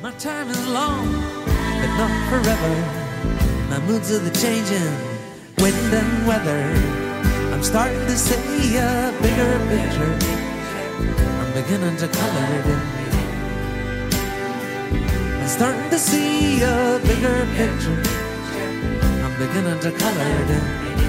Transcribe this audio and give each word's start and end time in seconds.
My 0.00 0.12
time 0.12 0.48
is 0.48 0.68
long, 0.68 1.10
but 1.44 1.90
not 1.98 2.14
forever. 2.30 2.74
My 3.68 3.80
moods 3.80 4.12
are 4.12 4.20
the 4.20 4.30
changing, 4.30 4.94
wind 5.58 5.92
and 5.92 6.24
weather. 6.24 6.62
I'm 7.52 7.64
starting 7.64 8.06
to 8.06 8.16
see 8.16 8.76
a 8.76 9.12
bigger 9.20 9.58
picture. 9.66 10.14
I'm 11.40 11.52
beginning 11.52 11.96
to 11.96 12.06
color 12.06 12.46
it 12.58 12.66
in. 12.74 12.80
I'm 15.40 15.48
starting 15.48 15.90
to 15.90 15.98
see 15.98 16.62
a 16.62 17.00
bigger 17.02 17.44
picture. 17.58 18.00
I'm 19.24 19.34
beginning 19.36 19.80
to 19.80 19.90
color 19.90 20.28
it 20.42 20.50
in. 20.50 21.07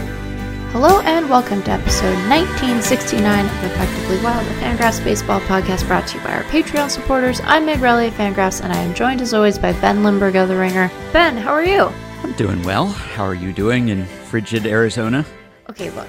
Hello 0.71 0.99
and 1.01 1.27
welcome 1.27 1.63
to 1.63 1.71
episode 1.71 2.13
1969 2.29 3.45
of 3.45 3.63
Effectively 3.63 4.23
Wild, 4.23 4.45
the 4.45 4.51
Fangraphs 4.51 5.03
baseball 5.03 5.39
podcast 5.41 5.87
brought 5.87 6.07
to 6.07 6.19
you 6.19 6.23
by 6.23 6.31
our 6.33 6.43
Patreon 6.43 6.91
supporters. 6.91 7.41
I'm 7.43 7.65
Meg 7.65 7.77
of 7.77 8.13
Fangraphs, 8.13 8.61
and 8.63 8.71
I 8.71 8.77
am 8.77 8.93
joined 8.93 9.19
as 9.21 9.33
always 9.33 9.57
by 9.57 9.73
Ben 9.73 10.03
Lindbergh 10.03 10.35
of 10.35 10.47
The 10.47 10.55
Ringer. 10.55 10.91
Ben, 11.11 11.35
how 11.35 11.53
are 11.53 11.65
you? 11.65 11.91
I'm 12.21 12.33
doing 12.33 12.61
well. 12.61 12.85
How 12.85 13.23
are 13.23 13.33
you 13.33 13.51
doing 13.51 13.89
in 13.89 14.05
frigid 14.05 14.67
Arizona? 14.67 15.25
Okay, 15.71 15.89
look, 15.89 16.07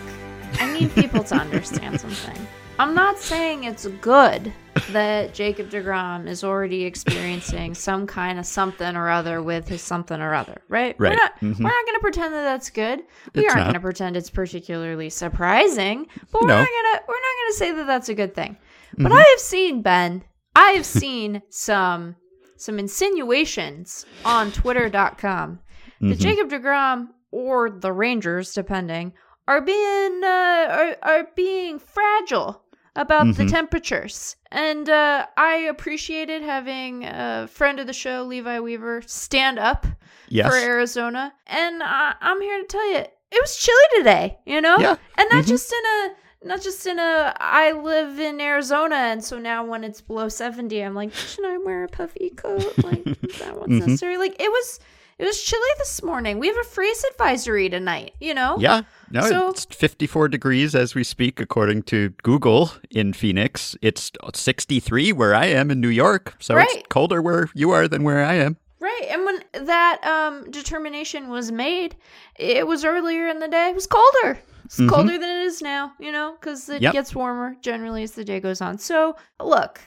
I 0.60 0.70
need 0.79 0.95
people 0.95 1.24
to 1.24 1.37
understand 1.37 1.98
something. 2.02 2.37
I'm 2.79 2.95
not 2.95 3.18
saying 3.18 3.65
it's 3.65 3.87
good 3.87 4.52
that 4.92 5.34
Jacob 5.34 5.70
DeGrom 5.70 6.26
is 6.28 6.42
already 6.44 6.84
experiencing 6.84 7.74
some 7.74 8.06
kind 8.06 8.38
of 8.38 8.46
something 8.46 8.96
or 8.96 9.08
other 9.08 9.42
with 9.42 9.68
his 9.68 9.82
something 9.82 10.20
or 10.20 10.34
other, 10.34 10.60
right? 10.68 10.94
Right. 10.98 11.10
We're 11.10 11.16
not, 11.16 11.40
Mhm. 11.40 11.60
not 11.60 11.86
going 11.86 11.94
to 11.96 12.00
pretend 12.00 12.34
that 12.34 12.42
that's 12.42 12.70
good. 12.70 13.00
We 13.34 13.44
It's 13.44 13.52
aren't 13.54 13.64
going 13.66 13.74
to 13.74 13.80
pretend 13.80 14.16
it's 14.16 14.30
particularly 14.30 15.10
surprising, 15.10 16.06
but 16.32 16.42
we're 16.42 16.48
No. 16.48 16.56
not 16.58 16.68
going 16.68 16.94
to 16.98 17.02
we're 17.08 17.14
not 17.14 17.36
going 17.40 17.52
to 17.52 17.56
say 17.56 17.72
that 17.72 17.86
that's 17.86 18.08
a 18.08 18.14
good 18.14 18.34
thing. 18.34 18.56
Mm-hmm. 18.94 19.02
But 19.04 19.12
I 19.12 19.22
have 19.30 19.40
seen 19.40 19.82
Ben. 19.82 20.24
I 20.56 20.70
have 20.72 20.86
seen 21.04 21.42
some 21.50 22.16
some 22.56 22.78
insinuations 22.78 24.04
on 24.24 24.52
Twitter.com 24.52 25.60
that 26.00 26.18
Mhm. 26.18 26.20
Jacob 26.20 26.50
DeGrom 26.50 27.09
or 27.30 27.70
the 27.70 27.92
Rangers, 27.92 28.52
depending, 28.52 29.12
are 29.48 29.60
being 29.60 30.20
uh, 30.24 30.66
are, 30.70 30.96
are 31.02 31.26
being 31.37 31.78
fragile 31.78 32.62
about 32.96 33.34
the 33.37 33.44
Mhm. 33.44 33.50
temperatures. 33.50 34.37
And 34.52 34.88
uh, 34.88 35.26
I 35.37 35.54
appreciated 35.70 36.43
having 36.43 37.04
a 37.04 37.48
friend 37.51 37.79
of 37.79 37.87
the 37.87 37.93
show, 37.93 38.24
Levi 38.24 38.59
Weaver, 38.60 39.02
stand 39.06 39.59
up 39.59 39.87
Yes. 40.29 40.48
for 40.51 40.56
Arizona. 40.59 41.32
And 41.46 41.82
I, 41.82 42.15
I'm 42.20 42.40
here 42.40 42.60
to 42.60 42.66
tell 42.66 42.90
you, 42.93 42.98
it 42.98 43.40
was 43.40 43.56
chilly 43.56 43.78
today. 43.98 44.38
You 44.46 44.60
know, 44.60 44.76
Yeah. 44.78 44.96
and 45.16 45.28
not 45.30 45.45
Mhm. 45.45 45.48
just 45.48 45.73
in 45.73 45.84
a 45.87 46.15
not 46.43 46.62
just 46.62 46.87
in 46.87 46.98
a 46.98 47.34
I 47.38 47.73
live 47.73 48.18
in 48.18 48.40
Arizona 48.40 48.95
and 48.96 49.23
so 49.23 49.38
now 49.38 49.62
when 49.62 49.84
it's 49.84 50.01
below 50.01 50.30
70 50.30 50.80
I'm 50.80 50.95
like 50.95 51.12
should 51.12 51.45
I 51.45 51.59
wear 51.59 51.84
a 51.84 51.88
puffy 51.88 52.30
coat 52.30 52.78
like 52.82 53.06
is 53.06 53.38
that 53.40 53.59
what's 53.59 53.71
Mhm. 53.71 53.80
necessary 53.80 54.16
like 54.16 54.37
it 54.40 54.48
was 54.51 54.80
it 55.21 55.24
was 55.24 55.43
chilly 55.43 55.68
this 55.79 56.02
morning 56.02 56.38
we 56.38 56.46
have 56.49 56.57
a 56.57 56.65
freeze 56.65 57.04
advisory 57.13 57.68
tonight 57.68 58.13
you 58.21 58.32
know 58.35 58.57
Yeah. 58.59 58.82
No, 59.13 59.23
So- 59.23 59.49
it's 59.51 59.65
54 59.66 60.29
degrees 60.29 60.74
as 60.77 60.95
we 60.95 61.02
speak, 61.04 61.40
according 61.40 61.82
to 61.90 62.10
Google 62.23 62.71
in 62.93 63.12
Phoenix. 63.12 63.77
It's 63.82 64.12
63 64.34 65.12
where 65.12 65.34
I 65.34 65.47
am 65.47 65.69
in 65.72 65.81
New 65.81 65.88
York. 65.88 66.37
So 66.38 66.54
Right. 66.54 66.69
it's 66.71 66.87
colder 66.91 67.21
where 67.21 67.49
you 67.53 67.72
are 67.72 67.88
than 67.88 68.04
where 68.04 68.25
I 68.25 68.34
am. 68.34 68.56
right 68.78 69.06
and 69.10 69.25
when 69.27 69.38
that 69.66 69.99
um 70.06 70.50
determination 70.50 71.28
was 71.28 71.50
made 71.53 71.97
it 72.38 72.66
was 72.66 72.82
earlier 72.84 73.27
in 73.28 73.38
the 73.41 73.49
day 73.49 73.69
it 73.71 73.75
was 73.75 73.87
colder 73.87 74.38
it's 74.65 74.78
Mhm. 74.78 74.88
colder 74.88 75.19
than 75.19 75.28
it 75.38 75.43
is 75.50 75.60
now 75.60 75.93
you 75.99 76.10
know 76.12 76.28
because 76.41 76.66
it 76.71 76.81
Yep. 76.81 76.93
gets 76.94 77.15
warmer 77.15 77.56
generally 77.60 78.03
as 78.05 78.12
the 78.12 78.25
day 78.25 78.41
goes 78.41 78.60
on 78.62 78.78
so 78.78 79.16
look 79.38 79.81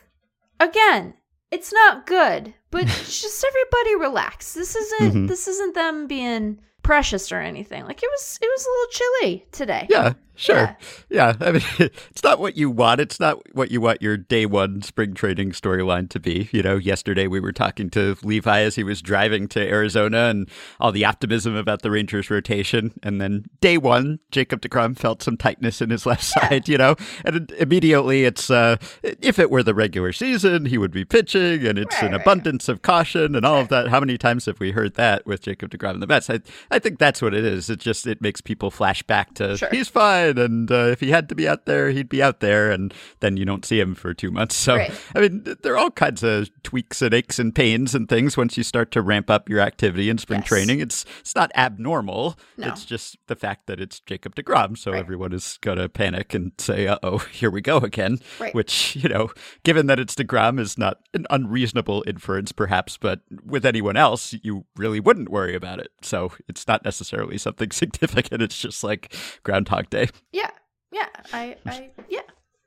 again 0.60 1.16
it's 1.54 1.72
not 1.72 2.06
good 2.06 2.54
but 2.72 2.86
just 3.22 3.46
everybody 3.46 3.96
relax. 3.96 4.54
This 4.54 4.76
isn't 4.76 5.14
Mhm. 5.14 5.28
this 5.28 5.48
isn't 5.48 5.76
them 5.76 6.08
being 6.08 6.60
precious 6.82 7.32
or 7.32 7.40
anything. 7.40 7.84
Like 7.86 8.02
it 8.04 8.10
was 8.10 8.40
it 8.42 8.50
was 8.56 8.66
a 8.66 8.70
little 8.70 8.92
chilly 8.98 9.46
today. 9.52 9.88
Yeah, 9.90 10.14
sure. 10.36 10.76
Yeah. 11.10 11.34
Yeah. 11.40 11.48
I 11.48 11.52
mean, 11.54 11.62
it's 11.80 12.24
not 12.24 12.40
what 12.40 12.58
you 12.58 12.70
want. 12.70 13.00
It's 13.00 13.20
not 13.20 13.40
what 13.56 13.72
you 13.72 13.80
want 13.82 14.02
your 14.02 14.18
day 14.18 14.46
one 14.46 14.82
spring 14.82 15.14
training 15.14 15.52
storyline 15.52 16.10
to 16.10 16.20
be. 16.20 16.50
You 16.52 16.64
know, 16.64 16.78
yesterday 16.78 17.28
we 17.28 17.40
were 17.40 17.52
talking 17.52 17.90
to 17.92 18.18
Levi 18.24 18.62
as 18.62 18.76
he 18.76 18.84
was 18.84 19.02
driving 19.02 19.48
to 19.50 19.60
Arizona 19.60 20.26
and 20.30 20.50
all 20.80 20.92
the 20.92 21.06
optimism 21.06 21.56
about 21.56 21.82
the 21.82 21.92
Rangers 21.92 22.30
rotation. 22.30 22.94
And 23.04 23.22
then 23.22 23.46
day 23.62 23.78
one, 23.78 24.20
Jacob 24.32 24.62
DeGrom 24.62 24.98
felt 24.98 25.22
some 25.22 25.38
tightness 25.38 25.82
in 25.82 25.90
his 25.90 26.06
left 26.08 26.24
side, 26.24 26.68
you 26.68 26.78
know, 26.78 26.96
and 27.26 27.52
immediately 27.52 28.26
it's, 28.26 28.50
uh, 28.50 28.78
if 29.04 29.38
it 29.40 29.52
were 29.52 29.64
the 29.64 29.76
regular 29.76 30.12
season, 30.14 30.66
he 30.66 30.78
would 30.78 30.92
be 30.92 31.06
pitching 31.06 31.66
and 31.66 31.78
it's 31.78 31.94
Right, 31.96 32.06
an 32.06 32.12
right. 32.14 32.22
abundance 32.22 32.68
of 32.70 32.82
caution 32.82 33.36
and 33.36 33.46
all 33.46 33.60
of 33.62 33.68
that. 33.70 33.90
How 33.90 34.00
many 34.00 34.18
times 34.18 34.46
have 34.48 34.60
we 34.60 34.72
heard 34.72 34.96
that 34.96 35.26
with 35.28 35.42
Jacob 35.42 35.70
DeGrom 35.70 35.92
and 35.92 36.02
the 36.02 36.08
Mets? 36.08 36.30
I, 36.30 36.40
I 36.72 36.80
think 36.80 36.98
that's 36.98 37.22
what 37.22 37.34
it 37.36 37.46
is. 37.46 37.70
It 37.70 37.80
just, 37.80 38.08
it 38.08 38.20
makes 38.22 38.42
people 38.42 38.72
flash 38.72 39.04
back 39.04 39.34
to 39.36 39.58
Sure. 39.58 39.70
he's 39.70 39.90
fine 39.90 40.23
and 40.30 40.72
uh, 40.72 40.88
if 40.92 41.00
he 41.00 41.10
had 41.12 41.30
to 41.30 41.36
be 41.36 41.48
out 41.48 41.66
there 41.66 41.90
he'd 41.92 42.10
be 42.10 42.22
out 42.22 42.40
there 42.40 42.72
and 42.72 42.94
then 43.20 43.38
you 43.38 43.46
don't 43.46 43.66
see 43.66 43.80
him 43.80 43.94
for 43.96 44.14
two 44.14 44.32
months 44.32 44.56
so 44.66 44.76
Right. 44.76 44.92
i 45.16 45.20
mean 45.22 45.44
there 45.62 45.74
are 45.74 45.78
all 45.78 45.92
kinds 45.92 46.24
of 46.24 46.50
tweaks 46.64 47.02
and 47.02 47.14
aches 47.14 47.40
and 47.40 47.54
pains 47.54 47.94
and 47.96 48.08
things 48.10 48.36
once 48.38 48.58
you 48.58 48.64
start 48.64 48.92
to 48.92 49.02
ramp 49.02 49.30
up 49.30 49.50
your 49.50 49.60
activity 49.60 50.10
in 50.10 50.18
spring 50.18 50.40
Yes. 50.42 50.48
training 50.50 50.80
it's 50.80 51.06
it's 51.20 51.36
not 51.36 51.52
abnormal 51.56 52.38
No. 52.58 52.68
it's 52.68 52.86
just 52.86 53.18
the 53.28 53.36
fact 53.36 53.68
that 53.68 53.80
it's 53.80 54.00
jacob 54.00 54.36
deGrom 54.36 54.78
so 54.78 54.92
Right. 54.92 55.00
everyone 55.00 55.34
is 55.34 55.58
gonna 55.62 55.90
panic 55.90 56.34
and 56.34 56.52
say 56.58 56.88
uh-oh 56.88 57.18
here 57.20 57.50
we 57.52 57.62
go 57.62 57.78
again 57.78 58.20
Right. 58.40 58.54
which 58.54 58.96
you 58.96 59.10
know 59.10 59.30
given 59.64 59.88
that 59.88 60.00
it's 60.00 60.16
deGrom 60.16 60.60
is 60.60 60.78
not 60.78 61.00
an 61.14 61.26
unreasonable 61.30 62.04
inference 62.08 62.52
perhaps 62.52 62.98
but 62.98 63.22
with 63.46 63.66
anyone 63.66 63.98
else 63.98 64.34
you 64.44 64.66
really 64.76 65.00
wouldn't 65.00 65.30
worry 65.30 65.56
about 65.56 65.80
it 65.80 65.92
so 66.02 66.32
it's 66.48 66.68
not 66.68 66.84
necessarily 66.84 67.38
something 67.38 67.72
significant 67.84 68.42
it's 68.42 68.58
just 68.58 68.84
like 68.84 69.14
groundhog 69.44 69.90
day 69.90 70.08
yeah 70.32 70.52
yeah 70.92 71.08
i 71.34 71.56
i 71.66 71.90
yeah 72.10 72.22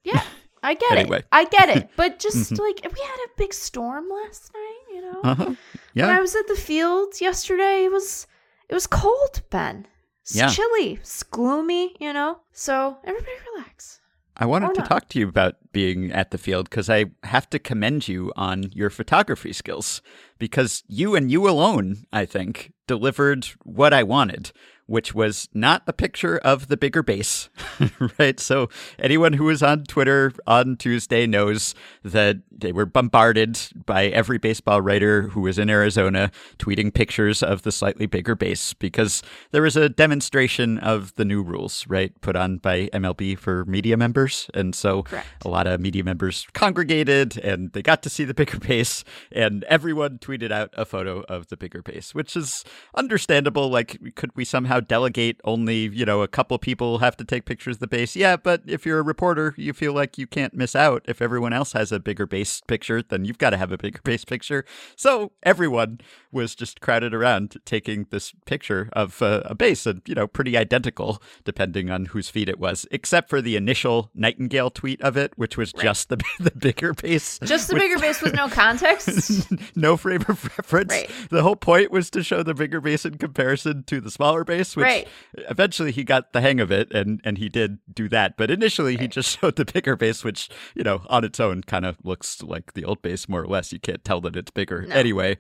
yeah 0.04 0.22
i 0.62 0.74
get 0.74 0.98
Anyway. 0.98 1.18
it 1.18 1.26
i 1.32 1.44
get 1.44 1.68
it 1.68 1.88
but 1.96 2.18
just 2.26 2.52
Mhm. 2.52 2.58
like 2.58 2.80
we 2.82 3.00
had 3.00 3.20
a 3.26 3.30
big 3.36 3.52
storm 3.54 4.08
last 4.10 4.52
night 4.54 4.94
you 4.94 5.00
know 5.02 5.20
uh-huh 5.22 5.54
When 5.94 6.10
I 6.10 6.20
was 6.20 6.34
at 6.36 6.46
the 6.46 6.56
field 6.56 7.20
yesterday, 7.20 7.84
it 7.86 7.92
was 7.92 8.26
it 8.68 8.74
was 8.74 8.86
cold, 8.86 9.42
Ben. 9.50 9.86
It's 10.22 10.34
Yeah. 10.36 10.48
chilly, 10.50 10.94
it's 11.00 11.22
gloomy, 11.22 11.94
you 12.00 12.12
know. 12.12 12.40
So 12.52 12.98
everybody 13.04 13.32
relax. 13.54 14.00
I 14.36 14.44
wanted 14.44 14.70
Or 14.70 14.74
to 14.74 14.80
not. 14.80 14.88
talk 14.90 15.08
to 15.10 15.18
you 15.18 15.26
about 15.28 15.54
being 15.72 16.12
at 16.12 16.30
the 16.32 16.38
field 16.38 16.68
because 16.68 16.90
I 16.90 17.06
have 17.22 17.48
to 17.50 17.58
commend 17.58 18.08
you 18.08 18.30
on 18.36 18.70
your 18.74 18.90
photography 18.90 19.52
skills 19.54 20.02
because 20.38 20.82
you 20.86 21.16
and 21.16 21.30
you 21.30 21.48
alone, 21.48 22.04
I 22.12 22.26
think, 22.26 22.72
delivered 22.86 23.46
what 23.64 23.94
I 23.94 24.02
wanted, 24.02 24.52
which 24.86 25.14
was 25.14 25.48
not 25.52 25.82
a 25.86 25.92
picture 25.92 26.38
of 26.38 26.68
the 26.68 26.76
bigger 26.76 27.02
base, 27.02 27.48
right? 28.18 28.38
So 28.40 28.68
anyone 28.98 29.34
who 29.34 29.44
was 29.44 29.62
on 29.62 29.84
Twitter 29.84 30.32
on 30.46 30.76
Tuesday 30.76 31.26
knows 31.26 31.74
that 32.02 32.38
they 32.50 32.72
were 32.72 32.86
bombarded 32.86 33.58
by 33.84 34.06
every 34.06 34.38
baseball 34.38 34.80
writer 34.80 35.22
who 35.28 35.40
was 35.40 35.58
in 35.58 35.68
Arizona 35.68 36.30
tweeting 36.58 36.92
pictures 36.92 37.42
of 37.42 37.62
the 37.62 37.72
slightly 37.72 38.06
bigger 38.06 38.34
base 38.34 38.72
because 38.74 39.22
there 39.50 39.62
was 39.62 39.76
a 39.76 39.88
demonstration 39.88 40.78
of 40.78 41.14
the 41.16 41.24
new 41.24 41.42
rules, 41.42 41.86
right, 41.88 42.18
put 42.20 42.36
on 42.36 42.58
by 42.58 42.88
MLB 42.92 43.38
for 43.38 43.64
media 43.64 43.96
members. 43.96 44.48
And 44.54 44.74
so 44.74 45.02
Correct. 45.02 45.26
a 45.44 45.48
lot 45.48 45.66
of 45.66 45.80
media 45.80 46.04
members 46.04 46.46
congregated 46.54 47.38
and 47.38 47.72
they 47.72 47.82
got 47.82 48.02
to 48.02 48.10
see 48.10 48.24
the 48.24 48.34
bigger 48.34 48.58
base 48.58 49.04
and 49.32 49.64
everyone 49.64 50.18
tweeted 50.18 50.52
out 50.52 50.70
a 50.74 50.84
photo 50.84 51.20
of 51.28 51.48
the 51.48 51.56
bigger 51.56 51.82
base 51.82 52.14
which 52.14 52.36
is 52.36 52.64
understandable 52.94 53.68
like 53.68 54.14
could 54.14 54.30
we 54.36 54.44
somehow 54.44 54.75
delegate 54.80 55.40
only 55.44 55.88
you 55.88 56.04
know 56.04 56.22
a 56.22 56.28
couple 56.28 56.58
people 56.58 56.98
have 56.98 57.16
to 57.16 57.24
take 57.24 57.44
pictures 57.44 57.76
of 57.76 57.80
the 57.80 57.86
base 57.86 58.16
yeah 58.16 58.36
but 58.36 58.62
if 58.66 58.84
you're 58.86 58.98
a 58.98 59.02
reporter 59.02 59.54
you 59.56 59.72
feel 59.72 59.92
like 59.92 60.18
you 60.18 60.26
can't 60.26 60.54
miss 60.54 60.74
out 60.76 61.02
if 61.06 61.20
everyone 61.22 61.52
else 61.52 61.72
has 61.72 61.92
a 61.92 61.98
bigger 62.00 62.26
base 62.26 62.60
picture 62.66 63.02
then 63.02 63.24
you've 63.24 63.38
got 63.38 63.50
to 63.50 63.56
have 63.56 63.72
a 63.72 63.78
bigger 63.78 64.00
base 64.04 64.24
picture 64.24 64.64
so 64.96 65.32
everyone 65.42 66.00
was 66.32 66.54
just 66.54 66.80
crowded 66.80 67.14
around 67.14 67.56
taking 67.64 68.06
this 68.10 68.32
picture 68.44 68.88
of 68.92 69.22
uh, 69.22 69.42
a 69.44 69.54
base 69.54 69.86
and 69.86 70.02
you 70.06 70.14
know 70.14 70.26
pretty 70.26 70.56
identical 70.56 71.22
depending 71.44 71.90
on 71.90 72.06
whose 72.06 72.28
feed 72.28 72.48
it 72.48 72.58
was 72.58 72.86
except 72.90 73.28
for 73.30 73.40
the 73.40 73.56
initial 73.56 74.10
Nightengale 74.18 74.72
tweet 74.72 75.00
of 75.00 75.16
it 75.16 75.32
which 75.36 75.56
was 75.56 75.72
just 75.72 76.08
the, 76.08 76.16
the 76.40 76.50
bigger 76.50 76.92
base 76.94 77.38
Just 77.44 77.68
the 77.68 77.74
with- 77.74 77.82
bigger 77.82 77.98
base 77.98 78.20
with 78.22 78.34
no 78.34 78.48
context. 78.56 79.46
no 79.76 79.96
frame 79.96 80.24
of 80.28 80.42
reference. 80.58 80.90
Right. 80.92 81.10
The 81.30 81.42
whole 81.42 81.56
point 81.56 81.90
was 81.90 82.10
to 82.10 82.22
show 82.22 82.42
the 82.42 82.54
bigger 82.54 82.80
base 82.80 83.04
in 83.04 83.18
comparison 83.18 83.84
to 83.84 84.00
the 84.00 84.10
smaller 84.10 84.44
base, 84.44 84.65
which 84.74 84.84
Right. 84.84 85.08
eventually 85.50 85.92
he 85.92 86.02
got 86.02 86.32
the 86.32 86.40
hang 86.40 86.58
of 86.58 86.72
it 86.72 86.90
and, 86.92 87.20
and 87.24 87.36
he 87.38 87.48
did 87.48 87.78
do 87.92 88.08
that. 88.08 88.36
But 88.38 88.50
initially 88.50 88.96
he 88.96 89.06
just 89.06 89.38
showed 89.40 89.56
the 89.56 89.64
bigger 89.66 89.94
base, 89.96 90.24
which, 90.24 90.48
you 90.74 90.82
know, 90.82 91.02
on 91.08 91.24
its 91.24 91.38
own 91.38 91.62
kind 91.62 91.84
of 91.84 91.98
looks 92.02 92.42
like 92.42 92.72
the 92.72 92.84
old 92.84 93.02
base 93.02 93.28
more 93.28 93.42
or 93.42 93.46
less. 93.46 93.72
You 93.72 93.78
can't 93.78 94.02
tell 94.02 94.20
that 94.22 94.34
it's 94.34 94.50
bigger. 94.50 94.82
No. 94.82 94.94
Anyway, 94.94 95.36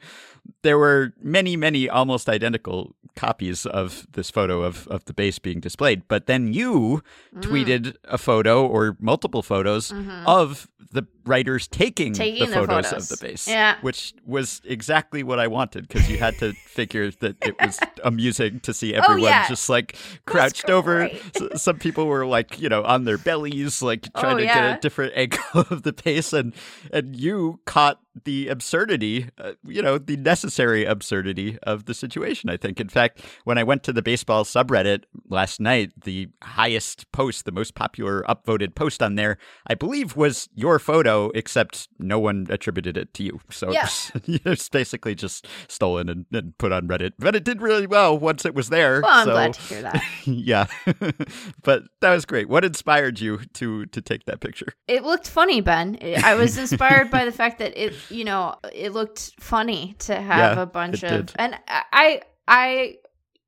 there 0.62 0.78
were 0.78 1.14
many, 1.20 1.56
many 1.56 1.88
almost 1.88 2.28
identical 2.28 2.94
copies 3.16 3.64
of 3.64 4.06
this 4.12 4.30
photo 4.30 4.62
of, 4.62 4.86
of 4.88 5.06
the 5.06 5.14
base 5.14 5.38
being 5.38 5.58
displayed. 5.60 6.02
But 6.06 6.26
then 6.26 6.52
you 6.52 7.02
Mm. 7.34 7.42
tweeted 7.42 7.96
a 8.04 8.18
photo 8.18 8.66
or 8.66 8.96
multiple 9.00 9.42
photos 9.42 9.90
Mhm. 9.90 10.24
of 10.26 10.68
the 10.92 11.06
writers 11.26 11.66
taking, 11.68 12.12
Taking 12.12 12.40
the, 12.44 12.46
the 12.46 12.54
photos, 12.66 12.86
photos. 12.90 13.10
of 13.10 13.18
the 13.18 13.26
base. 13.26 13.48
Yeah. 13.48 13.76
Which 13.82 14.14
was 14.24 14.62
exactly 14.64 15.22
what 15.22 15.38
I 15.38 15.48
wanted 15.48 15.88
because 15.88 16.08
you 16.08 16.18
had 16.18 16.38
to 16.38 16.52
figure 16.66 17.10
that 17.10 17.36
it 17.44 17.54
was 17.60 17.78
amusing 18.04 18.60
to 18.60 18.72
see 18.72 18.94
oh, 18.94 18.98
everyone 19.02 19.24
Oh, 19.24 19.26
yeah. 19.26 19.48
just 19.48 19.68
like 19.68 19.96
crouched 20.26 20.70
over. 20.70 21.02
S- 21.02 21.62
Some 21.62 21.78
people 21.78 22.06
were 22.06 22.24
like, 22.26 22.60
you 22.60 22.68
know, 22.68 22.84
on 22.84 23.04
their 23.04 23.18
bellies, 23.18 23.82
like 23.82 24.08
oh, 24.14 24.20
trying 24.20 24.34
Oh, 24.34 24.38
to 24.38 24.44
yeah. 24.44 24.54
get 24.70 24.78
a 24.78 24.80
different 24.80 25.12
angle 25.16 25.40
of 25.70 25.82
the 25.82 25.92
base. 25.92 26.32
And, 26.32 26.54
and 26.92 27.16
you 27.16 27.60
caught 27.66 28.00
the 28.24 28.48
absurdity, 28.48 29.28
uh, 29.38 29.52
you 29.64 29.82
know, 29.82 29.98
the 29.98 30.16
necessary 30.16 30.84
absurdity 30.84 31.58
of 31.62 31.84
the 31.86 31.94
situation, 31.94 32.50
I 32.50 32.56
think. 32.56 32.80
In 32.80 32.88
fact, 32.88 33.20
when 33.44 33.58
I 33.58 33.62
went 33.64 33.82
to 33.84 33.92
the 33.92 34.02
baseball 34.02 34.44
subreddit 34.44 35.04
last 35.28 35.60
night, 35.60 35.92
the 36.04 36.28
highest 36.42 37.10
post, 37.12 37.44
the 37.44 37.52
most 37.52 37.74
popular 37.74 38.22
upvoted 38.28 38.74
post 38.74 39.02
on 39.02 39.14
there, 39.16 39.38
I 39.66 39.74
believe 39.74 40.16
was 40.16 40.48
your 40.54 40.78
photo, 40.78 41.30
except 41.34 41.88
no 41.98 42.18
one 42.18 42.46
attributed 42.50 42.96
it 42.96 43.12
to 43.14 43.22
you. 43.22 43.40
So 43.50 43.70
Yeah. 43.70 43.84
it's, 43.84 44.12
it's 44.26 44.68
basically 44.68 45.14
just 45.14 45.46
stolen 45.68 46.08
and, 46.08 46.26
and 46.32 46.56
put 46.58 46.72
on 46.72 46.88
Reddit. 46.88 47.12
But 47.18 47.36
it 47.36 47.44
did 47.44 47.60
really 47.60 47.86
well 47.86 48.18
once 48.18 48.44
it 48.44 48.54
was 48.54 48.68
there. 48.68 49.00
Well, 49.02 49.12
I'm 49.12 49.24
so, 49.26 49.32
glad 49.32 49.54
to 49.54 49.60
hear 49.60 49.82
that. 49.82 50.02
yeah. 50.24 50.66
but 51.62 51.84
that 52.00 52.12
was 52.12 52.24
great. 52.24 52.48
What 52.48 52.64
inspired 52.64 53.20
you 53.20 53.40
to 53.54 53.86
to 53.86 54.00
take 54.00 54.24
that 54.24 54.40
picture? 54.40 54.72
It 54.88 55.04
looked 55.04 55.28
funny, 55.28 55.60
Ben. 55.60 55.98
I 56.22 56.34
was 56.34 56.56
inspired 56.58 57.10
by 57.10 57.24
the 57.24 57.32
fact 57.32 57.58
that 57.58 57.76
it, 57.76 57.94
you 58.10 58.24
know, 58.24 58.56
it 58.72 58.92
looked 58.92 59.32
funny 59.40 59.94
to 60.00 60.14
have 60.14 60.56
Yeah, 60.56 60.62
a 60.62 60.66
bunch 60.66 61.02
of, 61.02 61.26
did. 61.26 61.32
and 61.38 61.58
I, 61.68 62.22
I, 62.46 62.96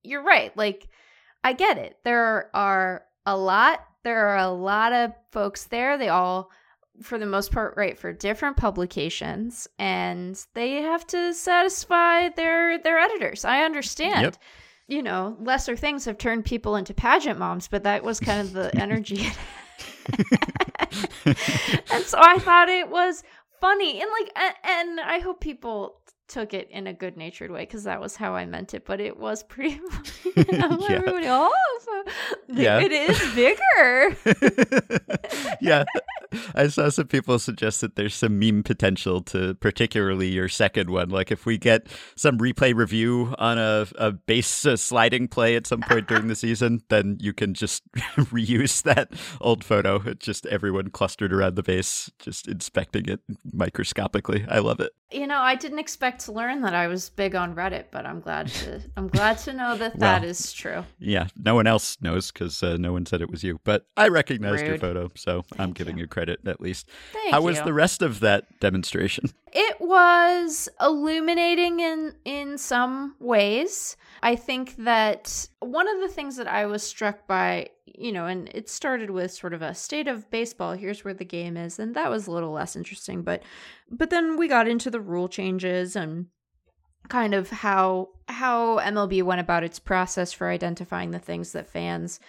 you're 0.02 0.22
right. 0.22 0.56
Like, 0.56 0.88
I 1.44 1.52
get 1.52 1.78
it. 1.78 1.96
There 2.04 2.50
are 2.54 3.04
a 3.26 3.36
lot. 3.36 3.84
There 4.04 4.28
are 4.28 4.38
a 4.38 4.50
lot 4.50 4.92
of 4.92 5.12
folks 5.32 5.64
there. 5.64 5.98
They 5.98 6.08
all, 6.08 6.50
for 7.02 7.18
the 7.18 7.26
most 7.26 7.52
part, 7.52 7.74
write 7.76 7.98
for 7.98 8.12
different 8.12 8.56
publications, 8.56 9.68
and 9.78 10.40
they 10.54 10.82
have 10.82 11.06
to 11.08 11.32
satisfy 11.34 12.28
their 12.30 12.78
their 12.78 12.98
editors. 12.98 13.44
I 13.44 13.62
understand. 13.64 14.22
Yep. 14.22 14.36
You 14.88 15.02
know, 15.02 15.36
lesser 15.40 15.76
things 15.76 16.06
have 16.06 16.16
turned 16.16 16.46
people 16.46 16.74
into 16.76 16.94
pageant 16.94 17.38
moms, 17.38 17.68
but 17.68 17.82
that 17.84 18.02
was 18.02 18.18
kind 18.20 18.40
of 18.40 18.52
the 18.52 18.74
energy. 18.80 19.26
and 21.26 22.04
so 22.04 22.18
I 22.20 22.38
thought 22.38 22.68
it 22.68 22.88
was 22.88 23.22
funny 23.60 24.00
and 24.00 24.10
like 24.10 24.30
and, 24.64 25.00
I 25.00 25.18
hope 25.18 25.40
people 25.40 26.00
took 26.28 26.54
it 26.54 26.68
in 26.70 26.86
a 26.86 26.92
good 26.92 27.16
natured 27.16 27.50
way 27.50 27.62
because 27.62 27.84
that 27.84 28.00
was 28.00 28.16
how 28.16 28.34
I 28.34 28.44
meant 28.46 28.74
it. 28.74 28.84
But 28.84 29.00
it 29.00 29.18
was 29.18 29.42
pretty. 29.42 29.80
And 30.36 30.46
Yeah. 30.80 30.88
Everybody, 30.90 31.26
oh, 31.28 31.52
Yeah. 32.48 32.80
it 32.80 32.92
is 32.92 33.34
bigger. 33.34 34.16
yeah. 35.60 35.84
I 36.54 36.68
saw 36.68 36.90
some 36.90 37.06
people 37.06 37.38
suggest 37.38 37.80
that 37.80 37.96
there's 37.96 38.14
some 38.14 38.38
meme 38.38 38.62
potential 38.62 39.22
to 39.22 39.54
particularly 39.54 40.28
your 40.28 40.48
second 40.48 40.90
one. 40.90 41.08
Like 41.08 41.30
if 41.32 41.46
we 41.46 41.56
get 41.58 41.86
some 42.16 42.38
replay 42.38 42.74
review 42.74 43.34
on 43.38 43.58
a, 43.58 43.86
a 43.96 44.12
base 44.12 44.66
uh, 44.66 44.76
sliding 44.76 45.28
play 45.28 45.56
at 45.56 45.66
some 45.66 45.80
point 45.80 46.06
during 46.06 46.28
the 46.28 46.36
season, 46.36 46.82
then 46.90 47.16
you 47.20 47.32
can 47.32 47.54
just 47.54 47.82
reuse 48.16 48.82
that 48.82 49.12
old 49.40 49.64
photo. 49.64 50.02
It's 50.04 50.24
just 50.24 50.46
everyone 50.46 50.90
clustered 50.90 51.32
around 51.32 51.56
the 51.56 51.62
base, 51.62 52.10
just 52.18 52.46
inspecting 52.46 53.08
it 53.08 53.20
microscopically. 53.52 54.44
I 54.48 54.58
love 54.58 54.80
it. 54.80 54.92
You 55.10 55.26
know, 55.26 55.38
I 55.38 55.54
didn't 55.54 55.78
expect 55.78 56.24
to 56.26 56.32
learn 56.32 56.60
that 56.62 56.74
I 56.74 56.86
was 56.86 57.08
big 57.08 57.34
on 57.34 57.54
Reddit, 57.54 57.86
but 57.90 58.04
I'm 58.04 58.20
glad 58.20 58.48
to 58.48 58.80
I'm 58.96 59.08
glad 59.08 59.38
to 59.38 59.52
know 59.52 59.76
that 59.76 59.98
that 59.98 60.22
Well, 60.22 60.30
is 60.30 60.52
true. 60.52 60.84
Yeah, 60.98 61.28
no 61.36 61.54
one 61.54 61.66
else 61.66 61.96
knows 62.00 62.30
because 62.30 62.62
uh, 62.62 62.76
no 62.78 62.92
one 62.92 63.06
said 63.06 63.22
it 63.22 63.30
was 63.30 63.42
you, 63.42 63.60
but 63.64 63.86
I 63.96 64.08
recognized 64.08 64.66
your 64.66 64.78
photo, 64.78 65.10
so 65.14 65.44
I'm 65.58 65.72
giving 65.72 65.96
you. 65.96 66.02
you 66.02 66.08
credit 66.08 66.40
at 66.46 66.60
least. 66.60 66.88
Thank 67.12 67.32
How 67.32 67.40
was 67.40 67.60
the 67.62 67.72
rest 67.72 68.02
of 68.02 68.20
that 68.20 68.60
demonstration? 68.60 69.30
It 69.52 69.80
was 69.80 70.68
illuminating 70.80 71.80
in 71.80 72.14
in 72.24 72.58
some 72.58 73.16
ways. 73.18 73.96
I 74.22 74.36
think 74.36 74.76
that 74.76 75.48
one 75.60 75.88
of 75.88 76.00
the 76.00 76.08
things 76.08 76.36
that 76.36 76.48
I 76.48 76.66
was 76.66 76.82
struck 76.82 77.26
by, 77.26 77.70
you 77.98 78.12
know, 78.12 78.26
and 78.26 78.48
it 78.54 78.68
started 78.68 79.10
with 79.10 79.32
sort 79.32 79.52
of 79.52 79.62
a 79.62 79.74
state 79.74 80.08
of 80.08 80.30
baseball, 80.30 80.72
here's 80.72 81.04
where 81.04 81.14
the 81.14 81.24
game 81.24 81.56
is, 81.56 81.78
and 81.78 81.94
that 81.94 82.10
was 82.10 82.26
a 82.26 82.30
little 82.30 82.52
less 82.52 82.76
interesting, 82.76 83.22
but 83.22 83.42
but 83.90 84.10
then 84.10 84.36
we 84.36 84.48
got 84.48 84.68
into 84.68 84.90
the 84.90 85.00
rule 85.00 85.28
changes 85.28 85.96
and 85.96 86.26
kind 87.08 87.34
of 87.34 87.50
how 87.50 88.08
how 88.28 88.78
MLB 88.78 89.22
went 89.22 89.40
about 89.40 89.64
its 89.64 89.78
process 89.78 90.32
for 90.32 90.48
identifying 90.48 91.10
the 91.10 91.18
things 91.18 91.52
that 91.52 91.68
fans 91.68 92.20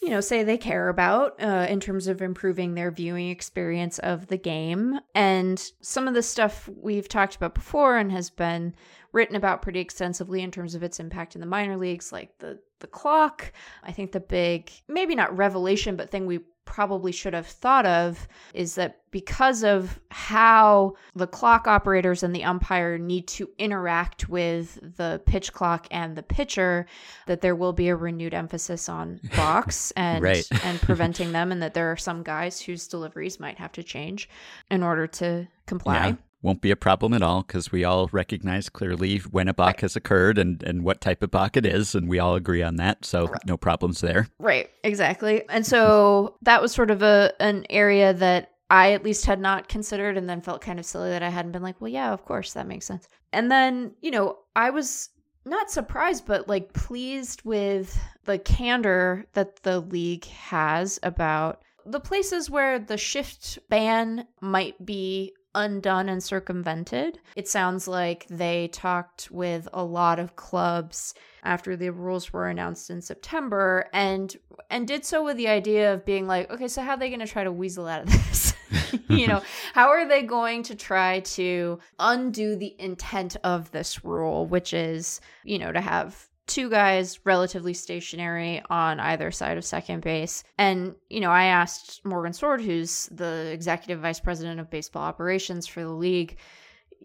you 0.00 0.10
know 0.10 0.20
say 0.20 0.42
they 0.42 0.58
care 0.58 0.88
about 0.88 1.42
uh, 1.42 1.66
in 1.68 1.80
terms 1.80 2.06
of 2.06 2.22
improving 2.22 2.74
their 2.74 2.90
viewing 2.90 3.30
experience 3.30 3.98
of 4.00 4.26
the 4.28 4.36
game. 4.36 5.00
And 5.14 5.62
some 5.80 6.08
of 6.08 6.14
the 6.14 6.22
stuff 6.22 6.68
we've 6.80 7.08
talked 7.08 7.36
about 7.36 7.54
before 7.54 7.96
and 7.96 8.12
has 8.12 8.30
been 8.30 8.74
written 9.12 9.36
about 9.36 9.62
pretty 9.62 9.80
extensively 9.80 10.42
in 10.42 10.50
terms 10.50 10.74
of 10.74 10.82
its 10.82 11.00
impact 11.00 11.34
in 11.34 11.40
the 11.40 11.46
minor 11.46 11.76
leagues 11.76 12.12
like 12.12 12.38
the 12.38 12.58
the 12.80 12.86
clock. 12.86 13.52
I 13.82 13.92
think 13.92 14.12
the 14.12 14.20
big 14.20 14.70
maybe 14.86 15.14
not 15.14 15.36
revelation 15.36 15.96
but 15.96 16.10
thing 16.10 16.26
we 16.26 16.40
probably 16.68 17.10
should 17.10 17.32
have 17.32 17.46
thought 17.46 17.86
of 17.86 18.28
is 18.52 18.74
that 18.74 19.00
because 19.10 19.64
of 19.64 19.98
how 20.10 20.94
the 21.14 21.26
clock 21.26 21.66
operators 21.66 22.22
and 22.22 22.36
the 22.36 22.44
umpire 22.44 22.98
need 22.98 23.26
to 23.26 23.48
interact 23.58 24.28
with 24.28 24.78
the 24.98 25.20
pitch 25.24 25.54
clock 25.54 25.88
and 25.90 26.14
the 26.14 26.22
pitcher 26.22 26.84
that 27.26 27.40
there 27.40 27.56
will 27.56 27.72
be 27.72 27.88
a 27.88 27.96
renewed 27.96 28.34
emphasis 28.34 28.86
on 28.86 29.18
balks 29.36 29.92
and 29.92 30.22
Right. 30.22 30.46
and 30.62 30.78
preventing 30.82 31.32
them 31.38 31.50
and 31.50 31.62
that 31.62 31.72
there 31.72 31.90
are 31.90 31.96
some 31.96 32.22
guys 32.22 32.60
whose 32.60 32.86
deliveries 32.86 33.40
might 33.40 33.56
have 33.56 33.72
to 33.72 33.82
change 33.82 34.28
in 34.70 34.82
order 34.82 35.06
to 35.06 35.48
comply. 35.66 36.18
Won't 36.40 36.60
be 36.60 36.70
a 36.70 36.76
problem 36.76 37.14
at 37.14 37.22
all 37.22 37.42
because 37.42 37.72
we 37.72 37.82
all 37.82 38.08
recognize 38.12 38.68
clearly 38.68 39.18
when 39.18 39.48
a 39.48 39.54
balk 39.54 39.80
has 39.80 39.96
occurred 39.96 40.38
and, 40.38 40.62
and 40.62 40.84
what 40.84 41.00
type 41.00 41.22
of 41.22 41.32
balk 41.32 41.56
it 41.56 41.66
is, 41.66 41.94
and 41.96 42.08
we 42.08 42.20
all 42.20 42.36
agree 42.36 42.62
on 42.62 42.76
that. 42.76 43.04
So 43.04 43.32
no 43.44 43.56
problems 43.56 44.00
there. 44.00 44.28
Right, 44.38 44.70
exactly. 44.84 45.42
And 45.48 45.66
so 45.66 46.36
that 46.42 46.62
was 46.62 46.72
sort 46.72 46.92
of 46.92 47.02
a 47.02 47.32
an 47.40 47.66
area 47.70 48.14
that 48.14 48.52
I 48.70 48.92
at 48.92 49.02
least 49.02 49.26
had 49.26 49.40
not 49.40 49.68
considered 49.68 50.16
and 50.16 50.28
then 50.28 50.42
felt 50.42 50.60
kind 50.60 50.78
of 50.78 50.86
silly 50.86 51.10
that 51.10 51.22
I 51.22 51.30
hadn't 51.30 51.52
been 51.52 51.62
like, 51.62 51.80
well, 51.80 51.90
yeah, 51.90 52.12
of 52.12 52.24
course, 52.24 52.52
that 52.52 52.68
makes 52.68 52.86
sense. 52.86 53.08
And 53.32 53.50
then, 53.50 53.92
you 54.00 54.10
know, 54.10 54.38
I 54.54 54.70
was 54.70 55.08
not 55.44 55.70
surprised, 55.70 56.26
but 56.26 56.48
like 56.48 56.72
pleased 56.72 57.42
with 57.44 57.98
the 58.26 58.38
candor 58.38 59.26
that 59.32 59.62
the 59.62 59.80
league 59.80 60.26
has 60.26 61.00
about 61.02 61.62
the 61.86 62.00
places 62.00 62.50
where 62.50 62.78
the 62.78 62.98
shift 62.98 63.58
ban 63.70 64.26
might 64.42 64.84
be 64.84 65.32
undone 65.58 66.08
and 66.08 66.22
circumvented. 66.22 67.18
It 67.34 67.48
sounds 67.48 67.88
like 67.88 68.26
they 68.30 68.68
talked 68.68 69.28
with 69.30 69.68
a 69.72 69.82
lot 69.82 70.18
of 70.18 70.36
clubs 70.36 71.14
after 71.42 71.76
the 71.76 71.90
rules 71.90 72.32
were 72.32 72.48
announced 72.48 72.90
in 72.90 73.00
September 73.00 73.88
and 73.92 74.36
and 74.70 74.86
did 74.86 75.04
so 75.04 75.24
with 75.24 75.36
the 75.36 75.48
idea 75.48 75.92
of 75.92 76.04
being 76.04 76.26
like, 76.26 76.50
okay, 76.50 76.68
so 76.68 76.82
how 76.82 76.92
are 76.92 76.98
they 76.98 77.08
going 77.08 77.20
to 77.20 77.26
try 77.26 77.44
to 77.44 77.52
weasel 77.52 77.88
out 77.88 78.02
of 78.02 78.08
this? 78.12 78.54
you 79.08 79.26
know, 79.26 79.42
how 79.74 79.88
are 79.88 80.06
they 80.06 80.22
going 80.22 80.62
to 80.64 80.74
try 80.74 81.20
to 81.20 81.78
undo 81.98 82.56
the 82.56 82.74
intent 82.78 83.36
of 83.44 83.70
this 83.70 84.04
rule, 84.04 84.46
which 84.46 84.72
is, 84.72 85.20
you 85.44 85.58
know, 85.58 85.72
to 85.72 85.80
have 85.80 86.28
two 86.48 86.68
guys 86.70 87.20
relatively 87.24 87.74
stationary 87.74 88.62
on 88.70 88.98
either 88.98 89.30
side 89.30 89.56
of 89.56 89.64
second 89.64 90.02
base. 90.02 90.42
And, 90.58 90.94
you 91.08 91.20
know, 91.20 91.30
I 91.30 91.44
asked 91.44 92.04
Morgan 92.04 92.32
Sword, 92.32 92.60
who's 92.60 93.06
the 93.12 93.50
executive 93.52 94.00
vice 94.00 94.18
president 94.20 94.58
of 94.58 94.70
baseball 94.70 95.02
operations 95.04 95.66
for 95.66 95.82
the 95.82 95.90
league, 95.90 96.36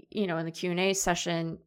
you 0.09 0.25
know, 0.25 0.37
in 0.37 0.45
the 0.45 0.51
Q&A 0.51 0.93
session, 0.93 1.59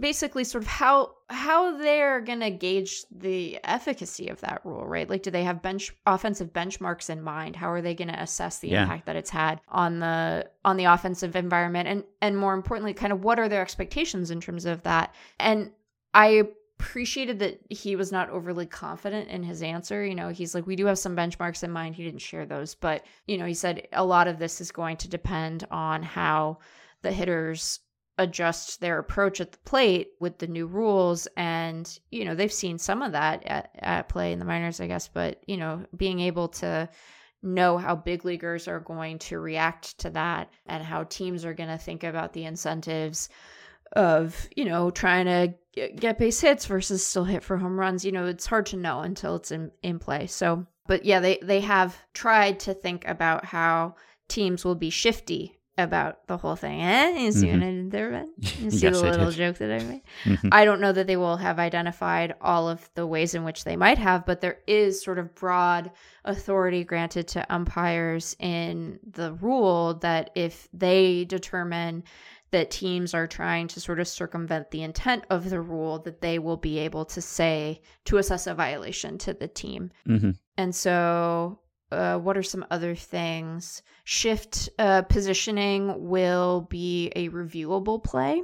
basically 0.00 0.42
sort 0.42 0.64
of 0.64 0.68
how 0.68 1.12
how 1.28 1.76
they're 1.78 2.20
going 2.20 2.40
to 2.40 2.50
gauge 2.50 3.04
the 3.12 3.56
efficacy 3.62 4.28
of 4.28 4.40
that 4.40 4.60
rule, 4.64 4.84
right? 4.84 5.08
Like 5.08 5.22
do 5.22 5.30
they 5.30 5.44
have 5.44 5.62
bench 5.62 5.94
offensive 6.06 6.52
benchmarks 6.52 7.08
in 7.08 7.22
mind? 7.22 7.54
How 7.54 7.70
are 7.70 7.80
they 7.80 7.94
going 7.94 8.08
to 8.08 8.20
assess 8.20 8.58
the 8.58 8.68
Yeah. 8.68 8.82
impact 8.82 9.06
that 9.06 9.14
it's 9.14 9.30
had 9.30 9.60
on 9.68 10.00
the 10.00 10.50
on 10.64 10.76
the 10.76 10.86
offensive 10.86 11.36
environment 11.36 11.86
and 11.88 12.04
and 12.20 12.36
more 12.36 12.54
importantly 12.54 12.94
kind 12.94 13.12
of 13.12 13.22
what 13.22 13.38
are 13.38 13.48
their 13.48 13.62
expectations 13.62 14.30
in 14.32 14.40
terms 14.40 14.64
of 14.64 14.82
that? 14.82 15.14
And 15.38 15.70
I 16.14 16.48
appreciated 16.80 17.38
that 17.38 17.60
he 17.68 17.94
was 17.94 18.10
not 18.10 18.30
overly 18.30 18.66
confident 18.66 19.28
in 19.28 19.42
his 19.42 19.62
answer. 19.62 20.04
You 20.04 20.14
know, 20.14 20.30
he's 20.30 20.54
like, 20.54 20.66
we 20.66 20.76
do 20.76 20.86
have 20.86 20.98
some 20.98 21.14
benchmarks 21.14 21.62
in 21.62 21.70
mind. 21.70 21.94
He 21.94 22.04
didn't 22.04 22.20
share 22.20 22.46
those, 22.46 22.74
but, 22.74 23.04
you 23.26 23.36
know, 23.36 23.44
he 23.44 23.54
said 23.54 23.86
a 23.92 24.04
lot 24.04 24.28
of 24.28 24.38
this 24.38 24.60
is 24.60 24.72
going 24.72 24.96
to 24.98 25.08
depend 25.08 25.66
on 25.70 26.02
how 26.02 26.58
the 27.02 27.12
hitters 27.12 27.80
adjust 28.18 28.80
their 28.80 28.98
approach 28.98 29.40
at 29.40 29.52
the 29.52 29.58
plate 29.58 30.08
with 30.20 30.38
the 30.38 30.46
new 30.46 30.66
rules. 30.66 31.28
And, 31.36 31.98
you 32.10 32.24
know, 32.24 32.34
they've 32.34 32.52
seen 32.52 32.78
some 32.78 33.02
of 33.02 33.12
that 33.12 33.46
at, 33.46 33.70
at 33.78 34.08
play 34.08 34.32
in 34.32 34.38
the 34.38 34.44
minors, 34.44 34.80
I 34.80 34.86
guess, 34.86 35.08
but, 35.08 35.42
you 35.46 35.58
know, 35.58 35.84
being 35.96 36.20
able 36.20 36.48
to 36.48 36.88
know 37.42 37.78
how 37.78 37.96
big 37.96 38.24
leaguers 38.24 38.68
are 38.68 38.80
going 38.80 39.18
to 39.18 39.38
react 39.38 39.98
to 39.98 40.10
that 40.10 40.50
and 40.66 40.82
how 40.82 41.04
teams 41.04 41.44
are 41.44 41.54
going 41.54 41.70
to 41.70 41.78
think 41.78 42.04
about 42.04 42.32
the 42.32 42.44
incentives 42.44 43.28
of 43.92 44.48
you 44.56 44.64
know 44.64 44.90
trying 44.90 45.26
to 45.26 45.54
get, 45.72 45.96
get 45.96 46.18
base 46.18 46.40
hits 46.40 46.66
versus 46.66 47.04
still 47.06 47.24
hit 47.24 47.42
for 47.42 47.56
home 47.56 47.78
runs 47.78 48.04
you 48.04 48.12
know 48.12 48.26
it's 48.26 48.46
hard 48.46 48.66
to 48.66 48.76
know 48.76 49.00
until 49.00 49.36
it's 49.36 49.50
in 49.50 49.70
in 49.82 49.98
play 49.98 50.26
so 50.26 50.66
but 50.86 51.04
yeah 51.04 51.20
they 51.20 51.38
they 51.42 51.60
have 51.60 51.96
tried 52.14 52.60
to 52.60 52.74
think 52.74 53.06
about 53.06 53.44
how 53.44 53.94
teams 54.28 54.64
will 54.64 54.76
be 54.76 54.90
shifty 54.90 55.56
about 55.78 56.26
the 56.26 56.36
whole 56.36 56.56
thing. 56.56 56.82
Eh? 56.82 57.18
You 57.20 57.32
see 57.32 57.46
what 57.50 57.62
I 57.62 57.70
did 57.70 57.90
there, 57.90 58.10
Ben? 58.10 58.32
You 58.38 58.48
see 58.48 58.56
Mm-hmm. 58.58 58.86
Yes, 58.86 59.00
the 59.00 59.10
little 59.10 59.30
joke 59.30 59.56
that 59.58 59.70
I 59.70 59.82
made? 59.84 60.02
Mhm. 60.24 60.48
I 60.52 60.64
don't 60.64 60.80
know 60.80 60.92
that 60.92 61.06
they 61.06 61.16
will 61.16 61.38
have 61.38 61.58
identified 61.58 62.34
all 62.40 62.68
of 62.68 62.88
the 62.94 63.06
ways 63.06 63.34
in 63.34 63.44
which 63.44 63.64
they 63.64 63.76
might 63.76 63.96
have, 63.98 64.26
but 64.26 64.40
there 64.40 64.58
is 64.66 65.02
sort 65.02 65.18
of 65.18 65.34
broad 65.34 65.90
authority 66.24 66.84
granted 66.84 67.28
to 67.28 67.46
umpires 67.52 68.36
in 68.38 68.98
the 69.10 69.32
rule 69.34 69.94
that 69.94 70.30
if 70.34 70.68
they 70.74 71.24
determine 71.24 72.04
that 72.52 72.70
teams 72.70 73.14
are 73.14 73.26
trying 73.26 73.68
to 73.68 73.80
sort 73.80 74.00
of 74.00 74.08
circumvent 74.08 74.70
the 74.70 74.82
intent 74.82 75.24
of 75.30 75.50
the 75.50 75.60
rule, 75.60 75.98
that 76.00 76.20
they 76.20 76.38
will 76.38 76.56
be 76.56 76.78
able 76.78 77.04
to 77.04 77.20
say 77.20 77.80
to 78.04 78.18
assess 78.18 78.46
a 78.46 78.54
violation 78.54 79.18
to 79.18 79.32
the 79.34 79.48
team. 79.48 79.90
Mhm. 80.06 80.36
And 80.56 80.74
so, 80.74 81.60
uh, 81.92 82.18
what 82.18 82.36
are 82.36 82.42
some 82.42 82.64
other 82.70 82.94
things? 82.94 83.82
Shift 84.04 84.68
uh, 84.78 85.02
positioning 85.02 86.08
will 86.08 86.62
be 86.62 87.12
a 87.16 87.28
reviewable 87.30 88.02
play 88.02 88.42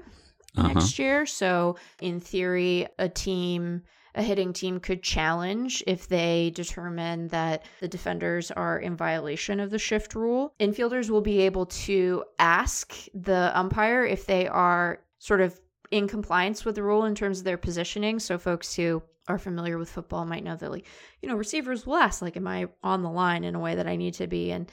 Uh-huh. 0.57 0.69
next 0.69 0.99
year. 0.99 1.27
So, 1.27 1.77
in 2.01 2.19
theory, 2.21 2.87
a 2.99 3.09
team, 3.09 3.83
a 4.17 4.23
hitting 4.23 4.53
team 4.53 4.81
could 4.81 5.03
challenge 5.03 5.85
if 5.87 6.09
they 6.09 6.51
determine 6.55 7.29
that 7.29 7.65
the 7.81 7.89
defenders 7.89 8.51
are 8.51 8.79
in 8.79 8.97
violation 8.97 9.61
of 9.61 9.71
the 9.71 9.79
shift 9.79 10.15
rule. 10.15 10.55
Infielders 10.59 11.11
will 11.11 11.21
be 11.21 11.41
able 11.43 11.67
to 11.67 12.25
ask 12.39 12.95
the 13.15 13.53
umpire 13.55 14.05
if 14.05 14.27
they 14.27 14.49
are 14.49 15.01
sort 15.19 15.43
of 15.43 15.61
in 15.91 16.09
compliance 16.09 16.65
with 16.65 16.75
the 16.75 16.83
rule 16.83 17.05
in 17.05 17.15
terms 17.15 17.39
of 17.39 17.45
their 17.45 17.59
positioning. 17.59 18.19
So, 18.19 18.39
folks 18.39 18.75
who 18.75 19.03
are 19.29 19.39
familiar 19.39 19.77
with 19.77 19.91
football 19.91 20.25
might 20.25 20.45
know 20.45 20.57
that, 20.57 20.71
like, 20.71 20.87
you 21.21 21.29
know, 21.29 21.37
receivers 21.37 21.87
will 21.87 21.97
ask, 21.97 22.23
like, 22.23 22.37
am 22.37 22.47
I 22.47 22.69
on 22.83 23.03
the 23.03 23.11
line 23.11 23.45
in 23.45 23.55
a 23.55 23.61
way 23.61 23.75
that 23.75 23.87
I 23.87 23.97
need 23.97 24.15
to 24.15 24.27
be? 24.27 24.51
And 24.51 24.71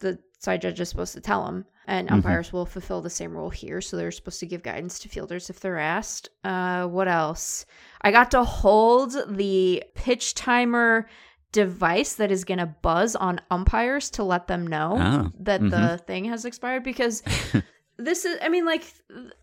the 0.00 0.18
side 0.38 0.62
judge 0.62 0.80
is 0.80 0.88
supposed 0.88 1.14
to 1.14 1.20
tell 1.20 1.44
them, 1.46 1.64
and 1.86 2.08
Mhm. 2.08 2.12
umpires 2.12 2.52
will 2.52 2.66
fulfill 2.66 3.00
the 3.02 3.10
same 3.10 3.36
rule 3.36 3.50
here. 3.50 3.80
So 3.80 3.96
they're 3.96 4.10
supposed 4.10 4.40
to 4.40 4.46
give 4.46 4.62
guidance 4.62 4.98
to 5.00 5.08
fielders 5.08 5.48
if 5.50 5.60
they're 5.60 5.78
asked. 5.78 6.28
Uh, 6.44 6.86
what 6.86 7.08
else? 7.08 7.64
I 8.02 8.10
got 8.10 8.30
to 8.32 8.44
hold 8.44 9.16
the 9.36 9.82
pitch 9.94 10.34
timer 10.34 11.08
device 11.52 12.14
that 12.14 12.30
is 12.30 12.44
going 12.44 12.58
to 12.58 12.66
buzz 12.66 13.16
on 13.16 13.40
umpires 13.50 14.10
to 14.10 14.22
let 14.24 14.46
them 14.46 14.66
know 14.66 14.96
Ah, 14.98 15.30
that 15.40 15.60
the 15.70 15.98
thing 16.06 16.26
has 16.26 16.44
expired 16.44 16.82
because 16.82 17.22
this 17.98 18.24
is 18.26 18.36
i 18.42 18.48
mean 18.48 18.66
like 18.66 18.92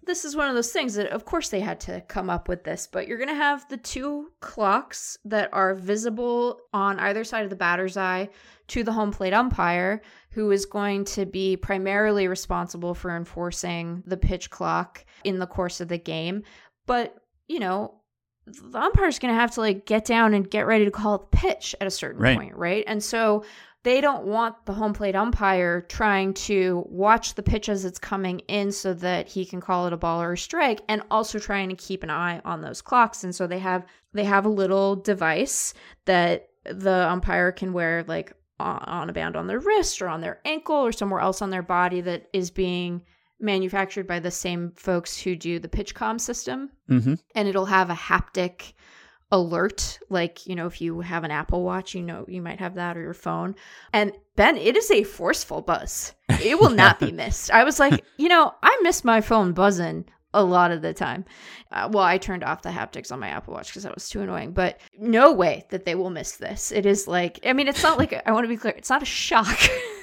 this 0.04 0.24
is 0.26 0.36
one 0.36 0.48
of 0.48 0.54
those 0.54 0.72
things 0.72 0.94
that 0.94 1.08
of 1.08 1.26
course 1.26 1.50
they 1.50 1.60
had 1.60 1.80
to 1.80 2.00
come 2.02 2.30
up 2.30 2.48
with 2.48 2.64
this 2.64 2.88
but 2.92 3.08
you're 3.08 3.18
going 3.18 3.28
to 3.30 3.34
have 3.36 3.68
the 3.70 3.78
two 3.78 4.32
clocks 4.42 5.18
that 5.26 5.50
are 5.54 5.74
visible 5.74 6.60
on 6.72 7.00
either 7.00 7.24
side 7.24 7.44
of 7.44 7.50
the 7.50 7.56
batter's 7.56 7.98
eye 7.98 8.30
to 8.68 8.84
the 8.84 8.92
home 8.92 9.12
plate 9.12 9.34
umpire 9.34 10.02
who 10.32 10.52
is 10.52 10.66
going 10.68 11.04
to 11.04 11.26
be 11.26 11.58
primarily 11.58 12.28
responsible 12.28 12.94
for 12.94 13.16
enforcing 13.16 14.04
the 14.06 14.18
pitch 14.18 14.50
clock 14.52 15.04
in 15.24 15.40
the 15.40 15.48
course 15.48 15.82
of 15.82 15.88
the 15.88 15.98
game 15.98 16.44
but 16.86 17.16
you 17.48 17.60
know 17.60 17.96
the 18.46 18.78
umpire's 18.80 19.20
going 19.20 19.34
to 19.34 19.40
have 19.40 19.52
to 19.52 19.62
like 19.62 19.86
get 19.86 20.06
down 20.06 20.34
and 20.34 20.52
get 20.52 20.68
ready 20.68 20.86
to 20.86 20.92
call 20.92 21.18
the 21.18 21.26
pitch 21.38 21.74
at 21.82 21.88
a 21.88 21.92
certain 21.92 22.22
Right. 22.22 22.38
point 22.38 22.56
right 22.56 22.84
and 22.88 23.02
so 23.02 23.46
they 23.84 24.00
don't 24.00 24.26
want 24.26 24.66
the 24.66 24.74
home 24.74 24.94
plate 24.94 25.16
umpire 25.16 25.82
trying 25.82 26.34
to 26.34 26.86
watch 26.90 27.36
the 27.36 27.44
pitch 27.44 27.68
as 27.68 27.84
it's 27.86 28.00
coming 28.00 28.40
in 28.48 28.72
so 28.72 28.94
that 28.94 29.28
he 29.28 29.46
can 29.46 29.60
call 29.60 29.88
it 29.88 29.94
a 29.94 29.98
ball 29.98 30.22
or 30.22 30.34
a 30.34 30.38
strike 30.38 30.82
and 30.88 31.04
also 31.12 31.38
trying 31.38 31.70
to 31.70 31.76
keep 31.76 32.02
an 32.02 32.10
eye 32.10 32.42
on 32.46 32.62
those 32.62 32.82
clocks. 32.82 33.24
And 33.24 33.36
so 33.36 33.46
they 33.46 33.60
have 33.60 33.86
they 34.14 34.24
have 34.24 34.46
a 34.46 34.50
little 34.50 34.96
device 34.96 35.74
that 36.06 36.50
the 36.66 37.10
umpire 37.10 37.52
can 37.52 37.74
wear 37.74 38.06
like 38.08 38.34
on 38.60 39.10
a 39.10 39.14
band 39.14 39.36
on 39.36 39.48
their 39.48 39.60
wrist 39.60 40.02
or 40.02 40.08
on 40.08 40.22
their 40.22 40.40
ankle 40.46 40.76
or 40.76 40.94
somewhere 40.94 41.20
else 41.20 41.42
on 41.42 41.50
their 41.50 41.64
body 41.64 42.00
that 42.02 42.28
is 42.32 42.50
being 42.50 43.02
manufactured 43.40 44.08
by 44.08 44.20
the 44.20 44.32
same 44.32 44.72
folks 44.78 45.20
who 45.20 45.36
do 45.36 45.60
the 45.60 45.68
PitchCom 45.68 46.22
system. 46.22 46.70
Hmm 46.88 47.16
and 47.36 47.48
it'll 47.48 47.66
have 47.66 47.90
a 47.90 47.96
haptic 47.96 48.74
alert 49.34 49.98
like 50.10 50.46
you 50.46 50.56
know 50.56 50.68
if 50.68 50.80
you 50.80 51.02
have 51.02 51.24
an 51.24 51.32
apple 51.32 51.64
watch 51.64 51.96
you 51.96 52.04
know 52.04 52.24
you 52.28 52.40
might 52.40 52.60
have 52.60 52.76
that 52.76 52.96
or 52.96 53.02
your 53.02 53.16
phone. 53.16 53.56
And 53.92 54.14
ben 54.36 54.58
it 54.58 54.78
is 54.78 54.90
a 54.92 55.04
forceful 55.04 55.62
buzz. 55.62 56.14
It 56.44 56.60
will 56.60 56.70
not 56.70 57.00
be 57.00 57.12
missed. 57.12 57.50
I 57.52 57.64
was 57.64 57.80
like 57.80 58.06
you 58.18 58.30
know 58.30 58.54
i 58.62 58.80
miss 58.84 59.04
my 59.04 59.22
phone 59.22 59.54
buzzing 59.54 60.06
a 60.36 60.44
lot 60.44 60.72
of 60.72 60.84
the 60.84 60.94
time. 60.94 61.26
Uh, 61.72 61.90
well 61.92 62.04
i 62.04 62.20
turned 62.20 62.44
off 62.44 62.62
the 62.62 62.70
haptics 62.70 63.12
on 63.12 63.20
my 63.20 63.30
apple 63.30 63.56
watch 63.56 63.70
because 63.70 63.84
that 63.84 63.96
was 63.96 64.08
too 64.08 64.22
annoying 64.22 64.52
but 64.54 64.80
no 65.00 65.34
way 65.34 65.66
that 65.72 65.84
they 65.84 65.96
will 65.96 66.12
miss 66.12 66.38
this. 66.38 66.72
It 66.72 66.86
is 66.86 67.08
like 67.08 67.40
i 67.44 67.54
mean 67.54 67.68
it's 67.68 67.84
not 67.84 67.98
like 67.98 68.22
i 68.28 68.32
want 68.32 68.44
to 68.44 68.50
be 68.50 68.58
clear 68.58 68.76
it's 68.78 68.92
not 68.92 69.02
a 69.02 69.06
shock 69.06 69.58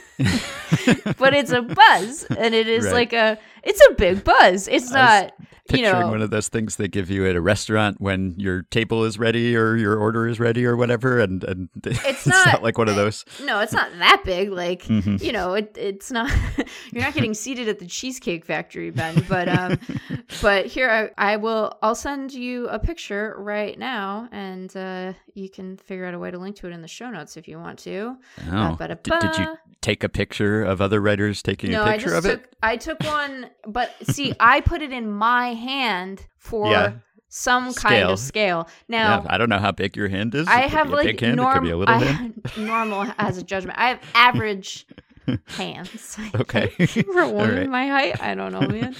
but 1.18 1.34
it's 1.34 1.50
a 1.52 1.62
buzz 1.62 2.24
and 2.24 2.54
it 2.54 2.68
is 2.68 2.84
Right. 2.86 2.92
like 2.94 3.12
a 3.12 3.38
it's 3.62 3.80
a 3.90 3.94
big 3.94 4.24
buzz 4.24 4.68
it's 4.68 4.90
not 4.90 5.32
you 5.72 5.82
know 5.82 6.08
one 6.08 6.20
of 6.20 6.30
those 6.30 6.48
things 6.48 6.76
they 6.76 6.88
give 6.88 7.10
you 7.10 7.28
at 7.28 7.36
a 7.36 7.40
restaurant 7.40 8.00
when 8.00 8.34
your 8.38 8.62
table 8.62 9.04
is 9.04 9.18
ready 9.20 9.56
or 9.56 9.76
your 9.76 9.96
order 9.98 10.26
is 10.26 10.40
ready 10.40 10.66
or 10.66 10.76
whatever, 10.76 11.20
and, 11.20 11.44
and 11.44 11.68
it's, 11.84 12.26
not- 12.26 12.60
like 12.64 12.76
one 12.76 12.88
of 12.88 12.96
those. 12.96 13.24
No, 13.44 13.60
it's 13.60 13.72
not 13.72 13.88
that 14.00 14.22
big. 14.24 14.50
Like 14.50 14.82
Mhm. 14.82 15.22
you 15.22 15.30
know, 15.30 15.54
it, 15.54 15.76
it's 15.78 16.10
not. 16.10 16.28
you're 16.92 17.04
not 17.04 17.14
getting 17.14 17.34
seated 17.34 17.68
at 17.68 17.78
the 17.78 17.86
cheesecake 17.86 18.44
factory, 18.44 18.90
Ben. 18.90 19.24
But 19.28 19.48
um, 19.48 19.78
but 20.42 20.66
here 20.66 20.90
I, 20.90 21.32
I 21.34 21.36
will. 21.36 21.78
I'll 21.82 21.94
send 21.94 22.32
you 22.32 22.66
a 22.66 22.80
picture 22.80 23.36
right 23.38 23.78
now, 23.78 24.28
and 24.32 24.76
uh, 24.76 25.12
you 25.34 25.48
can 25.48 25.76
figure 25.76 26.04
out 26.04 26.14
a 26.14 26.18
way 26.18 26.32
to 26.32 26.38
link 26.38 26.56
to 26.56 26.66
it 26.66 26.72
in 26.72 26.82
the 26.82 26.88
show 26.88 27.10
notes 27.10 27.36
if 27.36 27.46
you 27.46 27.58
want 27.60 27.78
to. 27.80 28.16
Oh, 28.50 28.76
did, 28.76 29.02
did 29.04 29.38
you 29.38 29.56
take 29.82 30.02
a 30.02 30.08
picture 30.10 30.62
of 30.62 30.80
other 30.80 31.00
writers 31.00 31.42
taking 31.42 31.70
no, 31.72 31.82
a 31.84 31.92
picture 31.92 32.14
of 32.14 32.24
took. 32.24 32.40
it? 32.42 32.54
I 32.62 32.76
took 32.76 33.00
one, 33.02 33.48
but 33.66 33.94
see, 34.08 34.34
I 34.38 34.60
put 34.60 34.82
it 34.82 34.92
in 34.92 35.10
my 35.10 35.54
hand 35.54 36.26
for 36.36 36.70
Yeah. 36.70 36.92
some 37.28 37.64
kind 37.72 37.76
Scale. 37.76 38.10
of 38.12 38.18
scale. 38.18 38.68
Now. 38.88 39.22
yeah, 39.22 39.26
I 39.30 39.38
don't 39.38 39.48
know 39.48 39.58
how 39.58 39.72
big 39.72 39.96
your 39.96 40.08
hand 40.08 40.34
is. 40.34 40.46
I 40.48 40.62
have 40.62 40.90
like 40.90 41.06
big 41.06 41.20
hand. 41.20 41.36
norm- 41.36 41.56
it 41.56 41.60
could 41.60 41.64
be 41.66 41.70
a 41.70 41.76
little 41.76 41.94
I- 41.94 41.98
hand. 42.04 42.42
normal 42.56 43.06
as 43.18 43.38
a 43.38 43.42
judgment. 43.42 43.78
I 43.78 43.88
have 43.88 44.00
average 44.14 44.86
hands. 45.46 46.16
Okay. 46.34 46.68
For 46.68 47.20
a 47.20 47.28
woman 47.28 47.56
right. 47.56 47.68
my 47.68 47.86
height, 47.86 48.20
I 48.22 48.34
don't 48.34 48.52
know, 48.52 48.66
man. 48.66 48.96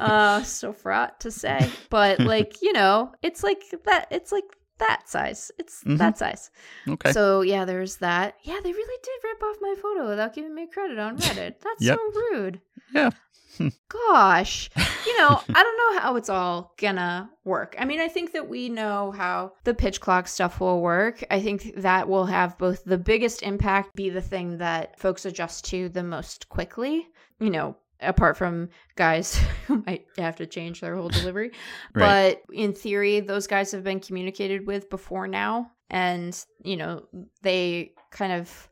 uh, 0.00 0.42
so 0.42 0.72
fraught 0.72 1.20
to 1.20 1.30
say, 1.30 1.68
but 1.90 2.20
like 2.20 2.62
you 2.62 2.72
know, 2.72 3.12
it's 3.22 3.42
like 3.42 3.62
that. 3.84 4.06
It's 4.10 4.30
like 4.32 4.44
that 4.78 5.08
size. 5.08 5.50
It's 5.58 5.82
Mhm. 5.84 5.98
that 5.98 6.18
size. 6.18 6.50
Okay. 6.88 7.12
So 7.12 7.40
yeah, 7.42 7.64
there's 7.64 7.96
that. 7.96 8.34
Yeah, 8.42 8.58
they 8.62 8.72
really 8.72 8.98
did 9.02 9.24
rip 9.28 9.42
off 9.42 9.56
my 9.60 9.74
photo 9.80 10.08
without 10.08 10.34
giving 10.34 10.54
me 10.54 10.66
credit 10.66 10.98
on 10.98 11.16
Reddit. 11.18 11.60
That's 11.60 11.80
Yep. 11.82 11.98
so 11.98 12.20
rude. 12.32 12.60
Yeah. 12.92 13.10
Gosh. 13.88 14.70
You 15.06 15.18
know, 15.18 15.40
I 15.54 15.62
don't 15.62 15.94
know 15.94 16.00
how 16.00 16.16
it's 16.16 16.28
all 16.28 16.74
gonna 16.78 17.30
work. 17.44 17.74
I 17.78 17.84
mean, 17.84 18.00
I 18.00 18.08
think 18.08 18.32
that 18.32 18.48
we 18.48 18.68
know 18.68 19.12
how 19.12 19.52
the 19.64 19.74
pitch 19.74 20.00
clock 20.00 20.28
stuff 20.28 20.60
will 20.60 20.80
work. 20.80 21.24
I 21.30 21.40
think 21.40 21.72
that 21.76 22.08
will 22.08 22.26
have 22.26 22.58
both 22.58 22.84
the 22.84 22.98
biggest 22.98 23.42
impact 23.42 23.94
be 23.96 24.10
the 24.10 24.20
thing 24.20 24.58
that 24.58 24.98
folks 24.98 25.24
adjust 25.24 25.64
to 25.66 25.88
the 25.88 26.02
most 26.02 26.48
quickly. 26.48 27.08
You 27.40 27.50
know, 27.50 27.76
apart 28.00 28.36
from 28.36 28.68
guys 28.94 29.38
who 29.66 29.82
might 29.86 30.06
have 30.18 30.36
to 30.36 30.46
change 30.46 30.80
their 30.80 30.96
whole 30.96 31.08
delivery. 31.08 31.52
Right. 31.94 32.38
But 32.46 32.54
in 32.54 32.72
theory, 32.74 33.20
those 33.20 33.46
guys 33.46 33.72
have 33.72 33.84
been 33.84 34.00
communicated 34.00 34.66
with 34.66 34.90
before 34.90 35.26
now. 35.26 35.70
And, 35.88 36.38
you 36.62 36.76
know, 36.76 37.06
they 37.42 37.92
kind 38.10 38.32
of 38.32 38.68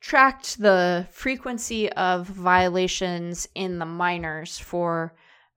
tracked 0.00 0.58
the 0.58 1.06
frequency 1.10 1.90
of 1.92 2.26
violations 2.26 3.48
in 3.54 3.78
the 3.78 3.86
minors 3.86 4.58
for 4.58 5.14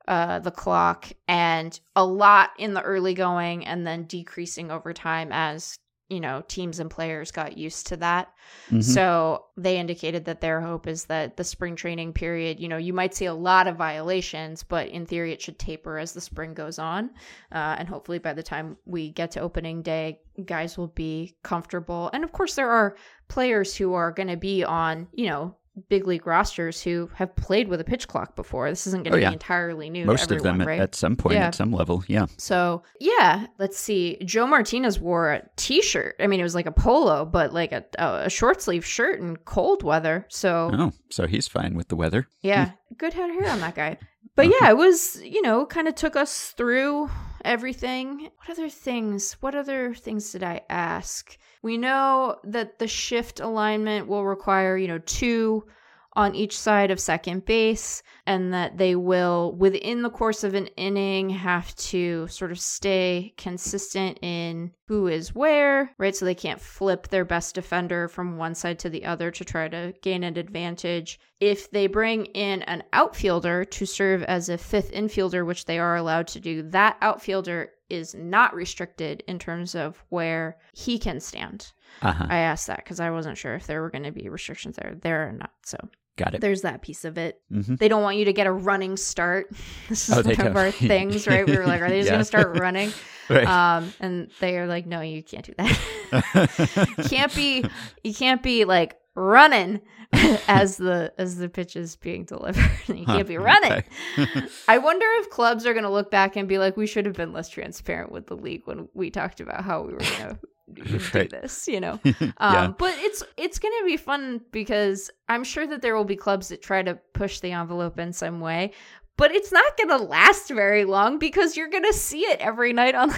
uh, 0.07 0.39
the 0.39 0.51
clock 0.51 1.07
and 1.27 1.79
a 1.95 2.05
lot 2.05 2.49
in 2.57 2.73
the 2.73 2.81
early 2.81 3.13
going 3.13 3.65
and 3.65 3.85
then 3.85 4.05
decreasing 4.05 4.71
over 4.71 4.93
time 4.93 5.29
as 5.31 5.77
you 6.11 6.19
know 6.19 6.43
teams 6.47 6.79
and 6.79 6.89
players 6.91 7.31
got 7.31 7.57
used 7.57 7.87
to 7.87 7.97
that 7.97 8.33
Mhm. 8.69 8.83
so 8.83 9.45
they 9.57 9.77
indicated 9.77 10.25
that 10.25 10.41
their 10.41 10.59
hope 10.61 10.85
is 10.87 11.05
that 11.05 11.37
the 11.37 11.43
spring 11.43 11.75
training 11.75 12.11
period, 12.13 12.59
you 12.59 12.67
know, 12.67 12.77
you 12.77 12.93
might 12.93 13.13
see 13.13 13.25
a 13.25 13.33
lot 13.33 13.67
of 13.67 13.75
violations, 13.77 14.63
but 14.63 14.87
in 14.89 15.05
theory, 15.05 15.31
it 15.31 15.41
should 15.41 15.57
taper 15.59 15.97
as 15.97 16.13
the 16.13 16.19
spring 16.21 16.53
goes 16.53 16.77
on. 16.79 17.11
Uh, 17.51 17.75
and 17.77 17.87
hopefully, 17.87 18.17
by 18.19 18.33
the 18.33 18.43
time 18.43 18.77
we 18.85 19.11
get 19.11 19.31
to 19.31 19.39
opening 19.39 19.81
day, 19.81 20.19
guys 20.45 20.77
will 20.77 20.87
be 20.87 21.35
comfortable. 21.43 22.09
And 22.13 22.23
of 22.23 22.31
course, 22.31 22.55
there 22.55 22.69
are 22.69 22.95
players 23.27 23.75
who 23.75 23.93
are 23.93 24.11
going 24.11 24.29
to 24.29 24.37
be 24.37 24.63
on, 24.63 25.07
you 25.13 25.27
know, 25.29 25.55
big 25.87 26.05
league 26.05 26.27
rosters 26.27 26.81
who 26.81 27.09
have 27.15 27.33
played 27.35 27.69
with 27.69 27.79
a 27.79 27.83
pitch 27.83 28.07
clock 28.07 28.35
before. 28.35 28.69
This 28.69 28.87
isn't 28.87 29.03
going 29.03 29.11
to 29.13 29.17
Oh, 29.17 29.21
yeah. 29.21 29.29
be 29.29 29.33
entirely 29.33 29.89
new. 29.89 30.05
Most 30.05 30.27
to 30.29 30.35
of 30.35 30.43
them 30.43 30.59
at, 30.61 30.67
right? 30.67 30.79
at 30.81 30.95
some 30.95 31.15
point, 31.15 31.35
Yeah. 31.35 31.47
at 31.47 31.55
some 31.55 31.71
level. 31.71 32.03
Yeah. 32.07 32.25
So 32.37 32.83
yeah, 32.99 33.47
let's 33.57 33.77
see. 33.79 34.17
Joe 34.25 34.45
Martinez 34.47 34.99
wore 34.99 35.31
a 35.31 35.43
T-shirt. 35.55 36.15
I 36.19 36.27
mean, 36.27 36.39
it 36.39 36.43
was 36.43 36.55
like 36.55 36.65
a 36.65 36.71
polo, 36.73 37.23
but 37.25 37.53
like 37.53 37.71
a 37.71 37.85
a 37.97 38.29
short 38.29 38.61
sleeve 38.61 38.85
shirt 38.85 39.19
in 39.21 39.37
cold 39.37 39.81
weather. 39.83 40.25
So 40.29 40.71
Oh, 40.73 40.91
so 41.09 41.25
he's 41.25 41.47
fine 41.47 41.75
with 41.75 41.87
the 41.87 41.95
weather. 41.95 42.27
yeah, 42.41 42.65
hmm. 42.71 42.71
good 42.97 43.13
head 43.13 43.29
hair 43.31 43.49
on 43.49 43.61
that 43.61 43.75
guy. 43.75 43.97
But 44.35 44.47
yeah, 44.47 44.69
it 44.69 44.77
was 44.77 45.21
you 45.23 45.41
know 45.41 45.65
kind 45.65 45.87
of 45.87 45.95
took 45.95 46.15
us 46.17 46.51
through 46.51 47.09
everything. 47.45 48.29
What 48.37 48.49
other 48.49 48.69
things? 48.69 49.33
What 49.41 49.55
other 49.55 49.93
things 49.93 50.31
did 50.31 50.43
I 50.43 50.61
ask? 50.69 51.37
We 51.61 51.77
know 51.77 52.39
that 52.43 52.79
the 52.79 52.87
shift 52.87 53.39
alignment 53.39 54.07
will 54.07 54.25
require 54.25 54.77
you 54.77 54.87
know 54.87 54.99
two 54.99 55.65
on 56.13 56.35
each 56.35 56.57
side 56.57 56.91
of 56.91 56.99
second 56.99 57.45
base, 57.45 58.03
and 58.25 58.53
that 58.53 58.77
they 58.77 58.95
will, 58.95 59.53
within 59.57 60.01
the 60.01 60.09
course 60.09 60.43
of 60.43 60.53
an 60.53 60.67
inning, 60.75 61.29
have 61.29 61.73
to 61.75 62.27
sort 62.27 62.51
of 62.51 62.59
stay 62.59 63.33
consistent 63.37 64.19
in 64.21 64.71
who 64.87 65.07
is 65.07 65.33
where, 65.33 65.91
right? 65.97 66.15
So 66.15 66.25
they 66.25 66.35
can't 66.35 66.59
flip 66.59 67.07
their 67.07 67.23
best 67.23 67.55
defender 67.55 68.09
from 68.09 68.37
one 68.37 68.55
side 68.55 68.79
to 68.79 68.89
the 68.89 69.05
other 69.05 69.31
to 69.31 69.45
try 69.45 69.69
to 69.69 69.93
gain 70.01 70.23
an 70.23 70.37
advantage. 70.37 71.17
If 71.39 71.71
they 71.71 71.87
bring 71.87 72.25
in 72.25 72.61
an 72.63 72.83
outfielder 72.91 73.63
to 73.63 73.85
serve 73.85 74.23
as 74.23 74.49
a 74.49 74.57
fifth 74.57 74.91
infielder, 74.91 75.45
which 75.45 75.65
they 75.65 75.79
are 75.79 75.95
allowed 75.95 76.27
to 76.27 76.39
do, 76.39 76.61
that 76.71 76.97
outfielder 77.01 77.71
is 77.89 78.15
not 78.15 78.53
restricted 78.53 79.23
in 79.27 79.39
terms 79.39 79.75
of 79.75 80.03
where 80.09 80.57
he 80.73 80.97
can 80.97 81.19
stand. 81.19 81.71
Uh-huh. 82.01 82.25
I 82.29 82.37
asked 82.37 82.67
that 82.67 82.77
because 82.77 82.99
I 82.99 83.11
wasn't 83.11 83.37
sure 83.37 83.55
if 83.55 83.67
there 83.67 83.81
were 83.81 83.89
going 83.89 84.03
to 84.03 84.11
be 84.11 84.29
restrictions 84.29 84.77
there. 84.77 84.95
There 85.01 85.27
are 85.27 85.33
not. 85.33 85.51
So 85.65 85.77
Got 86.17 86.35
it. 86.35 86.41
there's 86.41 86.61
that 86.61 86.81
piece 86.81 87.05
of 87.05 87.17
it. 87.17 87.39
Mhm. 87.51 87.79
They 87.79 87.87
don't 87.87 88.03
want 88.03 88.17
you 88.17 88.25
to 88.25 88.33
get 88.33 88.45
a 88.47 88.51
running 88.51 88.97
start. 88.97 89.47
This 89.89 90.09
is 90.09 90.17
Oh, 90.17 90.21
one 90.23 90.47
of 90.47 90.55
our 90.55 90.71
things, 90.71 91.25
right? 91.27 91.45
We 91.47 91.57
were 91.57 91.65
like, 91.65 91.81
are 91.81 91.89
they 91.89 91.99
just 91.99 92.07
Yeah. 92.07 92.11
going 92.13 92.21
to 92.21 92.25
start 92.25 92.59
running? 92.59 92.91
Right. 93.29 93.47
Um, 93.47 93.93
and 94.01 94.29
they 94.41 94.57
are 94.57 94.67
like, 94.67 94.85
no, 94.85 94.99
you 94.99 95.23
can't 95.23 95.45
do 95.45 95.53
that. 95.57 97.05
can't 97.09 97.33
be, 97.33 97.63
you 98.03 98.13
can't 98.13 98.43
be 98.43 98.65
like 98.65 98.97
running 99.15 99.81
as 100.47 100.77
the 100.77 101.13
as 101.17 101.37
the 101.37 101.49
pitch 101.49 101.75
is 101.75 101.95
being 101.95 102.25
delivered. 102.25 102.69
you 102.87 103.05
Huh, 103.05 103.15
can't 103.17 103.27
be 103.27 103.37
running. 103.37 103.71
okay. 104.17 104.47
I 104.67 104.77
wonder 104.77 105.05
if 105.19 105.29
clubs 105.29 105.65
are 105.65 105.73
going 105.73 105.83
to 105.83 105.89
look 105.89 106.09
back 106.11 106.35
and 106.35 106.47
be 106.47 106.57
like, 106.57 106.77
we 106.77 106.87
should 106.87 107.05
have 107.05 107.15
been 107.15 107.33
less 107.33 107.49
transparent 107.49 108.11
with 108.11 108.27
the 108.27 108.35
league 108.35 108.61
when 108.65 108.87
we 108.93 109.09
talked 109.09 109.39
about 109.41 109.63
how 109.63 109.81
we 109.83 109.93
were 109.93 109.99
going 109.99 110.19
to 110.19 110.37
do 110.73 111.27
this, 111.27 111.67
you 111.67 111.79
know. 111.81 111.99
yeah. 112.03 112.31
Um, 112.37 112.75
but 112.77 112.93
it's 112.99 113.23
it's 113.37 113.59
going 113.59 113.73
to 113.79 113.85
be 113.85 113.97
fun 113.97 114.41
because 114.51 115.09
I'm 115.27 115.43
sure 115.43 115.67
that 115.67 115.81
there 115.81 115.95
will 115.95 116.05
be 116.05 116.15
clubs 116.15 116.47
that 116.49 116.61
try 116.61 116.81
to 116.81 116.95
push 117.13 117.39
the 117.41 117.51
envelope 117.51 117.99
in 117.99 118.13
some 118.13 118.39
way, 118.39 118.71
but 119.17 119.31
it's 119.31 119.51
not 119.51 119.75
going 119.77 119.89
to 119.89 119.97
last 120.05 120.47
very 120.49 120.85
long 120.85 121.19
because 121.19 121.57
you're 121.57 121.69
going 121.69 121.83
to 121.83 121.93
see 121.93 122.21
it 122.21 122.39
every 122.39 122.71
night 122.71 122.95
on 122.95 123.09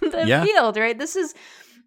the 0.00 0.24
Yeah. 0.26 0.42
field, 0.44 0.76
right? 0.78 0.98
This 0.98 1.14
is 1.16 1.34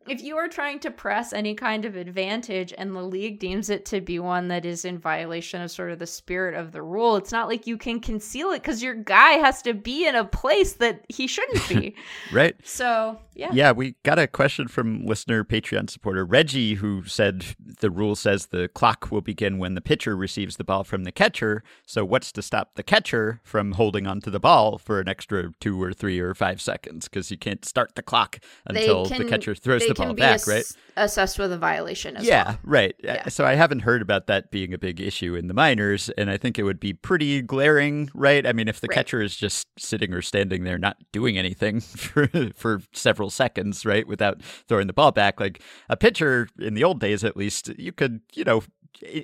if 0.08 0.22
you 0.22 0.38
are 0.38 0.48
trying 0.48 0.80
to 0.80 0.92
press 0.92 1.34
any 1.34 1.56
kind 1.56 1.86
of 1.86 1.96
advantage 1.96 2.74
and 2.78 2.96
the 2.96 3.02
league 3.02 3.40
deems 3.40 3.70
it 3.70 3.86
to 3.86 4.02
be 4.02 4.20
one 4.20 4.48
that 4.50 4.66
is 4.66 4.86
in 4.86 5.00
violation 5.00 5.62
of 5.62 5.72
sort 5.72 5.92
of 5.92 6.00
the 6.00 6.08
spirit 6.08 6.56
of 6.56 6.72
the 6.72 6.82
rule, 6.82 7.16
it's 7.16 7.32
not 7.32 7.48
like 7.48 7.66
you 7.66 7.78
can 7.78 8.00
conceal 8.00 8.52
it 8.52 8.62
because 8.62 8.84
your 8.84 8.94
guy 8.94 9.32
has 9.32 9.62
to 9.64 9.74
be 9.74 10.08
in 10.08 10.16
a 10.16 10.26
place 10.26 10.74
that 10.74 11.06
he 11.10 11.28
shouldn't 11.28 11.68
be. 11.68 11.96
Right. 12.32 12.56
so, 12.64 13.20
yeah. 13.36 13.50
Yeah, 13.54 13.72
we 13.72 13.96
got 14.04 14.20
a 14.20 14.28
question 14.28 14.68
from 14.68 15.06
listener 15.06 15.44
Patreon 15.44 15.90
supporter 15.90 16.26
Reggie 16.26 16.76
who 16.76 17.04
said 17.06 17.46
the 17.60 17.90
rule 17.90 18.16
says 18.16 18.48
the 18.48 18.68
clock 18.70 19.12
will 19.12 19.22
begin 19.22 19.58
when 19.58 19.76
the 19.76 19.82
pitcher 19.82 20.16
receives 20.16 20.58
the 20.58 20.64
ball 20.64 20.84
from 20.84 21.04
the 21.04 21.12
catcher. 21.12 21.64
So 21.86 22.04
what's 22.06 22.32
to 22.34 22.42
stop 22.42 22.76
the 22.76 22.84
catcher 22.84 23.42
from 23.44 23.74
holding 23.74 24.08
onto 24.08 24.30
the 24.30 24.40
ball 24.40 24.78
for 24.78 25.00
an 25.00 25.08
extra 25.08 25.52
two 25.60 25.82
or 25.82 25.94
three 25.94 26.20
or 26.20 26.34
five 26.34 26.62
seconds? 26.62 27.08
Because 27.08 27.32
you 27.32 27.38
can't 27.38 27.66
start 27.66 27.96
the 27.96 28.04
clock 28.04 28.40
until 28.66 29.06
the 29.06 29.26
catcher 29.26 29.56
throws 29.56 29.86
the 29.88 29.95
can 29.96 30.16
be 30.16 30.20
back, 30.22 30.36
ass- 30.36 30.48
right? 30.48 30.66
Assessed 30.98 31.38
with 31.40 31.52
a 31.52 31.58
violation 31.58 32.16
as 32.16 32.25
yeah, 32.25 32.46
well. 32.46 32.60
right. 32.64 32.96
Uh, 33.04 33.08
Yeah. 33.14 33.28
So 33.30 33.44
I 33.46 33.56
haven't 33.56 33.80
heard 33.82 34.02
about 34.02 34.28
that 34.28 34.50
being 34.52 34.74
a 34.74 34.78
big 34.78 35.02
issue 35.02 35.36
in 35.36 35.48
the 35.48 35.54
minors, 35.54 36.10
and 36.18 36.30
I 36.30 36.38
think 36.38 36.58
it 36.58 36.64
would 36.64 36.80
be 36.80 36.94
pretty 36.94 37.42
glaring, 37.42 38.10
right? 38.14 38.48
I 38.48 38.54
mean, 38.54 38.68
if 38.70 38.80
the 38.80 38.88
Right. 38.88 38.96
catcher 38.96 39.22
is 39.22 39.36
just 39.36 39.68
sitting 39.78 40.14
or 40.14 40.22
standing 40.22 40.64
there 40.64 40.78
not 40.78 40.98
doing 41.12 41.38
anything 41.38 41.80
for 41.82 42.30
for 42.56 42.82
several 42.94 43.30
seconds, 43.30 43.86
right, 43.86 44.08
without 44.08 44.42
throwing 44.42 44.88
the 44.88 44.94
ball 44.94 45.12
back, 45.12 45.40
like 45.40 45.62
a 45.90 45.98
pitcher 45.98 46.48
in 46.60 46.75
the 46.75 46.84
old 46.84 47.00
days 47.02 47.24
at 47.25 47.36
least, 47.36 47.70
you 47.78 47.92
could, 47.92 48.22
you 48.34 48.44
know, 48.46 48.64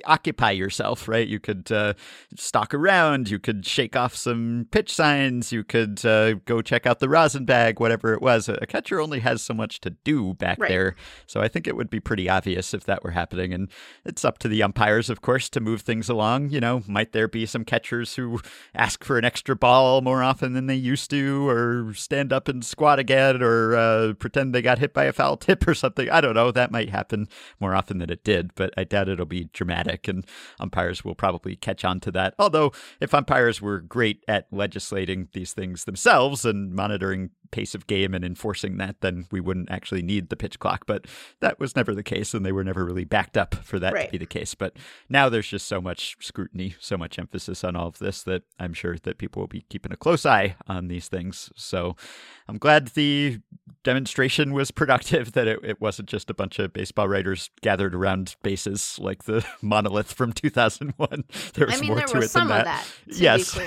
occupy 0.04 0.50
yourself, 0.52 1.08
right? 1.08 1.26
You 1.26 1.38
could 1.40 1.70
uh, 1.72 1.94
stalk 2.36 2.74
around, 2.74 3.30
you 3.30 3.38
could 3.38 3.64
shake 3.66 3.96
off 3.96 4.14
some 4.14 4.66
pitch 4.70 4.92
signs, 4.94 5.52
you 5.52 5.64
could 5.64 6.04
uh, 6.04 6.34
go 6.44 6.62
check 6.62 6.86
out 6.86 7.00
the 7.00 7.08
rosin 7.08 7.44
bag, 7.44 7.80
whatever 7.80 8.12
it 8.14 8.22
was. 8.22 8.48
A 8.48 8.66
catcher 8.66 9.00
only 9.00 9.20
has 9.20 9.42
so 9.42 9.54
much 9.54 9.80
to 9.80 9.90
do 9.90 10.34
back 10.34 10.58
Right. 10.60 10.68
there, 10.68 10.94
so 11.26 11.40
I 11.40 11.48
think 11.48 11.66
it 11.66 11.76
would 11.76 11.90
be 11.90 12.00
pretty 12.00 12.28
obvious 12.28 12.74
if 12.74 12.84
that 12.84 13.02
were 13.02 13.10
happening. 13.12 13.52
And 13.52 13.68
it's 14.04 14.24
up 14.24 14.38
to 14.38 14.48
the 14.48 14.62
umpires, 14.62 15.08
of 15.10 15.20
course, 15.22 15.48
to 15.50 15.60
move 15.60 15.82
things 15.82 16.08
along. 16.08 16.50
You 16.50 16.60
know, 16.60 16.82
might 16.86 17.12
there 17.12 17.28
be 17.28 17.46
some 17.46 17.64
catchers 17.64 18.14
who 18.16 18.40
ask 18.74 19.04
for 19.04 19.18
an 19.18 19.24
extra 19.24 19.56
ball 19.56 20.00
more 20.02 20.22
often 20.22 20.52
than 20.52 20.66
they 20.66 20.74
used 20.74 21.10
to, 21.10 21.48
or 21.48 21.92
stand 21.94 22.32
up 22.32 22.48
and 22.48 22.64
squat 22.64 22.98
again, 22.98 23.42
or 23.42 23.74
uh, 23.76 24.12
pretend 24.14 24.54
they 24.54 24.62
got 24.62 24.78
hit 24.78 24.92
by 24.92 25.04
a 25.04 25.12
foul 25.12 25.36
tip 25.36 25.66
or 25.66 25.74
something? 25.74 26.08
I 26.10 26.20
don't 26.20 26.34
know. 26.34 26.50
That 26.50 26.70
might 26.70 26.90
happen 26.90 27.28
more 27.60 27.74
often 27.74 27.98
than 27.98 28.10
it 28.10 28.24
did, 28.24 28.54
but 28.54 28.72
I 28.76 28.84
doubt 28.84 29.08
it'll 29.08 29.26
be 29.26 29.48
dramatic, 29.62 30.08
and 30.08 30.26
umpires 30.58 31.04
will 31.04 31.14
probably 31.14 31.54
catch 31.54 31.84
on 31.84 32.00
to 32.00 32.10
that. 32.10 32.34
Although, 32.38 32.72
if 33.00 33.14
umpires 33.14 33.62
were 33.62 33.80
great 33.80 34.24
at 34.26 34.46
legislating 34.50 35.28
these 35.32 35.52
things 35.52 35.84
themselves 35.84 36.44
and 36.44 36.72
monitoring 36.74 37.30
pace 37.52 37.74
of 37.76 37.86
game 37.86 38.14
and 38.14 38.24
enforcing 38.24 38.78
that, 38.78 38.96
then 39.00 39.26
we 39.30 39.38
wouldn't 39.40 39.70
actually 39.70 40.02
need 40.02 40.28
the 40.28 40.36
pitch 40.36 40.58
clock. 40.58 40.84
But 40.86 41.06
that 41.40 41.60
was 41.60 41.76
never 41.76 41.94
the 41.94 42.02
case, 42.02 42.34
and 42.34 42.44
they 42.44 42.50
were 42.52 42.64
never 42.64 42.84
really 42.84 43.04
backed 43.04 43.36
up 43.36 43.54
for 43.54 43.78
that 43.78 43.92
Right. 43.94 44.06
to 44.06 44.12
be 44.12 44.18
the 44.18 44.26
case. 44.26 44.54
But 44.54 44.76
now 45.08 45.28
there's 45.28 45.46
just 45.48 45.66
so 45.68 45.80
much 45.80 46.16
scrutiny, 46.20 46.74
so 46.80 46.96
much 46.96 47.18
emphasis 47.18 47.62
on 47.62 47.76
all 47.76 47.86
of 47.86 47.98
this 47.98 48.22
that 48.24 48.42
I'm 48.58 48.72
sure 48.74 48.96
that 49.04 49.18
people 49.18 49.40
will 49.40 49.46
be 49.48 49.64
keeping 49.68 49.92
a 49.92 49.96
close 49.96 50.26
eye 50.26 50.56
on 50.66 50.88
these 50.88 51.08
things. 51.08 51.50
So 51.54 51.94
I'm 52.48 52.58
glad 52.58 52.88
the 52.88 53.38
demonstration 53.84 54.52
was 54.52 54.70
productive, 54.70 55.32
that 55.34 55.46
it, 55.46 55.58
it 55.62 55.80
wasn't 55.80 56.08
just 56.08 56.30
a 56.30 56.34
bunch 56.34 56.58
of 56.58 56.72
baseball 56.72 57.08
writers 57.08 57.50
gathered 57.60 57.94
around 57.94 58.36
bases 58.42 58.98
like 59.00 59.24
the 59.24 59.44
monolith 59.62 60.12
from 60.12 60.32
2001. 60.32 61.24
There 61.54 61.66
was 61.66 61.76
I 61.76 61.80
mean, 61.80 61.88
more 61.88 61.96
there 61.98 62.06
to 62.06 62.18
it 62.18 62.30
some 62.30 62.48
than 62.48 62.64
that. 62.64 62.64
that, 62.64 62.86
yes. 63.18 63.58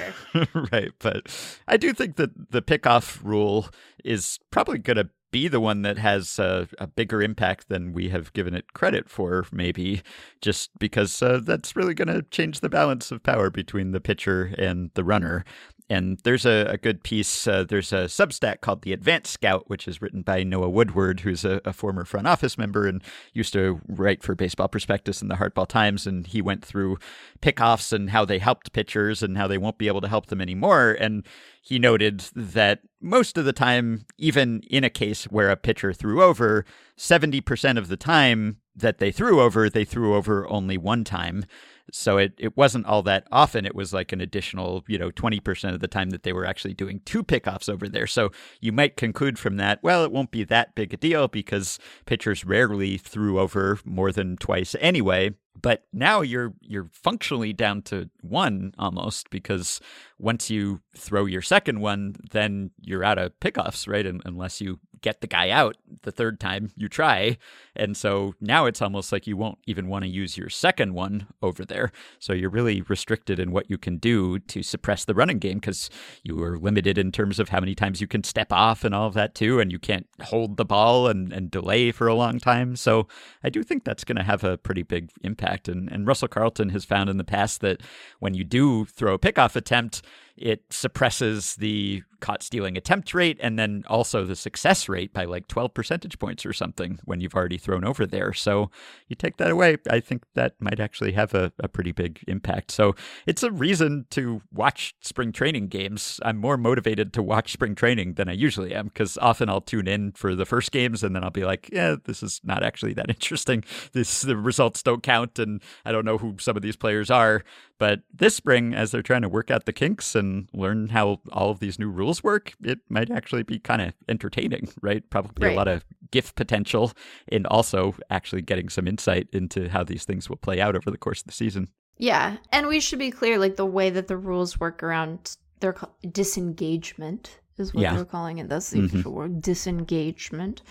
right. 0.71 0.91
But 0.99 1.27
I 1.67 1.77
do 1.77 1.93
think 1.93 2.15
that 2.15 2.51
the 2.51 2.61
pickoff 2.61 3.23
rule 3.23 3.67
is 4.03 4.39
probably 4.51 4.77
going 4.77 4.97
to 4.97 5.09
be 5.31 5.47
the 5.49 5.59
one 5.59 5.81
that 5.81 5.97
has 5.97 6.39
a 6.39 6.67
bigger 6.95 7.21
impact 7.21 7.67
than 7.67 7.91
we 7.91 8.07
have 8.07 8.31
given 8.31 8.53
it 8.53 8.71
credit 8.71 9.09
for, 9.09 9.45
maybe, 9.51 10.01
just 10.39 10.69
because 10.79 11.21
uh, 11.21 11.41
that's 11.43 11.75
really 11.75 11.93
going 11.93 12.07
to 12.07 12.21
change 12.21 12.61
the 12.61 12.69
balance 12.69 13.11
of 13.11 13.21
power 13.21 13.49
between 13.49 13.91
the 13.91 13.99
pitcher 13.99 14.55
and 14.57 14.91
the 14.93 15.03
runner. 15.03 15.43
And 15.89 16.17
there's 16.23 16.45
a, 16.45 16.65
a 16.69 16.77
good 16.77 17.03
piece. 17.03 17.47
Uh, 17.47 17.63
there's 17.63 17.93
a 17.93 18.05
Substack 18.05 18.61
called 18.61 18.81
The 18.81 18.93
Advanced 18.93 19.31
Scout, 19.31 19.69
which 19.69 19.87
is 19.87 20.01
written 20.01 20.23
by 20.23 20.41
Noah 20.43 20.69
Woodward, 20.69 21.19
who's 21.19 21.45
a, 21.45 21.61
a 21.63 21.73
former 21.73 22.05
front 22.05 22.25
office 22.25 22.57
member 22.57 22.87
and 22.87 23.03
used 23.33 23.53
to 23.53 23.79
write 23.87 24.23
for 24.23 24.33
Baseball 24.33 24.67
Prospectus 24.67 25.21
and 25.21 25.29
the 25.29 25.35
Hardball 25.35 25.67
Times. 25.67 26.07
And 26.07 26.25
he 26.25 26.41
went 26.41 26.65
through 26.65 26.97
pickoffs 27.39 27.93
and 27.93 28.09
how 28.09 28.25
they 28.25 28.39
helped 28.39 28.73
pitchers 28.73 29.21
and 29.21 29.37
how 29.37 29.47
they 29.47 29.59
won't 29.59 29.77
be 29.77 29.87
able 29.87 30.01
to 30.01 30.07
help 30.07 30.27
them 30.27 30.41
anymore. 30.41 30.97
And 30.99 31.23
he 31.61 31.77
noted 31.77 32.21
that 32.35 32.81
most 32.99 33.37
of 33.37 33.45
the 33.45 33.53
time, 33.53 34.05
even 34.17 34.61
in 34.69 34.83
a 34.83 34.89
case 34.89 35.25
where 35.25 35.49
a 35.51 35.55
pitcher 35.55 35.93
threw 35.93 36.23
over, 36.23 36.65
70% 36.97 37.77
of 37.77 37.89
the 37.89 37.97
time 37.97 38.57
that 38.75 38.97
they 38.97 39.11
threw 39.11 39.39
over, 39.39 39.69
they 39.69 39.85
threw 39.85 40.15
over 40.15 40.47
only 40.49 40.77
one 40.77 41.03
time. 41.03 41.45
So 41.91 42.17
it, 42.17 42.33
it 42.37 42.57
wasn't 42.57 42.85
all 42.85 43.03
that 43.03 43.27
often. 43.31 43.65
It 43.65 43.75
was 43.75 43.93
like 43.93 44.11
an 44.11 44.21
additional, 44.21 44.83
you 44.87 44.97
know, 44.97 45.11
20% 45.11 45.73
of 45.73 45.79
the 45.79 45.87
time 45.87 46.09
that 46.09 46.23
they 46.23 46.33
were 46.33 46.45
actually 46.45 46.73
doing 46.73 47.01
two 47.05 47.23
pickoffs 47.23 47.69
over 47.69 47.87
there. 47.87 48.07
So 48.07 48.31
you 48.59 48.71
might 48.71 48.97
conclude 48.97 49.37
from 49.37 49.57
that, 49.57 49.81
well, 49.83 50.03
it 50.03 50.11
won't 50.11 50.31
be 50.31 50.43
that 50.45 50.75
big 50.75 50.93
a 50.93 50.97
deal 50.97 51.27
because 51.27 51.79
pitchers 52.05 52.43
rarely 52.43 52.97
threw 52.97 53.39
over 53.39 53.79
more 53.85 54.11
than 54.11 54.37
twice 54.37 54.75
anyway. 54.79 55.31
But 55.61 55.85
now 55.93 56.21
you're 56.21 56.53
you're 56.61 56.89
functionally 56.91 57.53
down 57.53 57.81
to 57.83 58.09
one 58.21 58.73
almost 58.77 59.29
because 59.29 59.79
once 60.19 60.49
you 60.49 60.81
throw 60.97 61.25
your 61.25 61.41
second 61.41 61.79
one, 61.79 62.15
then 62.31 62.71
you're 62.81 63.05
out 63.05 63.17
of 63.17 63.39
pickoffs, 63.39 63.87
right? 63.87 64.05
Un- 64.05 64.21
unless 64.25 64.59
you 64.59 64.79
get 65.01 65.21
the 65.21 65.27
guy 65.27 65.49
out 65.49 65.77
the 66.03 66.11
third 66.11 66.39
time 66.39 66.71
you 66.75 66.87
try. 66.87 67.37
And 67.75 67.95
so 67.95 68.35
now 68.39 68.65
it's 68.65 68.81
almost 68.81 69.11
like 69.11 69.27
you 69.27 69.37
won't 69.37 69.59
even 69.65 69.87
want 69.87 70.03
to 70.03 70.09
use 70.09 70.37
your 70.37 70.49
second 70.49 70.93
one 70.93 71.27
over 71.41 71.65
there. 71.65 71.91
So 72.19 72.33
you're 72.33 72.49
really 72.49 72.81
restricted 72.81 73.39
in 73.39 73.51
what 73.51 73.69
you 73.69 73.77
can 73.77 73.97
do 73.97 74.39
to 74.39 74.63
suppress 74.63 75.05
the 75.05 75.13
running 75.13 75.39
game 75.39 75.59
because 75.59 75.89
you 76.23 76.41
are 76.43 76.57
limited 76.57 76.97
in 76.97 77.11
terms 77.11 77.39
of 77.39 77.49
how 77.49 77.59
many 77.59 77.75
times 77.75 78.01
you 78.01 78.07
can 78.07 78.23
step 78.23 78.51
off 78.51 78.83
and 78.83 78.95
all 78.95 79.07
of 79.07 79.13
that 79.13 79.35
too. 79.35 79.59
And 79.59 79.71
you 79.71 79.79
can't 79.79 80.07
hold 80.21 80.57
the 80.57 80.65
ball 80.65 81.07
and, 81.07 81.33
and 81.33 81.51
delay 81.51 81.91
for 81.91 82.07
a 82.07 82.15
long 82.15 82.39
time. 82.39 82.75
So 82.75 83.07
I 83.43 83.49
do 83.49 83.63
think 83.63 83.83
that's 83.83 84.03
going 84.03 84.17
to 84.17 84.23
have 84.23 84.43
a 84.43 84.57
pretty 84.57 84.83
big 84.83 85.11
impact. 85.21 85.67
And, 85.67 85.91
and 85.91 86.07
Russell 86.07 86.27
Carleton 86.27 86.69
has 86.69 86.85
found 86.85 87.09
in 87.09 87.17
the 87.17 87.23
past 87.23 87.61
that 87.61 87.81
when 88.19 88.33
you 88.33 88.43
do 88.43 88.85
throw 88.85 89.15
a 89.15 89.19
pickoff 89.19 89.55
attempt, 89.55 90.01
it 90.37 90.63
suppresses 90.69 91.55
the 91.55 92.03
caught 92.19 92.41
stealing 92.41 92.75
attempt 92.75 93.13
rate 93.13 93.37
and 93.39 93.59
then 93.59 93.83
also 93.87 94.25
the 94.25 94.35
success 94.35 94.89
rate 94.89 95.13
by 95.13 95.25
like 95.25 95.47
12 95.47 95.73
percentage 95.75 96.17
points 96.17 96.43
or 96.43 96.53
something 96.53 96.97
when 97.05 97.21
you've 97.21 97.35
already 97.35 97.57
thrown 97.57 97.85
over 97.85 98.05
there. 98.05 98.33
So 98.33 98.71
you 99.07 99.15
take 99.15 99.37
that 99.37 99.51
away, 99.51 99.77
I 99.89 99.99
think 99.99 100.23
that 100.33 100.55
might 100.59 100.79
actually 100.79 101.11
have 101.11 101.35
a, 101.35 101.51
a 101.59 101.67
pretty 101.67 101.91
big 101.91 102.23
impact. 102.27 102.71
So 102.71 102.95
it's 103.27 103.43
a 103.43 103.51
reason 103.51 104.07
to 104.11 104.41
watch 104.51 104.95
spring 105.01 105.31
training 105.33 105.67
games. 105.67 106.19
I'm 106.23 106.37
more 106.37 106.57
motivated 106.57 107.13
to 107.13 107.21
watch 107.21 107.51
spring 107.51 107.75
training 107.75 108.13
than 108.13 108.27
I 108.27 108.33
usually 108.33 108.73
am 108.73 108.87
because 108.87 109.19
often 109.19 109.47
I'll 109.47 109.61
tune 109.61 109.87
in 109.87 110.13
for 110.13 110.33
the 110.33 110.45
first 110.45 110.71
games 110.71 111.03
and 111.03 111.15
then 111.15 111.23
I'll 111.23 111.29
be 111.29 111.45
like, 111.45 111.69
yeah, 111.71 111.95
this 112.05 112.23
is 112.23 112.41
not 112.43 112.63
actually 112.63 112.93
that 112.93 113.09
interesting. 113.09 113.63
This 113.91 114.21
the 114.21 114.35
results 114.35 114.81
don't 114.81 115.03
count 115.03 115.37
and 115.37 115.61
I 115.85 115.91
don't 115.91 116.05
know 116.05 116.17
who 116.17 116.37
some 116.39 116.57
of 116.57 116.63
these 116.63 116.75
players 116.75 117.11
are. 117.11 117.43
But 117.77 118.01
this 118.13 118.35
spring, 118.35 118.73
as 118.73 118.91
they're 118.91 119.01
trying 119.01 119.23
to 119.23 119.29
work 119.29 119.51
out 119.51 119.65
the 119.65 119.73
kinks 119.73 120.15
and 120.15 120.24
learn 120.53 120.89
how 120.89 121.19
all 121.31 121.49
of 121.51 121.59
these 121.59 121.77
new 121.79 121.89
rules 121.89 122.23
work, 122.23 122.53
it 122.63 122.79
might 122.89 123.09
actually 123.11 123.43
be 123.43 123.59
kind 123.59 123.81
of 123.81 123.93
entertaining, 124.09 124.69
right? 124.81 125.07
Probably 125.09 125.47
Right. 125.47 125.53
a 125.53 125.57
lot 125.57 125.67
of 125.67 125.83
gift 126.11 126.35
potential 126.35 126.91
and 127.29 127.45
also 127.47 127.95
actually 128.09 128.41
getting 128.41 128.69
some 128.69 128.87
insight 128.87 129.27
into 129.33 129.69
how 129.69 129.83
these 129.83 130.05
things 130.05 130.29
will 130.29 130.37
play 130.37 130.61
out 130.61 130.75
over 130.75 130.89
the 130.91 130.97
course 130.97 131.21
of 131.21 131.27
the 131.27 131.33
season. 131.33 131.67
Yeah, 131.97 132.37
and 132.51 132.67
we 132.67 132.79
should 132.79 132.99
be 132.99 133.11
clear 133.11 133.37
like 133.39 133.55
the 133.55 133.65
way 133.65 133.89
that 133.89 134.07
the 134.07 134.17
rules 134.17 134.59
work 134.59 134.83
around 134.83 135.37
their 135.61 135.73
disengagement 136.11 137.39
is 137.57 137.73
what 137.73 137.81
Yeah. 137.83 137.95
they're 137.95 138.05
calling 138.05 138.39
it. 138.39 138.49
That's 138.49 138.69
the 138.71 138.79
Mhm. 138.79 138.85
official 138.87 139.13
word, 139.13 139.41
disengagement. 139.41 140.61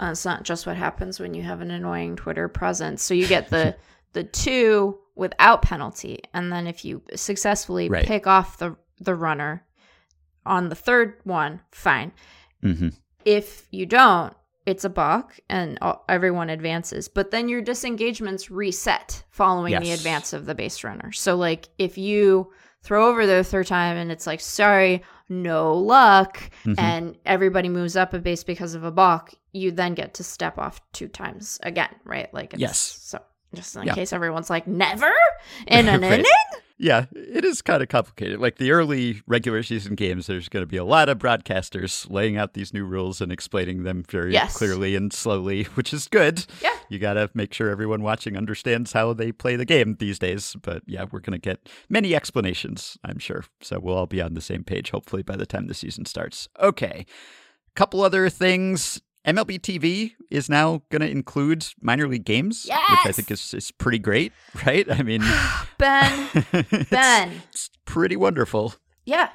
Uh, 0.00 0.08
it's 0.12 0.24
not 0.24 0.44
just 0.44 0.66
what 0.66 0.76
happens 0.76 1.20
when 1.20 1.34
you 1.34 1.42
have 1.42 1.60
an 1.60 1.70
annoying 1.70 2.16
Twitter 2.16 2.48
presence. 2.48 3.02
So 3.02 3.14
you 3.14 3.26
get 3.26 3.50
the 3.50 3.76
the 4.16 4.24
two 4.24 4.98
without 5.14 5.60
penalty, 5.62 6.20
and 6.34 6.50
then 6.50 6.66
if 6.66 6.84
you 6.84 7.02
successfully 7.14 7.88
Right. 7.88 8.04
pick 8.06 8.26
off 8.26 8.56
the 8.58 8.76
the 8.98 9.14
runner 9.14 9.62
on 10.46 10.68
the 10.70 10.74
third 10.74 11.20
one, 11.24 11.60
fine. 11.70 12.12
Mm-hmm. 12.64 12.88
If 13.26 13.66
you 13.70 13.84
don't, 13.84 14.32
it's 14.64 14.84
a 14.84 14.88
balk 14.88 15.38
and 15.50 15.76
all- 15.82 16.02
everyone 16.08 16.48
advances. 16.48 17.08
But 17.08 17.30
then 17.30 17.48
your 17.50 17.60
disengagements 17.60 18.50
reset 18.50 19.22
following 19.30 19.78
the 19.78 19.90
advance 19.92 20.32
of 20.32 20.46
the 20.46 20.54
base 20.54 20.82
runner. 20.82 21.12
So, 21.12 21.36
like, 21.36 21.68
if 21.78 21.98
you 21.98 22.52
throw 22.82 23.08
over 23.08 23.26
the 23.26 23.44
third 23.44 23.66
time 23.66 23.96
and 23.98 24.10
it's 24.10 24.26
like, 24.26 24.40
sorry, 24.40 25.02
no 25.28 25.74
luck, 25.74 26.40
Mhm. 26.64 26.74
and 26.78 27.16
everybody 27.26 27.68
moves 27.68 27.96
up 27.96 28.14
a 28.14 28.18
base 28.18 28.44
because 28.44 28.74
of 28.74 28.82
a 28.84 28.90
balk, 28.92 29.34
you 29.52 29.72
then 29.72 29.94
get 29.94 30.14
to 30.14 30.24
step 30.24 30.56
off 30.56 30.80
two 30.92 31.08
times 31.08 31.58
again, 31.62 31.94
right? 32.04 32.32
Like, 32.32 32.54
it's, 32.54 32.60
Yes. 32.62 32.78
So, 32.78 33.20
just 33.54 33.76
in 33.76 33.84
Yeah. 33.84 33.94
case 33.94 34.12
everyone's 34.12 34.50
like, 34.50 34.66
never 34.66 35.12
in 35.66 35.88
an 35.88 36.00
Right. 36.02 36.12
inning? 36.20 36.24
Yeah, 36.78 37.06
it 37.14 37.42
is 37.42 37.62
kind 37.62 37.82
of 37.82 37.88
complicated. 37.88 38.38
Like 38.38 38.56
the 38.56 38.70
early 38.70 39.22
regular 39.26 39.62
season 39.62 39.94
games, 39.94 40.26
there's 40.26 40.50
going 40.50 40.62
to 40.62 40.66
be 40.66 40.76
a 40.76 40.84
lot 40.84 41.08
of 41.08 41.16
broadcasters 41.18 42.10
laying 42.10 42.36
out 42.36 42.52
these 42.52 42.74
new 42.74 42.84
rules 42.84 43.22
and 43.22 43.32
explaining 43.32 43.84
them 43.84 44.04
very 44.10 44.34
Yes. 44.34 44.58
clearly 44.58 44.94
and 44.94 45.10
slowly, 45.10 45.62
which 45.74 45.94
is 45.94 46.06
good. 46.06 46.44
Yeah. 46.60 46.76
You 46.90 46.98
got 46.98 47.14
to 47.14 47.30
make 47.32 47.54
sure 47.54 47.70
everyone 47.70 48.02
watching 48.02 48.36
understands 48.36 48.92
how 48.92 49.14
they 49.14 49.32
play 49.32 49.56
the 49.56 49.64
game 49.64 49.96
these 49.98 50.18
days. 50.18 50.54
But 50.60 50.82
yeah, 50.86 51.06
we're 51.10 51.20
going 51.20 51.32
to 51.32 51.38
get 51.38 51.66
many 51.88 52.14
explanations, 52.14 52.98
I'm 53.02 53.18
sure. 53.18 53.44
So 53.62 53.80
we'll 53.80 53.96
all 53.96 54.06
be 54.06 54.20
on 54.20 54.34
the 54.34 54.42
same 54.42 54.62
page, 54.62 54.90
hopefully, 54.90 55.22
by 55.22 55.36
the 55.36 55.46
time 55.46 55.68
the 55.68 55.74
season 55.74 56.04
starts. 56.04 56.46
Okay. 56.60 57.06
Couple 57.74 58.02
other 58.02 58.28
things. 58.28 59.00
MLB 59.26 59.60
TV 59.60 60.12
is 60.30 60.48
now 60.48 60.82
going 60.90 61.02
to 61.02 61.10
include 61.10 61.66
minor 61.80 62.06
league 62.08 62.24
games, 62.24 62.64
which 62.64 62.72
I 63.06 63.12
think 63.12 63.30
is, 63.30 63.52
is 63.54 63.70
pretty 63.72 63.98
great, 63.98 64.32
right? 64.66 64.88
I 64.90 65.02
mean, 65.02 65.22
Ben, 65.78 66.28
it's- 66.52 66.88
Ben. 66.90 67.32
it's 67.50 67.70
pretty 67.84 68.16
wonderful. 68.16 68.74
Yeah. 69.04 69.30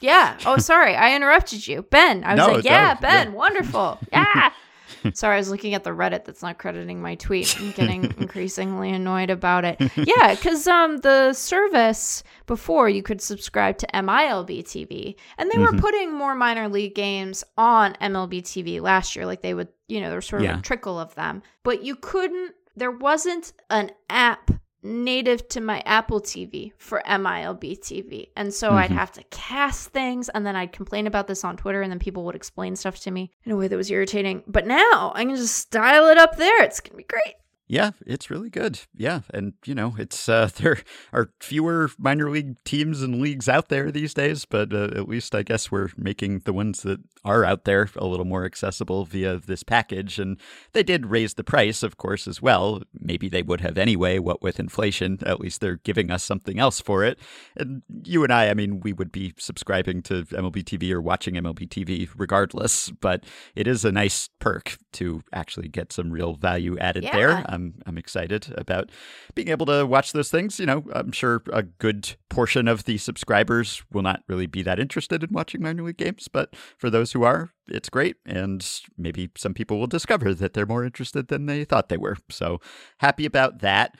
yeah. 0.00 0.36
Oh, 0.46 0.58
sorry. 0.58 0.94
I 0.94 1.14
interrupted 1.16 1.66
you. 1.66 1.82
Ben. 1.82 2.24
I 2.24 2.34
was 2.34 2.38
No, 2.46 2.52
like, 2.54 2.64
yeah, 2.64 2.94
no, 2.94 3.00
Ben. 3.00 3.28
yeah. 3.28 3.34
Wonderful. 3.34 3.98
Yeah. 4.12 4.50
sorry, 5.14 5.34
I 5.36 5.38
was 5.38 5.50
looking 5.50 5.74
at 5.74 5.84
the 5.84 5.90
Reddit 5.90 6.24
that's 6.24 6.42
not 6.42 6.58
crediting 6.58 7.00
my 7.00 7.14
tweet. 7.14 7.56
I'm 7.60 7.72
getting 7.72 8.04
increasingly 8.18 8.90
annoyed 8.90 9.30
about 9.30 9.64
it. 9.64 9.80
Yeah, 9.96 10.34
because 10.34 10.66
um, 10.66 10.98
the 10.98 11.32
service 11.32 12.22
before 12.46 12.88
you 12.88 13.02
could 13.02 13.20
subscribe 13.20 13.78
to 13.78 13.86
MILB 13.94 14.64
TV, 14.64 15.16
and 15.38 15.50
they 15.50 15.58
were 15.58 15.72
Mhm. 15.72 15.80
putting 15.80 16.12
more 16.12 16.34
minor 16.34 16.68
league 16.68 16.94
games 16.94 17.44
on 17.56 17.94
MLB 18.00 18.42
TV 18.42 18.80
last 18.80 19.16
year. 19.16 19.26
Like 19.26 19.42
they 19.42 19.54
would, 19.54 19.68
you 19.88 20.00
know, 20.00 20.08
there 20.08 20.16
was 20.18 20.26
sort 20.26 20.42
of 20.42 20.46
Yeah. 20.48 20.58
a 20.58 20.62
trickle 20.62 20.98
of 20.98 21.14
them, 21.14 21.42
but 21.62 21.82
you 21.84 21.96
couldn't, 21.96 22.54
there 22.76 22.90
wasn't 22.90 23.52
an 23.70 23.90
app 24.10 24.50
native 24.84 25.48
to 25.48 25.60
my 25.60 25.82
Apple 25.86 26.20
TV 26.20 26.72
for 26.76 27.02
MILB 27.06 27.78
TV. 27.80 28.28
And 28.36 28.52
so 28.52 28.72
I'd 28.72 28.90
Mhm. 28.90 28.94
have 28.94 29.12
to 29.12 29.24
cast 29.30 29.90
things 29.90 30.28
and 30.28 30.46
then 30.46 30.54
I'd 30.54 30.72
complain 30.72 31.06
about 31.06 31.26
this 31.26 31.42
on 31.42 31.56
Twitter 31.56 31.80
and 31.82 31.90
then 31.90 31.98
people 31.98 32.24
would 32.26 32.34
explain 32.36 32.76
stuff 32.76 33.00
to 33.00 33.10
me 33.10 33.32
in 33.44 33.52
a 33.52 33.56
way 33.56 33.66
that 33.66 33.76
was 33.76 33.90
irritating. 33.90 34.42
But 34.46 34.66
now 34.66 35.12
I 35.14 35.24
can 35.24 35.34
just 35.34 35.56
style 35.56 36.06
it 36.08 36.18
up 36.18 36.36
there. 36.36 36.62
It's 36.62 36.80
going 36.80 36.92
to 36.92 36.96
be 36.98 37.04
great. 37.04 37.34
Yeah, 37.66 37.92
it's 38.06 38.30
really 38.30 38.50
good. 38.50 38.80
Yeah, 38.94 39.20
and 39.32 39.54
you 39.64 39.74
know, 39.74 39.94
it's 39.98 40.28
uh, 40.28 40.50
there 40.56 40.78
are 41.12 41.30
fewer 41.40 41.90
minor 41.98 42.28
league 42.30 42.62
teams 42.64 43.02
and 43.02 43.20
leagues 43.22 43.48
out 43.48 43.68
there 43.70 43.90
these 43.90 44.12
days, 44.12 44.44
but 44.44 44.72
uh, 44.74 44.90
at 44.94 45.08
least 45.08 45.34
I 45.34 45.42
guess 45.42 45.70
we're 45.70 45.88
making 45.96 46.40
the 46.40 46.52
ones 46.52 46.82
that 46.82 47.00
are 47.24 47.42
out 47.44 47.64
there 47.64 47.88
a 47.96 48.06
little 48.06 48.26
more 48.26 48.44
accessible 48.44 49.06
via 49.06 49.38
this 49.38 49.62
package. 49.62 50.18
And 50.18 50.38
they 50.72 50.82
did 50.82 51.06
raise 51.06 51.34
the 51.34 51.44
price, 51.44 51.82
of 51.82 51.96
course, 51.96 52.28
as 52.28 52.42
well. 52.42 52.82
Maybe 53.00 53.30
they 53.30 53.42
would 53.42 53.62
have 53.62 53.78
anyway. 53.78 54.18
What 54.18 54.42
with 54.42 54.60
inflation, 54.60 55.18
at 55.24 55.40
least 55.40 55.62
they're 55.62 55.76
giving 55.84 56.10
us 56.10 56.22
something 56.22 56.58
else 56.58 56.80
for 56.82 57.02
it. 57.02 57.18
And 57.56 57.82
you 58.04 58.24
and 58.24 58.32
I, 58.32 58.50
I 58.50 58.54
mean, 58.54 58.80
we 58.80 58.92
would 58.92 59.10
be 59.10 59.32
subscribing 59.38 60.02
to 60.02 60.24
MLB 60.24 60.64
TV 60.64 60.90
or 60.92 61.00
watching 61.00 61.34
MLB 61.34 61.66
TV 61.68 62.10
regardless. 62.14 62.90
But 62.90 63.24
it 63.54 63.66
is 63.66 63.86
a 63.86 63.92
nice 63.92 64.28
perk 64.38 64.76
to 64.92 65.22
actually 65.32 65.68
get 65.68 65.92
some 65.94 66.10
real 66.10 66.34
value 66.34 66.76
added 66.78 67.04
Yeah. 67.04 67.16
there. 67.16 67.44
I'm 67.54 67.74
I'm 67.86 67.96
excited 67.96 68.52
about 68.56 68.90
being 69.34 69.48
able 69.48 69.66
to 69.66 69.86
watch 69.86 70.12
those 70.12 70.30
things. 70.30 70.60
You 70.60 70.66
know, 70.66 70.84
I'm 70.92 71.12
sure 71.12 71.42
a 71.52 71.62
good 71.62 72.16
portion 72.28 72.68
of 72.68 72.84
the 72.84 72.98
subscribers 72.98 73.82
will 73.92 74.02
not 74.02 74.22
really 74.28 74.46
be 74.46 74.62
that 74.62 74.78
interested 74.78 75.22
in 75.22 75.30
watching 75.32 75.62
minor 75.62 75.82
league 75.82 75.96
games, 75.96 76.28
but 76.28 76.54
for 76.76 76.90
those 76.90 77.12
who 77.12 77.22
are, 77.22 77.50
it's 77.68 77.88
great. 77.88 78.16
And 78.26 78.66
maybe 78.98 79.30
some 79.36 79.54
people 79.54 79.78
will 79.78 79.86
discover 79.86 80.34
that 80.34 80.54
they're 80.54 80.66
more 80.66 80.84
interested 80.84 81.28
than 81.28 81.46
they 81.46 81.64
thought 81.64 81.88
they 81.88 81.96
were. 81.96 82.16
So 82.28 82.60
happy 82.98 83.24
about 83.24 83.60
that. 83.60 83.96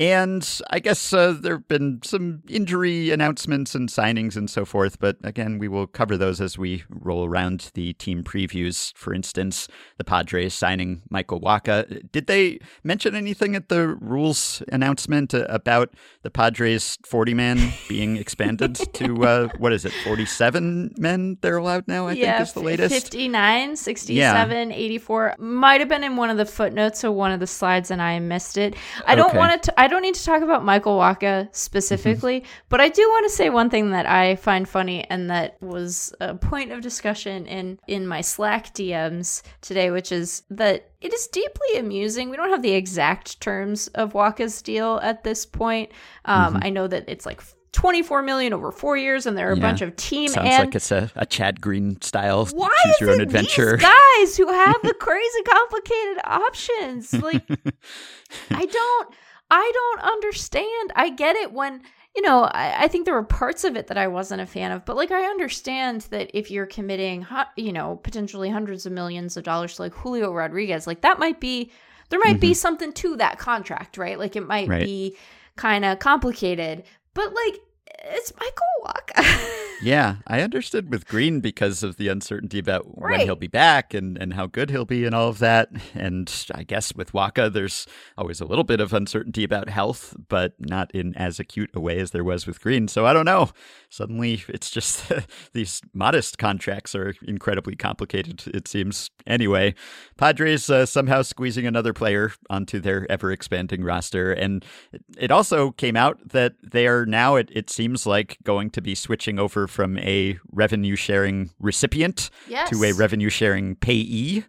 And 0.00 0.48
I 0.70 0.78
guess 0.78 1.12
uh, 1.12 1.34
there 1.38 1.56
have 1.56 1.68
been 1.68 2.00
some 2.02 2.42
injury 2.48 3.10
announcements 3.10 3.74
and 3.74 3.86
signings 3.90 4.34
and 4.34 4.48
so 4.48 4.64
forth, 4.64 4.98
but 4.98 5.18
again, 5.22 5.58
we 5.58 5.68
will 5.68 5.86
cover 5.86 6.16
those 6.16 6.40
as 6.40 6.56
we 6.56 6.84
roll 6.88 7.26
around 7.26 7.70
the 7.74 7.92
team 7.92 8.24
previews. 8.24 8.96
For 8.96 9.12
instance, 9.12 9.68
the 9.98 10.04
Padres 10.04 10.54
signing 10.54 11.02
Michael 11.10 11.38
Wacha. 11.38 12.10
Did 12.12 12.28
they 12.28 12.60
mention 12.82 13.14
anything 13.14 13.54
at 13.54 13.68
the 13.68 13.88
rules 13.88 14.62
announcement 14.72 15.34
uh, 15.34 15.44
about 15.50 15.92
the 16.22 16.30
Padres 16.30 16.96
40 17.04 17.34
man 17.34 17.72
being 17.86 18.16
expanded 18.16 18.76
to, 18.94 19.22
uh, 19.26 19.48
what 19.58 19.74
is 19.74 19.84
it, 19.84 19.92
47 20.04 20.94
men 20.96 21.36
they're 21.42 21.58
allowed 21.58 21.86
now? 21.86 22.08
I 22.08 22.14
think 22.14 22.40
is 22.40 22.54
the 22.54 22.60
latest. 22.60 22.94
59, 22.94 23.76
67, 23.76 24.72
84. 24.72 25.34
Might 25.38 25.80
have 25.80 25.90
been 25.90 26.04
in 26.04 26.16
one 26.16 26.30
of 26.30 26.38
the 26.38 26.46
footnotes 26.46 27.04
or 27.04 27.12
one 27.12 27.32
of 27.32 27.40
the 27.40 27.46
slides 27.46 27.90
and 27.90 28.00
I 28.00 28.18
missed 28.18 28.56
it. 28.56 28.74
I 29.04 29.14
don't 29.14 29.34
want 29.34 29.62
to 29.64 29.78
I 29.78 29.89
don't 29.90 30.02
need 30.02 30.14
to 30.14 30.24
talk 30.24 30.42
about 30.42 30.64
Michael 30.64 30.96
Wacha 30.98 31.48
specifically, 31.54 32.44
but 32.70 32.80
I 32.80 32.88
do 32.88 33.02
want 33.08 33.26
to 33.28 33.36
say 33.36 33.50
one 33.50 33.68
thing 33.68 33.90
that 33.90 34.06
I 34.06 34.36
find 34.36 34.66
funny 34.68 35.04
and 35.10 35.28
that 35.30 35.56
was 35.60 36.14
a 36.20 36.34
point 36.34 36.72
of 36.72 36.80
discussion 36.80 37.46
in 37.46 37.78
in 37.86 38.06
my 38.06 38.20
Slack 38.22 38.72
DMs 38.74 39.42
today, 39.60 39.90
which 39.90 40.10
is 40.12 40.42
that 40.50 40.90
it 41.00 41.12
is 41.12 41.26
deeply 41.26 41.76
amusing. 41.78 42.30
We 42.30 42.36
don't 42.36 42.50
have 42.50 42.62
the 42.62 42.72
exact 42.72 43.40
terms 43.40 43.88
of 43.88 44.12
Wacha's 44.14 44.62
deal 44.62 44.98
at 45.02 45.24
this 45.24 45.44
point. 45.44 45.90
Um, 46.24 46.58
I 46.62 46.70
know 46.70 46.86
that 46.86 47.04
it's 47.08 47.26
like 47.26 47.42
24 47.72 48.22
million 48.22 48.52
over 48.52 48.72
four 48.72 48.96
years, 48.96 49.26
and 49.26 49.38
there 49.38 49.48
are 49.48 49.52
a 49.52 49.56
Yeah. 49.56 49.62
bunch 49.62 49.80
of 49.80 49.94
team 49.94 50.28
Sounds 50.28 50.48
and 50.50 50.66
like 50.66 50.74
it's 50.74 50.90
a, 50.90 51.08
a 51.14 51.24
Chad 51.24 51.60
Green 51.60 52.00
style 52.02 52.46
why 52.46 52.68
is 52.88 53.00
your 53.00 53.10
own 53.12 53.20
adventure. 53.20 53.76
these 53.76 53.86
guys 53.86 54.36
who 54.36 54.48
have 54.48 54.76
the 54.82 54.92
crazy 55.00 55.42
complicated 55.44 56.18
options? 56.24 57.12
Like, 57.14 57.44
I 58.50 58.66
don't, 58.66 59.14
I 59.50 59.72
don't 59.74 60.12
understand. 60.12 60.92
I 60.94 61.10
get 61.10 61.36
it 61.36 61.52
when 61.52 61.82
you 62.14 62.22
know. 62.22 62.44
I, 62.44 62.84
I 62.84 62.88
think 62.88 63.04
there 63.04 63.14
were 63.14 63.22
parts 63.22 63.64
of 63.64 63.76
it 63.76 63.88
that 63.88 63.98
I 63.98 64.06
wasn't 64.08 64.40
a 64.42 64.46
fan 64.46 64.72
of, 64.72 64.84
but 64.84 64.96
like 64.96 65.10
I 65.10 65.24
understand 65.24 66.02
that 66.10 66.30
if 66.36 66.50
you're 66.50 66.66
committing, 66.66 67.26
you 67.56 67.72
know, 67.72 67.96
potentially 67.96 68.50
hundreds 68.50 68.86
of 68.86 68.92
millions 68.92 69.36
of 69.36 69.44
dollars 69.44 69.76
to 69.76 69.82
like 69.82 69.94
Julio 69.94 70.32
Rodriguez, 70.32 70.86
like 70.86 71.02
that 71.02 71.18
might 71.18 71.40
be 71.40 71.70
there 72.10 72.20
might 72.20 72.40
be 72.40 72.48
mm-hmm. 72.48 72.54
something 72.54 72.92
to 72.94 73.16
that 73.16 73.38
contract, 73.38 73.96
right? 73.96 74.18
Like 74.18 74.36
it 74.36 74.46
might 74.46 74.68
Right. 74.68 74.84
be 74.84 75.16
kind 75.56 75.84
of 75.84 75.98
complicated, 76.00 76.84
but 77.14 77.32
like 77.32 77.60
it's 78.04 78.32
Michael 78.38 78.66
Wacha. 78.84 79.66
Yeah, 79.82 80.16
I 80.26 80.42
understood 80.42 80.90
with 80.90 81.06
Green 81.08 81.40
because 81.40 81.82
of 81.82 81.96
the 81.96 82.08
uncertainty 82.08 82.58
about 82.58 82.98
when 82.98 83.20
he'll 83.20 83.34
be 83.34 83.46
back 83.46 83.94
and, 83.94 84.18
and 84.18 84.34
how 84.34 84.46
good 84.46 84.68
he'll 84.68 84.84
be 84.84 85.06
and 85.06 85.14
all 85.14 85.28
of 85.28 85.38
that. 85.38 85.70
And 85.94 86.30
I 86.54 86.64
guess 86.64 86.94
with 86.94 87.12
Wacha, 87.12 87.50
there's 87.50 87.86
always 88.18 88.42
a 88.42 88.44
little 88.44 88.62
bit 88.64 88.80
of 88.80 88.92
uncertainty 88.92 89.42
about 89.42 89.70
health, 89.70 90.14
but 90.28 90.52
not 90.58 90.90
in 90.94 91.14
as 91.16 91.40
acute 91.40 91.70
a 91.72 91.80
way 91.80 91.98
as 91.98 92.10
there 92.10 92.22
was 92.24 92.46
with 92.46 92.60
Green. 92.60 92.88
So 92.88 93.06
I 93.06 93.14
don't 93.14 93.24
know. 93.24 93.52
Suddenly, 93.88 94.44
it's 94.48 94.70
just 94.70 95.10
these 95.54 95.80
modest 95.94 96.36
contracts 96.36 96.94
are 96.94 97.14
incredibly 97.26 97.74
complicated, 97.74 98.42
it 98.48 98.68
seems. 98.68 99.08
Anyway, 99.26 99.74
Padres 100.18 100.68
uh, 100.68 100.84
somehow 100.84 101.22
squeezing 101.22 101.66
another 101.66 101.94
player 101.94 102.32
onto 102.50 102.80
their 102.80 103.10
ever 103.10 103.32
expanding 103.32 103.82
roster. 103.82 104.30
And 104.32 104.62
it- 104.92 105.00
it 105.18 105.30
also 105.30 105.70
came 105.72 105.96
out 105.96 106.18
that 106.30 106.54
they 106.62 106.86
are 106.86 107.04
now, 107.06 107.36
it, 107.36 107.50
it 107.52 107.68
seems 107.70 108.06
like, 108.06 108.36
going 108.42 108.70
to 108.70 108.80
be 108.80 108.94
switching 108.94 109.38
over 109.38 109.66
from 109.70 109.96
a 109.98 110.38
revenue 110.52 110.96
sharing 110.96 111.50
recipient 111.58 112.30
Yes. 112.48 112.68
to 112.70 112.84
a 112.84 112.92
revenue 112.92 113.30
sharing 113.30 113.76
payee. 113.76 114.44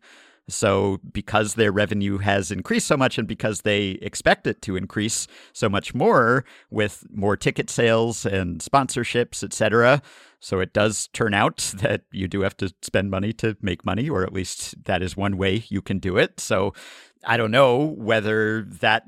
So, 0.50 1.00
because 1.14 1.54
their 1.54 1.72
revenue 1.72 2.18
has 2.18 2.52
increased 2.52 2.88
so 2.88 2.98
much 2.98 3.18
and 3.18 3.26
because 3.28 3.62
they 3.62 3.92
expect 4.02 4.48
it 4.48 4.62
to 4.64 4.76
increase 4.76 5.28
so 5.54 5.70
much 5.70 5.94
more 5.94 6.44
with 6.70 7.06
more 7.14 7.38
ticket 7.38 7.70
sales 7.70 8.26
and 8.26 8.60
sponsorships, 8.60 9.44
etc., 9.44 10.02
so 10.44 10.60
it 10.60 10.74
does 10.74 11.08
turn 11.14 11.34
out 11.36 11.58
that 11.78 12.02
you 12.12 12.28
do 12.28 12.42
have 12.42 12.58
to 12.58 12.74
spend 12.82 13.12
money 13.12 13.32
to 13.34 13.56
make 13.62 13.86
money, 13.86 14.10
or 14.10 14.24
at 14.24 14.34
least 14.34 14.84
that 14.86 15.02
is 15.04 15.16
one 15.16 15.38
way 15.38 15.64
you 15.70 15.82
can 15.82 16.00
do 16.00 16.18
it. 16.18 16.40
So, 16.40 16.74
I 17.24 17.38
don't 17.38 17.52
know 17.52 17.78
whether 17.78 18.64
that 18.64 19.04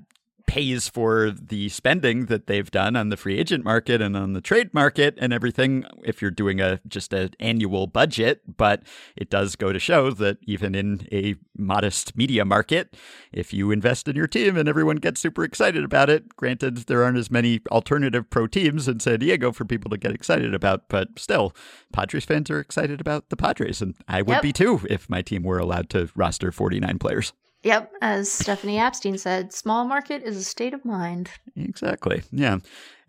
pays 0.46 0.88
for 0.90 1.32
the 1.32 1.70
spending 1.70 2.26
that 2.26 2.48
they've 2.48 2.70
done 2.70 2.96
on 2.96 3.10
the 3.10 3.18
free 3.18 3.40
agent 3.40 3.64
market 3.64 4.02
and 4.02 4.16
on 4.16 4.34
the 4.34 4.42
trade 4.42 4.74
market 4.74 5.18
and 5.20 5.32
everything 5.34 5.86
if 6.04 6.22
you're 6.22 6.30
doing 6.30 6.60
a 6.60 6.80
just 6.88 7.14
an 7.14 7.30
annual 7.40 7.88
budget 7.88 8.42
but 8.58 8.84
it 9.16 9.30
does 9.30 9.56
go 9.56 9.72
to 9.74 9.80
show 9.80 10.12
that 10.12 10.38
even 10.44 10.76
in 10.76 11.08
a 11.12 11.36
modest 11.58 12.16
media 12.18 12.44
market 12.46 12.96
if 13.32 13.54
you 13.54 13.72
invest 13.72 14.08
in 14.08 14.16
your 14.16 14.28
team 14.28 14.58
and 14.58 14.68
everyone 14.68 14.98
gets 14.98 15.22
super 15.22 15.44
excited 15.44 15.84
about 15.84 16.10
it 16.10 16.36
granted 16.36 16.78
there 16.88 17.04
aren't 17.04 17.18
as 17.18 17.32
many 17.32 17.62
alternative 17.72 18.30
pro 18.30 18.46
teams 18.46 18.88
in 18.88 19.00
San 19.00 19.20
Diego 19.20 19.52
for 19.52 19.66
people 19.66 19.90
to 19.90 19.98
get 19.98 20.12
excited 20.12 20.54
about 20.54 20.88
but 20.90 21.08
still 21.18 21.56
Padres 21.94 22.26
fans 22.26 22.50
are 22.52 22.60
excited 22.60 23.00
about 23.02 23.30
the 23.30 23.38
Padres 23.38 23.82
and 23.82 23.96
I 24.08 24.22
would 24.22 24.34
Yep. 24.34 24.42
be 24.42 24.54
too 24.54 24.82
if 24.90 25.10
my 25.10 25.22
team 25.22 25.44
were 25.44 25.58
allowed 25.60 25.90
to 25.92 26.10
roster 26.16 26.52
49 26.52 27.00
players 27.00 27.34
Yep, 27.64 27.94
as 28.02 28.30
Stephanie 28.30 28.78
Apstein 28.78 29.18
said, 29.18 29.54
small 29.54 29.86
market 29.86 30.22
is 30.24 30.36
a 30.36 30.44
state 30.44 30.74
of 30.74 30.84
mind. 30.84 31.30
Exactly. 31.56 32.22
Yeah. 32.32 32.58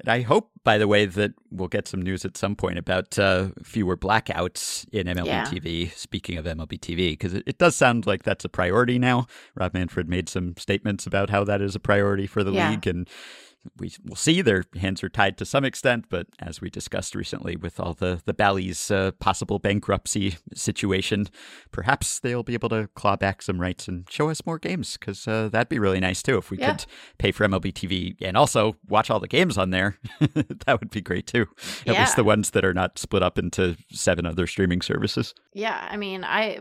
And 0.00 0.08
I 0.08 0.22
hope, 0.22 0.50
by 0.64 0.78
the 0.78 0.86
way, 0.86 1.06
that 1.06 1.32
we'll 1.50 1.68
get 1.68 1.88
some 1.88 2.02
news 2.02 2.24
at 2.24 2.36
some 2.36 2.54
point 2.54 2.78
about 2.78 3.18
uh, 3.18 3.48
fewer 3.62 3.96
blackouts 3.96 4.86
in 4.92 5.06
MLB 5.08 5.26
Yeah. 5.26 5.44
TV. 5.44 5.92
Speaking 5.96 6.38
of 6.38 6.44
MLB 6.44 6.78
TV, 6.78 7.12
because 7.12 7.34
it, 7.34 7.42
it 7.46 7.58
does 7.58 7.74
sound 7.74 8.06
like 8.06 8.22
that's 8.22 8.44
a 8.44 8.48
priority 8.48 8.98
now. 8.98 9.26
Rob 9.56 9.74
Manfred 9.74 10.08
made 10.08 10.28
some 10.28 10.56
statements 10.56 11.06
about 11.06 11.30
how 11.30 11.42
that 11.44 11.60
is 11.60 11.74
a 11.74 11.80
priority 11.80 12.26
for 12.26 12.44
the 12.44 12.52
Yeah. 12.52 12.70
league. 12.70 12.86
And 12.86 13.08
we 13.78 13.92
will 14.04 14.16
see 14.16 14.42
their 14.42 14.64
hands 14.80 15.02
are 15.02 15.08
tied 15.08 15.36
to 15.38 15.44
some 15.46 15.64
extent, 15.64 16.06
but 16.08 16.26
as 16.38 16.60
we 16.60 16.70
discussed 16.70 17.14
recently 17.14 17.56
with 17.56 17.80
all 17.80 17.94
the 17.94 18.20
the 18.24 18.34
Bally's 18.34 18.90
uh, 18.90 19.12
possible 19.20 19.58
bankruptcy 19.58 20.36
situation, 20.54 21.26
perhaps 21.72 22.20
they'll 22.20 22.42
be 22.42 22.54
able 22.54 22.68
to 22.70 22.88
claw 22.94 23.16
back 23.16 23.42
some 23.42 23.60
rights 23.60 23.88
and 23.88 24.08
show 24.10 24.30
us 24.30 24.44
more 24.46 24.58
games 24.58 24.96
because 24.98 25.26
uh, 25.28 25.48
that'd 25.48 25.68
be 25.68 25.78
really 25.78 26.00
nice 26.00 26.22
too 26.22 26.38
if 26.38 26.50
we 26.50 26.58
Yeah. 26.58 26.72
could 26.72 26.86
pay 27.18 27.32
for 27.32 27.44
MLB 27.46 27.72
TV 27.72 28.16
and 28.22 28.36
also 28.36 28.76
watch 28.88 29.10
all 29.10 29.20
the 29.20 29.28
games 29.28 29.58
on 29.58 29.70
there. 29.70 29.98
that 30.20 30.78
would 30.80 30.90
be 30.90 31.00
great 31.00 31.26
too. 31.26 31.46
At 31.86 31.94
Yeah. 31.94 32.00
least 32.00 32.16
the 32.16 32.24
ones 32.24 32.50
that 32.50 32.64
are 32.64 32.74
not 32.74 32.98
split 32.98 33.22
up 33.22 33.38
into 33.38 33.76
seven 33.90 34.26
other 34.26 34.46
streaming 34.46 34.82
services. 34.82 35.34
Yeah, 35.56 35.78
I 35.90 35.96
mean, 35.96 36.24
I 36.24 36.58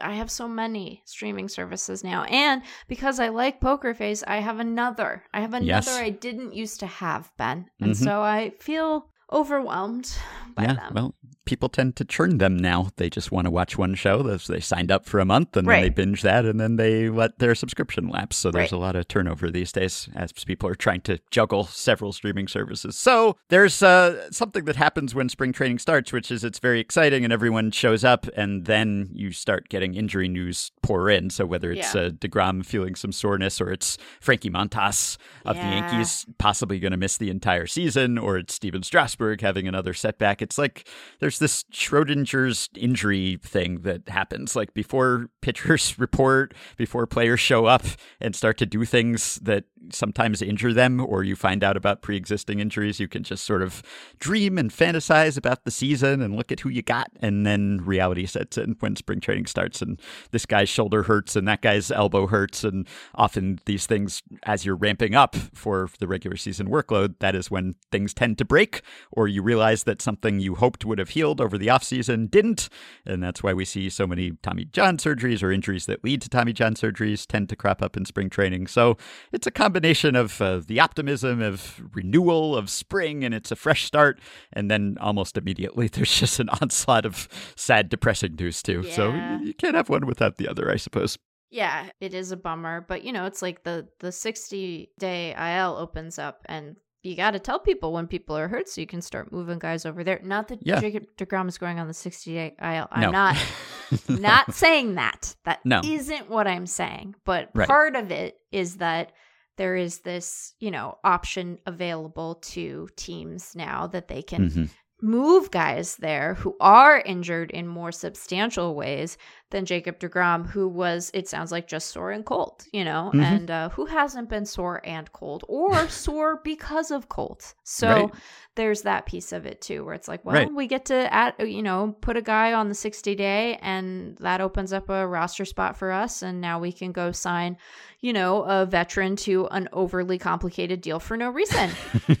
I 0.00 0.14
have 0.14 0.30
so 0.30 0.46
many 0.46 1.02
streaming 1.04 1.48
services 1.48 2.04
now, 2.04 2.22
and 2.30 2.62
because 2.86 3.18
I 3.18 3.28
like 3.28 3.60
Poker 3.60 3.92
Face, 3.92 4.22
I 4.26 4.36
have 4.38 4.60
another. 4.60 5.24
I 5.34 5.40
have 5.40 5.52
another 5.52 5.90
Yes. 5.90 5.98
I 6.06 6.10
didn't 6.10 6.54
used 6.54 6.78
to 6.80 6.86
have, 6.86 7.32
Ben, 7.36 7.68
and 7.80 7.90
Mhm. 7.90 7.96
so 8.04 8.20
I 8.22 8.50
feel 8.60 9.10
overwhelmed 9.32 10.16
by 10.54 10.64
yeah, 10.64 10.74
them. 10.74 10.92
well, 10.94 11.14
people 11.44 11.68
tend 11.68 11.94
to 11.94 12.04
churn 12.04 12.38
them 12.38 12.56
now. 12.56 12.88
They 12.96 13.08
just 13.08 13.30
want 13.30 13.44
to 13.44 13.52
watch 13.52 13.78
one 13.78 13.94
show. 13.94 14.20
They 14.22 14.58
signed 14.58 14.90
up 14.90 15.06
for 15.06 15.20
a 15.20 15.24
month 15.24 15.56
and 15.56 15.68
then 15.68 15.82
they 15.82 15.90
binge 15.90 16.22
that 16.22 16.44
and 16.44 16.58
then 16.58 16.74
they 16.74 17.08
let 17.08 17.38
their 17.38 17.54
subscription 17.54 18.08
lapse. 18.08 18.36
So 18.36 18.50
there's 18.50 18.72
Right. 18.72 18.78
a 18.78 18.78
lot 18.80 18.96
of 18.96 19.06
turnover 19.06 19.48
these 19.50 19.70
days 19.70 20.08
as 20.16 20.32
people 20.32 20.68
are 20.68 20.74
trying 20.74 21.02
to 21.02 21.20
juggle 21.30 21.64
several 21.64 22.12
streaming 22.12 22.48
services. 22.48 22.96
So 22.96 23.36
there's 23.48 23.80
uh, 23.80 24.28
something 24.32 24.64
that 24.64 24.74
happens 24.74 25.14
when 25.14 25.28
spring 25.28 25.52
training 25.52 25.78
starts, 25.78 26.12
which 26.12 26.32
is 26.32 26.42
it's 26.42 26.58
very 26.58 26.80
exciting 26.80 27.22
and 27.22 27.32
everyone 27.32 27.70
shows 27.70 28.02
up 28.02 28.26
and 28.36 28.64
then 28.64 29.08
you 29.12 29.30
start 29.30 29.68
getting 29.68 29.94
injury 29.94 30.26
news 30.26 30.72
pour 30.82 31.08
in. 31.10 31.30
So 31.30 31.46
whether 31.46 31.70
it's 31.70 31.94
Yeah. 31.94 32.02
uh, 32.02 32.10
DeGrom 32.10 32.66
feeling 32.66 32.96
some 32.96 33.12
soreness 33.12 33.60
or 33.60 33.70
it's 33.70 33.98
Frankie 34.20 34.50
Montas 34.50 35.16
of 35.44 35.54
the 35.56 35.62
Yankees 35.62 36.26
possibly 36.38 36.80
going 36.80 36.90
to 36.90 36.96
miss 36.96 37.16
the 37.18 37.30
entire 37.30 37.66
season, 37.68 38.18
or 38.18 38.36
it's 38.38 38.54
Stephen 38.54 38.82
Strasburg 38.82 39.15
having 39.40 39.68
another 39.68 39.94
setback. 39.94 40.42
It's 40.42 40.58
like 40.58 40.88
there's 41.20 41.38
this 41.38 41.64
Schrodinger's 41.72 42.68
injury 42.76 43.38
thing 43.42 43.82
that 43.82 44.08
happens. 44.08 44.56
Like 44.56 44.74
before 44.74 45.28
pitchers 45.40 45.98
report, 45.98 46.54
before 46.76 47.06
players 47.06 47.40
show 47.40 47.66
up 47.66 47.84
and 48.20 48.34
start 48.34 48.58
to 48.58 48.66
do 48.66 48.84
things 48.84 49.36
that 49.36 49.64
sometimes 49.90 50.42
injure 50.42 50.72
them, 50.72 51.00
or 51.00 51.22
you 51.22 51.36
find 51.36 51.62
out 51.62 51.76
about 51.76 52.02
pre 52.02 52.16
existing 52.16 52.60
injuries, 52.60 53.00
you 53.00 53.08
can 53.08 53.22
just 53.22 53.44
sort 53.44 53.62
of 53.62 53.82
dream 54.18 54.58
and 54.58 54.70
fantasize 54.70 55.36
about 55.36 55.64
the 55.64 55.70
season 55.70 56.22
and 56.22 56.36
look 56.36 56.50
at 56.50 56.60
who 56.60 56.68
you 56.68 56.82
got. 56.82 57.10
And 57.20 57.46
then 57.46 57.80
reality 57.84 58.26
sets 58.26 58.58
in 58.58 58.76
when 58.80 58.96
spring 58.96 59.20
training 59.20 59.46
starts, 59.46 59.82
and 59.82 60.00
this 60.30 60.46
guy's 60.46 60.68
shoulder 60.68 61.04
hurts 61.04 61.36
and 61.36 61.46
that 61.48 61.62
guy's 61.62 61.90
elbow 61.90 62.26
hurts. 62.26 62.64
And 62.64 62.86
often 63.14 63.58
these 63.66 63.86
things, 63.86 64.22
as 64.44 64.64
you're 64.64 64.76
ramping 64.76 65.14
up 65.14 65.36
for 65.36 65.88
the 65.98 66.06
regular 66.06 66.36
season 66.36 66.68
workload, 66.68 67.14
that 67.20 67.34
is 67.34 67.50
when 67.50 67.74
things 67.90 68.14
tend 68.14 68.38
to 68.38 68.44
break, 68.44 68.82
or 69.12 69.28
you 69.28 69.42
realize 69.42 69.84
that 69.84 70.02
something 70.02 70.40
you 70.40 70.54
hoped 70.56 70.84
would 70.84 70.98
have 70.98 71.10
healed 71.10 71.40
over 71.40 71.56
the 71.56 71.68
offseason 71.68 72.30
didn't. 72.30 72.68
And 73.04 73.22
that's 73.22 73.42
why 73.42 73.52
we 73.52 73.64
see 73.64 73.88
so 73.90 74.06
many 74.06 74.32
Tommy 74.42 74.64
John 74.64 74.98
surgeries 74.98 75.42
or 75.42 75.50
injuries 75.50 75.86
that 75.86 76.04
lead 76.04 76.22
to 76.22 76.28
Tommy 76.28 76.52
John 76.52 76.74
surgeries 76.74 77.26
tend 77.26 77.48
to 77.50 77.56
crop 77.56 77.82
up 77.82 77.96
in 77.96 78.04
spring 78.04 78.30
training. 78.30 78.66
So 78.66 78.96
it's 79.32 79.46
a 79.46 79.50
combination 79.50 80.16
of 80.16 80.40
uh, 80.40 80.60
the 80.66 80.80
optimism 80.80 81.40
of 81.42 81.80
renewal 81.94 82.56
of 82.56 82.70
spring 82.70 83.24
and 83.24 83.34
it's 83.34 83.50
a 83.50 83.56
fresh 83.56 83.84
start. 83.84 84.20
And 84.52 84.70
then 84.70 84.96
almost 85.00 85.36
immediately 85.36 85.88
there's 85.92 86.18
just 86.18 86.40
an 86.40 86.48
onslaught 86.48 87.06
of 87.06 87.28
sad, 87.56 87.88
depressing 87.88 88.36
news, 88.38 88.62
too. 88.62 88.82
So 88.82 89.12
you 89.42 89.54
can't 89.54 89.76
have 89.76 89.88
one 89.88 90.06
without 90.06 90.36
the 90.36 90.48
other, 90.48 90.70
I 90.70 90.76
suppose. 90.76 91.18
Yeah, 91.50 91.90
it 92.00 92.12
is 92.12 92.32
a 92.32 92.36
bummer, 92.36 92.84
but 92.86 93.04
you 93.04 93.12
know, 93.12 93.24
it's 93.24 93.40
like 93.40 93.62
the 93.62 93.88
the 94.00 94.10
60 94.10 94.90
day 94.98 95.34
IL 95.38 95.76
opens 95.78 96.18
up 96.18 96.42
and 96.46 96.76
you 97.06 97.16
got 97.16 97.32
to 97.32 97.38
tell 97.38 97.58
people 97.58 97.92
when 97.92 98.06
people 98.06 98.36
are 98.36 98.48
hurt 98.48 98.68
so 98.68 98.80
you 98.80 98.86
can 98.86 99.00
start 99.02 99.32
moving 99.32 99.58
guys 99.58 99.86
over 99.86 100.02
there. 100.04 100.20
Not 100.22 100.48
that 100.48 100.58
Yeah. 100.66 100.80
Jacob 100.80 101.04
DeGrom 101.16 101.48
is 101.48 101.58
going 101.58 101.78
on 101.78 101.86
the 101.86 101.94
60 101.94 102.32
day 102.34 102.54
IL. 102.60 102.88
I'm 102.90 103.00
No. 103.02 103.10
not 103.10 103.36
not 104.08 104.54
saying 104.54 104.96
that. 104.96 105.36
That 105.44 105.64
No. 105.64 105.80
not 105.80 106.28
what 106.28 106.46
I'm 106.46 106.66
saying. 106.66 107.14
But 107.24 107.50
Right. 107.54 107.68
part 107.68 107.96
of 107.96 108.10
it 108.10 108.38
is 108.52 108.76
that 108.76 109.12
there 109.56 109.76
is 109.76 110.00
this, 110.00 110.54
you 110.60 110.70
know, 110.70 110.98
option 111.04 111.58
available 111.66 112.34
to 112.42 112.88
teams 112.96 113.54
now 113.54 113.86
that 113.86 114.08
they 114.08 114.22
can 114.22 114.50
Mhm. 114.50 114.68
move 115.00 115.50
guys 115.50 115.96
there 115.96 116.34
who 116.34 116.56
are 116.60 117.00
injured 117.00 117.50
in 117.50 117.66
more 117.66 117.92
substantial 117.92 118.74
ways 118.74 119.16
than 119.50 119.64
Jacob 119.64 120.00
DeGrom, 120.00 120.46
who 120.48 120.66
was, 120.68 121.10
it 121.14 121.28
sounds 121.28 121.52
like, 121.52 121.68
just 121.68 121.90
sore 121.90 122.10
and 122.10 122.24
cold, 122.24 122.64
you 122.72 122.84
know, 122.84 123.10
Mhm. 123.14 123.22
and 123.22 123.50
uh, 123.50 123.68
who 123.70 123.86
hasn't 123.86 124.28
been 124.28 124.44
sore 124.44 124.80
and 124.84 125.12
cold 125.12 125.44
or 125.48 125.88
sore 125.88 126.40
because 126.42 126.90
of 126.90 127.08
cold. 127.08 127.54
So 127.62 127.88
Right. 127.88 128.10
there's 128.56 128.82
that 128.82 129.06
piece 129.06 129.30
of 129.32 129.46
it 129.46 129.60
too, 129.60 129.84
where 129.84 129.94
it's 129.94 130.08
like, 130.08 130.24
well, 130.24 130.34
Right. 130.34 130.52
we 130.52 130.66
get 130.66 130.86
to, 130.86 131.12
add, 131.14 131.34
you 131.38 131.62
know, 131.62 131.94
put 132.00 132.16
a 132.16 132.22
guy 132.22 132.54
on 132.54 132.68
the 132.68 132.74
60 132.74 133.14
day 133.14 133.56
and 133.62 134.16
that 134.18 134.40
opens 134.40 134.72
up 134.72 134.88
a 134.90 135.06
roster 135.06 135.44
spot 135.44 135.76
for 135.76 135.92
us. 135.92 136.22
And 136.22 136.40
now 136.40 136.58
we 136.58 136.72
can 136.72 136.90
go 136.90 137.12
sign, 137.12 137.56
you 138.00 138.12
know, 138.12 138.42
a 138.42 138.66
veteran 138.66 139.14
to 139.16 139.46
an 139.52 139.68
overly 139.72 140.18
complicated 140.18 140.80
deal 140.80 140.98
for 140.98 141.16
no 141.16 141.30
reason. 141.30 141.70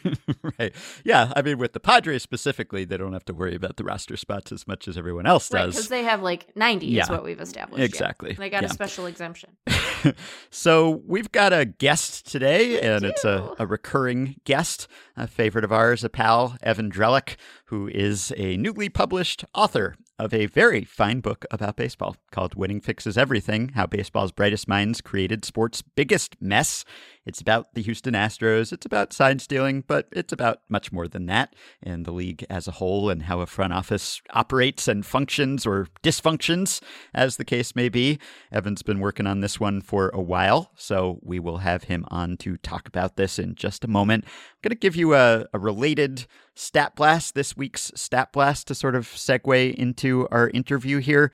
right. 0.58 0.72
Yeah. 1.04 1.32
I 1.34 1.42
mean, 1.42 1.58
with 1.58 1.72
the 1.72 1.80
Padres 1.80 2.22
specifically, 2.22 2.84
they 2.84 2.96
don't 2.96 3.12
have 3.14 3.24
to 3.26 3.34
worry 3.34 3.54
about 3.56 3.76
the 3.76 3.84
roster 3.84 4.16
spots 4.16 4.52
as 4.52 4.66
much 4.68 4.86
as 4.88 4.96
everyone 4.96 5.26
else 5.26 5.48
does. 5.48 5.74
Because 5.74 5.88
they 5.88 6.04
have 6.04 6.22
like 6.22 6.54
90 6.56 6.86
is 6.86 7.08
Yeah. 7.08 7.15
What 7.16 7.24
we've 7.24 7.40
established. 7.40 7.82
Exactly. 7.82 8.34
They 8.34 8.48
got 8.50 8.62
Yeah. 8.62 8.68
a 8.68 8.72
special 8.72 9.06
exemption. 9.06 9.50
so 10.50 11.02
we've 11.06 11.30
got 11.32 11.52
a 11.52 11.64
guest 11.64 12.30
today, 12.30 12.80
and 12.80 13.04
it's 13.04 13.24
a, 13.24 13.54
a 13.58 13.66
recurring 13.66 14.36
guest, 14.44 14.88
a 15.16 15.26
favorite 15.26 15.64
of 15.64 15.72
ours, 15.72 16.04
a 16.04 16.08
pal, 16.08 16.56
Evan 16.62 16.90
Drellich, 16.90 17.36
who 17.66 17.88
is 17.88 18.32
a 18.36 18.56
newly 18.56 18.88
published 18.88 19.44
author 19.54 19.96
of 20.18 20.32
a 20.32 20.46
very 20.46 20.82
fine 20.84 21.20
book 21.20 21.44
about 21.50 21.76
baseball 21.76 22.16
called 22.30 22.54
Winning 22.54 22.80
Fixes 22.80 23.18
Everything 23.18 23.70
How 23.74 23.86
Baseball's 23.86 24.32
Brightest 24.32 24.66
Minds 24.66 25.00
Created 25.02 25.44
Sports' 25.44 25.82
Biggest 25.82 26.36
Mess. 26.40 26.84
It's 27.26 27.40
about 27.40 27.74
the 27.74 27.82
Houston 27.82 28.14
Astros, 28.14 28.72
it's 28.72 28.86
about 28.86 29.12
sign 29.12 29.40
stealing, 29.40 29.82
but 29.86 30.06
it's 30.12 30.32
about 30.32 30.60
much 30.68 30.92
more 30.92 31.08
than 31.08 31.26
that 31.26 31.54
and 31.82 32.04
the 32.04 32.12
league 32.12 32.46
as 32.48 32.68
a 32.68 32.72
whole 32.72 33.10
and 33.10 33.24
how 33.24 33.40
a 33.40 33.46
front 33.46 33.72
office 33.72 34.22
operates 34.30 34.86
and 34.86 35.04
functions 35.04 35.66
or 35.66 35.88
dysfunctions, 36.04 36.80
as 37.12 37.36
the 37.36 37.44
case 37.44 37.74
may 37.74 37.88
be. 37.88 38.20
Evan's 38.52 38.82
been 38.82 39.00
working 39.00 39.26
on 39.26 39.40
this 39.40 39.58
one 39.58 39.80
for 39.80 40.10
a 40.10 40.22
while, 40.22 40.70
so 40.76 41.18
we 41.22 41.40
will 41.40 41.58
have 41.58 41.84
him 41.84 42.04
on 42.08 42.36
to 42.38 42.56
talk 42.58 42.86
about 42.86 43.16
this 43.16 43.38
in 43.38 43.56
just 43.56 43.84
a 43.84 43.88
moment. 43.88 44.24
I'm 44.24 44.30
going 44.62 44.70
to 44.70 44.76
give 44.76 44.94
you 44.94 45.14
a, 45.14 45.46
a 45.52 45.58
related 45.58 46.26
stat 46.54 46.94
blast, 46.94 47.34
this 47.34 47.56
week's 47.56 47.90
stat 47.96 48.32
blast, 48.32 48.68
to 48.68 48.74
sort 48.74 48.94
of 48.94 49.06
segue 49.06 49.74
into 49.74 50.28
our 50.30 50.48
interview 50.50 50.98
here. 50.98 51.32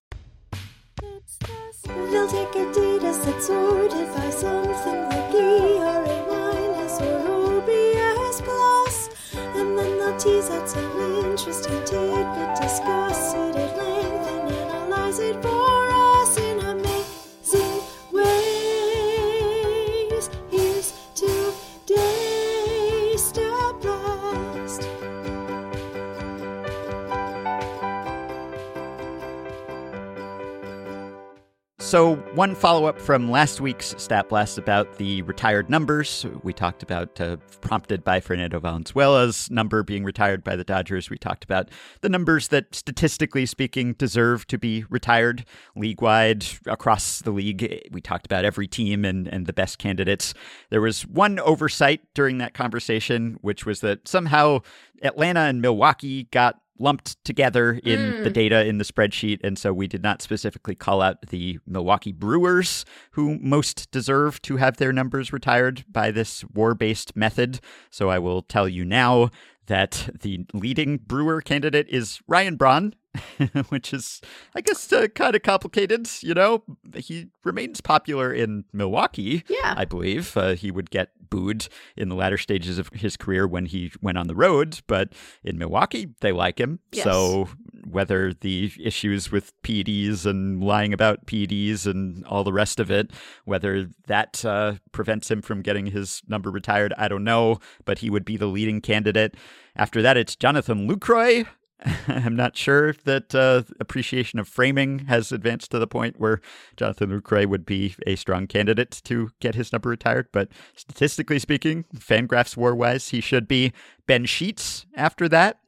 So, 31.93 32.15
one 32.33 32.55
follow 32.55 32.87
up 32.87 32.99
from 32.99 33.31
last 33.31 33.61
week's 33.61 33.95
Stat 33.99 34.31
Blast 34.31 34.57
about 34.57 34.97
the 34.97 35.21
retired 35.21 35.69
numbers. 35.69 36.25
We 36.43 36.55
talked 36.55 36.83
about, 36.83 37.21
uh, 37.21 37.37
prompted 37.61 38.03
by 38.03 38.19
Fernando 38.19 38.61
Valenzuela's 38.61 39.51
number 39.51 39.83
being 39.83 40.03
retired 40.03 40.43
by 40.43 40.57
the 40.57 40.65
Dodgers. 40.65 41.11
We 41.11 41.19
talked 41.19 41.45
about 41.45 41.69
the 42.01 42.09
numbers 42.09 42.49
that, 42.49 42.75
statistically 42.75 43.45
speaking, 43.45 43.93
deserve 43.93 44.47
to 44.47 44.57
be 44.57 44.87
retired 44.89 45.45
league 45.77 46.01
wide 46.01 46.47
across 46.67 47.21
the 47.21 47.31
league. 47.31 47.87
We 47.93 48.01
talked 48.01 48.25
about 48.25 48.47
every 48.47 48.69
team 48.69 49.05
and, 49.05 49.29
and 49.29 49.45
the 49.45 49.53
best 49.53 49.77
candidates. 49.77 50.33
There 50.71 50.81
was 50.81 51.07
one 51.07 51.39
oversight 51.41 52.01
during 52.15 52.39
that 52.39 52.55
conversation, 52.55 53.37
which 53.43 53.67
was 53.67 53.81
that 53.81 54.09
somehow 54.09 54.61
Atlanta 55.03 55.41
and 55.41 55.61
Milwaukee 55.61 56.25
got 56.31 56.62
lumped 56.79 57.23
together 57.25 57.81
in 57.85 58.23
the 58.23 58.31
mm. 58.31 58.33
data 58.33 58.67
in 58.67 58.79
the 58.79 58.85
spreadsheet. 58.85 59.39
And 59.45 59.59
so 59.59 59.73
we 59.73 59.87
did 59.87 60.03
not 60.03 60.23
specifically 60.23 60.75
call 60.75 61.01
out 61.01 61.29
the 61.29 61.59
Milwaukee 61.67 62.13
Brewers, 62.13 62.85
who 63.13 63.39
most 63.41 63.91
deserve 63.91 64.41
to 64.43 64.57
have 64.57 64.77
their 64.77 64.93
numbers 64.93 65.33
retired 65.33 65.85
by 65.91 66.11
this 66.11 66.45
war 66.45 66.75
based 66.75 67.17
method. 67.17 67.61
So 67.91 68.09
I 68.09 68.19
will 68.19 68.43
tell 68.43 68.69
you 68.69 68.85
now 68.85 69.31
that 69.67 70.11
the 70.21 70.45
leading 70.53 70.99
Brewer 70.99 71.41
candidate 71.41 71.89
is 71.89 72.21
Ryan 72.27 72.57
Braun. 72.57 72.95
Which 73.69 73.93
is, 73.93 74.21
I 74.55 74.61
guess, 74.61 74.93
uh, 74.93 75.09
kind 75.09 75.37
of 75.37 75.43
complicated. 75.43 76.09
You 76.21 76.35
know, 76.35 76.63
he 76.95 77.29
remains 77.45 77.81
popular 77.81 78.33
in 78.33 78.65
Milwaukee. 78.73 79.45
Yeah. 79.49 79.75
I 79.77 79.85
believe 79.85 80.37
uh, 80.37 80.55
he 80.55 80.71
would 80.71 80.91
get 80.91 81.11
booed 81.33 81.69
in 81.97 82.09
the 82.11 82.15
latter 82.15 82.37
stages 82.37 82.79
of 82.79 82.89
his 82.89 83.17
career 83.17 83.47
when 83.47 83.67
he 83.67 83.91
went 84.03 84.19
on 84.19 84.27
the 84.27 84.35
road, 84.35 84.81
but 84.87 85.13
in 85.43 85.59
Milwaukee, 85.59 86.11
they 86.21 86.31
like 86.33 86.61
him. 86.61 86.79
Yes. 86.93 87.05
So 87.05 87.49
whether 87.89 88.33
the 88.35 88.71
issues 88.79 89.33
with 89.33 89.53
PEDs 89.63 90.27
and 90.27 90.63
lying 90.63 90.93
about 90.93 91.27
PEDs 91.27 91.87
and 91.87 92.25
all 92.27 92.45
the 92.45 92.53
rest 92.53 92.79
of 92.79 92.91
it, 92.91 93.11
whether 93.45 93.89
that 94.07 94.45
uh, 94.45 94.75
prevents 94.93 95.31
him 95.31 95.41
from 95.43 95.63
getting 95.63 95.87
his 95.87 96.23
number 96.29 96.51
retired, 96.51 96.93
I 96.99 97.09
don't 97.09 97.25
know, 97.25 97.59
but 97.85 97.99
he 97.99 98.11
would 98.11 98.25
be 98.25 98.37
the 98.37 98.47
leading 98.47 98.81
candidate. 98.81 99.35
After 99.75 100.03
that, 100.03 100.17
it's 100.17 100.37
Jonathan 100.37 100.89
Lucroy. 100.89 101.47
I'm 102.09 102.37
not 102.37 102.57
sure 102.57 102.89
if 102.89 103.03
that 103.05 103.35
uh, 103.35 103.63
appreciation 103.81 104.39
of 104.39 104.49
framing 104.49 105.01
has 105.01 105.33
advanced 105.33 105.71
to 105.73 105.79
the 105.79 105.87
point 105.87 106.21
where 106.21 106.41
Jonathan 106.77 107.11
Lucroy 107.11 107.47
would 107.47 107.67
be 107.67 107.95
a 108.07 108.17
strong 108.17 108.47
candidate 108.47 109.01
to 109.05 109.31
get 109.41 109.55
his 109.55 109.73
number 109.73 109.89
retired, 109.89 110.29
but 110.33 110.49
statistically 110.77 111.39
speaking, 111.39 111.85
Fangraphs 111.97 112.57
war 112.57 112.75
wise, 112.75 113.09
he 113.09 113.21
should 113.21 113.49
be. 113.49 113.73
Ben 114.07 114.25
Sheets 114.27 114.85
after 114.97 115.29
that, 115.29 115.61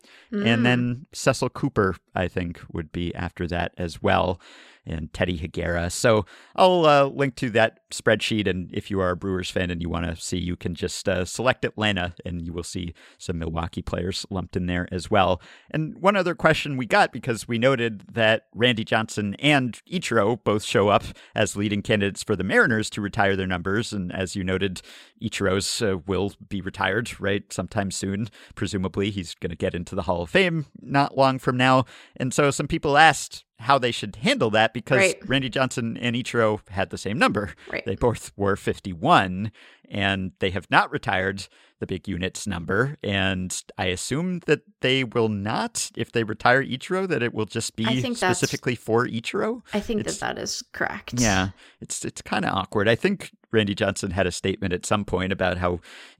and 0.44 0.66
then 0.66 1.06
Cecil 1.12 1.50
Cooper, 1.50 1.94
I 2.14 2.26
think, 2.26 2.60
would 2.72 2.90
be 2.90 3.14
after 3.14 3.46
that 3.46 3.72
as 3.78 4.02
well, 4.02 4.40
and 4.86 5.12
Teddy 5.12 5.38
Higuera. 5.38 5.90
So 5.90 6.26
I'll 6.56 6.86
uh, 6.86 7.04
link 7.06 7.36
to 7.36 7.50
that 7.50 7.80
spreadsheet, 7.90 8.48
and 8.48 8.70
if 8.72 8.90
you 8.90 9.00
are 9.00 9.10
a 9.10 9.16
Brewers 9.16 9.50
fan 9.50 9.70
and 9.70 9.80
you 9.80 9.88
want 9.88 10.06
to 10.06 10.16
see, 10.16 10.38
you 10.38 10.56
can 10.56 10.74
just 10.74 11.08
uh, 11.08 11.24
select 11.24 11.64
Atlanta, 11.64 12.14
and 12.24 12.42
you 12.42 12.52
will 12.52 12.62
see 12.62 12.94
some 13.18 13.38
Milwaukee 13.38 13.82
players 13.82 14.26
lumped 14.30 14.56
in 14.56 14.66
there 14.66 14.88
as 14.92 15.10
well. 15.10 15.40
And 15.70 15.96
one 15.98 16.16
other 16.16 16.34
question 16.34 16.76
we 16.76 16.86
got 16.86 17.12
because 17.12 17.48
we 17.48 17.58
noted 17.58 18.04
that 18.12 18.46
Randy 18.54 18.84
Johnson 18.84 19.34
and 19.38 19.80
Ichiro 19.90 20.42
both 20.42 20.64
show 20.64 20.88
up 20.88 21.04
as 21.34 21.56
leading 21.56 21.82
candidates 21.82 22.22
for 22.22 22.36
the 22.36 22.44
Mariners 22.44 22.90
to 22.90 23.00
retire 23.00 23.36
their 23.36 23.46
numbers, 23.46 23.92
and 23.92 24.12
as 24.12 24.36
you 24.36 24.44
noted, 24.44 24.82
Ichiro's 25.22 25.82
uh, 25.82 25.98
will 26.06 26.32
be 26.48 26.60
retired 26.60 27.20
right 27.20 27.50
sometime 27.52 27.90
soon. 27.90 28.28
Presumably, 28.54 29.10
he's 29.10 29.34
going 29.34 29.50
to 29.50 29.56
get 29.56 29.74
into 29.74 29.94
the 29.94 30.02
Hall 30.02 30.22
of 30.22 30.30
Fame 30.30 30.66
not 30.80 31.16
long 31.16 31.38
from 31.38 31.56
now. 31.56 31.84
And 32.16 32.32
so, 32.32 32.50
some 32.50 32.68
people 32.68 32.96
asked 32.96 33.44
how 33.60 33.78
they 33.78 33.90
should 33.92 34.16
handle 34.16 34.50
that 34.50 34.74
because 34.74 34.98
Right. 34.98 35.28
Randy 35.28 35.48
Johnson 35.48 35.96
and 35.96 36.14
Ichiro 36.16 36.60
had 36.70 36.90
the 36.90 36.98
same 36.98 37.18
number. 37.18 37.54
Right. 37.70 37.84
They 37.86 37.94
both 37.96 38.32
were 38.36 38.56
51, 38.56 39.50
and 39.90 40.32
they 40.38 40.50
have 40.50 40.70
not 40.70 40.90
retired 40.90 41.46
the 41.80 41.86
big 41.86 42.06
units 42.06 42.46
number. 42.46 42.96
And 43.02 43.60
I 43.76 43.86
assume 43.86 44.40
that 44.46 44.60
they 44.80 45.02
will 45.04 45.28
not, 45.28 45.90
if 45.96 46.12
they 46.12 46.22
retire 46.22 46.62
Ichiro, 46.62 47.08
that 47.08 47.22
it 47.22 47.34
will 47.34 47.46
just 47.46 47.74
be 47.76 47.84
I 47.84 48.00
think 48.00 48.18
that's- 48.18 48.38
specifically 48.38 48.76
for 48.76 49.06
Ichiro. 49.06 49.62
I 49.74 49.80
think 49.80 50.00
It's- 50.00 50.18
that 50.18 50.36
that 50.36 50.42
is 50.42 50.62
correct. 50.72 51.14
Yeah, 51.20 51.48
it's 51.80 52.04
it's 52.04 52.22
kind 52.22 52.44
of 52.44 52.52
awkward. 52.54 52.88
I 52.88 52.94
think 52.94 53.32
Randy 53.50 53.74
Johnson 53.74 54.10
had 54.12 54.26
a 54.26 54.32
statement 54.32 54.72
at 54.72 54.84
some 54.86 55.04
point 55.04 55.32
about 55.32 55.58
how 55.58 55.78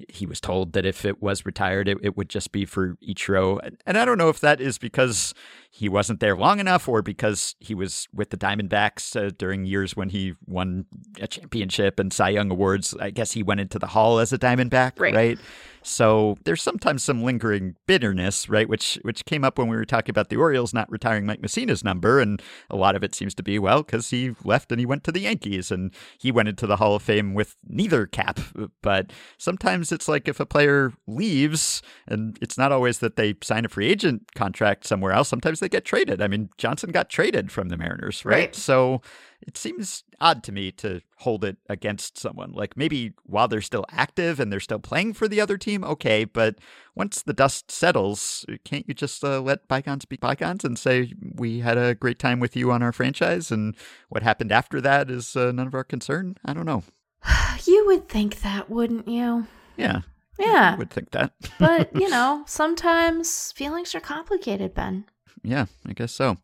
he 0.09 0.25
was 0.25 0.41
told 0.41 0.73
that 0.75 0.85
if 0.87 1.05
it 1.05 1.21
was 1.21 1.45
retired, 1.45 1.89
it, 1.89 1.99
it 2.03 2.17
would 2.17 2.29
just 2.29 2.53
be 2.53 2.65
for 2.65 2.97
Ichiro. 3.09 3.59
And- 3.65 3.77
And 3.87 3.97
I 3.99 4.05
don't 4.05 4.19
know 4.19 4.29
if 4.29 4.41
that 4.41 4.61
is 4.61 4.79
because 4.79 5.35
he 5.71 5.89
wasn't 5.89 6.21
there 6.21 6.37
long 6.37 6.61
enough 6.61 6.89
or 6.89 7.03
because 7.03 7.57
he 7.59 7.75
was 7.75 8.07
with 8.13 8.31
the 8.31 8.37
Diamondbacks 8.37 9.17
uh, 9.21 9.31
during 9.37 9.65
years 9.65 9.97
when 9.97 10.11
he 10.11 10.35
won 10.47 10.87
a 11.21 11.27
championship 11.27 11.99
and 11.99 12.13
Cy 12.13 12.29
Young 12.31 12.51
awards. 12.53 12.95
I 13.01 13.11
guess 13.11 13.33
he 13.33 13.43
went 13.43 13.54
into 13.59 13.79
the 13.79 13.87
Hall 13.87 14.19
as 14.19 14.33
a 14.33 14.39
Diamondback, 14.39 14.99
Right. 14.99 15.15
right? 15.15 15.39
So 15.85 16.37
there's 16.45 16.63
sometimes 16.63 17.03
some 17.03 17.23
lingering 17.23 17.77
bitterness, 17.87 18.49
right? 18.49 18.69
Which 18.69 18.99
which 19.03 19.25
came 19.25 19.45
up 19.45 19.59
when 19.59 19.69
we 19.69 19.77
were 19.77 19.85
talking 19.85 20.11
about 20.11 20.31
the 20.31 20.37
Orioles 20.37 20.73
not 20.73 20.91
retiring 20.91 21.27
Mike 21.27 21.43
Mussina's 21.43 21.85
number, 21.85 22.21
and 22.21 22.43
a 22.71 22.77
lot 22.77 22.97
of 22.97 23.05
it 23.05 23.15
seems 23.15 23.35
to 23.35 23.43
be 23.43 23.59
well 23.59 23.83
because 23.83 24.11
he 24.11 24.35
left 24.45 24.73
and 24.73 24.81
he 24.81 24.87
went 24.87 25.05
to 25.05 25.13
the 25.13 25.21
Yankees, 25.21 25.71
and 25.71 25.95
he 26.19 26.33
went 26.33 26.49
into 26.49 26.67
the 26.67 26.77
Hall 26.77 26.95
of 26.97 27.03
Fame 27.03 27.35
with 27.35 27.57
neither 27.69 28.07
cap. 28.07 28.41
But 28.83 29.13
sometimes 29.39 29.93
it's 29.93 30.09
like 30.09 30.27
if 30.27 30.41
a 30.41 30.47
player 30.47 30.93
leaves, 31.07 31.83
and 32.07 32.39
it's 32.41 32.59
not 32.59 32.73
always 32.73 32.99
that 33.01 33.17
they 33.17 33.35
sign 33.43 33.65
a 33.65 33.69
free 33.69 33.89
agent 33.89 34.35
contract 34.35 34.87
somewhere 34.87 35.13
else. 35.13 35.29
Sometimes 35.29 35.61
they 35.61 35.69
get 35.69 35.85
traded. 35.85 36.23
I 36.23 36.29
mean, 36.29 36.49
Johnson 36.59 36.91
got 36.91 37.11
traded 37.11 37.53
from 37.53 37.69
the 37.69 37.77
Mariners, 37.77 38.25
right? 38.25 38.35
Right. 38.35 38.55
So 38.55 39.03
it 39.47 39.57
seems 39.59 40.05
odd 40.21 40.43
to 40.45 40.53
me 40.53 40.71
to 40.73 41.01
hold 41.19 41.45
it 41.45 41.59
against 41.69 42.19
someone. 42.19 42.53
Like 42.53 42.77
maybe 42.77 43.13
while 43.25 43.49
they're 43.49 43.61
still 43.61 43.85
active 43.91 44.41
and 44.41 44.51
they're 44.53 44.61
still 44.61 44.79
playing 44.79 45.15
for 45.15 45.29
the 45.29 45.41
other 45.41 45.59
team, 45.59 45.74
okay. 45.83 46.25
But 46.25 46.57
once 46.95 47.23
the 47.23 47.33
dust 47.33 47.71
settles, 47.71 48.45
can't 48.65 48.87
you 48.87 48.95
just 48.95 49.25
uh, 49.25 49.41
let 49.41 49.67
bygones 49.67 50.05
be 50.05 50.17
bygones 50.17 50.65
and 50.65 50.79
say 50.79 51.13
we 51.35 51.61
had 51.61 51.77
a 51.77 51.95
great 51.95 52.19
time 52.19 52.39
with 52.39 52.55
you 52.55 52.71
on 52.71 52.83
our 52.83 52.93
franchise, 52.93 53.51
and 53.51 53.75
what 54.11 54.23
happened 54.23 54.53
after 54.53 54.81
that 54.83 55.11
is 55.11 55.35
uh, 55.35 55.51
none 55.53 55.67
of 55.67 55.75
our 55.75 55.85
concern? 55.85 56.37
I 56.45 56.53
don't 56.53 56.67
know. 56.67 56.85
You 57.65 57.87
would 57.87 58.11
think 58.11 58.43
that, 58.43 58.69
wouldn't 58.69 59.09
you? 59.09 59.47
Yeah, 59.79 60.03
Yeah. 60.39 60.73
I 60.75 60.79
would 60.79 60.91
think 60.91 61.13
that. 61.13 61.33
but, 61.59 61.91
you 61.95 62.11
know, 62.11 62.45
sometimes 62.47 63.53
feelings 63.53 63.95
are 63.95 64.01
complicated, 64.01 64.75
Ben. 64.75 65.07
Yeah, 65.43 65.67
I 65.87 65.93
guess 65.93 66.13
so. 66.13 66.39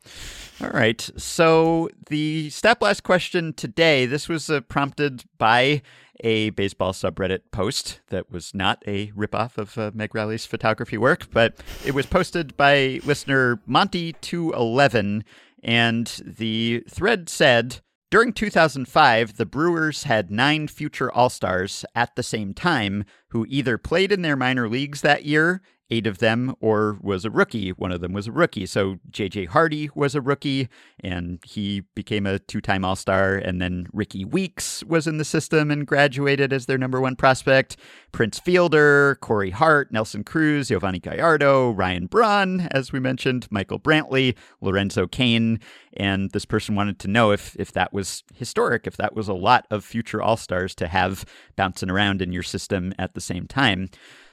All 0.61 0.71
right. 0.71 1.09
So 1.17 1.89
the 2.09 2.51
Stat 2.51 2.81
Blast 2.81 3.03
question 3.03 3.53
today, 3.53 4.07
this 4.07 4.29
was 4.29 4.51
uh, 4.51 4.61
prompted 4.61 5.25
by 5.39 5.83
a 6.23 6.51
baseball 6.51 6.93
subreddit 6.93 7.41
post 7.51 8.01
that 8.09 8.31
was 8.31 8.55
not 8.55 8.83
a 8.87 9.09
ripoff 9.13 9.57
of 9.57 9.79
uh, 9.79 9.91
Meg 9.95 10.15
Rowley's 10.15 10.47
photography 10.47 10.99
work, 10.99 11.29
but 11.33 11.55
it 11.85 11.95
was 11.95 12.07
posted 12.07 12.57
by 12.57 13.01
listener 13.05 13.57
Monty211, 13.69 15.23
and 15.63 16.07
the 16.25 16.85
thread 16.89 17.29
said, 17.29 17.81
during 18.11 18.33
2005, 18.33 19.37
the 19.37 19.47
Brewers 19.47 20.03
had 20.03 20.33
nine 20.33 20.67
future 20.67 21.13
All 21.13 21.31
Stars 21.31 21.85
at 21.95 22.17
the 22.17 22.25
same 22.25 22.55
time 22.55 23.05
who 23.29 23.47
either 23.49 23.79
played 23.79 24.11
in 24.11 24.23
their 24.23 24.37
minor 24.37 24.69
leagues 24.69 25.01
that 25.03 25.25
year 25.25 25.63
eight 25.91 26.07
of 26.07 26.19
them 26.19 26.55
or 26.61 26.99
was 27.01 27.25
a 27.25 27.31
rookie. 27.31 27.71
One 27.71 27.93
of 27.93 28.01
them 28.01 28.13
was 28.13 28.27
a 28.27 28.33
rookie. 28.33 28.67
So 28.67 28.99
J.J. 29.11 29.47
Hardy 29.47 29.91
was 29.95 30.15
a 30.15 30.21
rookie 30.21 30.69
and 31.01 31.41
he 31.45 31.83
became 31.95 32.27
a 32.27 32.39
two 32.39 32.61
time 32.61 32.85
All 32.85 32.97
Star. 32.97 33.35
And 33.35 33.61
then 33.61 33.87
Rickie 33.93 34.25
Weeks 34.25 34.85
was 34.85 35.07
in 35.07 35.19
the 35.19 35.25
system 35.25 35.71
and 35.71 35.87
graduated 35.87 36.53
as 36.53 36.67
their 36.67 36.79
number 36.79 37.01
one 37.01 37.17
prospect. 37.17 37.77
Prince 38.13 38.39
Fielder, 38.39 39.17
Corey 39.21 39.51
Hart, 39.51 39.93
Nelson 39.93 40.25
Cruz, 40.25 40.69
Yovani 40.69 41.03
Gallardo, 41.03 41.71
Ryan 41.71 42.07
Braun, 42.07 42.69
as 42.71 42.93
we 42.93 43.01
mentioned, 43.01 43.47
Michael 43.51 43.81
Brantley, 43.81 44.37
Lorenzo 44.61 45.07
Cain. 45.07 45.61
And 45.97 46.31
this 46.31 46.45
person 46.45 46.77
wanted 46.77 46.99
to 47.01 47.09
know 47.09 47.33
if, 47.33 47.57
if 47.59 47.73
that 47.73 47.93
was 47.93 48.23
historic, 48.35 48.87
if 48.87 48.97
that 48.97 49.15
was 49.15 49.29
a 49.29 49.35
lot 49.35 49.67
of 49.71 49.85
future 49.85 50.23
All 50.23 50.37
Stars 50.37 50.75
to 50.77 50.87
have 50.87 51.25
bouncing 51.57 51.91
around 51.91 52.23
in 52.23 52.33
your 52.33 52.43
system 52.43 52.95
at 52.99 53.15
the 53.15 53.21
same 53.21 53.47
time. 53.47 53.91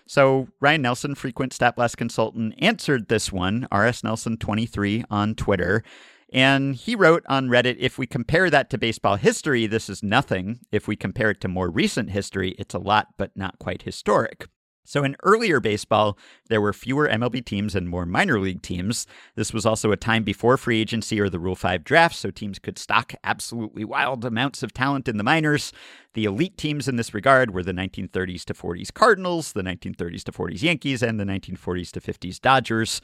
So 0.08 0.48
Ryan 0.62 0.82
Nelson, 0.82 1.16
frequent 1.16 1.52
StatBlast 1.52 1.98
consultant, 1.98 2.56
answered 2.60 3.10
this 3.10 3.32
one, 3.32 3.68
RS 3.72 4.02
Nelson23 4.02 5.04
on 5.10 5.36
Twitter. 5.36 5.84
And 6.34 6.76
he 6.76 6.96
wrote 6.96 7.24
on 7.28 7.50
Reddit 7.50 7.78
if 7.80 7.98
we 7.98 8.08
compare 8.08 8.50
that 8.50 8.70
to 8.70 8.78
baseball 8.78 9.16
history, 9.16 9.68
this 9.68 9.90
is 9.90 10.04
nothing. 10.04 10.60
If 10.72 10.88
we 10.88 10.96
compare 10.96 11.30
it 11.32 11.42
to 11.42 11.48
more 11.48 11.70
recent 11.70 12.10
history, 12.10 12.56
it's 12.58 12.74
a 12.74 12.80
lot, 12.80 13.08
but 13.18 13.32
not 13.36 13.60
quite 13.60 13.84
historic. 13.84 14.48
So, 14.88 15.04
in 15.04 15.18
earlier 15.22 15.60
baseball, 15.60 16.18
there 16.48 16.62
were 16.62 16.72
fewer 16.72 17.10
MLB 17.10 17.44
teams 17.44 17.76
and 17.76 17.90
more 17.90 18.06
minor 18.06 18.40
league 18.40 18.62
teams. 18.62 19.06
This 19.36 19.52
was 19.52 19.66
also 19.66 19.92
a 19.92 19.98
time 19.98 20.24
before 20.24 20.56
free 20.56 20.80
agency 20.80 21.20
or 21.20 21.30
the 21.30 21.40
Rule 21.40 21.58
5 21.58 21.84
draft, 21.84 22.16
so 22.16 22.32
teams 22.32 22.58
could 22.58 22.80
stock 22.80 23.14
absolutely 23.22 23.84
wild 23.84 24.24
amounts 24.24 24.64
of 24.64 24.72
talent 24.72 25.10
in 25.10 25.18
the 25.18 25.26
minors. 25.26 25.74
The 26.14 26.24
elite 26.24 26.58
teams 26.58 26.88
in 26.88 26.96
this 26.96 27.14
regard 27.14 27.54
were 27.54 27.64
the 27.64 27.74
1930s 27.74 28.46
to 28.46 28.54
40s 28.54 28.94
Cardinals, 28.94 29.52
the 29.52 29.62
1930s 29.62 30.24
to 30.24 30.32
40s 30.32 30.64
Yankees, 30.64 31.04
and 31.04 31.20
the 31.20 31.26
1940s 31.26 31.92
to 31.92 32.00
50s 32.00 32.40
Dodgers. 32.40 33.02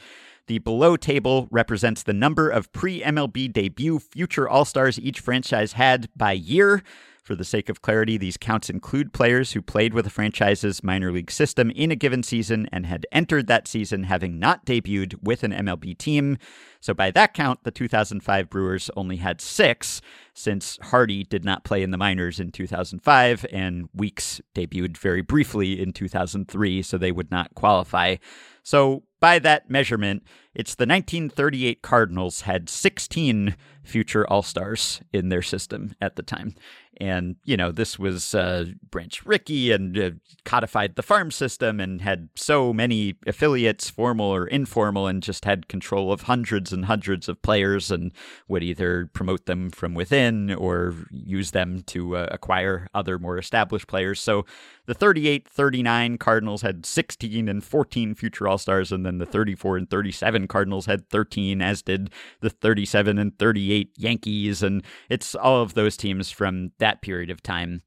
The 0.47 0.59
below 0.59 0.95
table 0.95 1.49
represents 1.51 2.03
the 2.03 2.13
number 2.13 2.49
of 2.49 2.71
pre 2.71 3.01
MLB 3.01 3.51
debut 3.51 3.99
future 3.99 4.47
All 4.47 4.63
Stars 4.63 4.97
each 5.01 5.19
franchise 5.19 5.73
had 5.73 6.07
by 6.15 6.31
year. 6.31 6.81
For 7.23 7.35
the 7.35 7.45
sake 7.45 7.69
of 7.69 7.81
clarity, 7.81 8.17
these 8.17 8.35
counts 8.35 8.69
include 8.69 9.13
players 9.13 9.53
who 9.53 9.61
played 9.61 9.93
with 9.93 10.05
a 10.05 10.09
franchise's 10.09 10.83
minor 10.83 11.09
league 11.09 11.31
system 11.31 11.71
in 11.71 11.89
a 11.89 11.95
given 11.95 12.21
season 12.21 12.67
and 12.69 12.85
had 12.85 13.07
entered 13.13 13.47
that 13.47 13.65
season 13.65 14.03
having 14.03 14.39
not 14.39 14.65
debuted 14.65 15.23
with 15.23 15.45
an 15.45 15.53
MLB 15.53 15.97
team. 15.97 16.37
So, 16.81 16.93
by 16.93 17.11
that 17.11 17.33
count, 17.33 17.63
the 17.63 17.71
2005 17.71 18.49
Brewers 18.49 18.89
only 18.97 19.15
had 19.15 19.39
six, 19.39 20.01
since 20.33 20.77
Hardy 20.81 21.23
did 21.23 21.45
not 21.45 21.63
play 21.63 21.81
in 21.81 21.91
the 21.91 21.97
minors 21.97 22.41
in 22.41 22.51
2005 22.51 23.45
and 23.53 23.87
Weeks 23.95 24.41
debuted 24.53 24.97
very 24.97 25.21
briefly 25.21 25.81
in 25.81 25.93
2003, 25.93 26.81
so 26.81 26.97
they 26.97 27.13
would 27.13 27.31
not 27.31 27.55
qualify. 27.55 28.17
So, 28.63 29.03
by 29.21 29.39
that 29.39 29.69
measurement, 29.69 30.23
it's 30.53 30.75
the 30.75 30.85
1938 30.85 31.81
Cardinals 31.81 32.41
had 32.41 32.67
16 32.67 33.55
future 33.81 34.27
All 34.27 34.43
Stars 34.43 35.01
in 35.13 35.29
their 35.29 35.41
system 35.41 35.95
at 36.01 36.17
the 36.17 36.23
time. 36.23 36.55
And, 36.97 37.35
you 37.45 37.57
know, 37.57 37.71
this 37.71 37.97
was 37.97 38.35
uh, 38.35 38.65
Branch 38.89 39.25
Rickey 39.25 39.71
and 39.71 39.97
uh, 39.97 40.11
codified 40.45 40.95
the 40.95 41.03
farm 41.03 41.31
system 41.31 41.79
and 41.79 42.01
had 42.01 42.29
so 42.35 42.73
many 42.73 43.15
affiliates, 43.25 43.89
formal 43.89 44.27
or 44.27 44.47
informal, 44.47 45.07
and 45.07 45.23
just 45.23 45.45
had 45.45 45.67
control 45.67 46.11
of 46.11 46.23
hundreds 46.23 46.71
and 46.71 46.85
hundreds 46.85 47.27
of 47.27 47.41
players 47.41 47.91
and 47.91 48.11
would 48.47 48.63
either 48.63 49.09
promote 49.13 49.45
them 49.45 49.69
from 49.69 49.93
within 49.93 50.53
or 50.53 50.95
use 51.11 51.51
them 51.51 51.81
to 51.87 52.17
uh, 52.17 52.27
acquire 52.31 52.87
other 52.93 53.17
more 53.17 53.37
established 53.37 53.87
players. 53.87 54.19
So 54.19 54.45
the 54.85 54.93
38 54.93 55.47
39 55.47 56.17
Cardinals 56.17 56.61
had 56.61 56.85
16 56.85 57.47
and 57.47 57.63
14 57.63 58.15
future 58.15 58.47
All 58.47 58.57
Stars, 58.57 58.91
and 58.91 59.05
then 59.05 59.17
the 59.17 59.25
34 59.25 59.77
and 59.77 59.89
37 59.89 60.47
Cardinals 60.47 60.85
had 60.85 61.09
13, 61.09 61.61
as 61.61 61.81
did 61.81 62.09
the 62.41 62.49
37 62.49 63.17
and 63.17 63.37
38 63.39 63.91
Yankees. 63.97 64.61
And 64.61 64.83
it's 65.09 65.35
all 65.35 65.61
of 65.61 65.73
those 65.73 65.95
teams 65.95 66.31
from 66.31 66.71
that 66.83 67.01
period 67.01 67.29
of 67.29 67.41
time. 67.41 67.81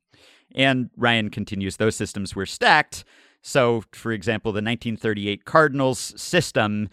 And 0.54 0.88
Ryan 0.96 1.28
continues 1.28 1.76
those 1.76 1.96
systems 1.96 2.34
were 2.34 2.46
stacked. 2.46 3.04
So, 3.42 3.84
for 3.92 4.10
example, 4.10 4.52
the 4.52 4.56
1938 4.56 5.44
Cardinals 5.44 6.14
system 6.16 6.88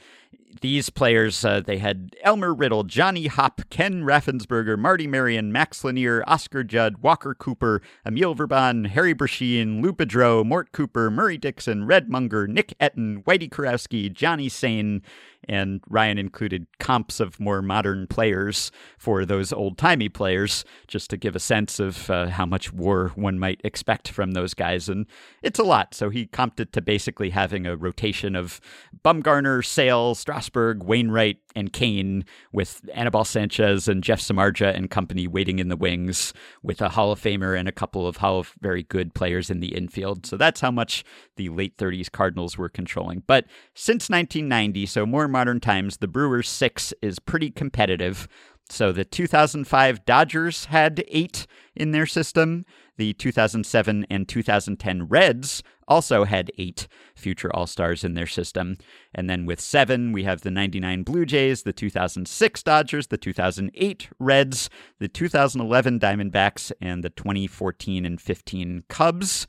these 0.61 0.89
players, 0.89 1.43
uh, 1.43 1.61
they 1.61 1.77
had 1.77 2.15
Elmer 2.23 2.53
Riddle, 2.53 2.83
Johnny 2.83 3.27
Hopp, 3.27 3.61
Ken 3.69 4.03
Raffensberger, 4.03 4.77
Marty 4.77 5.07
Marion, 5.07 5.51
Max 5.51 5.83
Lanier, 5.83 6.23
Oscar 6.27 6.63
Judd, 6.63 6.97
Walker 6.99 7.33
Cooper, 7.33 7.81
Emil 8.05 8.33
Verban, 8.33 8.85
Harry 8.85 9.13
Brecheen, 9.13 9.81
Lou 9.81 9.93
Boudreau, 9.93 10.45
Mort 10.45 10.71
Cooper, 10.71 11.09
Murry 11.09 11.37
Dickson, 11.37 11.85
Red 11.85 12.09
Munger, 12.09 12.47
Nick 12.47 12.73
Etten, 12.79 13.23
Whitey 13.23 13.49
Kurowski, 13.49 14.11
Johnny 14.11 14.49
Sain, 14.49 15.01
and 15.47 15.81
Ryan 15.89 16.17
included 16.17 16.67
comps 16.79 17.19
of 17.19 17.39
more 17.39 17.61
modern 17.61 18.07
players 18.07 18.71
for 18.97 19.25
those 19.25 19.51
old 19.51 19.77
timey 19.77 20.09
players, 20.09 20.63
just 20.87 21.09
to 21.09 21.17
give 21.17 21.35
a 21.35 21.39
sense 21.39 21.79
of 21.79 22.09
uh, 22.09 22.27
how 22.27 22.45
much 22.45 22.71
war 22.71 23.11
one 23.15 23.39
might 23.39 23.61
expect 23.63 24.09
from 24.09 24.31
those 24.31 24.53
guys. 24.53 24.87
And 24.89 25.05
it's 25.41 25.59
a 25.59 25.63
lot. 25.63 25.93
So 25.93 26.09
he 26.09 26.27
comped 26.27 26.59
it 26.59 26.71
to 26.73 26.81
basically 26.81 27.31
having 27.31 27.65
a 27.65 27.75
rotation 27.75 28.35
of 28.35 28.61
Bumgarner, 29.03 29.65
Sale, 29.65 30.15
Strasburg, 30.43 30.83
Wainwright, 30.83 31.37
and 31.55 31.71
Cain, 31.71 32.25
with 32.51 32.87
Anibal 32.93 33.23
Sanchez 33.23 33.87
and 33.87 34.03
Jeff 34.03 34.19
Samardzija 34.19 34.75
and 34.75 34.89
company 34.89 35.27
waiting 35.27 35.59
in 35.59 35.69
the 35.69 35.77
wings, 35.77 36.33
with 36.61 36.81
a 36.81 36.89
Hall 36.89 37.11
of 37.11 37.21
Famer 37.21 37.57
and 37.57 37.67
a 37.67 37.71
couple 37.71 38.07
of 38.07 38.17
Hall 38.17 38.39
of 38.39 38.53
very 38.61 38.83
good 38.83 39.13
players 39.13 39.49
in 39.49 39.61
the 39.61 39.75
infield. 39.75 40.25
So 40.25 40.37
that's 40.37 40.61
how 40.61 40.71
much 40.71 41.03
the 41.37 41.49
late 41.49 41.77
30s 41.77 42.11
Cardinals 42.11 42.57
were 42.57 42.69
controlling. 42.69 43.23
But 43.25 43.45
since 43.73 44.09
1990, 44.09 44.85
so 44.85 45.05
more 45.05 45.27
modern 45.27 45.59
times, 45.59 45.97
the 45.97 46.07
Brewers' 46.07 46.49
six 46.49 46.93
is 47.01 47.19
pretty 47.19 47.49
competitive. 47.49 48.27
So 48.69 48.91
the 48.91 49.05
2005 49.05 50.05
Dodgers 50.05 50.65
had 50.65 51.03
eight 51.07 51.47
in 51.75 51.91
their 51.91 52.05
system. 52.05 52.65
The 52.97 53.13
2007 53.13 54.05
and 54.09 54.27
2010 54.27 55.07
Reds 55.07 55.63
also 55.87 56.23
had 56.23 56.51
eight 56.57 56.87
future 57.15 57.53
All 57.53 57.67
Stars 57.67 58.03
in 58.03 58.13
their 58.13 58.27
system. 58.27 58.77
And 59.13 59.29
then 59.29 59.45
with 59.45 59.59
seven, 59.59 60.11
we 60.11 60.23
have 60.23 60.41
the 60.41 60.51
99 60.51 61.03
Blue 61.03 61.25
Jays, 61.25 61.63
the 61.63 61.73
2006 61.73 62.63
Dodgers, 62.63 63.07
the 63.07 63.17
2008 63.17 64.09
Reds, 64.19 64.69
the 64.99 65.07
2011 65.07 65.99
Diamondbacks, 65.99 66.71
and 66.81 67.03
the 67.03 67.09
2014 67.09 68.05
and 68.05 68.21
15 68.21 68.83
Cubs. 68.87 69.47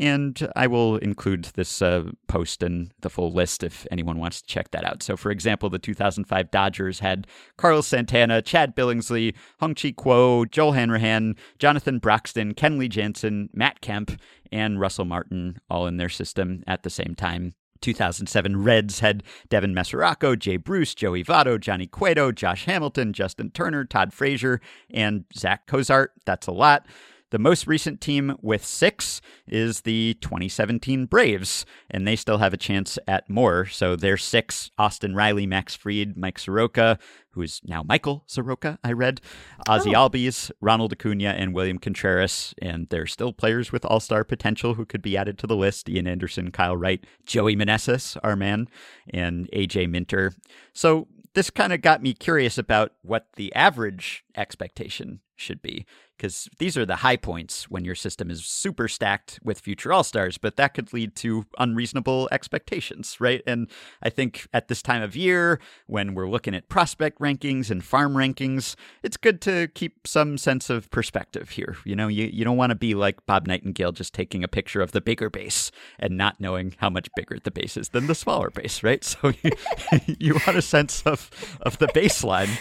And 0.00 0.48
I 0.56 0.66
will 0.66 0.96
include 0.96 1.44
this 1.54 1.80
uh, 1.80 2.10
post 2.26 2.62
and 2.62 2.92
the 3.00 3.10
full 3.10 3.32
list 3.32 3.62
if 3.62 3.86
anyone 3.90 4.18
wants 4.18 4.42
to 4.42 4.46
check 4.46 4.72
that 4.72 4.84
out. 4.84 5.02
So, 5.02 5.16
for 5.16 5.30
example, 5.30 5.70
the 5.70 5.78
2005 5.78 6.50
Dodgers 6.50 6.98
had 6.98 7.26
Carlos 7.56 7.86
Santana, 7.86 8.42
Chad 8.42 8.74
Billingsley, 8.74 9.34
Hong 9.60 9.74
Chih 9.74 9.94
Kuo, 9.94 10.50
Joel 10.50 10.72
Hanrahan, 10.72 11.36
Jonathan 11.58 11.98
Broxton, 11.98 12.54
Kenley 12.54 12.88
Jansen, 12.88 13.50
Matt 13.52 13.80
Kemp, 13.80 14.20
and 14.50 14.80
Russell 14.80 15.04
Martin 15.04 15.60
all 15.70 15.86
in 15.86 15.96
their 15.96 16.08
system 16.08 16.64
at 16.66 16.82
the 16.82 16.90
same 16.90 17.14
time. 17.14 17.54
2007 17.84 18.62
Reds 18.62 19.00
had 19.00 19.22
Devin 19.50 19.74
Mesoraco, 19.74 20.38
Jay 20.38 20.56
Bruce, 20.56 20.94
Joey 20.94 21.22
Votto, 21.22 21.60
Johnny 21.60 21.86
Cueto, 21.86 22.32
Josh 22.32 22.64
Hamilton, 22.64 23.12
Justin 23.12 23.50
Turner, 23.50 23.84
Todd 23.84 24.12
Frazier, 24.12 24.60
and 24.90 25.24
Zack 25.36 25.66
Cozart. 25.66 26.12
That's 26.24 26.46
a 26.46 26.52
lot. 26.52 26.86
The 27.34 27.40
most 27.40 27.66
recent 27.66 28.00
team 28.00 28.36
with 28.42 28.64
six 28.64 29.20
is 29.48 29.80
the 29.80 30.16
2017 30.20 31.06
Braves, 31.06 31.66
and 31.90 32.06
they 32.06 32.14
still 32.14 32.38
have 32.38 32.54
a 32.54 32.56
chance 32.56 32.96
at 33.08 33.28
more. 33.28 33.66
So 33.66 33.96
they're 33.96 34.16
six 34.16 34.70
Austin 34.78 35.16
Riley, 35.16 35.44
Max 35.44 35.74
Fried, 35.74 36.16
Mike 36.16 36.38
Soroka, 36.38 36.96
who 37.30 37.42
is 37.42 37.60
now 37.64 37.82
Michael 37.82 38.22
Soroka, 38.28 38.78
I 38.84 38.92
read, 38.92 39.20
Ozzie 39.68 39.96
Oh. 39.96 40.08
Albies, 40.08 40.52
Ronald 40.60 40.92
Acuna, 40.92 41.30
and 41.30 41.52
William 41.52 41.78
Contreras. 41.80 42.54
And 42.62 42.88
they're 42.90 43.04
still 43.04 43.32
players 43.32 43.72
with 43.72 43.84
all 43.84 43.98
star 43.98 44.22
potential 44.22 44.74
who 44.74 44.86
could 44.86 45.02
be 45.02 45.16
added 45.16 45.36
to 45.38 45.48
the 45.48 45.56
list 45.56 45.88
Ian 45.88 46.06
Anderson, 46.06 46.52
Kyle 46.52 46.76
Wright, 46.76 47.04
Joey 47.26 47.56
Meneses, 47.56 48.16
our 48.22 48.36
man, 48.36 48.68
and 49.12 49.50
AJ 49.52 49.90
Minter. 49.90 50.34
So 50.72 51.08
this 51.34 51.50
kind 51.50 51.72
of 51.72 51.82
got 51.82 52.00
me 52.00 52.14
curious 52.14 52.58
about 52.58 52.92
what 53.02 53.26
the 53.34 53.52
average 53.56 54.23
expectation 54.36 55.20
should 55.36 55.60
be 55.62 55.84
because 56.16 56.48
these 56.58 56.76
are 56.76 56.86
the 56.86 56.96
high 56.96 57.16
points 57.16 57.68
when 57.68 57.84
your 57.84 57.94
system 57.94 58.30
is 58.30 58.44
super 58.44 58.86
stacked 58.86 59.40
with 59.42 59.58
future 59.58 59.92
all 59.92 60.04
stars, 60.04 60.38
but 60.38 60.56
that 60.56 60.74
could 60.74 60.92
lead 60.92 61.16
to 61.16 61.44
unreasonable 61.58 62.28
expectations, 62.30 63.16
right? 63.20 63.42
And 63.46 63.68
I 64.02 64.10
think 64.10 64.46
at 64.52 64.68
this 64.68 64.80
time 64.80 65.02
of 65.02 65.16
year, 65.16 65.58
when 65.86 66.14
we're 66.14 66.28
looking 66.28 66.54
at 66.54 66.68
prospect 66.68 67.18
rankings 67.18 67.70
and 67.70 67.84
farm 67.84 68.14
rankings, 68.14 68.76
it's 69.02 69.16
good 69.16 69.40
to 69.42 69.68
keep 69.74 70.06
some 70.06 70.38
sense 70.38 70.70
of 70.70 70.88
perspective 70.90 71.50
here. 71.50 71.76
You 71.84 71.96
know, 71.96 72.08
you, 72.08 72.26
you 72.26 72.44
don't 72.44 72.56
want 72.56 72.70
to 72.70 72.76
be 72.76 72.94
like 72.94 73.26
Bob 73.26 73.48
Nightengale 73.48 73.92
just 73.92 74.14
taking 74.14 74.44
a 74.44 74.48
picture 74.48 74.80
of 74.80 74.92
the 74.92 75.00
bigger 75.00 75.30
base 75.30 75.72
and 75.98 76.16
not 76.16 76.40
knowing 76.40 76.74
how 76.78 76.90
much 76.90 77.08
bigger 77.16 77.38
the 77.42 77.50
base 77.50 77.76
is 77.76 77.88
than 77.88 78.06
the 78.06 78.14
smaller 78.14 78.50
base, 78.50 78.82
right? 78.82 79.02
So 79.02 79.32
you, 79.42 79.50
you 80.18 80.34
want 80.34 80.56
a 80.56 80.62
sense 80.62 81.02
of, 81.02 81.30
of 81.62 81.78
the 81.78 81.88
baseline. 81.88 82.56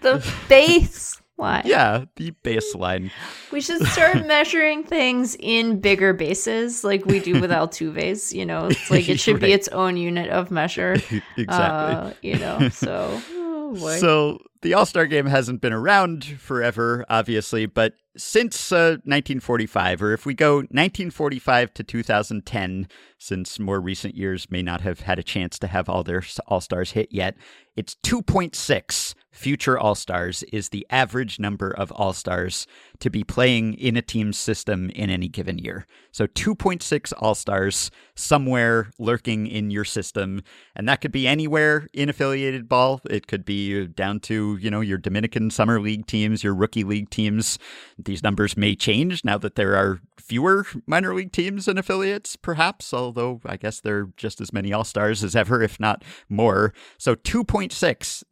The 0.00 0.26
base 0.48 1.20
Why? 1.40 1.62
Yeah, 1.64 2.04
the 2.16 2.34
baseline. 2.44 3.10
We 3.50 3.62
should 3.62 3.82
start 3.86 4.26
measuring 4.26 4.84
things 4.84 5.36
in 5.40 5.80
bigger 5.80 6.12
bases 6.12 6.84
like 6.84 7.06
we 7.06 7.18
do 7.18 7.40
with 7.40 7.50
Altuve's. 7.50 8.34
You 8.34 8.44
know, 8.44 8.66
it's 8.66 8.90
like 8.90 9.08
it 9.08 9.18
should 9.18 9.40
be 9.40 9.52
its 9.52 9.66
own 9.68 9.96
unit 9.96 10.28
of 10.28 10.50
measure. 10.50 10.92
exactly. 11.38 11.46
Uh, 11.48 12.12
you 12.20 12.38
know, 12.38 12.68
so. 12.68 13.22
Oh. 13.30 13.96
So 13.98 14.40
the 14.60 14.74
All 14.74 14.84
Star 14.84 15.06
game 15.06 15.26
hasn't 15.26 15.62
been 15.62 15.72
around 15.72 16.24
forever, 16.24 17.06
obviously, 17.08 17.64
but 17.64 17.94
since 18.16 18.72
uh, 18.72 18.98
1945, 19.04 20.02
or 20.02 20.12
if 20.12 20.26
we 20.26 20.34
go 20.34 20.56
1945 20.56 21.72
to 21.74 21.84
2010, 21.84 22.88
since 23.16 23.58
more 23.58 23.80
recent 23.80 24.16
years 24.16 24.50
may 24.50 24.60
not 24.60 24.80
have 24.82 25.00
had 25.00 25.18
a 25.18 25.22
chance 25.22 25.58
to 25.60 25.68
have 25.68 25.88
all 25.88 26.02
their 26.02 26.22
All 26.48 26.60
Stars 26.60 26.90
hit 26.90 27.08
yet, 27.12 27.36
it's 27.80 27.96
2.6 28.02 29.14
future 29.40 29.78
All 29.78 29.94
Stars 29.94 30.42
is 30.52 30.68
the 30.68 30.86
average 30.90 31.38
number 31.38 31.70
of 31.70 31.90
All 31.92 32.12
Stars 32.12 32.66
to 32.98 33.08
be 33.08 33.24
playing 33.24 33.72
in 33.74 33.96
a 33.96 34.02
team's 34.02 34.36
system 34.36 34.90
in 34.90 35.08
any 35.08 35.28
given 35.28 35.58
year. 35.58 35.86
So 36.12 36.26
2.6 36.26 37.14
All 37.18 37.34
Stars 37.34 37.90
somewhere 38.14 38.90
lurking 38.98 39.46
in 39.46 39.70
your 39.70 39.86
system, 39.86 40.42
and 40.76 40.86
that 40.88 41.00
could 41.00 41.10
be 41.10 41.26
anywhere 41.26 41.86
in 41.94 42.10
affiliated 42.10 42.68
ball. 42.68 43.00
It 43.08 43.26
could 43.26 43.46
be 43.46 43.82
uh, 43.82 43.86
down 43.94 44.20
to, 44.20 44.58
you 44.60 44.70
know, 44.70 44.82
your 44.82 44.98
Dominican 44.98 45.50
Summer 45.50 45.80
League 45.80 46.06
teams, 46.06 46.44
your 46.44 46.54
rookie 46.54 46.84
league 46.84 47.08
teams. 47.08 47.58
These 47.98 48.22
numbers 48.22 48.58
may 48.58 48.74
change 48.76 49.24
now 49.24 49.38
that 49.38 49.54
there 49.54 49.74
are 49.74 50.00
fewer 50.18 50.66
minor 50.86 51.14
league 51.14 51.32
teams 51.32 51.66
and 51.66 51.78
affiliates, 51.78 52.36
perhaps, 52.36 52.92
although 52.92 53.40
I 53.46 53.56
guess 53.56 53.80
there 53.80 53.98
are 54.00 54.08
just 54.18 54.40
as 54.42 54.52
many 54.52 54.70
All 54.70 54.84
Stars 54.84 55.24
as 55.24 55.34
ever, 55.34 55.62
if 55.62 55.80
not 55.80 56.04
more. 56.28 56.74
So 56.98 57.14
2.6, 57.14 57.69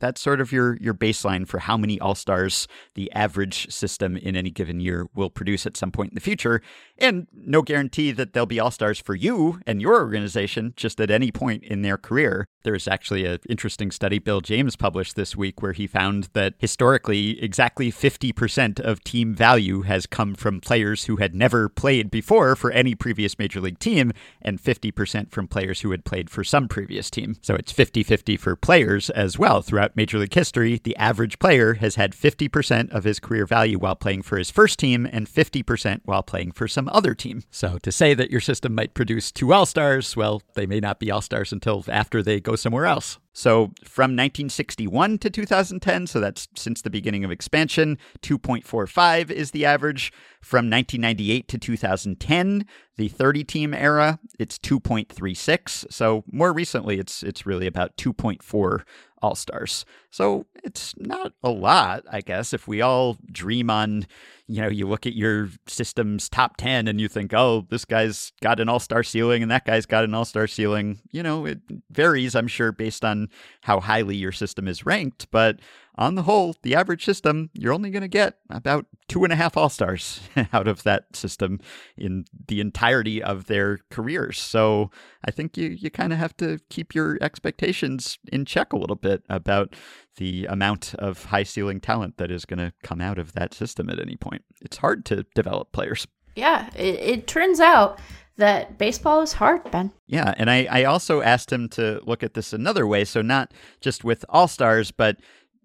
that's 0.01 0.21
sort 0.21 0.41
of 0.41 0.53
your, 0.53 0.77
your 0.81 0.95
baseline 0.95 1.47
for 1.47 1.59
how 1.59 1.77
many 1.77 2.01
All 2.01 2.15
Stars 2.15 2.69
the 2.95 3.11
average 3.13 3.71
system 3.73 4.17
in 4.17 4.37
any 4.37 4.51
given 4.51 4.81
year 4.81 5.09
will 5.15 5.31
produce 5.31 5.67
at 5.67 5.77
some 5.77 5.91
point 5.91 6.11
in 6.11 6.15
the 6.15 6.21
future. 6.21 6.61
And 7.01 7.29
no 7.33 7.63
guarantee 7.63 8.11
that 8.13 8.33
they'll 8.33 8.47
be 8.47 8.59
All 8.59 8.73
Stars 8.73 8.99
for 8.99 9.15
you 9.15 9.61
and 9.67 9.81
your 9.81 9.95
organization 10.01 10.75
just 10.77 11.01
at 11.01 11.11
any 11.11 11.31
point 11.31 11.63
in 11.63 11.83
their 11.83 11.97
career. 11.97 12.47
There's 12.65 12.89
actually 12.89 13.25
an 13.25 13.39
interesting 13.49 13.93
study 13.93 14.19
Bill 14.19 14.41
James 14.41 14.75
published 14.75 15.15
this 15.15 15.37
week 15.37 15.63
where 15.63 15.73
he 15.73 15.87
found 15.87 16.29
that 16.33 16.55
historically, 16.59 17.41
exactly 17.43 17.93
50% 17.93 18.81
of 18.81 19.05
team 19.05 19.33
value 19.33 19.83
has 19.83 20.07
come 20.07 20.35
from 20.35 20.61
players 20.61 21.05
who 21.05 21.17
had 21.17 21.35
never 21.35 21.69
played 21.69 22.11
before 22.11 22.57
for 22.57 22.73
any 22.73 22.97
previous 22.97 23.39
major 23.39 23.61
league 23.61 23.79
team, 23.79 24.13
and 24.43 24.61
50% 24.61 25.31
from 25.31 25.47
players 25.47 25.83
who 25.83 25.93
had 25.93 26.05
played 26.05 26.29
for 26.29 26.43
some 26.43 26.67
previous 26.67 27.11
team. 27.11 27.37
So 27.43 27.55
it's 27.55 27.71
50 27.71 28.03
50 28.03 28.37
for 28.37 28.57
players 28.57 29.09
as 29.11 29.39
well. 29.39 29.63
Throughout 29.63 29.97
major 29.97 30.19
league 30.19 30.35
history, 30.35 30.81
the 30.83 30.97
average 30.97 31.39
player 31.39 31.75
has 31.75 31.95
had 31.95 32.13
50% 32.13 32.91
of 32.91 33.05
his 33.05 33.21
career 33.21 33.47
value 33.47 33.79
while 33.79 33.97
playing 33.97 34.23
for 34.23 34.37
his 34.37 34.51
first 34.51 34.79
team 34.79 35.09
and 35.11 35.29
50% 35.29 36.01
while 36.05 36.23
playing 36.23 36.53
for 36.53 36.67
some 36.67 36.88
other 36.89 37.15
team. 37.15 37.43
So 37.51 37.79
to 37.79 37.93
say 37.93 38.15
that 38.15 38.31
your 38.31 38.41
system 38.41 38.75
might 38.75 38.95
produce 38.95 39.31
two 39.33 39.53
All 39.53 39.67
Stars, 39.67 40.17
well, 40.17 40.43
they 40.55 40.67
may 40.67 40.81
not 40.81 40.99
be 40.99 41.11
All 41.11 41.23
Stars 41.23 41.53
until 41.53 41.85
after 41.89 42.23
they 42.23 42.41
go 42.41 42.57
somewhere 42.57 42.87
else. 42.87 43.19
So 43.39 43.71
from 43.85 44.17
1961 44.17 45.19
to 45.19 45.31
2010, 45.31 46.09
so 46.09 46.19
that's 46.19 46.49
since 46.57 46.83
the 46.83 46.91
beginning 46.91 47.25
of 47.25 47.31
expansion, 47.31 47.97
2.45 48.23 49.31
is 49.31 49.53
the 49.53 49.65
average. 49.65 50.13
From 50.41 50.69
1998 50.71 51.47
to 51.49 51.59
2010, 51.59 52.67
the 52.97 53.09
30 53.09 53.45
team 53.45 53.75
era, 53.75 54.19
it's 54.41 54.59
2.36. 54.59 55.93
So 55.93 56.25
more 56.33 56.53
recently, 56.53 56.99
it's 56.99 57.23
it's 57.23 57.47
really 57.47 57.69
about 57.69 57.97
2.4 57.97 58.83
all 59.23 59.35
stars. 59.35 59.85
So 60.11 60.47
it's 60.65 60.95
not 60.97 61.33
a 61.43 61.51
lot, 61.51 62.05
I 62.11 62.21
guess. 62.21 62.53
If 62.53 62.69
we 62.69 62.81
all 62.81 63.19
dream 63.31 63.71
on, 63.71 64.07
you 64.47 64.63
know, 64.63 64.69
you 64.69 64.87
look 64.87 65.07
at 65.07 65.15
your 65.15 65.51
system's 65.67 66.29
top 66.29 66.57
10 66.57 66.89
and 66.89 67.01
you 67.01 67.09
think, 67.09 67.33
oh, 67.35 67.67
this 67.69 67.85
guy's 67.85 68.33
got 68.43 68.61
an 68.61 68.69
all 68.69 68.81
star 68.81 69.03
ceiling 69.03 69.43
and 69.43 69.51
that 69.51 69.65
guy's 69.65 69.87
got 69.87 70.05
an 70.05 70.15
all 70.15 70.25
star 70.25 70.47
ceiling. 70.47 70.99
You 71.11 71.23
know, 71.23 71.47
it 71.47 71.61
varies, 71.91 72.35
I'm 72.35 72.49
sure, 72.49 72.73
based 72.73 73.05
on 73.05 73.28
how 73.63 73.81
highly 73.81 74.17
your 74.17 74.33
system 74.33 74.69
is 74.69 74.87
ranked. 74.87 75.31
But 75.31 75.61
on 75.97 76.15
the 76.15 76.23
whole, 76.23 76.55
the 76.63 76.77
average 76.77 77.05
system, 77.05 77.51
you're 77.55 77.73
only 77.73 77.91
going 77.91 78.03
to 78.03 78.09
get 78.09 78.39
about 78.51 78.87
two 79.09 79.25
and 79.25 79.33
a 79.33 79.37
half 79.37 79.57
all 79.57 79.69
stars 79.69 80.21
out 80.53 80.69
of 80.69 80.85
that 80.85 81.17
system 81.17 81.59
in 81.97 82.25
the 82.47 82.61
entirety 82.61 83.23
of 83.23 83.47
their 83.47 83.81
careers. 83.91 84.39
So 84.39 84.91
I 85.25 85.33
think 85.33 85.57
you, 85.57 85.69
you 85.69 85.91
kind 85.91 86.13
of 86.13 86.19
have 86.19 86.37
to 86.37 86.59
keep 86.71 86.95
your 86.95 87.19
expectations 87.21 88.19
in 88.33 88.45
check 88.45 88.73
a 88.73 88.79
little 88.79 88.97
bit 88.97 89.25
about 89.29 89.75
the 90.19 90.47
amount 90.47 90.95
of 90.97 91.27
high 91.27 91.43
ceiling 91.43 91.81
talent 91.81 92.17
that 92.19 92.31
is 92.31 92.45
going 92.45 92.59
to 92.59 92.73
come 92.83 93.01
out 93.01 93.19
of 93.19 93.33
that 93.33 93.53
system 93.53 93.91
at 93.91 94.01
any 94.01 94.17
point. 94.17 94.45
It's 94.61 94.77
hard 94.77 95.05
to 95.07 95.25
develop 95.35 95.73
players. 95.73 96.07
yeah, 96.37 96.71
it, 96.77 96.95
it 97.01 97.27
turns 97.27 97.59
out 97.59 97.99
that 98.39 98.79
baseball 98.79 99.21
is 99.21 99.35
hard, 99.35 99.71
Ben. 99.71 99.93
Yeah, 100.07 100.35
and 100.37 100.51
I, 100.51 100.67
I 100.71 100.85
also 100.85 101.21
asked 101.21 101.53
him 101.53 101.69
to 101.71 102.01
look 102.05 102.23
at 102.23 102.35
this 102.35 102.53
another 102.53 102.87
way. 102.87 103.05
So, 103.05 103.21
not 103.21 103.53
just 103.81 104.05
with 104.05 104.25
all 104.29 104.49
stars, 104.49 104.91
but 104.91 105.19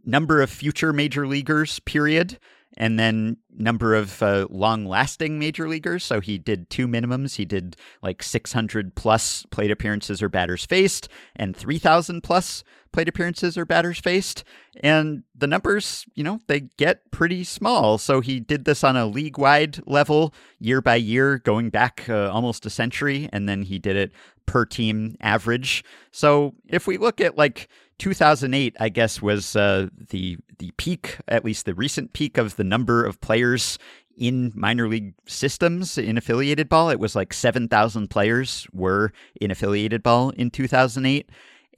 number 0.05 0.41
of 0.41 0.49
future 0.49 0.91
major 0.91 1.25
leaguers, 1.25 1.79
period, 1.79 2.37
and 2.77 2.99
then 2.99 3.37
number 3.55 3.93
of 3.93 4.21
uh, 4.23 4.47
long 4.49 4.85
lasting 4.85 5.39
major 5.39 5.67
leaguers. 5.67 6.03
So, 6.03 6.19
he 6.19 6.37
did 6.37 6.69
two 6.69 6.87
minimums. 6.87 7.35
He 7.35 7.45
did 7.45 7.75
like 8.01 8.23
600 8.23 8.95
plus 8.95 9.45
plate 9.51 9.71
appearances 9.71 10.21
or 10.21 10.29
batters 10.29 10.65
faced, 10.65 11.07
and 11.35 11.55
3,000 11.55 12.21
plus 12.21 12.63
plate 12.93 13.09
appearances 13.09 13.57
or 13.57 13.65
batters 13.65 13.99
faced. 13.99 14.45
And 14.81 15.23
the 15.35 15.47
numbers, 15.47 16.05
you 16.15 16.23
know, 16.23 16.39
they 16.47 16.61
get 16.77 17.11
pretty 17.11 17.43
small. 17.43 17.97
So 17.97 18.21
he 18.21 18.39
did 18.39 18.63
this 18.63 18.83
on 18.83 18.95
a 18.95 19.05
league 19.05 19.37
wide 19.37 19.81
level, 19.85 20.33
year 20.59 20.79
by 20.79 20.95
year, 20.95 21.39
going 21.39 21.69
back 21.69 22.05
uh, 22.07 22.29
almost 22.31 22.65
a 22.65 22.69
century. 22.69 23.27
And 23.33 23.49
then 23.49 23.63
he 23.63 23.79
did 23.79 23.97
it 23.97 24.11
per 24.45 24.65
team 24.65 25.17
average. 25.19 25.83
So 26.11 26.53
if 26.67 26.87
we 26.87 26.97
look 26.97 27.19
at 27.19 27.37
like 27.37 27.67
2008, 28.03 28.75
I 28.81 28.89
guess, 28.89 29.21
was 29.21 29.55
uh, 29.55 29.87
the 30.09 30.37
the 30.59 30.71
peak, 30.77 31.17
at 31.29 31.45
least 31.45 31.65
the 31.65 31.73
recent 31.73 32.11
peak 32.11 32.37
of 32.37 32.57
the 32.57 32.63
number 32.65 33.05
of 33.05 33.21
players 33.21 33.79
in 34.17 34.51
minor 34.55 34.89
league 34.89 35.13
systems 35.25 35.97
in 35.97 36.17
affiliated 36.17 36.67
ball. 36.67 36.89
It 36.89 36.99
was 36.99 37.15
like 37.15 37.31
7,000 37.33 38.09
players 38.09 38.67
were 38.73 39.11
in 39.41 39.51
affiliated 39.51 40.03
ball 40.03 40.31
in 40.31 40.51
2008. 40.51 41.29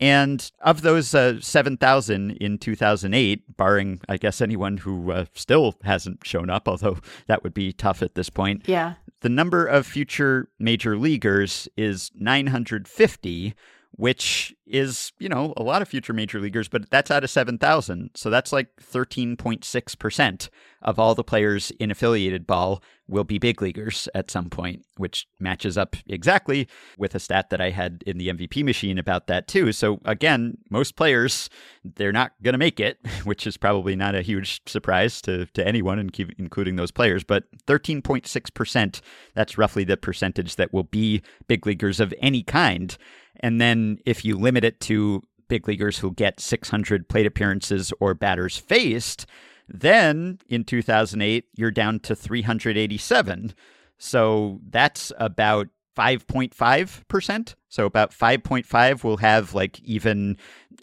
And 0.02 0.52
of 0.60 0.82
those 0.82 1.14
uh, 1.16 1.40
7,000 1.40 2.32
in 2.32 2.58
2008, 2.58 3.56
barring, 3.56 4.02
I 4.10 4.18
guess, 4.18 4.42
anyone 4.42 4.78
who 4.78 5.12
uh, 5.12 5.26
still 5.34 5.76
hasn't 5.84 6.26
shown 6.26 6.50
up, 6.50 6.68
although 6.68 6.98
that 7.28 7.44
would 7.44 7.54
be 7.54 7.72
tough 7.72 8.02
at 8.02 8.16
this 8.16 8.30
point, 8.30 8.64
Yeah. 8.68 8.96
the 9.22 9.30
number 9.30 9.66
of 9.66 9.86
future 9.88 10.50
major 10.60 10.98
leaguers 10.98 11.70
is 11.78 12.12
950, 12.16 13.54
which 13.98 14.54
is, 14.68 15.14
you 15.20 15.30
know, 15.30 15.54
a 15.56 15.64
lot 15.64 15.82
of 15.82 15.88
future 15.88 16.12
major 16.12 16.40
leaguers, 16.40 16.68
but 16.68 16.90
that's 16.90 17.12
out 17.12 17.24
of 17.24 17.30
7,000. 17.30 18.12
So 18.16 18.30
that's 18.30 18.52
like 18.52 18.70
13.6% 18.82 20.50
of 20.82 21.00
all 21.00 21.16
the 21.16 21.24
players 21.24 21.72
in 21.80 21.92
affiliated 21.92 22.46
ball 22.46 22.84
will 23.08 23.24
be 23.24 23.38
big 23.38 23.62
leaguers 23.62 24.10
at 24.14 24.30
some 24.30 24.50
point, 24.50 24.84
which 24.98 25.28
matches 25.40 25.78
up 25.78 25.96
exactly 26.08 26.68
with 26.98 27.16
a 27.16 27.20
stat 27.20 27.50
that 27.52 27.62
I 27.62 27.70
had 27.70 28.04
in 28.06 28.18
the 28.18 28.30
MVP 28.30 28.64
machine 28.64 28.98
about 28.98 29.28
that 29.28 29.48
too. 29.48 29.72
So 29.72 30.02
again, 30.06 30.58
most 30.70 30.96
players, 30.96 31.50
they're 31.84 32.12
not 32.12 32.34
going 32.44 32.54
to 32.54 32.60
make 32.60 32.80
it, 32.80 33.00
which 33.24 33.48
is 33.48 33.58
probably 33.58 33.96
not 33.96 34.16
a 34.16 34.22
huge 34.22 34.62
surprise 34.66 35.22
to, 35.22 35.46
to 35.48 35.66
anyone, 35.66 36.10
including 36.38 36.76
those 36.76 36.92
players. 36.92 37.24
But 37.24 37.46
13.6%, 37.68 39.02
that's 39.36 39.58
roughly 39.58 39.84
the 39.84 39.98
percentage 39.98 40.56
that 40.56 40.74
will 40.74 40.84
be 40.84 41.22
big 41.48 41.66
leaguers 41.66 42.00
of 42.00 42.14
any 42.20 42.44
kind. 42.44 42.98
And 43.40 43.60
then 43.60 44.00
if 44.06 44.26
you 44.26 44.38
limit 44.38 44.64
it 44.64 44.80
to 44.82 45.22
big 45.48 45.68
leaguers 45.68 46.00
who 46.00 46.12
get 46.12 46.40
600 46.40 47.08
plate 47.08 47.26
appearances 47.26 47.94
or 48.00 48.14
batters 48.14 48.58
faced, 48.58 49.26
then 49.68 50.40
in 50.48 50.64
2008, 50.64 51.46
you're 51.56 51.72
down 51.72 52.00
to 52.02 52.16
387. 52.16 53.54
So 53.98 54.60
that's 54.70 55.12
about 55.18 55.68
5.5%. 55.98 57.56
So 57.70 57.86
about 57.86 58.12
5.5 58.12 59.04
will 59.04 59.18
have 59.18 59.54
like 59.54 59.80
even 59.82 60.38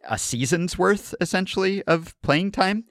a 0.08 0.18
season's 0.18 0.78
worth 0.78 1.14
essentially 1.20 1.82
of 1.84 2.20
playing 2.22 2.52
time. 2.52 2.84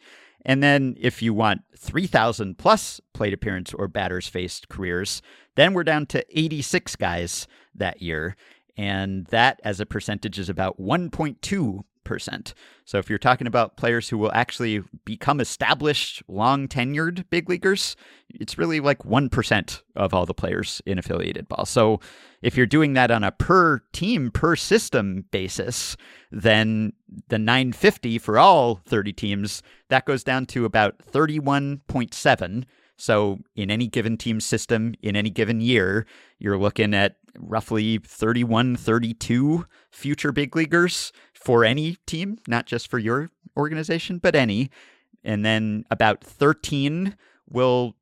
And 0.44 0.64
then 0.64 0.96
if 1.00 1.22
you 1.22 1.34
want 1.34 1.62
3,000 1.78 2.58
plus 2.58 3.00
plate 3.14 3.34
appearance 3.34 3.74
or 3.74 3.88
batters 3.88 4.28
faced 4.28 4.70
careers, 4.70 5.22
then 5.56 5.74
we're 5.74 5.84
down 5.84 6.06
to 6.08 6.26
86 6.30 6.96
guys 6.96 7.48
that 7.76 8.02
year. 8.02 8.36
And 8.82 9.28
that 9.28 9.62
as 9.64 9.80
a 9.80 9.86
percentage 9.86 10.40
is 10.40 10.50
about 10.50 10.82
1.2% 10.82 12.54
So 12.84 12.98
if 12.98 13.12
you're 13.12 13.20
talking 13.20 13.46
about 13.46 13.78
players 13.78 14.10
who 14.10 14.18
will 14.18 14.32
actually 14.34 14.82
become 15.06 15.40
established, 15.40 16.24
long 16.28 16.68
tenured 16.68 17.26
big 17.30 17.48
leaguers, 17.48 17.96
it's 18.28 18.58
really 18.58 18.80
like 18.80 19.04
1% 19.04 19.82
of 19.96 20.16
all 20.16 20.26
the 20.26 20.34
players 20.34 20.82
in 20.88 20.98
affiliated 20.98 21.48
ball. 21.48 21.68
So 21.68 22.00
if 22.42 22.58
you're 22.58 22.66
doing 22.66 22.94
that 22.94 23.12
on 23.12 23.24
a 23.24 23.32
per 23.32 23.84
team, 23.94 24.32
per 24.32 24.56
system 24.56 25.26
basis, 25.30 25.96
then 26.32 26.94
the 27.28 27.38
950 27.38 28.18
for 28.18 28.40
all 28.40 28.82
30 28.88 29.14
teams, 29.14 29.62
that 29.90 30.06
goes 30.06 30.24
down 30.24 30.48
to 30.48 30.66
about 30.66 30.98
31.7. 30.98 32.64
So 33.02 33.40
in 33.56 33.72
any 33.72 33.88
given 33.88 34.16
team 34.16 34.40
system, 34.40 34.94
in 35.02 35.16
any 35.16 35.32
given 35.32 35.60
year, 35.60 36.06
you're 36.38 36.58
looking 36.58 36.94
at 36.94 37.16
roughly 37.40 37.98
31, 37.98 38.76
32 38.76 39.66
future 39.90 40.32
big 40.32 40.56
leaguers 40.56 41.12
for 41.34 41.66
any 41.66 41.96
team, 42.06 42.38
not 42.48 42.68
just 42.68 42.88
for 42.88 43.00
your 43.00 43.32
organization, 43.58 44.20
but 44.20 44.36
any. 44.36 44.70
And 45.24 45.44
then 45.44 45.84
about 45.90 46.24
13 46.24 47.18
will 47.50 47.96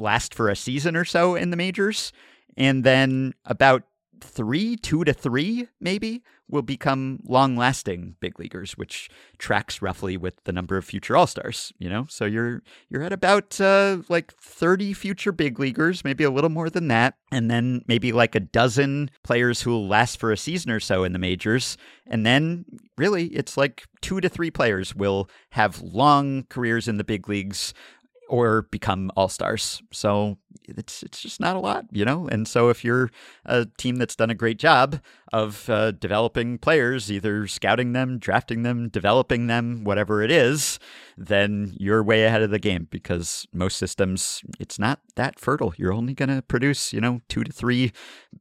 last 0.00 0.34
for 0.34 0.48
a 0.48 0.56
season 0.56 0.96
or 0.96 1.04
so 1.04 1.36
in 1.36 1.50
the 1.50 1.56
majors. 1.56 2.12
And 2.56 2.82
then 2.82 3.34
about 3.44 3.84
three, 4.22 4.76
two 4.76 5.04
to 5.04 5.12
three, 5.12 5.68
maybe, 5.80 6.22
will 6.48 6.62
become 6.62 7.20
long 7.24 7.56
lasting 7.56 8.16
big 8.20 8.38
leaguers, 8.38 8.72
which 8.72 9.08
tracks 9.38 9.82
roughly 9.82 10.16
with 10.16 10.34
the 10.44 10.52
number 10.52 10.76
of 10.76 10.84
future 10.84 11.16
all 11.16 11.26
stars, 11.26 11.72
you 11.78 11.88
know? 11.88 12.06
So 12.08 12.24
you're 12.24 12.62
you're 12.88 13.02
at 13.02 13.12
about 13.12 13.60
uh, 13.60 13.98
like 14.08 14.32
30 14.34 14.92
future 14.92 15.32
big 15.32 15.58
leaguers, 15.58 16.04
maybe 16.04 16.24
a 16.24 16.30
little 16.30 16.50
more 16.50 16.70
than 16.70 16.88
that, 16.88 17.14
and 17.30 17.50
then 17.50 17.82
maybe 17.88 18.12
like 18.12 18.34
a 18.34 18.40
dozen 18.40 19.10
players 19.24 19.62
who 19.62 19.70
will 19.70 19.88
last 19.88 20.18
for 20.18 20.30
a 20.30 20.36
season 20.36 20.70
or 20.70 20.80
so 20.80 21.04
in 21.04 21.12
the 21.12 21.18
majors. 21.18 21.76
And 22.06 22.26
then 22.26 22.64
really 22.96 23.26
it's 23.28 23.56
like 23.56 23.84
two 24.00 24.20
to 24.20 24.28
three 24.28 24.50
players 24.50 24.94
will 24.94 25.28
have 25.50 25.80
long 25.80 26.44
careers 26.48 26.88
in 26.88 26.98
the 26.98 27.04
big 27.04 27.28
leagues 27.28 27.72
or 28.32 28.62
become 28.62 29.12
all 29.14 29.28
stars. 29.28 29.82
So 29.90 30.38
it's 30.64 31.02
it's 31.02 31.20
just 31.20 31.38
not 31.38 31.54
a 31.54 31.58
lot, 31.58 31.84
you 31.92 32.02
know. 32.02 32.28
And 32.28 32.48
so 32.48 32.70
if 32.70 32.82
you're 32.82 33.10
a 33.44 33.66
team 33.76 33.96
that's 33.96 34.16
done 34.16 34.30
a 34.30 34.34
great 34.34 34.58
job 34.58 35.00
of 35.34 35.68
uh, 35.68 35.90
developing 35.90 36.56
players, 36.56 37.12
either 37.12 37.46
scouting 37.46 37.92
them, 37.92 38.18
drafting 38.18 38.62
them, 38.62 38.88
developing 38.88 39.48
them, 39.48 39.84
whatever 39.84 40.22
it 40.22 40.30
is, 40.30 40.78
then 41.18 41.74
you're 41.78 42.02
way 42.02 42.24
ahead 42.24 42.40
of 42.40 42.50
the 42.50 42.58
game 42.58 42.88
because 42.90 43.46
most 43.52 43.76
systems 43.76 44.42
it's 44.58 44.78
not 44.78 45.00
that 45.16 45.38
fertile. 45.38 45.74
You're 45.76 45.92
only 45.92 46.14
going 46.14 46.30
to 46.30 46.40
produce, 46.40 46.94
you 46.94 47.02
know, 47.02 47.20
two 47.28 47.44
to 47.44 47.52
three 47.52 47.92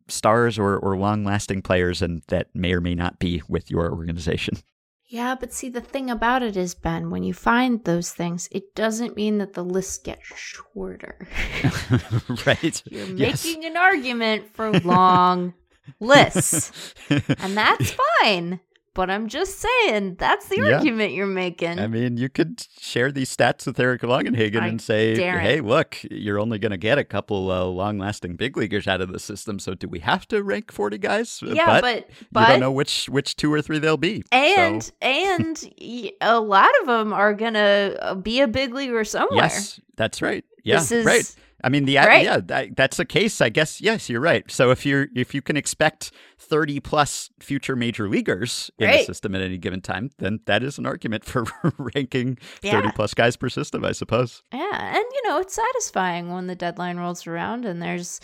stars 0.08 0.58
or 0.58 0.78
or 0.78 0.98
long 0.98 1.26
lasting 1.26 1.64
players, 1.64 2.02
and 2.02 2.22
that 2.30 2.48
may 2.56 2.72
or 2.72 2.80
may 2.80 2.96
not 2.96 3.20
be 3.20 3.42
with 3.50 3.70
your 3.70 3.92
organization. 3.92 4.56
Yeah, 5.12 5.36
but 5.38 5.51
see, 5.51 5.68
the 5.68 5.82
thing 5.82 6.09
about 6.09 6.41
it 6.41 6.55
is, 6.55 6.74
Ben, 6.74 7.09
when 7.09 7.24
you 7.24 7.34
find 7.34 7.84
those 7.84 8.14
things, 8.14 8.47
it 8.49 8.74
doesn't 8.76 9.18
mean 9.18 9.39
that 9.39 9.51
the 9.53 9.64
list 9.64 10.05
gets 10.05 10.24
shorter. 10.38 11.28
right? 12.45 12.82
You're 12.89 13.07
Yes. 13.07 13.43
making 13.43 13.66
an 13.66 13.76
argument 13.76 14.55
for 14.55 14.72
long 14.80 15.53
lists, 15.99 16.93
and 17.09 17.57
that's 17.57 17.91
fine. 18.22 18.62
But 18.94 19.10
I'm 19.10 19.30
just 19.30 19.60
saying, 19.60 20.16
that's 20.16 20.48
the 20.50 20.58
Yeah. 20.58 20.76
argument 20.78 21.14
you're 21.14 21.26
making. 21.26 21.80
I 21.80 21.88
mean, 21.88 22.18
you 22.18 22.28
could 22.28 22.68
share 22.78 23.10
these 23.10 23.34
stats 23.34 23.66
with 23.66 23.80
Eric 23.80 24.02
Longenhagen 24.02 24.60
I 24.62 24.68
and 24.68 24.82
say, 24.82 25.16
dare 25.16 25.38
it. 25.38 25.42
hey, 25.44 25.62
look, 25.62 25.98
you're 26.12 26.38
only 26.39 26.60
going 26.60 26.72
to 26.74 26.78
get 26.78 26.98
a 26.98 27.06
couple 27.06 27.50
uh, 27.52 27.64
long 27.64 28.00
lasting 28.00 28.36
big 28.36 28.58
leaguers 28.58 28.88
out 28.89 29.00
of 29.00 29.14
the 29.14 29.20
system. 29.20 29.60
So 29.60 29.76
do 29.76 29.88
we 29.88 30.00
have 30.00 30.28
to 30.28 30.44
rank 30.44 30.74
40 30.74 30.98
guys? 30.98 31.42
yeah, 31.42 31.80
but 31.80 32.10
you 32.10 32.28
but 32.34 32.48
don't 32.50 32.60
know 32.60 32.72
which, 32.72 33.06
which 33.08 33.38
two 33.38 33.54
or 33.54 33.62
three 33.62 33.80
they'll 33.80 33.96
be. 33.96 34.24
and 34.32 34.84
So, 34.84 34.92
and 35.02 35.64
a 36.22 36.39
lot 36.42 36.70
of 36.82 36.88
them 36.88 37.14
are 37.14 37.34
gonna 37.34 37.96
uh, 38.02 38.16
be 38.16 38.42
a 38.42 38.48
big 38.48 38.74
leaguer 38.74 39.06
somewhere. 39.06 39.38
yes, 39.44 39.80
that's 39.96 40.22
right. 40.22 40.44
Yeah, 40.66 40.82
is- 40.82 41.06
right. 41.06 41.36
I 41.64 41.70
mean, 41.70 41.86
the 41.86 41.97
Right? 41.97 42.24
yeah, 42.24 42.39
that, 42.45 42.76
that's 42.76 42.99
a 42.99 43.05
case. 43.05 43.41
I 43.41 43.49
guess 43.49 43.82
yes, 43.82 44.09
you're 44.09 44.22
right. 44.22 44.49
So 44.49 44.72
if 44.72 44.86
you're 44.86 45.07
if 45.16 45.34
you 45.34 45.41
can 45.41 45.57
expect 45.57 46.12
30 46.39 46.80
plus 46.80 47.30
future 47.39 47.76
major 47.76 48.09
leaguers 48.09 48.72
in 48.80 48.89
the 48.89 49.03
system 49.03 49.36
at 49.36 49.41
any 49.41 49.57
given 49.57 49.82
time, 49.82 50.12
then 50.18 50.39
that 50.45 50.64
is 50.64 50.78
an 50.78 50.86
argument 50.86 51.24
for 51.24 51.45
ranking 51.78 52.38
30 52.62 52.91
plus 52.93 53.14
guys 53.14 53.36
per 53.36 53.49
system, 53.49 53.86
I 53.86 53.91
suppose. 53.91 54.43
Yeah, 54.53 54.95
and 54.95 55.05
you 55.14 55.30
know 55.30 55.39
it's 55.39 55.53
satisfying 55.53 56.32
when 56.32 56.47
the 56.47 56.55
deadline 56.55 56.97
rolls 56.97 57.28
around 57.28 57.66
and 57.66 57.82
there's 57.82 58.20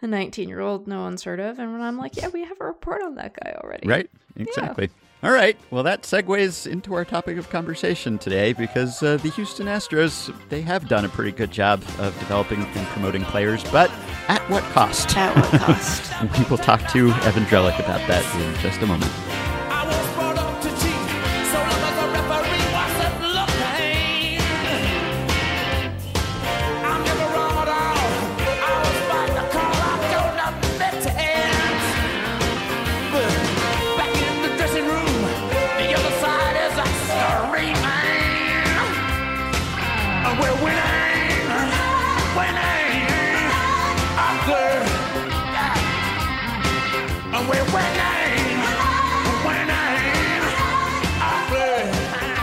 a 0.00 0.06
19 0.06 0.48
year 0.48 0.60
old 0.60 0.88
no 0.88 1.02
one's 1.02 1.22
heard 1.22 1.40
of, 1.40 1.58
and 1.58 1.72
when 1.72 1.80
I'm 1.80 1.96
like, 1.96 2.16
yeah, 2.16 2.28
we 2.28 2.44
have 2.44 2.60
a 2.60 2.64
report 2.64 3.02
on 3.02 3.14
that 3.16 3.34
guy 3.34 3.54
already. 3.62 3.88
Right? 3.88 4.10
Exactly. 4.36 4.90
All 5.22 5.30
right. 5.30 5.56
Well, 5.70 5.84
that 5.84 6.02
segues 6.02 6.66
into 6.66 6.94
our 6.94 7.04
topic 7.04 7.38
of 7.38 7.48
conversation 7.48 8.18
today 8.18 8.52
because 8.54 9.00
uh, 9.04 9.18
the 9.18 9.30
Houston 9.30 9.68
Astros, 9.68 10.34
they 10.48 10.62
have 10.62 10.88
done 10.88 11.04
a 11.04 11.08
pretty 11.08 11.30
good 11.30 11.52
job 11.52 11.80
of 12.00 12.18
developing 12.18 12.64
and 12.64 12.86
promoting 12.88 13.22
players, 13.22 13.62
but 13.70 13.88
at 14.26 14.40
what 14.50 14.64
cost? 14.72 15.16
At 15.16 15.36
what 15.36 15.60
cost? 15.60 16.12
And 16.22 16.30
we 16.32 16.44
will 16.50 16.58
talk 16.58 16.80
to 16.92 17.10
Evan 17.22 17.44
Drellich 17.44 17.78
about 17.78 18.06
that 18.08 18.24
in 18.40 18.60
just 18.60 18.80
a 18.82 18.86
moment. 18.86 19.10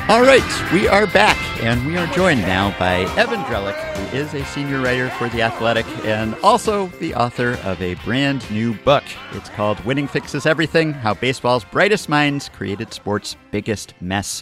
All 0.10 0.24
right, 0.24 0.72
we 0.74 0.88
are 0.88 1.06
back, 1.06 1.38
and 1.62 1.86
we 1.86 1.96
are 1.96 2.08
joined 2.08 2.42
now 2.42 2.76
by 2.80 3.02
Evan 3.16 3.42
Drellich, 3.42 3.76
who 3.96 4.18
is 4.18 4.34
a 4.34 4.44
senior 4.46 4.82
writer 4.82 5.08
for 5.12 5.30
The 5.30 5.44
Athletic 5.44 5.86
and 6.04 6.34
also 6.42 6.88
the 7.00 7.14
author 7.14 7.60
of 7.64 7.80
a 7.80 7.94
brand 8.04 8.50
new 8.50 8.74
book. 8.74 9.04
It's 9.34 9.50
called 9.50 9.80
Winning 9.86 10.08
Fixes 10.08 10.48
Everything 10.48 10.94
How 10.94 11.14
Baseball's 11.14 11.64
Brightest 11.64 12.10
Minds 12.10 12.50
Created 12.50 12.92
Sports' 12.92 13.36
Biggest 13.52 13.94
Mess. 14.02 14.42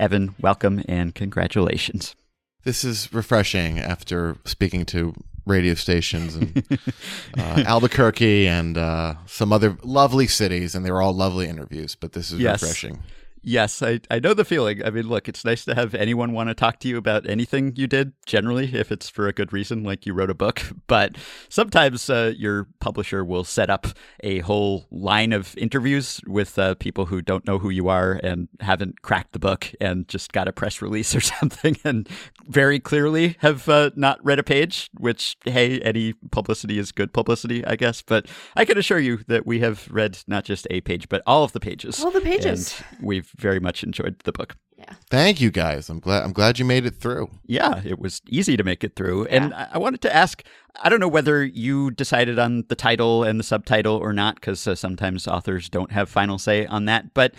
Evan, 0.00 0.34
welcome 0.40 0.82
and 0.88 1.14
congratulations. 1.14 2.16
This 2.64 2.82
is 2.82 3.12
refreshing 3.12 3.78
after 3.78 4.36
speaking 4.44 4.84
to 4.86 5.14
radio 5.46 5.74
stations 5.74 6.34
in 6.34 6.64
uh, 7.38 7.62
Albuquerque 7.64 8.48
and 8.48 8.76
uh, 8.76 9.14
some 9.26 9.52
other 9.52 9.78
lovely 9.84 10.26
cities, 10.26 10.74
and 10.74 10.84
they 10.84 10.90
were 10.90 11.00
all 11.02 11.12
lovely 11.14 11.46
interviews. 11.46 11.94
But 11.94 12.14
this 12.14 12.32
is 12.32 12.40
Yes. 12.40 12.60
refreshing. 12.60 13.00
Yes, 13.46 13.82
I, 13.82 14.00
I 14.10 14.20
know 14.20 14.32
the 14.32 14.44
feeling. 14.44 14.82
I 14.82 14.88
mean, 14.88 15.06
look, 15.06 15.28
it's 15.28 15.44
nice 15.44 15.66
to 15.66 15.74
have 15.74 15.94
anyone 15.94 16.32
want 16.32 16.48
to 16.48 16.54
talk 16.54 16.80
to 16.80 16.88
you 16.88 16.96
about 16.96 17.28
anything 17.28 17.74
you 17.76 17.86
did, 17.86 18.14
generally, 18.24 18.74
if 18.74 18.90
it's 18.90 19.10
for 19.10 19.28
a 19.28 19.34
good 19.34 19.52
reason, 19.52 19.84
like 19.84 20.06
you 20.06 20.14
wrote 20.14 20.30
a 20.30 20.34
book. 20.34 20.62
But 20.86 21.16
sometimes 21.48 22.08
uh, 22.10 22.34
your 22.36 22.68
publisher 22.78 23.24
will 23.24 23.42
set 23.42 23.70
up 23.70 23.86
a 24.22 24.40
whole 24.40 24.86
line 24.90 25.32
of 25.32 25.56
interviews 25.56 26.20
with 26.26 26.58
uh, 26.58 26.74
people 26.74 27.06
who 27.06 27.22
don't 27.22 27.46
know 27.46 27.58
who 27.58 27.70
you 27.70 27.88
are 27.88 28.20
and 28.22 28.48
haven't 28.60 29.02
cracked 29.02 29.32
the 29.32 29.38
book 29.38 29.72
and 29.80 30.06
just 30.06 30.32
got 30.32 30.46
a 30.46 30.52
press 30.52 30.82
release 30.82 31.14
or 31.16 31.20
something 31.40 31.76
and 31.84 32.08
very 32.46 32.78
clearly 32.78 33.36
have 33.40 33.68
uh, 33.68 33.90
not 33.96 34.22
read 34.24 34.38
a 34.38 34.42
page, 34.42 34.90
which, 34.98 35.36
hey, 35.46 35.80
any 35.80 36.12
publicity 36.30 36.78
is 36.78 36.92
good 36.92 37.12
publicity, 37.12 37.64
I 37.64 37.76
guess. 37.76 38.02
But 38.02 38.26
I 38.54 38.64
can 38.64 38.78
assure 38.78 38.98
you 38.98 39.24
that 39.26 39.46
we 39.46 39.60
have 39.60 39.88
read 39.90 40.18
not 40.26 40.44
just 40.44 40.66
a 40.70 40.80
page, 40.82 41.08
but 41.08 41.22
all 41.26 41.44
of 41.44 41.52
the 41.52 41.60
pages. 41.60 42.04
All 42.04 42.10
the 42.10 42.20
pages. 42.20 42.82
And 42.90 43.06
we've 43.06 43.33
very 43.36 43.60
much 43.60 43.82
enjoyed 43.82 44.18
the 44.24 44.32
book. 44.32 44.56
Yeah. 44.76 44.94
Thank 45.08 45.40
you 45.40 45.50
guys. 45.50 45.88
I'm 45.88 46.00
glad. 46.00 46.24
I'm 46.24 46.32
glad 46.32 46.58
you 46.58 46.64
made 46.64 46.84
it 46.84 46.96
through. 46.96 47.30
Yeah, 47.46 47.80
it 47.84 47.98
was 47.98 48.20
easy 48.28 48.56
to 48.56 48.64
make 48.64 48.82
it 48.82 48.96
through. 48.96 49.26
And 49.26 49.54
I 49.54 49.68
I 49.72 49.78
wanted 49.78 50.00
to 50.02 50.14
ask 50.14 50.42
I 50.82 50.88
don't 50.88 50.98
know 50.98 51.08
whether 51.08 51.44
you 51.44 51.92
decided 51.92 52.38
on 52.38 52.64
the 52.68 52.74
title 52.74 53.22
and 53.22 53.38
the 53.38 53.44
subtitle 53.44 53.96
or 53.96 54.12
not, 54.12 54.34
because 54.34 54.66
uh, 54.66 54.74
sometimes 54.74 55.28
authors 55.28 55.68
don't 55.68 55.92
have 55.92 56.08
final 56.08 56.38
say 56.38 56.66
on 56.66 56.86
that. 56.86 57.14
But 57.14 57.34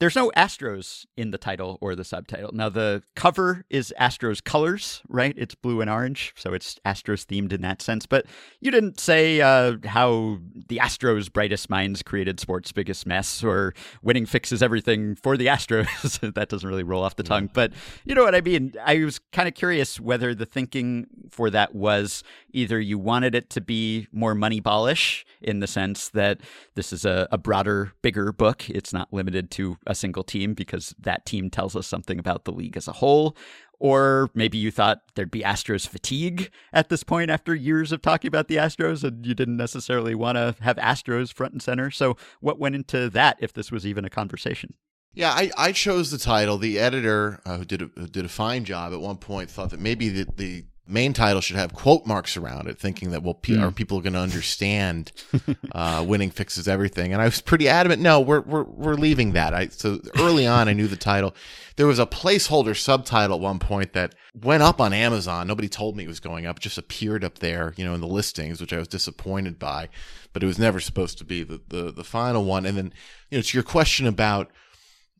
there's 0.00 0.16
no 0.16 0.30
Astros 0.36 1.06
in 1.16 1.30
the 1.30 1.38
title 1.38 1.78
or 1.80 1.94
the 1.94 2.04
subtitle. 2.04 2.50
Now, 2.52 2.68
the 2.68 3.02
cover 3.16 3.64
is 3.70 3.92
Astros 4.00 4.42
colors, 4.42 5.02
right? 5.08 5.34
It's 5.36 5.54
blue 5.54 5.80
and 5.80 5.90
orange. 5.90 6.34
So 6.36 6.52
it's 6.52 6.78
Astros 6.84 7.24
themed 7.26 7.52
in 7.52 7.62
that 7.62 7.82
sense. 7.82 8.06
But 8.06 8.26
you 8.60 8.70
didn't 8.70 9.00
say 9.00 9.40
uh, 9.40 9.76
how 9.84 10.38
the 10.68 10.78
Astros' 10.78 11.32
brightest 11.32 11.70
minds 11.70 12.02
created 12.02 12.40
sports' 12.40 12.72
biggest 12.72 13.06
mess 13.06 13.42
or 13.42 13.74
winning 14.02 14.26
fixes 14.26 14.62
everything 14.62 15.14
for 15.16 15.36
the 15.36 15.46
Astros. 15.46 16.32
that 16.34 16.48
doesn't 16.48 16.68
really 16.68 16.82
roll 16.82 17.02
off 17.02 17.16
the 17.16 17.22
tongue. 17.22 17.50
But 17.52 17.72
you 18.04 18.14
know 18.14 18.24
what 18.24 18.34
I 18.34 18.40
mean? 18.40 18.74
I 18.84 19.04
was 19.04 19.18
kind 19.32 19.48
of 19.48 19.54
curious 19.54 19.98
whether 19.98 20.34
the 20.34 20.46
thinking 20.46 21.06
for 21.30 21.50
that 21.50 21.74
was 21.74 22.22
either 22.52 22.80
you 22.80 22.98
wanted 22.98 23.34
it 23.34 23.50
to 23.50 23.60
be 23.60 24.06
more 24.12 24.34
moneyballish 24.34 25.24
in 25.40 25.60
the 25.60 25.66
sense 25.66 26.08
that 26.10 26.40
this 26.74 26.92
is 26.92 27.04
a, 27.04 27.28
a 27.30 27.38
broader, 27.38 27.92
bigger 28.02 28.32
book. 28.32 28.68
It's 28.68 28.92
not 28.92 29.12
limited 29.12 29.50
to 29.52 29.77
a 29.86 29.94
single 29.94 30.22
team 30.22 30.54
because 30.54 30.94
that 30.98 31.26
team 31.26 31.50
tells 31.50 31.76
us 31.76 31.86
something 31.86 32.18
about 32.18 32.44
the 32.44 32.52
league 32.52 32.76
as 32.76 32.88
a 32.88 32.92
whole. 32.92 33.36
Or 33.80 34.30
maybe 34.34 34.58
you 34.58 34.70
thought 34.70 35.02
there'd 35.14 35.30
be 35.30 35.42
Astros 35.42 35.86
fatigue 35.86 36.50
at 36.72 36.88
this 36.88 37.04
point 37.04 37.30
after 37.30 37.54
years 37.54 37.92
of 37.92 38.02
talking 38.02 38.28
about 38.28 38.48
the 38.48 38.56
Astros, 38.56 39.04
and 39.04 39.24
you 39.24 39.34
didn't 39.34 39.56
necessarily 39.56 40.14
want 40.14 40.36
to 40.36 40.56
have 40.60 40.76
Astros 40.78 41.32
front 41.32 41.52
and 41.52 41.62
center. 41.62 41.90
So, 41.90 42.16
what 42.40 42.58
went 42.58 42.74
into 42.74 43.08
that 43.10 43.36
if 43.40 43.52
this 43.52 43.70
was 43.70 43.86
even 43.86 44.04
a 44.04 44.10
conversation? 44.10 44.74
Yeah, 45.14 45.30
I, 45.30 45.50
I 45.56 45.72
chose 45.72 46.10
the 46.10 46.18
title. 46.18 46.58
The 46.58 46.78
editor, 46.78 47.40
uh, 47.46 47.58
who 47.58 47.64
did 47.64 47.82
a, 47.82 47.90
who 47.94 48.08
did 48.08 48.24
a 48.24 48.28
fine 48.28 48.64
job 48.64 48.92
at 48.92 49.00
one 49.00 49.16
point, 49.16 49.50
thought 49.50 49.70
that 49.70 49.80
maybe 49.80 50.08
the, 50.08 50.26
the 50.36 50.64
main 50.88 51.12
title 51.12 51.40
should 51.40 51.56
have 51.56 51.74
quote 51.74 52.06
marks 52.06 52.36
around 52.36 52.66
it, 52.68 52.78
thinking 52.78 53.10
that 53.10 53.22
well, 53.22 53.34
pe- 53.34 53.54
Mm. 53.54 53.62
are 53.62 53.70
people 53.70 54.00
going 54.00 54.14
to 54.14 54.18
understand 54.18 55.12
uh, 55.72 56.04
winning 56.06 56.30
fixes 56.30 56.66
everything? 56.66 57.12
And 57.12 57.20
I 57.20 57.26
was 57.26 57.40
pretty 57.40 57.68
adamant. 57.68 58.00
No, 58.02 58.20
we're 58.20 58.40
we're 58.40 58.64
we're 58.64 58.94
leaving 58.94 59.32
that. 59.32 59.52
I 59.54 59.68
so 59.68 60.00
early 60.18 60.46
on, 60.46 60.68
I 60.68 60.72
knew 60.72 60.86
the 60.88 60.96
title. 60.96 61.34
There 61.76 61.86
was 61.86 61.98
a 61.98 62.06
placeholder 62.06 62.76
subtitle 62.76 63.36
at 63.36 63.42
one 63.42 63.58
point 63.58 63.92
that 63.92 64.14
went 64.34 64.62
up 64.64 64.80
on 64.80 64.92
Amazon. 64.92 65.46
Nobody 65.46 65.68
told 65.68 65.96
me 65.96 66.04
it 66.04 66.08
was 66.08 66.20
going 66.20 66.46
up. 66.46 66.56
It 66.56 66.62
just 66.62 66.78
appeared 66.78 67.22
up 67.22 67.38
there, 67.38 67.74
you 67.76 67.84
know, 67.84 67.94
in 67.94 68.00
the 68.00 68.06
listings, 68.08 68.60
which 68.60 68.72
I 68.72 68.78
was 68.78 68.88
disappointed 68.88 69.58
by. 69.58 69.88
But 70.32 70.42
it 70.42 70.46
was 70.46 70.58
never 70.58 70.80
supposed 70.80 71.18
to 71.18 71.24
be 71.24 71.42
the 71.44 71.60
the, 71.68 71.92
the 71.92 72.04
final 72.04 72.44
one. 72.44 72.66
And 72.66 72.76
then, 72.76 72.92
you 73.30 73.38
know, 73.38 73.42
to 73.42 73.56
your 73.56 73.62
question 73.64 74.06
about 74.06 74.50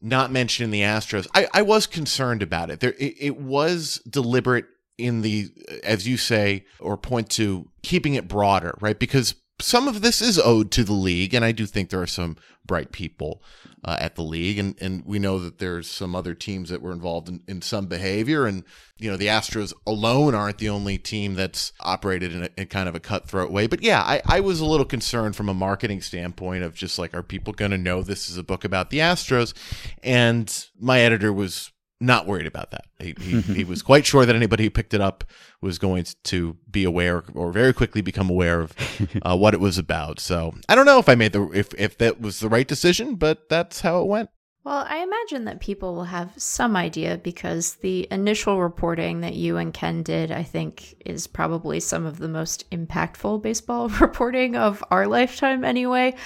not 0.00 0.30
mentioning 0.30 0.70
the 0.70 0.82
Astros, 0.82 1.26
I, 1.34 1.48
I 1.52 1.62
was 1.62 1.86
concerned 1.86 2.40
about 2.42 2.70
it. 2.70 2.78
There, 2.80 2.92
it, 2.98 3.14
it 3.18 3.36
was 3.40 4.00
deliberate 4.08 4.66
in 4.98 5.22
the, 5.22 5.50
as 5.84 6.06
you 6.06 6.16
say, 6.16 6.66
or 6.80 6.96
point 6.96 7.30
to 7.30 7.70
keeping 7.82 8.14
it 8.14 8.28
broader, 8.28 8.74
right? 8.80 8.98
Because 8.98 9.36
some 9.60 9.88
of 9.88 10.02
this 10.02 10.20
is 10.20 10.38
owed 10.38 10.70
to 10.72 10.84
the 10.84 10.92
league, 10.92 11.34
and 11.34 11.44
I 11.44 11.52
do 11.52 11.66
think 11.66 11.90
there 11.90 12.02
are 12.02 12.06
some 12.06 12.36
bright 12.66 12.92
people 12.92 13.42
uh, 13.84 13.96
at 13.98 14.14
the 14.14 14.22
league, 14.22 14.58
and 14.58 14.76
and 14.80 15.04
we 15.04 15.18
know 15.18 15.38
that 15.40 15.58
there's 15.58 15.88
some 15.88 16.14
other 16.14 16.34
teams 16.34 16.68
that 16.68 16.82
were 16.82 16.92
involved 16.92 17.28
in, 17.28 17.42
in 17.48 17.62
some 17.62 17.86
behavior, 17.86 18.46
and 18.46 18.62
you 18.98 19.10
know 19.10 19.16
the 19.16 19.26
Astros 19.26 19.72
alone 19.86 20.34
aren't 20.34 20.58
the 20.58 20.68
only 20.68 20.98
team 20.98 21.34
that's 21.34 21.72
operated 21.80 22.32
in, 22.32 22.44
a, 22.44 22.48
in 22.56 22.66
kind 22.66 22.88
of 22.88 22.94
a 22.94 23.00
cutthroat 23.00 23.50
way. 23.50 23.66
But 23.66 23.82
yeah, 23.82 24.02
I, 24.02 24.22
I 24.26 24.40
was 24.40 24.60
a 24.60 24.66
little 24.66 24.86
concerned 24.86 25.34
from 25.34 25.48
a 25.48 25.54
marketing 25.54 26.02
standpoint 26.02 26.62
of 26.62 26.74
just 26.74 26.98
like, 26.98 27.14
are 27.14 27.22
people 27.22 27.52
going 27.52 27.70
to 27.72 27.78
know 27.78 28.02
this 28.02 28.28
is 28.28 28.36
a 28.36 28.44
book 28.44 28.64
about 28.64 28.90
the 28.90 28.98
Astros? 28.98 29.54
And 30.02 30.66
my 30.78 31.00
editor 31.00 31.32
was 31.32 31.72
not 32.00 32.26
worried 32.26 32.46
about 32.46 32.70
that. 32.70 32.86
He, 32.98 33.14
he, 33.20 33.40
he 33.58 33.64
was 33.64 33.82
quite 33.82 34.06
sure 34.06 34.24
that 34.24 34.36
anybody 34.36 34.64
who 34.64 34.70
picked 34.70 34.94
it 34.94 35.00
up 35.00 35.24
was 35.60 35.78
going 35.78 36.06
to 36.24 36.56
be 36.70 36.84
aware 36.84 37.24
or 37.34 37.52
very 37.52 37.72
quickly 37.72 38.00
become 38.00 38.30
aware 38.30 38.60
of 38.60 38.74
uh, 39.22 39.36
what 39.36 39.54
it 39.54 39.60
was 39.60 39.78
about. 39.78 40.20
So 40.20 40.54
I 40.68 40.74
don't 40.74 40.86
know 40.86 40.98
if 40.98 41.08
I 41.08 41.14
made 41.14 41.32
the 41.32 41.50
if 41.50 41.74
if 41.74 41.98
that 41.98 42.20
was 42.20 42.40
the 42.40 42.48
right 42.48 42.66
decision, 42.66 43.16
but 43.16 43.48
that's 43.48 43.80
how 43.80 44.00
it 44.00 44.06
went. 44.06 44.30
Well, 44.64 44.84
I 44.86 44.98
imagine 44.98 45.46
that 45.46 45.60
people 45.60 45.94
will 45.94 46.04
have 46.04 46.30
some 46.36 46.76
idea 46.76 47.16
because 47.16 47.76
the 47.76 48.06
initial 48.10 48.60
reporting 48.60 49.22
that 49.22 49.34
you 49.34 49.56
and 49.56 49.72
Ken 49.72 50.02
did, 50.02 50.30
I 50.30 50.42
think, 50.42 50.94
is 51.06 51.26
probably 51.26 51.80
some 51.80 52.04
of 52.04 52.18
the 52.18 52.28
most 52.28 52.70
impactful 52.70 53.40
baseball 53.40 53.88
reporting 54.00 54.56
of 54.56 54.84
our 54.90 55.06
lifetime, 55.06 55.64
anyway. 55.64 56.16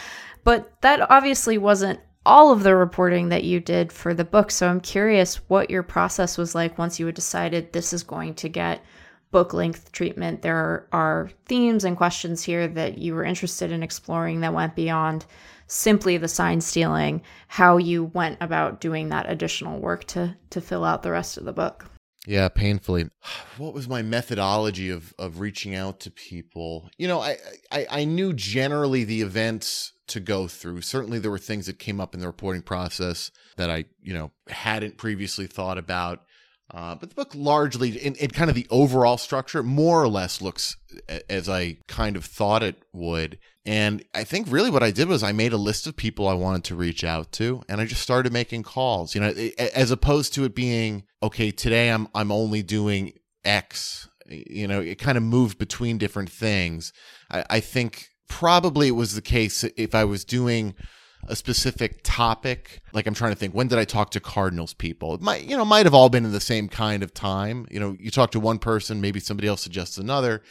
But 0.43 0.73
that 0.81 1.09
obviously 1.09 1.57
wasn't 1.57 2.01
all 2.25 2.53
of 2.53 2.63
the 2.63 2.77
reporting 2.77 3.29
that 3.31 3.45
you 3.45 3.61
did 3.61 3.93
for 3.93 4.15
the 4.15 4.25
book. 4.25 4.51
So 4.51 4.69
I'm 4.69 4.81
curious 4.81 5.37
what 5.49 5.71
your 5.71 5.83
process 5.83 6.39
was 6.39 6.55
like 6.55 6.79
once 6.79 7.01
you 7.01 7.07
had 7.07 7.15
decided 7.15 7.73
this 7.73 7.93
is 7.93 8.03
going 8.03 8.35
to 8.35 8.49
get 8.49 8.85
book 9.33 9.53
length 9.53 9.91
treatment. 9.93 10.43
There 10.43 10.87
are, 10.93 11.31
themes 11.47 11.85
and 11.85 11.97
questions 11.97 12.43
here 12.43 12.69
that 12.69 12.99
you 12.99 13.15
were 13.15 13.25
interested 13.25 13.73
in 13.73 13.83
exploring 13.83 14.41
that 14.41 14.55
went 14.55 14.77
beyond 14.77 15.25
simply 15.67 16.19
the 16.19 16.29
sign 16.29 16.61
stealing, 16.61 17.23
how 17.49 17.79
you 17.79 18.05
went 18.05 18.37
about 18.41 18.81
doing 18.81 19.09
that 19.09 19.29
additional 19.29 19.81
work 19.81 20.05
to 20.05 20.37
to 20.51 20.61
fill 20.61 20.85
out 20.85 21.03
the 21.03 21.11
rest 21.11 21.39
of 21.39 21.45
the 21.45 21.53
book. 21.53 21.87
Yeah, 22.27 22.49
painfully. 22.49 23.09
What 23.59 23.75
was 23.75 23.89
my 23.89 24.03
methodology 24.03 24.91
of 24.91 25.15
of 25.19 25.41
reaching 25.41 25.75
out 25.75 26.01
to 26.01 26.11
people? 26.11 26.91
You 26.99 27.09
know, 27.09 27.21
I 27.21 27.37
I, 27.71 27.87
I 27.91 28.05
knew 28.05 28.33
generally 28.33 29.05
the 29.05 29.23
events 29.23 29.92
to 30.13 30.21
go 30.21 30.49
through. 30.49 30.81
Certainly, 30.83 31.19
there 31.19 31.31
were 31.31 31.39
things 31.39 31.67
that 31.67 31.79
came 31.79 32.01
up 32.01 32.15
in 32.15 32.21
the 32.21 32.27
reporting 32.27 32.63
process 32.63 33.31
that 33.57 33.71
I 33.71 33.87
you 34.03 34.15
know 34.15 34.31
hadn't 34.49 34.97
previously 34.97 35.47
thought 35.47 35.79
about. 35.79 36.25
Uh, 36.71 36.95
but 36.95 37.11
the 37.11 37.15
book 37.15 37.33
largely, 37.35 37.91
in, 37.99 38.15
in 38.15 38.31
kind 38.31 38.49
of 38.49 38.57
the 38.57 38.67
overall 38.71 39.19
structure, 39.19 39.63
more 39.63 40.03
or 40.03 40.09
less 40.09 40.41
looks 40.41 40.77
as 41.29 41.47
I 41.47 41.77
kind 41.87 42.17
of 42.17 42.25
thought 42.25 42.63
it 42.63 42.83
would. 42.95 43.39
And 43.67 44.03
I 44.15 44.25
think 44.25 44.47
really 44.51 44.71
what 44.71 44.83
I 44.83 44.91
did 44.91 45.07
was 45.07 45.23
I 45.23 45.33
made 45.33 45.53
a 45.53 45.59
list 45.59 45.87
of 45.87 45.97
people 45.97 46.27
I 46.27 46.35
wanted 46.35 46.65
to 46.65 46.75
reach 46.75 47.05
out 47.05 47.31
to, 47.33 47.63
and 47.69 47.81
I 47.81 47.85
just 47.85 48.01
started 48.01 48.33
making 48.33 48.63
calls. 48.63 49.15
You 49.15 49.21
know, 49.21 49.35
as 49.75 49.91
opposed 49.91 50.33
to 50.35 50.45
it 50.45 50.55
being 50.55 51.05
okay, 51.23 51.51
today 51.51 51.91
I'm 51.91 52.09
I'm 52.15 52.33
only 52.33 52.63
doing 52.63 53.13
X. 53.45 54.09
You 54.29 54.67
know, 54.67 54.81
it 54.81 54.99
kind 54.99 55.19
of 55.19 55.25
moved 55.25 55.59
between 55.59 55.99
different 55.99 56.31
things. 56.31 56.93
I, 57.31 57.45
I 57.51 57.61
think 57.61 58.09
probably 58.33 58.89
it 58.89 58.93
was 58.93 59.15
the 59.15 59.21
case 59.21 59.63
if 59.77 59.95
I 59.95 60.05
was 60.05 60.25
doing 60.25 60.75
a 61.29 61.37
specific 61.37 62.01
topic 62.03 62.81
like 62.93 63.07
i'm 63.07 63.15
trying 63.15 63.31
to 63.31 63.39
think 63.39 63.55
when 63.55 63.69
did 63.69 63.79
i 63.79 63.85
talk 63.85 64.11
to 64.11 64.21
cardinals 64.21 64.73
people? 64.75 65.15
It 65.15 65.21
might 65.21 65.45
you 65.45 65.57
know 65.57 65.67
might 65.67 65.87
have 65.87 65.95
all 65.95 66.09
been 66.09 66.25
in 66.25 66.33
the 66.33 66.41
same 66.41 66.67
kind 66.69 67.03
of 67.03 67.13
time. 67.13 67.67
You 67.71 67.79
know 67.79 67.95
you 68.01 68.11
talk 68.11 68.31
to 68.33 68.41
one 68.41 68.59
person 68.59 69.01
maybe 69.03 69.21
somebody 69.21 69.47
else 69.47 69.61
suggests 69.61 69.99
another. 69.99 70.43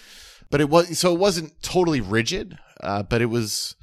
But 0.52 0.62
it 0.62 0.70
was 0.70 1.00
so 1.00 1.12
it 1.12 1.20
wasn't 1.20 1.62
totally 1.64 2.02
rigid 2.02 2.58
uh, 2.82 3.02
but 3.04 3.22
it 3.22 3.26
was 3.26 3.76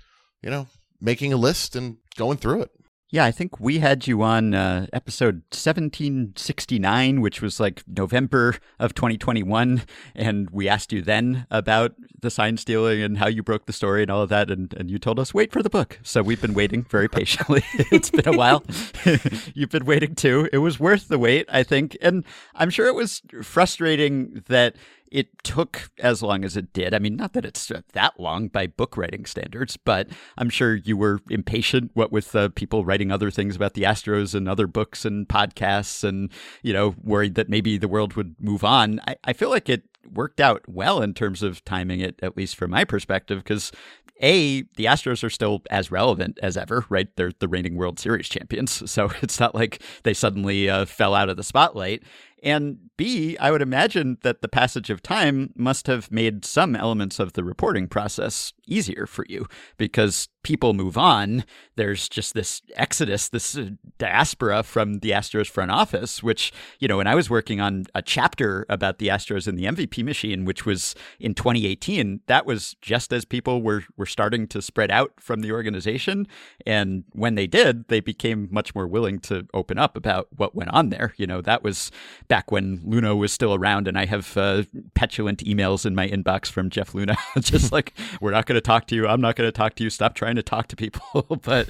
you 0.43 0.49
know 0.49 0.69
making 1.01 1.33
a 1.33 1.37
list 1.37 1.75
and 1.75 1.97
going 2.17 2.39
through 2.39 2.63
it 2.63 2.71
Yeah, 3.11 3.25
I 3.25 3.31
think 3.31 3.59
we 3.59 3.79
had 3.79 4.07
you 4.07 4.21
on 4.21 4.53
uh, 4.53 4.87
episode 4.93 5.37
1769, 5.51 7.23
which 7.23 7.41
was 7.41 7.59
like 7.59 7.83
November 7.89 8.57
of 8.79 8.93
2021. 8.93 9.83
And 10.15 10.51
we 10.51 10.69
asked 10.69 10.93
you 10.93 11.01
then 11.01 11.47
about 11.51 11.95
the 12.21 12.31
sign 12.31 12.59
stealing 12.59 13.01
and 13.01 13.17
how 13.17 13.27
you 13.27 13.43
broke 13.43 13.65
the 13.65 13.73
story 13.73 14.03
and 14.03 14.11
all 14.11 14.21
of 14.21 14.29
that. 14.29 14.51
And, 14.51 14.75
and 14.75 14.91
you 14.91 14.99
told 14.99 15.19
us, 15.19 15.33
wait 15.33 15.53
for 15.53 15.63
the 15.63 15.71
book. 15.71 15.99
So 16.03 16.23
we've 16.23 16.41
been 16.41 16.53
waiting 16.53 16.83
very 16.83 17.09
patiently. 17.09 17.65
it's 17.91 18.11
been 18.11 18.29
a 18.29 18.37
while. 18.37 18.63
You've 19.55 19.71
been 19.71 19.87
waiting 19.87 20.15
too. 20.15 20.51
It 20.53 20.59
was 20.59 20.79
worth 20.79 21.09
the 21.09 21.19
wait, 21.19 21.47
I 21.49 21.63
think. 21.63 21.97
And 22.03 22.27
I'm 22.55 22.69
sure 22.69 22.89
it 22.89 22.95
was 22.95 23.23
frustrating 23.43 24.45
that 24.49 24.77
it 25.11 25.43
took 25.43 25.91
as 25.99 26.23
long 26.23 26.45
as 26.45 26.57
it 26.57 26.73
did. 26.73 26.95
I 26.95 26.99
mean, 26.99 27.17
not 27.17 27.33
that 27.33 27.45
it's 27.45 27.71
that 27.93 28.21
long 28.21 28.49
by 28.49 28.67
book 28.67 28.97
writing 28.97 29.27
standards, 29.27 29.77
but 29.77 30.09
I'm 30.37 30.51
sure 30.51 30.75
you 30.75 30.97
were 30.97 31.21
impatient, 31.31 31.91
what 31.95 32.13
with 32.13 32.35
uh, 32.35 32.51
people 32.51 32.85
writing 32.85 33.11
other 33.11 33.31
things 33.31 33.57
about 33.57 33.75
the 33.75 33.83
Astros 33.83 34.35
and 34.35 34.49
other 34.49 34.67
books 34.67 35.05
and 35.05 35.29
podcasts, 35.29 36.05
and, 36.05 36.31
you 36.63 36.73
know, 36.73 36.95
worried 37.03 37.35
that 37.37 37.49
maybe 37.49 37.79
the 37.79 37.89
world 37.89 38.15
would 38.15 38.37
move 38.41 38.65
on. 38.65 39.01
I, 39.07 39.17
I 39.25 39.33
feel 39.33 39.51
like 39.51 39.69
it 39.69 39.85
worked 40.13 40.41
out 40.41 40.63
well 40.67 41.03
in 41.03 41.15
terms 41.15 41.43
of 41.43 41.65
timing 41.65 42.01
it, 42.01 42.19
at 42.23 42.37
least 42.37 42.57
from 42.57 42.71
my 42.71 42.85
perspective, 42.85 43.39
because 43.39 43.73
a, 44.21 44.63
the 44.77 44.87
Astros 44.87 45.23
are 45.23 45.31
still 45.31 45.63
as 45.71 45.91
relevant 45.91 46.39
as 46.43 46.57
ever, 46.57 46.85
right? 46.89 47.09
They're 47.17 47.33
the 47.39 47.49
reigning 47.49 47.77
World 47.77 47.99
Series 47.99 48.29
champions. 48.29 48.83
So 48.99 49.13
it's 49.23 49.39
not 49.39 49.55
like 49.55 49.81
they 50.03 50.15
suddenly 50.15 50.69
uh, 50.69 50.87
fell 50.87 51.15
out 51.15 51.29
of 51.29 51.37
the 51.37 51.45
spotlight. 51.45 52.03
And 52.43 52.91
B, 52.97 53.37
I 53.39 53.51
would 53.51 53.63
imagine 53.63 54.19
that 54.23 54.43
the 54.43 54.49
passage 54.49 54.91
of 54.91 55.03
time 55.03 55.53
must 55.57 55.87
have 55.87 56.11
made 56.11 56.45
some 56.45 56.77
elements 56.77 57.19
of 57.19 57.33
the 57.33 57.45
reporting 57.45 57.89
process 57.89 58.53
easier 58.67 59.07
for 59.07 59.25
you 59.29 59.47
because 59.77 60.29
people 60.49 60.73
move 60.73 60.97
on. 60.97 61.45
There's 61.77 62.09
just 62.09 62.33
this 62.33 62.63
exodus, 62.75 63.29
this 63.29 63.55
uh, 63.55 63.69
diaspora 63.99 64.63
from 64.63 65.01
the 65.01 65.11
Astros 65.11 65.47
front 65.47 65.71
office, 65.71 66.23
which, 66.23 66.55
you 66.79 66.89
know, 66.89 66.97
when 66.97 67.07
I 67.07 67.15
was 67.15 67.29
working 67.29 67.61
on 67.61 67.85
a 67.95 68.01
chapter 68.01 68.65
about 68.71 68.99
the 68.99 69.09
Astros 69.09 69.47
and 69.47 69.59
the 69.59 69.65
MVP 69.65 70.03
machine, 70.03 70.47
which 70.47 70.65
was 70.65 70.95
in 71.21 71.35
2018, 71.35 72.21
that 72.29 72.47
was 72.47 72.77
just 72.81 73.13
as 73.13 73.27
people 73.27 73.61
were, 73.61 73.85
were 73.99 74.07
starting 74.07 74.49
to 74.49 74.63
spread 74.63 74.91
out 74.91 75.13
from 75.21 75.41
the 75.41 75.53
organization. 75.53 76.27
And 76.65 77.05
when 77.13 77.35
they 77.35 77.47
did, 77.47 77.87
they 77.89 78.01
became 78.01 78.49
much 78.51 78.75
more 78.75 78.87
willing 78.87 79.19
to 79.29 79.47
open 79.53 79.79
up 79.79 79.99
about 79.99 80.29
what 80.35 80.55
went 80.55 80.71
on 80.71 80.89
there. 80.89 81.13
You 81.19 81.27
know, 81.27 81.43
that 81.43 81.63
was 81.63 81.91
back 82.29 82.51
when 82.51 82.79
Luhnow 82.79 83.19
was 83.19 83.33
still 83.33 83.55
around, 83.55 83.87
and 83.87 83.99
I 83.99 84.07
have 84.07 84.35
uh, 84.35 84.63
petulant 84.95 85.45
emails 85.45 85.85
in 85.85 85.95
my 85.95 86.09
inbox 86.09 86.47
from 86.47 86.71
Jeff 86.71 86.93
Luhnow, 86.93 87.19
just 87.43 87.71
like, 87.71 87.93
we're 88.23 88.31
not 88.31 88.47
going 88.47 88.57
to 88.57 88.63
talk 88.63 88.87
to 88.87 88.95
you. 88.95 89.07
I'm 89.07 89.21
not 89.21 89.37
going 89.37 89.47
to 89.47 89.53
talk 89.53 89.75
to 89.75 89.85
you. 89.85 89.91
Stop 89.91 90.15
trying 90.15 90.38
to 90.39 90.43
talk 90.43 90.69
to 90.69 90.77
people. 90.77 91.39
but 91.43 91.69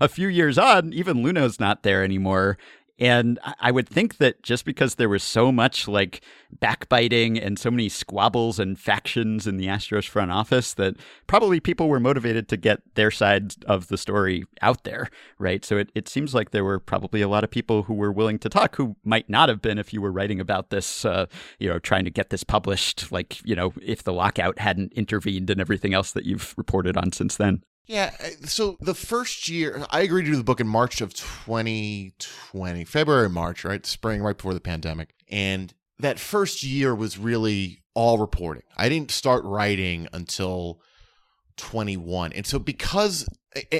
a 0.00 0.08
few 0.08 0.28
years 0.28 0.58
on, 0.58 0.92
even 0.92 1.18
Luhnow's 1.18 1.60
not 1.60 1.82
there 1.82 2.02
anymore. 2.02 2.58
And 2.98 3.38
I- 3.42 3.54
I 3.58 3.70
would 3.70 3.88
think 3.88 4.18
that 4.18 4.42
just 4.42 4.64
because 4.64 4.94
there 4.96 5.08
was 5.08 5.22
so 5.24 5.50
much 5.50 5.88
like 5.88 6.20
backbiting 6.60 7.38
and 7.38 7.58
so 7.58 7.70
many 7.70 7.88
squabbles 7.88 8.58
and 8.60 8.78
factions 8.78 9.46
in 9.46 9.56
the 9.56 9.66
Astros 9.66 10.06
front 10.06 10.30
office 10.30 10.74
that 10.74 10.94
probably 11.26 11.58
people 11.58 11.88
were 11.88 11.98
motivated 11.98 12.48
to 12.48 12.56
get 12.56 12.80
their 12.94 13.10
side 13.10 13.54
of 13.64 13.88
the 13.88 13.96
story 13.96 14.44
out 14.60 14.84
there, 14.84 15.08
right? 15.38 15.64
So 15.64 15.78
it, 15.78 15.90
it 15.94 16.06
seems 16.08 16.34
like 16.34 16.50
there 16.50 16.64
were 16.64 16.78
probably 16.78 17.22
a 17.22 17.28
lot 17.28 17.44
of 17.44 17.50
people 17.50 17.84
who 17.84 17.94
were 17.94 18.12
willing 18.12 18.38
to 18.40 18.48
talk 18.48 18.76
who 18.76 18.94
might 19.04 19.28
not 19.28 19.48
have 19.48 19.62
been 19.62 19.78
if 19.78 19.92
you 19.92 20.00
were 20.02 20.12
writing 20.12 20.38
about 20.38 20.70
this, 20.70 21.04
uh, 21.04 21.26
you 21.58 21.68
know, 21.68 21.78
trying 21.78 22.04
to 22.04 22.10
get 22.10 22.30
this 22.30 22.44
published, 22.44 23.10
like, 23.10 23.40
you 23.44 23.56
know, 23.56 23.72
if 23.82 24.04
the 24.04 24.12
lockout 24.12 24.58
hadn't 24.58 24.92
intervened 24.92 25.50
and 25.50 25.60
everything 25.60 25.94
else 25.94 26.12
that 26.12 26.24
you've 26.26 26.54
reported 26.56 26.96
on 26.96 27.10
since 27.10 27.36
then. 27.36 27.62
Yeah. 27.86 28.14
So 28.44 28.76
the 28.80 28.94
first 28.94 29.48
year, 29.48 29.84
I 29.90 30.02
agreed 30.02 30.24
to 30.24 30.30
do 30.30 30.36
the 30.36 30.44
book 30.44 30.60
in 30.60 30.68
March 30.68 31.00
of 31.00 31.14
2020, 31.14 32.84
February, 32.84 33.28
March, 33.28 33.64
right? 33.64 33.84
Spring, 33.84 34.22
right 34.22 34.36
before 34.36 34.54
the 34.54 34.60
pandemic. 34.60 35.14
And 35.30 35.74
that 35.98 36.18
first 36.18 36.62
year 36.62 36.94
was 36.94 37.18
really 37.18 37.82
all 37.94 38.18
reporting. 38.18 38.62
I 38.76 38.88
didn't 38.88 39.10
start 39.10 39.44
writing 39.44 40.08
until 40.12 40.80
21. 41.56 42.32
And 42.32 42.46
so 42.46 42.58
because, 42.58 43.28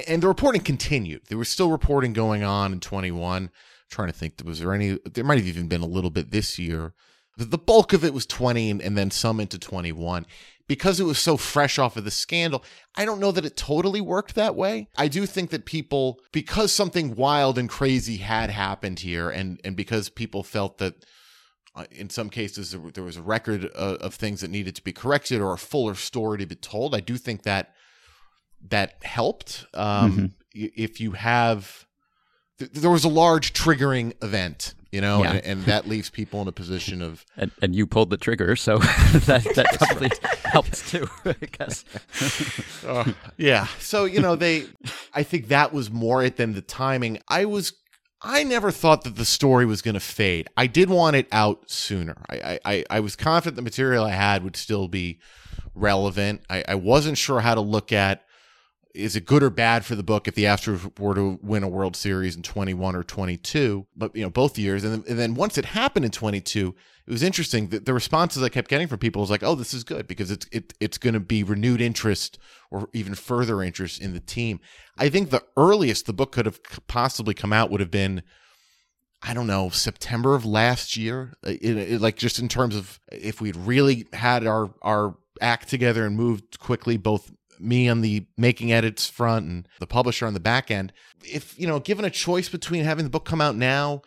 and 0.07 0.21
the 0.21 0.27
reporting 0.27 0.61
continued, 0.61 1.23
there 1.29 1.37
was 1.37 1.49
still 1.49 1.71
reporting 1.71 2.13
going 2.13 2.43
on 2.43 2.73
in 2.73 2.79
21. 2.79 3.49
trying 3.89 4.09
to 4.09 4.13
think, 4.13 4.41
was 4.43 4.59
there 4.59 4.73
any, 4.73 4.99
there 5.05 5.23
might 5.23 5.37
have 5.37 5.47
even 5.47 5.67
been 5.67 5.81
a 5.81 5.87
little 5.87 6.09
bit 6.09 6.31
this 6.31 6.59
year. 6.59 6.93
The- 7.37 7.57
bulk 7.57 7.93
of 7.93 8.03
it 8.03 8.13
was 8.13 8.25
20 8.25 8.69
and, 8.69 8.81
and 8.81 8.97
then 8.97 9.09
some 9.09 9.39
into 9.39 9.57
21 9.57 10.25
because 10.67 10.99
it 10.99 11.03
was 11.03 11.19
so 11.19 11.37
fresh 11.37 11.77
off 11.77 11.97
of 11.97 12.03
the 12.05 12.11
scandal, 12.11 12.63
I 12.95 13.05
don't 13.05 13.19
know 13.19 13.31
that 13.31 13.45
it 13.45 13.57
totally 13.57 14.01
worked 14.01 14.35
that 14.35 14.55
way. 14.55 14.87
I 14.97 15.07
do 15.07 15.25
think 15.25 15.49
that 15.49 15.65
people, 15.65 16.19
because 16.31 16.71
something 16.71 17.15
wild 17.15 17.57
and 17.57 17.69
crazy 17.69 18.17
had 18.17 18.49
happened 18.49 18.99
here, 18.99 19.29
and 19.29 19.59
and 19.63 19.75
because 19.75 20.09
people 20.09 20.43
felt 20.43 20.77
that 20.77 21.05
uh, 21.75 21.85
in 21.91 22.09
some 22.09 22.29
cases 22.29 22.71
there, 22.71 22.91
there 22.93 23.03
was 23.03 23.17
a 23.17 23.21
record 23.21 23.65
of, 23.65 23.97
of 23.97 24.13
things 24.15 24.41
that 24.41 24.51
needed 24.51 24.75
to 24.75 24.83
be 24.83 24.93
corrected 24.93 25.41
or 25.41 25.53
a 25.53 25.57
fuller 25.57 25.95
story 25.95 26.37
to 26.37 26.45
be 26.45 26.55
told, 26.55 26.93
I 26.95 26.99
do 26.99 27.17
think 27.17 27.43
that 27.43 27.73
that 28.69 29.03
helped. 29.03 29.65
Um, 29.73 30.33
y- 30.55 30.71
If 30.75 31.01
you 31.01 31.11
have, 31.13 31.85
th- 32.59 32.71
there 32.71 32.91
was 32.91 33.03
a 33.03 33.09
large 33.09 33.53
triggering 33.53 34.13
event. 34.23 34.75
You 34.91 35.01
know, 35.01 35.23
Yeah. 35.23 35.31
and, 35.31 35.45
and 35.45 35.63
that 35.65 35.87
leaves 35.87 36.11
people 36.11 36.39
in 36.43 36.47
a 36.47 36.51
position 36.51 37.01
of 37.01 37.25
And, 37.35 37.49
and 37.63 37.75
you 37.75 37.87
pulled 37.87 38.11
the 38.11 38.17
trigger, 38.17 38.55
so 38.55 38.77
that, 38.77 39.43
that 39.55 39.77
probably 39.79 40.11
helped 40.53 40.87
too, 40.87 41.07
I 41.25 41.35
guess. 41.57 41.83
Uh, 42.85 43.13
yeah. 43.37 43.67
So, 43.79 44.03
you 44.05 44.19
know, 44.19 44.35
they, 44.35 44.65
I 45.13 45.23
think 45.23 45.47
that 45.47 45.71
was 45.73 45.89
more 45.89 46.21
it 46.23 46.35
than 46.35 46.53
the 46.53 46.61
timing. 46.61 47.19
I 47.29 47.45
was, 47.45 47.71
I 48.21 48.43
never 48.43 48.71
thought 48.71 49.03
that 49.05 49.15
the 49.15 49.23
story 49.25 49.65
was 49.65 49.81
going 49.81 49.93
to 49.93 50.01
fade. 50.01 50.49
I 50.57 50.67
did 50.67 50.89
want 50.89 51.15
it 51.15 51.27
out 51.31 51.69
sooner. 51.71 52.15
I, 52.29 52.35
I- 52.35 52.59
I, 52.73 52.83
I 52.89 52.99
was 52.99 53.15
confident 53.15 53.55
the 53.55 53.61
material 53.61 54.03
I 54.03 54.11
had 54.11 54.43
would 54.43 54.57
still 54.57 54.87
be 54.89 55.19
relevant. 55.75 56.41
I, 56.49 56.63
I 56.67 56.75
wasn't 56.75 57.17
sure 57.17 57.39
how 57.39 57.55
to 57.55 57.61
look 57.61 57.91
at 57.93 58.23
is 58.93 59.15
it 59.15 59.25
good 59.25 59.41
or 59.41 59.49
bad 59.49 59.83
for 59.85 59.95
the 59.95 60.03
book 60.03 60.27
if 60.27 60.35
the 60.35 60.43
Astros 60.43 60.99
were 60.99 61.15
to 61.15 61.39
win 61.41 61.63
a 61.63 61.67
World 61.67 61.95
Series 61.95 62.35
in 62.35 62.43
21 62.43 62.95
or 62.95 63.03
22, 63.03 63.87
but 63.95 64.15
you 64.15 64.21
know 64.21 64.29
both 64.29 64.57
years, 64.57 64.83
and 64.83 64.93
then, 64.93 65.03
and 65.09 65.17
then 65.19 65.33
once 65.33 65.57
it 65.57 65.65
happened 65.65 66.05
in 66.05 66.11
22, 66.11 66.75
it 67.07 67.11
was 67.11 67.23
interesting 67.23 67.67
that 67.69 67.85
the 67.85 67.93
responses 67.93 68.43
I 68.43 68.49
kept 68.49 68.69
getting 68.69 68.87
from 68.87 68.99
people 68.99 69.21
was 69.21 69.29
like, 69.31 69.43
"Oh, 69.43 69.55
this 69.55 69.73
is 69.73 69.83
good 69.83 70.07
because 70.07 70.29
it's 70.31 70.45
it, 70.51 70.73
it's 70.79 70.97
going 70.97 71.15
to 71.15 71.19
be 71.19 71.43
renewed 71.43 71.81
interest 71.81 72.37
or 72.71 72.87
even 72.93 73.15
further 73.15 73.61
interest 73.63 74.01
in 74.01 74.13
the 74.13 74.19
team." 74.19 74.59
I 74.97 75.09
think 75.09 75.29
the 75.29 75.43
earliest 75.57 76.05
the 76.05 76.13
book 76.13 76.31
could 76.31 76.45
have 76.45 76.59
possibly 76.87 77.33
come 77.33 77.51
out 77.51 77.71
would 77.71 77.81
have 77.81 77.91
been 77.91 78.21
I 79.25 79.33
don't 79.33 79.47
know, 79.47 79.69
September 79.69 80.35
of 80.35 80.45
last 80.45 80.97
year. 80.97 81.33
It, 81.43 81.63
it- 81.77 82.01
like 82.01 82.17
just 82.17 82.39
in 82.39 82.49
terms 82.49 82.75
of 82.75 82.99
if 83.11 83.41
we'd 83.41 83.55
really 83.55 84.05
had 84.13 84.45
our 84.45 84.73
our 84.81 85.15
act 85.41 85.67
together 85.69 86.05
and 86.05 86.15
moved 86.15 86.59
quickly, 86.59 86.97
both 86.97 87.31
me 87.59 87.87
on 87.87 88.01
the 88.01 88.25
making 88.37 88.71
edits 88.71 89.09
front 89.09 89.45
and 89.45 89.67
the 89.79 89.87
publisher 89.87 90.25
on 90.25 90.33
the 90.33 90.39
back 90.39 90.71
end. 90.71 90.93
If 91.23 91.57
you 91.59 91.67
know, 91.67 91.79
given 91.79 92.05
a 92.05 92.09
choice 92.09 92.49
between 92.49 92.83
having 92.83 93.03
the 93.05 93.09
book 93.09 93.25
come 93.25 93.41
out 93.41 93.55
now 93.55 94.01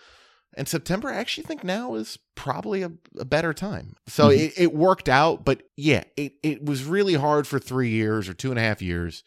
and 0.56 0.68
September, 0.68 1.08
I 1.08 1.16
actually 1.16 1.44
think 1.44 1.64
now 1.64 1.94
is 1.94 2.18
probably 2.34 2.82
a, 2.82 2.92
a 3.18 3.24
better 3.24 3.52
time. 3.52 3.96
So 4.06 4.28
mm-hmm. 4.28 4.44
it, 4.44 4.52
it 4.56 4.74
worked 4.74 5.08
out, 5.08 5.44
but 5.44 5.62
yeah, 5.76 6.04
it 6.16 6.34
it 6.42 6.64
was 6.64 6.84
really 6.84 7.14
hard 7.14 7.46
for 7.46 7.58
three 7.58 7.90
years 7.90 8.28
or 8.28 8.34
two 8.34 8.50
and 8.50 8.58
a 8.58 8.62
half 8.62 8.80
years 8.82 9.22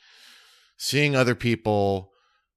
seeing 0.79 1.15
other 1.15 1.35
people 1.35 2.11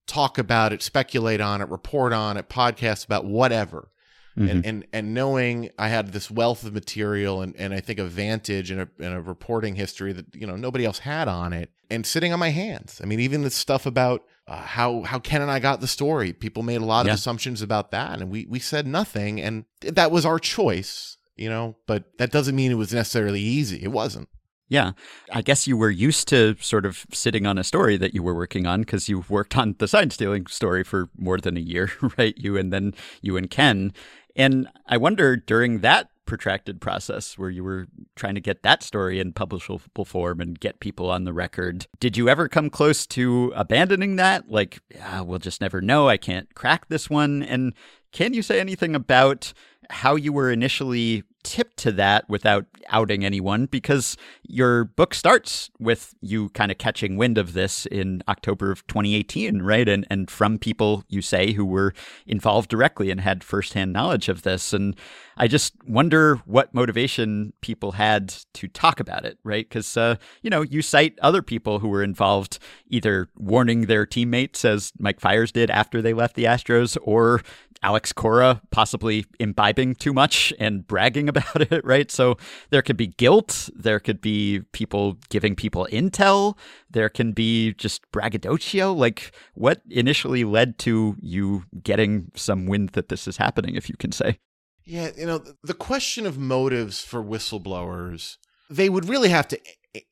talk 0.06 0.38
about 0.38 0.72
it, 0.72 0.82
speculate 0.82 1.40
on 1.40 1.60
it, 1.60 1.68
report 1.68 2.12
on 2.12 2.36
it, 2.36 2.48
podcast 2.48 3.04
about 3.04 3.24
whatever. 3.26 3.90
And, 4.34 4.64
and 4.64 4.86
and 4.94 5.12
knowing 5.12 5.68
I 5.78 5.88
had 5.88 6.12
this 6.14 6.30
wealth 6.30 6.64
of 6.64 6.72
material 6.72 7.42
and, 7.42 7.54
and 7.56 7.74
I 7.74 7.80
think 7.80 7.98
a 7.98 8.04
vantage 8.04 8.70
and 8.70 8.80
a, 8.80 8.88
and 8.98 9.12
a 9.14 9.20
reporting 9.20 9.74
history 9.74 10.14
that 10.14 10.34
you 10.34 10.46
know 10.46 10.56
nobody 10.56 10.86
else 10.86 11.00
had 11.00 11.28
on 11.28 11.52
it, 11.52 11.70
and 11.90 12.06
sitting 12.06 12.32
on 12.32 12.38
my 12.38 12.48
hands. 12.48 12.98
I 13.02 13.06
mean, 13.06 13.20
even 13.20 13.42
the 13.42 13.50
stuff 13.50 13.84
about 13.84 14.22
uh, 14.48 14.56
how 14.56 15.02
how 15.02 15.18
Ken 15.18 15.42
and 15.42 15.50
I 15.50 15.58
got 15.58 15.82
the 15.82 15.86
story, 15.86 16.32
people 16.32 16.62
made 16.62 16.80
a 16.80 16.84
lot 16.86 17.04
Yeah. 17.04 17.12
of 17.12 17.18
assumptions 17.18 17.60
about 17.60 17.90
that, 17.90 18.22
and 18.22 18.30
we 18.30 18.46
we 18.48 18.58
said 18.58 18.86
nothing, 18.86 19.38
and 19.38 19.66
that 19.82 20.10
was 20.10 20.24
our 20.24 20.38
choice, 20.38 21.18
you 21.36 21.50
know. 21.50 21.76
But 21.86 22.04
that 22.16 22.30
doesn't 22.32 22.56
mean 22.56 22.72
it 22.72 22.76
was 22.76 22.94
necessarily 22.94 23.40
easy. 23.40 23.82
It 23.82 23.92
wasn't. 23.92 24.28
Yeah. 24.68 24.92
I 25.30 25.42
guess 25.42 25.66
you 25.66 25.76
were 25.76 25.90
used 25.90 26.28
to 26.28 26.56
sort 26.58 26.86
of 26.86 27.04
sitting 27.12 27.46
on 27.46 27.58
a 27.58 27.64
story 27.64 27.98
that 27.98 28.14
you 28.14 28.22
were 28.22 28.34
working 28.34 28.66
on 28.66 28.80
because 28.80 29.06
you 29.06 29.22
worked 29.28 29.54
on 29.54 29.74
the 29.78 29.86
sign 29.86 30.08
stealing 30.08 30.46
story 30.46 30.82
for 30.82 31.10
more 31.18 31.36
than 31.36 31.58
a 31.58 31.60
year, 31.60 31.92
right? 32.16 32.32
You 32.38 32.56
and 32.56 32.72
then 32.72 32.94
you 33.20 33.36
and 33.36 33.50
Ken. 33.50 33.92
And 34.36 34.68
I 34.86 34.96
wonder 34.96 35.36
during 35.36 35.80
that 35.80 36.08
protracted 36.24 36.80
process 36.80 37.36
where 37.36 37.50
you 37.50 37.62
were 37.64 37.86
trying 38.16 38.34
to 38.34 38.40
get 38.40 38.62
that 38.62 38.82
story 38.82 39.20
in 39.20 39.32
publishable 39.32 40.06
form 40.06 40.40
and 40.40 40.58
get 40.58 40.80
people 40.80 41.10
on 41.10 41.24
the 41.24 41.32
record, 41.32 41.86
did 42.00 42.16
you 42.16 42.28
ever 42.28 42.48
come 42.48 42.70
close 42.70 43.06
to 43.08 43.52
abandoning 43.54 44.16
that? 44.16 44.48
Like, 44.48 44.80
ah, 45.02 45.22
we'll 45.22 45.38
just 45.38 45.60
never 45.60 45.80
know. 45.80 46.08
I 46.08 46.16
can't 46.16 46.54
crack 46.54 46.88
this 46.88 47.10
one. 47.10 47.42
And 47.42 47.74
can 48.12 48.34
you 48.34 48.42
say 48.42 48.60
anything 48.60 48.94
about 48.94 49.52
how 49.90 50.16
you 50.16 50.32
were 50.32 50.50
initially 50.50 51.24
tipped 51.42 51.76
to 51.78 51.92
that 51.92 52.28
without 52.28 52.66
outing 52.88 53.24
anyone? 53.24 53.66
Because 53.66 54.16
your 54.42 54.84
book 54.84 55.14
starts 55.14 55.70
with 55.78 56.14
you 56.20 56.48
kind 56.50 56.70
of 56.70 56.78
catching 56.78 57.16
wind 57.16 57.38
of 57.38 57.52
this 57.52 57.86
in 57.86 58.22
October 58.28 58.70
of 58.70 58.86
2018, 58.86 59.62
right? 59.62 59.88
And 59.88 60.06
and 60.10 60.30
from 60.30 60.58
people 60.58 61.04
you 61.08 61.22
say 61.22 61.52
who 61.52 61.64
were 61.64 61.94
involved 62.26 62.68
directly 62.70 63.10
and 63.10 63.20
had 63.20 63.44
firsthand 63.44 63.92
knowledge 63.92 64.28
of 64.28 64.42
this. 64.42 64.72
And 64.72 64.96
I 65.36 65.48
just 65.48 65.74
wonder 65.86 66.36
what 66.44 66.74
motivation 66.74 67.52
people 67.60 67.92
had 67.92 68.34
to 68.54 68.68
talk 68.68 69.00
about 69.00 69.24
it, 69.24 69.38
right? 69.44 69.68
Because 69.68 69.96
uh, 69.96 70.16
you 70.42 70.50
know 70.50 70.62
you 70.62 70.82
cite 70.82 71.18
other 71.22 71.42
people 71.42 71.78
who 71.78 71.88
were 71.88 72.02
involved, 72.02 72.58
either 72.88 73.28
warning 73.36 73.82
their 73.82 74.06
teammates, 74.06 74.64
as 74.64 74.92
Mike 74.98 75.20
Fiers 75.20 75.52
did 75.52 75.70
after 75.70 76.02
they 76.02 76.12
left 76.12 76.36
the 76.36 76.44
Astros, 76.44 76.96
or 77.02 77.42
Alex 77.82 78.12
Cora 78.12 78.60
possibly 78.70 79.26
imbibing 79.40 79.94
too 79.94 80.12
much 80.12 80.52
and 80.58 80.86
bragging 80.86 81.28
about 81.36 81.60
it, 81.72 81.84
right? 81.84 82.10
So 82.10 82.36
there 82.70 82.82
could 82.82 82.96
be 82.96 83.08
guilt, 83.08 83.70
there 83.74 84.00
could 84.00 84.20
be 84.20 84.60
people 84.72 85.18
giving 85.28 85.54
people 85.54 85.88
intel, 85.90 86.56
there 86.90 87.08
can 87.08 87.32
be 87.32 87.72
just 87.74 88.10
braggadocio. 88.12 88.92
Like, 88.92 89.32
what 89.54 89.82
initially 89.90 90.44
led 90.44 90.78
to 90.80 91.16
you 91.20 91.64
getting 91.82 92.30
some 92.34 92.66
wind 92.66 92.90
that 92.90 93.08
this 93.08 93.26
is 93.26 93.36
happening, 93.36 93.74
if 93.74 93.88
you 93.88 93.96
can 93.96 94.12
say? 94.12 94.38
Yeah, 94.84 95.10
you 95.16 95.26
know, 95.26 95.42
the 95.62 95.74
question 95.74 96.26
of 96.26 96.38
motives 96.38 97.00
for 97.00 97.22
whistleblowers, 97.22 98.36
they 98.68 98.88
would 98.88 99.08
really 99.08 99.28
have 99.28 99.48
to 99.48 99.60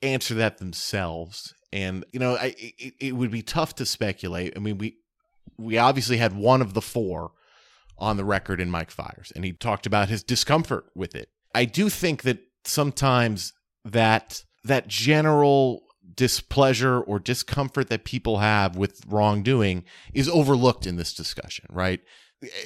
answer 0.02 0.34
that 0.34 0.58
themselves. 0.58 1.54
And, 1.72 2.04
you 2.12 2.20
know, 2.20 2.36
I, 2.36 2.54
it, 2.58 2.94
it 3.00 3.16
would 3.16 3.30
be 3.30 3.42
tough 3.42 3.74
to 3.76 3.86
speculate. 3.86 4.52
I 4.56 4.60
mean, 4.60 4.78
we 4.78 4.96
we 5.56 5.76
obviously 5.76 6.16
had 6.16 6.34
one 6.34 6.62
of 6.62 6.74
the 6.74 6.80
four 6.80 7.32
on 8.00 8.16
the 8.16 8.24
record 8.24 8.60
in 8.60 8.70
Mike 8.70 8.90
Fiers, 8.90 9.32
and 9.34 9.44
he 9.44 9.52
talked 9.52 9.86
about 9.86 10.08
his 10.08 10.22
discomfort 10.22 10.86
with 10.94 11.14
it. 11.14 11.28
I 11.54 11.64
do 11.64 11.88
think 11.88 12.22
that 12.22 12.38
sometimes 12.64 13.52
that 13.84 14.44
that 14.64 14.88
general 14.88 15.84
displeasure 16.14 17.00
or 17.00 17.18
discomfort 17.18 17.88
that 17.88 18.04
people 18.04 18.38
have 18.38 18.76
with 18.76 19.00
wrongdoing 19.06 19.84
is 20.12 20.28
overlooked 20.28 20.86
in 20.86 20.96
this 20.96 21.14
discussion, 21.14 21.66
right? 21.70 22.00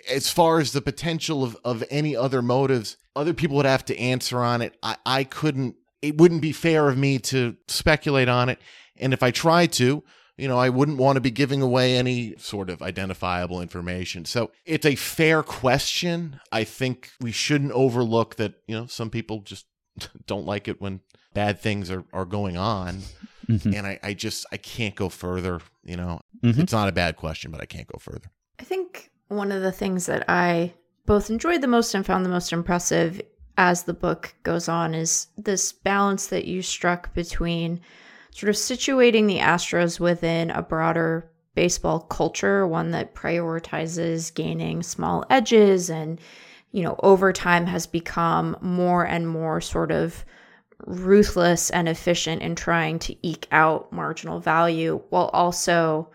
as 0.08 0.30
far 0.30 0.60
as 0.60 0.72
the 0.72 0.80
potential 0.80 1.42
of, 1.42 1.56
of 1.64 1.84
any 1.90 2.14
other 2.14 2.42
motives, 2.42 2.96
other 3.16 3.34
people 3.34 3.56
would 3.56 3.66
have 3.66 3.84
to 3.86 3.98
answer 3.98 4.40
on 4.40 4.62
it. 4.62 4.76
I, 4.82 4.96
I 5.04 5.24
couldn't, 5.24 5.76
it 6.02 6.18
wouldn't 6.18 6.42
be 6.42 6.52
fair 6.52 6.88
of 6.88 6.96
me 6.96 7.18
to 7.20 7.56
speculate 7.68 8.28
on 8.28 8.48
it. 8.48 8.58
And 8.96 9.12
if 9.12 9.22
I 9.22 9.30
tried 9.30 9.72
to, 9.74 10.04
you 10.36 10.48
know, 10.48 10.58
I 10.58 10.68
wouldn't 10.68 10.98
want 10.98 11.16
to 11.16 11.20
be 11.20 11.30
giving 11.30 11.62
away 11.62 11.96
any 11.96 12.34
sort 12.38 12.68
of 12.70 12.82
identifiable 12.82 13.60
information. 13.60 14.24
So 14.24 14.50
it's 14.64 14.86
a 14.86 14.94
fair 14.96 15.42
question. 15.42 16.40
I 16.50 16.64
think 16.64 17.10
we 17.20 17.30
shouldn't 17.32 17.72
overlook 17.72 18.36
that, 18.36 18.54
you 18.66 18.74
know, 18.74 18.86
some 18.86 19.10
people 19.10 19.40
just 19.40 19.66
don't 20.26 20.46
like 20.46 20.66
it 20.68 20.80
when 20.80 21.00
bad 21.34 21.60
things 21.60 21.90
are, 21.90 22.04
are 22.12 22.24
going 22.24 22.56
on. 22.56 23.00
Mhm. 23.48 23.76
And 23.76 23.86
I, 23.86 23.98
I 24.02 24.14
just, 24.14 24.46
I 24.52 24.56
can't 24.56 24.94
go 24.94 25.08
further. 25.08 25.60
You 25.84 25.96
know, 25.96 26.20
Mhm. 26.42 26.58
it's 26.60 26.72
not 26.72 26.88
a 26.88 26.92
bad 26.92 27.16
question, 27.16 27.50
but 27.50 27.60
I 27.60 27.66
can't 27.66 27.86
go 27.86 27.98
further. 27.98 28.30
I 28.58 28.64
think 28.64 29.10
one 29.28 29.52
of 29.52 29.62
the 29.62 29.72
things 29.72 30.06
that 30.06 30.24
I 30.28 30.72
both 31.06 31.28
enjoyed 31.30 31.60
the 31.60 31.66
most 31.68 31.94
and 31.94 32.04
found 32.06 32.24
the 32.24 32.30
most 32.30 32.52
impressive 32.52 33.20
as 33.58 33.82
the 33.84 33.94
book 33.94 34.34
goes 34.42 34.68
on 34.68 34.94
is 34.94 35.26
this 35.36 35.72
balance 35.72 36.26
that 36.28 36.44
you 36.46 36.62
struck 36.62 37.12
between 37.14 37.80
sort 38.34 38.50
of 38.50 38.56
situating 38.56 39.28
the 39.28 39.38
Astros 39.38 40.00
within 40.00 40.50
a 40.50 40.60
broader 40.60 41.30
baseball 41.54 42.00
culture, 42.00 42.66
one 42.66 42.90
that 42.90 43.14
prioritizes 43.14 44.34
gaining 44.34 44.82
small 44.82 45.24
edges 45.30 45.88
and, 45.88 46.20
you 46.72 46.82
know, 46.82 46.96
over 47.04 47.32
time 47.32 47.64
has 47.64 47.86
become 47.86 48.56
more 48.60 49.04
and 49.06 49.28
more 49.28 49.60
sort 49.60 49.92
of 49.92 50.24
ruthless 50.84 51.70
and 51.70 51.88
efficient 51.88 52.42
in 52.42 52.56
trying 52.56 52.98
to 52.98 53.16
eke 53.26 53.46
out 53.52 53.92
marginal 53.92 54.40
value 54.40 55.00
while 55.10 55.30
also 55.32 56.10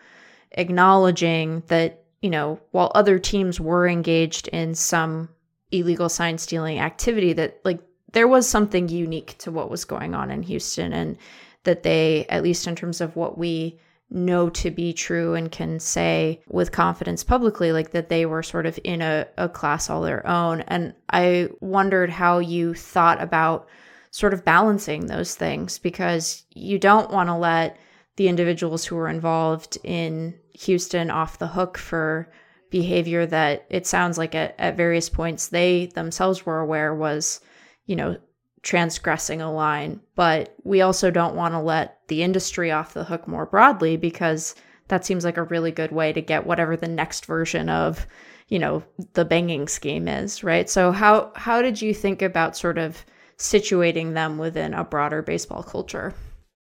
acknowledging 0.51 1.63
that, 1.67 2.03
you 2.21 2.29
know, 2.29 2.59
while 2.71 2.91
other 2.93 3.17
teams 3.17 3.61
were 3.61 3.87
engaged 3.87 4.49
in 4.49 4.75
some 4.75 5.29
illegal 5.71 6.09
sign 6.09 6.37
stealing 6.37 6.79
activity, 6.79 7.31
that 7.31 7.61
like 7.63 7.79
there 8.11 8.27
was 8.27 8.45
something 8.45 8.89
unique 8.89 9.37
to 9.37 9.51
what 9.51 9.71
was 9.71 9.85
going 9.85 10.13
on 10.13 10.29
in 10.31 10.43
Houston 10.43 10.91
and 10.91 11.17
that 11.63 11.83
they, 11.83 12.25
at 12.29 12.43
least 12.43 12.67
in 12.67 12.75
terms 12.75 13.01
of 13.01 13.15
what 13.15 13.37
we 13.37 13.79
know 14.11 14.49
to 14.49 14.71
be 14.71 14.91
true 14.91 15.35
and 15.35 15.51
can 15.51 15.79
say 15.79 16.41
with 16.47 16.71
confidence 16.71 17.23
publicly, 17.23 17.71
like 17.71 17.91
that 17.91 18.09
they 18.09 18.25
were 18.25 18.41
sort 18.41 18.65
of 18.65 18.79
in 18.83 19.01
a, 19.01 19.27
a 19.37 19.47
class 19.47 19.89
all 19.89 20.01
their 20.01 20.25
own. 20.25 20.61
And 20.61 20.93
I 21.11 21.49
wondered 21.59 22.09
how 22.09 22.39
you 22.39 22.73
thought 22.73 23.21
about 23.21 23.67
sort 24.11 24.33
of 24.33 24.45
balancing 24.45 25.05
those 25.05 25.35
things 25.35 25.77
because 25.77 26.43
you 26.49 26.79
don't 26.79 27.11
want 27.11 27.29
to 27.29 27.35
let 27.35 27.77
the 28.15 28.27
individuals 28.27 28.85
who 28.85 28.95
were 28.95 29.07
involved 29.07 29.77
in 29.83 30.33
Houston 30.53 31.11
off 31.11 31.39
the 31.39 31.47
hook 31.47 31.77
for 31.77 32.31
behavior 32.69 33.25
that 33.25 33.65
it 33.69 33.87
sounds 33.87 34.17
like 34.17 34.35
at, 34.35 34.55
at 34.59 34.77
various 34.77 35.09
points 35.09 35.47
they 35.47 35.87
themselves 35.87 36.45
were 36.45 36.59
aware 36.59 36.93
was, 36.93 37.39
you 37.85 37.95
know, 37.95 38.17
transgressing 38.69 39.41
a 39.41 39.51
line. 39.51 39.99
But 40.13 40.53
we 40.63 40.81
also 40.81 41.09
don't 41.09 41.35
want 41.35 41.55
to 41.55 41.59
let 41.59 42.07
the 42.07 42.21
industry 42.21 42.69
off 42.71 42.93
the 42.93 43.03
hook 43.03 43.27
more 43.27 43.47
broadly 43.47 43.97
because 43.97 44.53
that 44.89 45.03
seems 45.03 45.25
like 45.25 45.37
a 45.37 45.43
really 45.43 45.71
good 45.71 45.91
way 45.91 46.13
to 46.13 46.21
get 46.21 46.45
whatever 46.45 46.77
the 46.77 46.87
next 46.87 47.25
version 47.25 47.67
of, 47.67 48.05
you 48.47 48.59
know, 48.59 48.83
the 49.13 49.25
banging 49.25 49.67
scheme 49.67 50.07
is, 50.07 50.43
right? 50.43 50.69
So 50.69 50.91
how 50.91 51.31
how 51.35 51.63
did 51.63 51.81
you 51.81 51.95
think 51.95 52.21
about 52.21 52.55
sort 52.55 52.77
of 52.77 53.03
situating 53.39 54.13
them 54.13 54.37
within 54.37 54.75
a 54.75 54.83
broader 54.83 55.23
baseball 55.23 55.63
culture? 55.63 56.13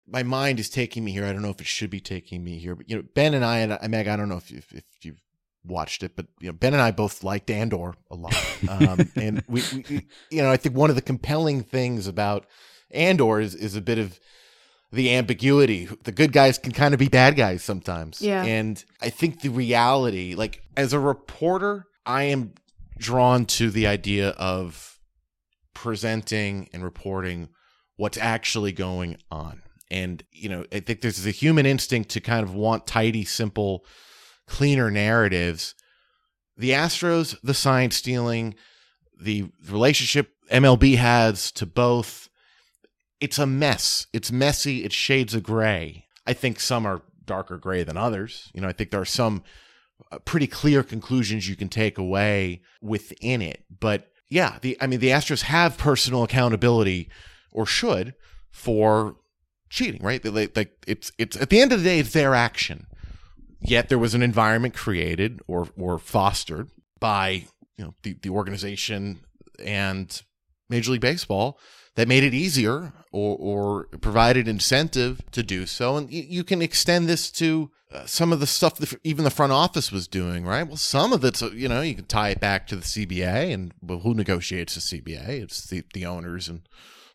My 0.05 0.25
mind 0.25 0.59
is 0.59 0.69
taking 0.69 1.05
me 1.05 1.13
here. 1.13 1.25
I 1.25 1.33
don't 1.33 1.43
know 1.43 1.51
if 1.51 1.61
it 1.61 1.67
should 1.69 1.91
be 1.91 2.01
taking 2.01 2.43
me 2.43 2.59
here, 2.59 2.75
but 2.75 2.91
you 2.91 2.97
know, 2.97 3.05
Ben 3.15 3.35
and 3.35 3.45
I 3.45 3.59
and 3.59 3.79
I, 3.81 3.87
Meg, 3.87 4.09
I 4.09 4.17
don't 4.17 4.29
know 4.29 4.39
if 4.39 4.51
if, 4.51 4.73
if 4.73 4.85
you've 5.03 5.23
watched 5.65 6.03
it, 6.03 6.17
but 6.17 6.27
you 6.41 6.49
know, 6.49 6.53
Ben 6.53 6.73
and 6.73 6.83
I 6.83 6.91
both 6.91 7.25
liked 7.25 7.51
Andor 7.51 7.95
a 8.11 8.15
lot, 8.15 8.59
um, 8.69 9.11
and 9.17 9.43
we, 9.49 9.63
we, 9.73 10.07
you 10.31 10.43
know, 10.43 10.51
I 10.51 10.57
think 10.57 10.77
one 10.77 10.91
of 10.91 10.97
the 10.97 11.03
compelling 11.03 11.63
things 11.63 12.07
about 12.07 12.47
Andor 12.91 13.41
is 13.41 13.55
is 13.55 13.77
a 13.77 13.81
bit 13.81 13.99
of 13.99 14.19
the 14.93 15.15
ambiguity. 15.15 15.89
The 16.05 16.13
good 16.13 16.33
guys 16.33 16.59
can 16.59 16.73
kind 16.73 16.95
of 16.95 17.01
be 17.01 17.09
bad 17.09 17.37
guys 17.37 17.63
sometimes, 17.63 18.23
Yeah. 18.23 18.45
And 18.45 18.83
I 19.03 19.11
think 19.11 19.41
the 19.41 19.49
reality, 19.49 20.35
like 20.35 20.63
as 20.77 20.93
a 20.93 21.01
reporter, 21.01 21.87
I 22.07 22.25
am 22.25 22.55
drawn 22.99 23.45
to 23.47 23.71
the 23.71 23.87
idea 23.87 24.31
of 24.31 24.99
presenting 25.75 26.69
and 26.73 26.85
reporting 26.85 27.49
what's 27.97 28.17
actually 28.19 28.73
going 28.73 29.17
on. 29.31 29.63
And, 29.91 30.23
you 30.33 30.49
know, 30.49 30.65
I 30.73 30.81
think 30.81 31.01
there's 31.01 31.27
a 31.27 31.31
human 31.31 31.67
instinct 31.67 32.11
to 32.11 32.21
kind 32.21 32.43
of 32.43 32.55
want 32.55 32.87
tidy, 32.87 33.25
simple, 33.25 33.85
cleaner 34.47 34.91
narratives. 34.91 35.75
The 36.57 36.71
Astros, 36.71 37.37
the 37.43 37.55
sign 37.55 37.91
stealing, 37.91 38.55
the 39.21 39.51
relationship 39.69 40.35
MLB 40.51 40.97
has 40.97 41.51
to 41.53 41.67
both, 41.67 42.29
it's 43.21 43.39
a 43.39 43.47
mess. 43.47 44.07
It's 44.13 44.31
messy. 44.31 44.85
It's 44.85 44.95
shades 44.95 45.35
of 45.35 45.43
gray. 45.43 46.07
I 46.27 46.33
think 46.33 46.61
some 46.61 46.87
are 46.87 47.03
darker 47.25 47.57
gray 47.57 47.83
than 47.83 47.97
others. 47.97 48.51
You 48.55 48.61
know, 48.61 48.69
I 48.69 48.73
think 48.73 48.91
there 48.91 49.01
are 49.01 49.07
some 49.07 49.43
uh, 50.13 50.19
pretty 50.19 50.47
clear 50.47 50.83
conclusions 50.83 51.49
you 51.49 51.57
can 51.57 51.69
take 51.69 51.99
away 51.99 52.63
within 52.83 53.43
it. 53.43 53.65
But 53.81 54.11
yeah, 54.29 54.59
the 54.61 54.77
I 54.81 54.87
mean 54.87 55.01
the 55.01 55.09
Astros 55.09 55.43
have 55.43 55.79
personal 55.79 56.23
accountability 56.23 57.09
or 57.51 57.67
should 57.67 58.15
for 58.51 59.17
cheating, 59.71 60.03
right? 60.03 60.25
Like 60.25 60.73
it's 60.87 61.13
it's 61.19 61.37
at 61.37 61.51
the 61.51 61.61
end 61.61 61.73
of 61.73 61.79
the 61.79 61.85
day 61.85 61.99
it's 61.99 62.13
their 62.13 62.35
action. 62.35 62.87
Yet 63.65 63.89
there 63.89 63.99
was 63.99 64.15
an 64.15 64.23
environment 64.23 64.75
created 64.75 65.41
or 65.47 65.69
or 65.77 65.99
fostered 65.99 66.71
by 67.01 67.47
you 67.77 67.85
know 67.85 67.95
the, 68.03 68.17
the 68.23 68.31
organization 68.31 69.21
and 69.59 70.23
Major 70.69 70.93
League 70.93 71.01
Baseball 71.01 71.59
that 71.97 72.09
made 72.09 72.25
it 72.25 72.35
easier 72.35 72.93
or, 73.13 73.37
or 73.39 73.85
provided 73.99 74.49
incentive 74.49 75.21
to 75.31 75.43
do 75.43 75.67
so. 75.67 75.97
And 75.97 76.13
you, 76.13 76.25
you 76.27 76.45
can 76.45 76.61
extend 76.61 77.09
this 77.09 77.31
to 77.33 77.71
uh, 77.93 78.07
some 78.07 78.33
of 78.33 78.41
the 78.41 78.47
stuff 78.47 78.77
that 78.77 78.95
even 79.05 79.25
the 79.25 79.31
front 79.31 79.53
office 79.53 79.93
was 79.93 80.09
doing, 80.09 80.45
right? 80.45 80.67
Well, 80.67 80.77
some 80.77 81.13
of 81.13 81.25
it's, 81.25 81.43
uh, 81.43 81.51
you 81.51 81.69
know, 81.69 81.83
you 81.83 81.95
can 81.95 82.07
tie 82.07 82.31
it 82.31 82.41
back 82.41 82.67
to 82.67 82.77
the 82.77 82.83
CBA 82.83 83.53
and 83.53 83.73
well, 83.81 84.01
who 84.01 84.15
negotiates 84.15 84.75
the 84.75 84.81
CBA? 84.81 85.29
It's 85.29 85.65
the, 85.67 85.85
the 85.95 86.05
owners 86.05 86.49
and 86.49 86.63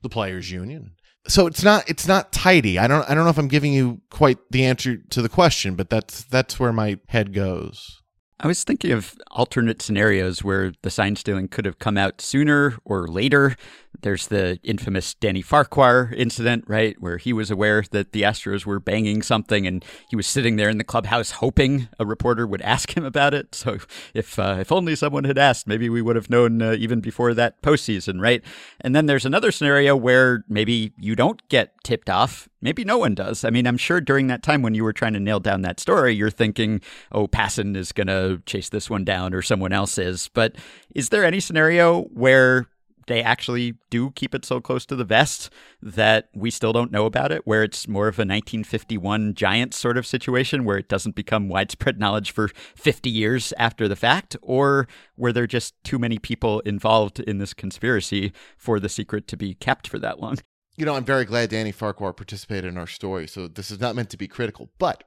the 0.01 0.09
players 0.09 0.51
union. 0.51 0.91
So 1.27 1.47
it's 1.47 1.63
not 1.63 1.89
it's 1.89 2.07
not 2.07 2.31
tidy. 2.31 2.79
I 2.79 2.87
don't 2.87 3.07
I 3.09 3.13
don't 3.13 3.23
know 3.23 3.29
if 3.29 3.37
I'm 3.37 3.47
giving 3.47 3.73
you 3.73 4.01
quite 4.09 4.37
the 4.51 4.65
answer 4.65 4.97
to 4.97 5.21
the 5.21 5.29
question, 5.29 5.75
but 5.75 5.89
that's 5.89 6.23
that's 6.23 6.59
where 6.59 6.73
my 6.73 6.99
head 7.07 7.33
goes. 7.33 8.01
I 8.41 8.47
was 8.47 8.63
thinking 8.63 8.93
of 8.93 9.15
alternate 9.31 9.81
scenarios 9.81 10.43
where 10.43 10.71
the 10.81 10.89
sign 10.89 11.17
stealing 11.17 11.49
could 11.49 11.65
have 11.65 11.77
come 11.77 11.97
out 11.97 12.21
sooner 12.21 12.77
or 12.85 13.05
later. 13.07 13.57
There's 14.01 14.27
the 14.27 14.59
infamous 14.63 15.13
Danny 15.13 15.41
Farquhar 15.41 16.13
incident, 16.15 16.63
right, 16.67 16.95
where 16.99 17.17
he 17.17 17.33
was 17.33 17.51
aware 17.51 17.83
that 17.91 18.11
the 18.11 18.21
Astros 18.21 18.65
were 18.65 18.79
banging 18.79 19.21
something, 19.21 19.67
and 19.67 19.83
he 20.09 20.15
was 20.15 20.27
sitting 20.27 20.55
there 20.55 20.69
in 20.69 20.77
the 20.77 20.83
clubhouse 20.83 21.31
hoping 21.31 21.89
a 21.99 22.05
reporter 22.05 22.47
would 22.47 22.61
ask 22.61 22.95
him 22.95 23.05
about 23.05 23.33
it. 23.33 23.55
So 23.55 23.77
if 24.13 24.39
uh, 24.39 24.57
if 24.59 24.71
only 24.71 24.95
someone 24.95 25.25
had 25.25 25.37
asked, 25.37 25.67
maybe 25.67 25.89
we 25.89 26.01
would 26.01 26.15
have 26.15 26.29
known 26.29 26.61
uh, 26.61 26.75
even 26.77 27.01
before 27.01 27.33
that 27.33 27.61
postseason, 27.61 28.21
right? 28.21 28.41
And 28.81 28.95
then 28.95 29.05
there's 29.05 29.25
another 29.25 29.51
scenario 29.51 29.95
where 29.95 30.43
maybe 30.47 30.93
you 30.97 31.15
don't 31.15 31.47
get 31.49 31.73
tipped 31.83 32.09
off. 32.09 32.47
Maybe 32.61 32.83
no 32.83 32.97
one 32.97 33.15
does. 33.15 33.43
I 33.43 33.49
mean, 33.49 33.65
I'm 33.67 33.77
sure 33.77 34.01
during 34.01 34.27
that 34.27 34.43
time 34.43 34.61
when 34.61 34.75
you 34.75 34.83
were 34.83 34.93
trying 34.93 35.13
to 35.13 35.19
nail 35.19 35.39
down 35.39 35.61
that 35.61 35.79
story, 35.79 36.13
you're 36.13 36.29
thinking, 36.29 36.81
oh, 37.11 37.27
Passan 37.27 37.75
is 37.75 37.91
going 37.91 38.07
to 38.07 38.41
chase 38.45 38.69
this 38.69 38.89
one 38.89 39.05
down 39.05 39.33
or 39.33 39.41
someone 39.41 39.71
else 39.71 39.97
is. 39.97 40.29
But 40.33 40.55
is 40.93 41.09
there 41.09 41.23
any 41.23 41.39
scenario 41.39 42.03
where 42.03 42.67
they 43.09 43.23
actually 43.23 43.73
do 43.89 44.11
keep 44.11 44.35
it 44.35 44.45
so 44.45 44.61
close 44.61 44.85
to 44.85 44.95
the 44.95 45.03
vest 45.03 45.49
that 45.81 46.29
we 46.33 46.51
still 46.51 46.71
don't 46.71 46.91
know 46.91 47.05
about 47.05 47.31
it, 47.31 47.45
where 47.45 47.63
it's 47.63 47.87
more 47.87 48.07
of 48.07 48.19
a 48.19 48.21
1951 48.21 49.33
giant 49.33 49.73
sort 49.73 49.97
of 49.97 50.05
situation 50.05 50.63
where 50.63 50.77
it 50.77 50.87
doesn't 50.87 51.15
become 51.15 51.49
widespread 51.49 51.99
knowledge 51.99 52.31
for 52.31 52.49
50 52.75 53.09
years 53.09 53.51
after 53.57 53.87
the 53.87 53.95
fact, 53.95 54.37
or 54.43 54.87
where 55.15 55.33
there 55.33 55.43
are 55.43 55.47
just 55.47 55.73
too 55.83 55.97
many 55.97 56.19
people 56.19 56.59
involved 56.61 57.19
in 57.19 57.39
this 57.39 57.53
conspiracy 57.53 58.31
for 58.57 58.79
the 58.79 58.89
secret 58.89 59.27
to 59.27 59.35
be 59.35 59.55
kept 59.55 59.87
for 59.87 59.97
that 59.97 60.19
long? 60.19 60.37
You 60.77 60.85
know, 60.85 60.93
I'm 60.93 61.03
very 61.03 61.25
glad 61.25 61.49
Danny 61.49 61.71
Farquhar 61.71 62.13
participated 62.13 62.65
in 62.65 62.77
our 62.77 62.87
story. 62.87 63.27
So 63.27 63.47
this 63.47 63.71
is 63.71 63.81
not 63.81 63.95
meant 63.95 64.11
to 64.11 64.17
be 64.17 64.27
critical, 64.27 64.69
but 64.77 65.03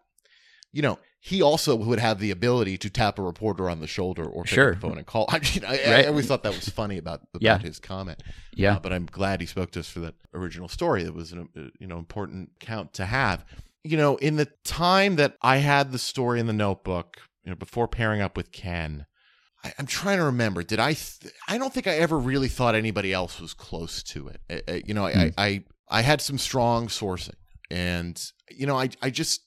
you 0.72 0.82
know, 0.82 0.98
he 1.24 1.40
also 1.40 1.76
would 1.76 2.00
have 2.00 2.18
the 2.18 2.32
ability 2.32 2.76
to 2.76 2.90
tap 2.90 3.16
a 3.16 3.22
reporter 3.22 3.70
on 3.70 3.78
the 3.78 3.86
shoulder 3.86 4.24
or 4.24 4.42
pick 4.42 4.54
Sure. 4.54 4.70
up 4.70 4.74
the 4.74 4.80
phone 4.80 4.98
and 4.98 5.06
call. 5.06 5.26
I, 5.30 5.38
mean, 5.38 5.64
I, 5.64 6.02
I 6.02 6.06
always 6.06 6.26
thought 6.26 6.42
that 6.42 6.52
was 6.52 6.68
funny 6.68 6.98
about, 6.98 7.20
about 7.34 7.40
Yeah. 7.42 7.58
his 7.58 7.78
comment. 7.78 8.20
Yeah. 8.56 8.74
Uh, 8.74 8.80
but 8.80 8.92
I'm 8.92 9.06
glad 9.06 9.40
he 9.40 9.46
spoke 9.46 9.70
to 9.72 9.80
us 9.80 9.88
for 9.88 10.00
that 10.00 10.14
original 10.34 10.66
story. 10.66 11.04
That 11.04 11.14
was 11.14 11.30
an 11.30 11.48
uh, 11.56 11.60
you 11.78 11.86
know 11.86 11.98
important 11.98 12.50
count 12.58 12.92
to 12.94 13.06
have. 13.06 13.44
You 13.84 13.96
know, 13.96 14.16
in 14.16 14.34
the 14.34 14.48
time 14.64 15.14
that 15.16 15.36
I 15.42 15.58
had 15.58 15.92
the 15.92 15.98
story 15.98 16.40
in 16.40 16.48
the 16.48 16.52
notebook, 16.52 17.18
you 17.44 17.50
know, 17.50 17.56
before 17.56 17.86
pairing 17.86 18.20
up 18.20 18.36
with 18.36 18.50
Ken, 18.50 19.06
I, 19.62 19.72
I'm 19.78 19.86
trying 19.86 20.18
to 20.18 20.24
remember. 20.24 20.64
Did 20.64 20.80
I? 20.80 20.94
Th- 20.94 21.32
I 21.46 21.56
don't 21.56 21.72
think 21.72 21.86
I 21.86 21.98
ever 21.98 22.18
really 22.18 22.48
thought 22.48 22.74
anybody 22.74 23.12
else 23.12 23.40
was 23.40 23.54
close 23.54 24.02
to 24.04 24.26
it. 24.26 24.40
Uh, 24.50 24.72
uh, 24.72 24.78
you 24.84 24.92
know, 24.94 25.06
I, 25.06 25.30
I 25.38 25.64
I 25.88 26.02
had 26.02 26.20
some 26.20 26.36
strong 26.38 26.88
sourcing, 26.88 27.34
and 27.70 28.20
you 28.50 28.66
know, 28.66 28.76
I 28.76 28.88
I 29.00 29.10
just 29.10 29.42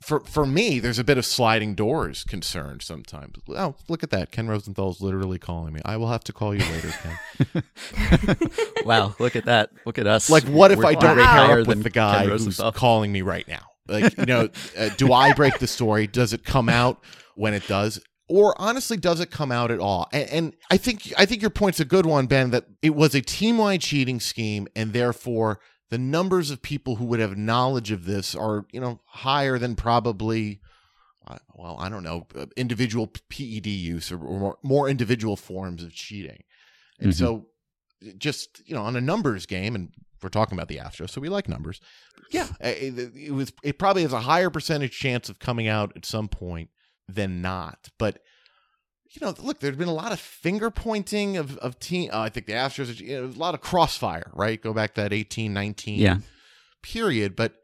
for 0.00 0.20
for 0.20 0.46
me, 0.46 0.78
there's 0.78 0.98
a 0.98 1.04
bit 1.04 1.18
of 1.18 1.26
sliding 1.26 1.74
doors 1.74 2.24
concerned 2.24 2.82
sometimes. 2.82 3.36
Oh, 3.48 3.74
look 3.88 4.02
at 4.02 4.10
that! 4.10 4.30
Ken 4.30 4.46
Rosenthal's 4.46 5.00
literally 5.00 5.38
calling 5.38 5.72
me. 5.72 5.80
I 5.84 5.96
will 5.96 6.08
have 6.08 6.22
to 6.24 6.32
call 6.32 6.54
you 6.54 6.64
later, 6.72 6.92
Ken. 7.02 8.38
wow, 8.84 9.14
look 9.18 9.34
at 9.34 9.46
that. 9.46 9.70
Look 9.84 9.98
at 9.98 10.06
us. 10.06 10.30
Like, 10.30 10.44
what 10.44 10.70
if 10.70 10.78
We're 10.78 10.86
I 10.86 10.94
don't 10.94 11.16
pair 11.16 11.60
up 11.60 11.66
with 11.66 11.82
the 11.82 11.90
guy 11.90 12.26
who's 12.26 12.60
calling 12.74 13.10
me 13.10 13.22
right 13.22 13.46
now? 13.48 13.62
Like, 13.88 14.16
you 14.18 14.26
know, 14.26 14.48
uh, 14.78 14.90
do 14.96 15.12
I 15.12 15.32
break 15.32 15.58
the 15.58 15.66
story? 15.66 16.06
Does 16.06 16.32
it 16.32 16.44
come 16.44 16.68
out 16.68 17.02
when 17.34 17.54
it 17.54 17.66
does? 17.66 18.00
Or 18.28 18.54
honestly, 18.60 18.98
does 18.98 19.20
it 19.20 19.30
come 19.30 19.50
out 19.50 19.70
at 19.70 19.80
all? 19.80 20.06
And, 20.12 20.28
and 20.30 20.56
I 20.70 20.76
think 20.76 21.12
I 21.16 21.24
think 21.24 21.40
your 21.40 21.50
point's 21.50 21.80
a 21.80 21.84
good 21.84 22.06
one, 22.06 22.26
Ben. 22.26 22.50
That 22.50 22.66
it 22.82 22.94
was 22.94 23.14
a 23.14 23.22
team-wide 23.22 23.80
cheating 23.80 24.20
scheme, 24.20 24.68
and 24.76 24.92
therefore 24.92 25.60
the 25.90 25.98
numbers 25.98 26.50
of 26.50 26.60
people 26.62 26.96
who 26.96 27.04
would 27.06 27.20
have 27.20 27.36
knowledge 27.36 27.90
of 27.90 28.04
this 28.04 28.34
are, 28.34 28.66
you 28.72 28.80
know, 28.80 29.00
higher 29.06 29.58
than 29.58 29.74
probably 29.76 30.60
uh, 31.26 31.36
well, 31.54 31.76
I 31.78 31.90
don't 31.90 32.02
know, 32.04 32.26
uh, 32.34 32.46
individual 32.56 33.06
PED 33.06 33.66
use 33.66 34.10
or, 34.10 34.18
or 34.18 34.38
more, 34.40 34.58
more 34.62 34.88
individual 34.88 35.36
forms 35.36 35.82
of 35.82 35.92
cheating. 35.92 36.42
And 37.00 37.10
Mhm. 37.12 37.14
so, 37.18 37.46
just 38.16 38.62
you 38.66 38.74
know, 38.74 38.82
on 38.82 38.96
a 38.96 39.00
numbers 39.02 39.44
game, 39.44 39.74
and 39.74 39.90
we're 40.22 40.30
talking 40.30 40.56
about 40.56 40.68
the 40.68 40.78
Astros, 40.78 41.10
so 41.10 41.20
we 41.20 41.28
like 41.28 41.46
numbers. 41.46 41.80
Yeah, 42.30 42.48
it, 42.60 42.98
it- 42.98 43.12
it 43.16 43.30
was. 43.32 43.52
It 43.62 43.78
probably 43.78 44.02
has 44.02 44.12
a 44.14 44.20
higher 44.20 44.48
percentage 44.50 44.92
chance 44.98 45.28
of 45.28 45.38
coming 45.38 45.68
out 45.68 45.92
at 45.96 46.06
some 46.06 46.28
point 46.28 46.70
than 47.06 47.42
not. 47.42 47.90
But 47.98 48.20
you 49.10 49.24
know, 49.26 49.34
look, 49.38 49.60
there's 49.60 49.76
been 49.76 49.88
a 49.88 49.92
lot 49.94 50.12
of 50.12 50.20
finger 50.20 50.70
pointing 50.70 51.36
of 51.36 51.56
of 51.58 51.78
team. 51.78 52.10
Uh, 52.12 52.20
I 52.20 52.28
think 52.28 52.46
the 52.46 52.52
Astros, 52.52 53.00
you 53.00 53.20
know, 53.20 53.26
a 53.26 53.38
lot 53.38 53.54
of 53.54 53.60
crossfire, 53.60 54.30
right? 54.34 54.60
Go 54.60 54.72
back 54.72 54.94
to 54.94 55.00
that 55.02 55.12
18, 55.12 55.52
19 55.52 55.98
Yeah. 55.98 56.18
period, 56.82 57.34
but 57.36 57.54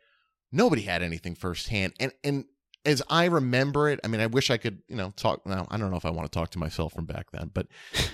nobody 0.53 0.83
had 0.83 1.03
anything 1.03 1.35
firsthand. 1.35 1.93
And 2.01 2.13
and 2.23 2.45
as 2.87 3.03
I 3.09 3.25
remember 3.27 3.89
it, 3.89 3.99
I 4.05 4.09
mean, 4.09 4.21
I 4.21 4.27
wish 4.27 4.51
I 4.51 4.59
could, 4.59 4.83
you 4.89 4.97
know, 4.97 5.11
talk. 5.17 5.47
Now, 5.47 5.67
I 5.71 5.79
don't 5.79 5.91
know 5.91 5.97
if 5.97 6.05
I 6.05 6.11
want 6.11 6.31
to 6.31 6.39
talk 6.39 6.51
to 6.51 6.59
myself 6.59 6.93
from 6.93 7.07
back 7.07 7.31
then, 7.33 7.51
but 7.55 7.67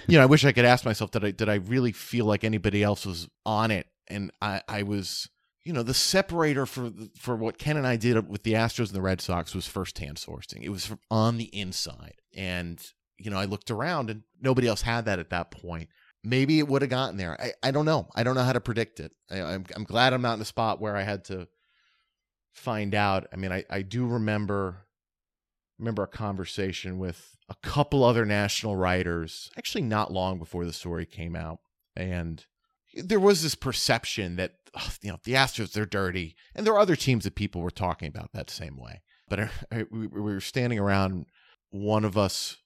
you 0.07 0.17
know, 0.17 0.23
I 0.23 0.27
wish 0.27 0.45
I 0.45 0.53
could 0.53 0.65
ask 0.65 0.85
myself, 0.85 1.11
did 1.11 1.25
I 1.25 1.31
did 1.33 1.49
I 1.49 1.55
really 1.57 1.93
feel 1.93 2.25
like 2.27 2.45
anybody 2.45 2.83
else 2.83 3.05
was 3.07 3.29
on 3.45 3.71
it? 3.71 3.87
And 4.09 4.31
I 4.41 4.63
I 4.69 4.83
was, 4.85 5.29
you 5.65 5.73
know, 5.73 5.83
the 5.83 5.95
separator 5.95 6.67
for 6.67 6.91
for 7.19 7.35
what 7.37 7.59
Ken 7.59 7.77
and 7.77 7.87
I 7.87 7.97
did 7.97 8.29
with 8.29 8.43
the 8.45 8.53
Astros 8.55 8.89
and 8.89 8.97
the 8.97 9.03
Red 9.03 9.21
Sox 9.21 9.55
was 9.55 9.67
firsthand 9.67 10.17
sourcing. 10.17 10.63
It 10.63 10.71
was 10.71 10.91
on 11.11 11.37
the 11.37 11.45
inside, 11.57 12.15
and 12.37 12.81
you 13.21 13.31
know, 13.31 13.39
I 13.39 13.45
looked 13.45 13.71
around 13.71 14.11
and 14.11 14.23
nobody 14.41 14.67
else 14.67 14.83
had 14.83 15.05
that 15.05 15.19
at 15.19 15.31
that 15.31 15.51
point. 15.51 15.89
Maybe 16.23 16.59
it 16.59 16.69
would 16.69 16.83
have 16.83 16.91
gotten 16.91 17.17
there. 17.17 17.41
I, 17.41 17.53
I 17.63 17.71
don't 17.71 17.87
know. 17.87 18.09
I 18.15 18.23
don't 18.23 18.35
know 18.35 18.43
how 18.43 18.53
to 18.53 18.61
predict 18.61 19.01
it. 19.01 19.13
I, 19.31 19.41
I'm 19.41 19.65
I'm 19.75 19.85
glad 19.85 20.13
I'm 20.13 20.23
not 20.23 20.35
in 20.35 20.43
a 20.43 20.47
spot 20.47 20.81
where 20.81 20.97
I 20.97 21.03
had 21.03 21.25
to 21.27 21.49
find 22.53 22.95
out. 22.95 23.27
I 23.33 23.37
mean, 23.37 23.53
I, 23.53 23.65
I 23.71 23.83
do 23.83 24.07
remember 24.07 24.87
remember 25.79 26.03
a 26.03 26.09
conversation 26.09 26.99
with 26.99 27.37
a 27.49 27.55
couple 27.63 28.05
other 28.05 28.27
national 28.27 28.77
writers, 28.77 29.51
actually 29.57 29.83
not 29.83 30.13
long 30.13 30.39
before 30.39 30.67
the 30.67 30.73
story 30.73 31.07
came 31.07 31.35
out, 31.35 31.61
and 31.97 32.45
there 32.95 33.21
was 33.21 33.43
this 33.43 33.55
perception 33.55 34.37
that 34.37 34.57
ugh, 34.75 34.93
you 35.03 35.11
know 35.11 35.19
the 35.25 35.33
Astros 35.33 35.73
they're 35.73 35.87
dirty, 35.87 36.37
and 36.55 36.67
there 36.67 36.75
are 36.75 36.81
other 36.81 36.97
teams 36.97 37.25
that 37.25 37.35
people 37.35 37.63
were 37.63 37.71
talking 37.71 38.09
about 38.09 38.33
that 38.33 38.51
same 38.51 38.77
way. 38.77 39.01
But 39.29 39.41
I, 39.41 39.43
uh, 39.43 39.49
I, 39.73 39.85
we, 39.91 40.07
we 40.07 40.21
were 40.21 40.41
standing 40.41 40.79
around. 40.79 41.27
One 41.73 42.05
of 42.05 42.19
us, 42.19 42.57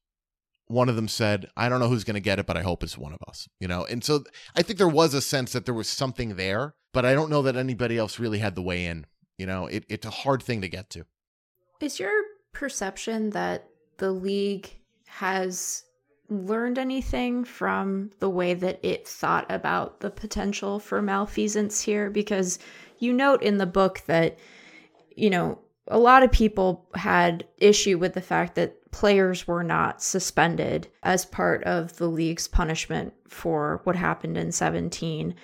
one 0.67 0.89
of 0.89 0.97
them 0.97 1.09
said, 1.09 1.49
"I 1.57 1.69
don't 1.69 1.81
know 1.81 1.89
who's 1.89 2.05
going 2.05 2.15
to 2.15 2.21
get 2.21 2.39
it, 2.39 2.47
but 2.47 2.57
I 2.57 2.62
hope 2.62 2.83
it's 2.83 2.99
one 2.99 3.12
of 3.12 3.21
us." 3.29 3.49
You 3.61 3.69
know, 3.69 3.85
and 3.85 4.03
so 4.03 4.25
I 4.57 4.62
think 4.62 4.79
there 4.79 4.89
was 4.89 5.15
a 5.15 5.21
sense 5.21 5.53
that 5.53 5.65
there 5.65 5.75
was 5.75 5.89
something 5.89 6.37
there, 6.37 6.75
but 6.93 7.05
I 7.05 7.15
don't 7.15 7.31
know 7.31 7.43
that 7.43 7.57
anybody 7.57 7.99
else 7.99 8.19
really 8.19 8.39
had 8.39 8.55
the 8.55 8.62
way 8.62 8.87
in. 8.87 9.07
You 9.39 9.47
know, 9.47 9.67
it, 9.67 9.85
it's 9.89 10.07
a 10.07 10.11
hard 10.11 10.43
thing 10.43 10.61
to 10.62 10.69
get 10.69 10.91
to. 10.91 11.05
Is 11.81 11.99
your 11.99 12.12
perception 12.53 13.31
that 13.31 13.69
the 13.99 14.12
league 14.12 14.71
has 15.07 15.85
learned 16.31 16.79
anything 16.79 17.45
from 17.45 18.11
the 18.21 18.31
way 18.31 18.55
that 18.55 18.81
it 18.83 19.07
thought 19.07 19.51
about 19.51 20.01
the 20.01 20.11
potential 20.11 20.79
for 20.79 21.03
malfeasance 21.03 21.81
here? 21.81 22.11
Because 22.11 22.59
you 22.99 23.12
note 23.12 23.43
in 23.43 23.59
the 23.59 23.67
book 23.67 24.03
that, 24.07 24.39
you 25.15 25.31
know, 25.31 25.59
a 25.89 25.99
lot 25.99 26.22
of 26.22 26.32
people 26.32 26.89
had 26.95 27.47
issue 27.59 27.99
with 27.99 28.14
the 28.14 28.20
fact 28.20 28.55
that 28.55 28.91
players 28.91 29.47
were 29.47 29.64
not 29.64 30.03
suspended 30.03 30.89
as 31.03 31.24
part 31.24 31.62
of 31.64 31.97
the 31.97 32.07
league's 32.07 32.49
punishment 32.49 33.12
for 33.28 33.80
what 33.85 33.97
happened 33.97 34.39
in 34.39 34.53
17. 34.53 35.35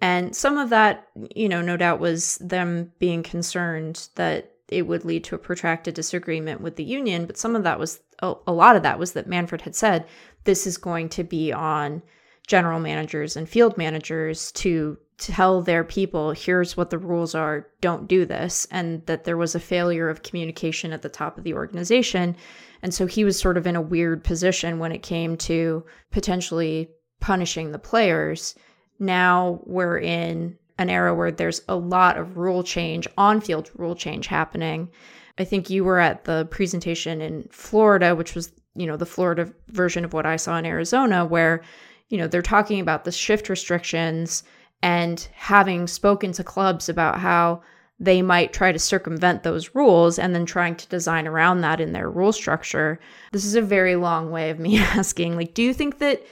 And 0.00 0.36
some 0.36 0.58
of 0.58 0.70
that, 0.70 1.08
you 1.34 1.48
know, 1.48 1.60
no 1.60 1.76
doubt 1.76 2.00
was 2.00 2.38
them 2.38 2.92
being 2.98 3.22
concerned 3.22 4.08
that 4.14 4.52
it 4.68 4.86
would 4.86 5.04
lead 5.04 5.24
to 5.24 5.34
a 5.34 5.38
protracted 5.38 5.94
disagreement 5.94 6.60
with 6.60 6.76
the 6.76 6.84
union. 6.84 7.26
But 7.26 7.38
some 7.38 7.56
of 7.56 7.64
that 7.64 7.78
was, 7.78 8.00
a, 8.20 8.34
lot 8.52 8.76
of 8.76 8.82
that 8.82 8.98
was 8.98 9.12
that 9.12 9.26
Manfred 9.26 9.62
had 9.62 9.74
said 9.74 10.06
this 10.44 10.66
is 10.66 10.76
going 10.76 11.08
to 11.10 11.24
be 11.24 11.52
on 11.52 12.02
general 12.46 12.78
managers 12.78 13.36
and 13.36 13.48
field 13.48 13.76
managers 13.76 14.52
to 14.52 14.98
tell 15.18 15.60
their 15.60 15.84
people, 15.84 16.30
here's 16.30 16.76
what 16.76 16.90
the 16.90 16.98
rules 16.98 17.34
are, 17.34 17.66
don't 17.80 18.08
do 18.08 18.24
this. 18.24 18.66
And 18.70 19.04
that 19.06 19.24
there 19.24 19.36
was 19.36 19.54
a 19.54 19.60
failure 19.60 20.08
of 20.08 20.22
communication 20.22 20.92
at 20.92 21.02
the 21.02 21.08
top 21.08 21.36
of 21.36 21.44
the 21.44 21.54
organization. 21.54 22.36
And 22.82 22.94
so 22.94 23.06
he 23.06 23.24
was 23.24 23.38
sort 23.38 23.56
of 23.56 23.66
in 23.66 23.76
a 23.76 23.82
weird 23.82 24.22
position 24.22 24.78
when 24.78 24.92
it 24.92 25.02
came 25.02 25.36
to 25.38 25.84
potentially 26.12 26.88
punishing 27.20 27.72
the 27.72 27.78
players. 27.78 28.54
Now 29.00 29.60
we're 29.64 29.98
in 29.98 30.56
an 30.78 30.88
era 30.88 31.12
where 31.14 31.32
there's 31.32 31.62
a 31.68 31.74
lot 31.74 32.16
of 32.16 32.36
rule 32.36 32.62
change, 32.62 33.08
on 33.18 33.40
field 33.40 33.70
rule 33.74 33.96
change 33.96 34.28
happening. 34.28 34.88
I 35.36 35.44
think 35.44 35.68
you 35.68 35.82
were 35.82 35.98
at 35.98 36.24
the 36.24 36.46
presentation 36.50 37.20
in 37.20 37.48
Florida, 37.50 38.14
which 38.14 38.36
was, 38.36 38.52
you 38.76 38.86
know, 38.86 38.96
the 38.96 39.06
Florida 39.06 39.52
version 39.68 40.04
of 40.04 40.12
what 40.12 40.26
I 40.26 40.36
saw 40.36 40.56
in 40.56 40.66
Arizona, 40.66 41.24
where, 41.24 41.62
you 42.08 42.18
know, 42.18 42.28
they're 42.28 42.42
talking 42.42 42.78
about 42.78 43.04
the 43.04 43.12
shift 43.12 43.48
restrictions 43.48 44.44
and 44.82 45.28
having 45.34 45.86
spoken 45.86 46.32
to 46.32 46.44
clubs 46.44 46.88
about 46.88 47.18
how 47.18 47.62
they 48.00 48.22
might 48.22 48.52
try 48.52 48.70
to 48.70 48.78
circumvent 48.78 49.42
those 49.42 49.74
rules 49.74 50.18
and 50.18 50.34
then 50.34 50.46
trying 50.46 50.76
to 50.76 50.88
design 50.88 51.26
around 51.26 51.62
that 51.62 51.80
in 51.80 51.92
their 51.92 52.08
rule 52.08 52.32
structure. 52.32 53.00
This 53.32 53.44
is 53.44 53.56
a 53.56 53.62
very 53.62 53.96
long 53.96 54.30
way 54.30 54.50
of 54.50 54.58
me 54.58 54.78
asking, 54.78 55.36
like, 55.36 55.54
do 55.54 55.62
you 55.62 55.74
think 55.74 55.98
that 55.98 56.24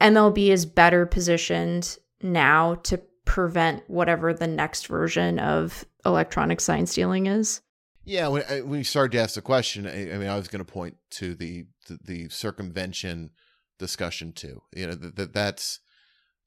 MLB 0.00 0.48
is 0.48 0.64
better 0.64 1.04
positioned 1.04 1.98
now 2.22 2.76
to 2.76 2.98
prevent 3.24 3.88
whatever 3.88 4.32
the 4.32 4.46
next 4.46 4.86
version 4.86 5.38
of 5.38 5.84
electronic 6.06 6.60
sign 6.60 6.86
stealing 6.86 7.26
is? 7.26 7.60
Yeah, 8.04 8.28
when, 8.28 8.42
uh, 8.42 8.58
when 8.58 8.78
you 8.78 8.84
started 8.84 9.12
to 9.12 9.22
ask 9.22 9.34
the 9.34 9.42
question, 9.42 9.86
I, 9.86 10.14
I 10.14 10.18
mean, 10.18 10.28
I 10.28 10.36
was 10.36 10.48
going 10.48 10.64
to 10.64 10.70
point 10.70 10.96
to 11.12 11.34
the, 11.34 11.66
the 11.86 11.98
the 12.04 12.28
circumvention 12.28 13.30
discussion 13.78 14.32
too. 14.32 14.62
You 14.74 14.88
know 14.88 14.94
that 14.94 15.32
that's 15.32 15.80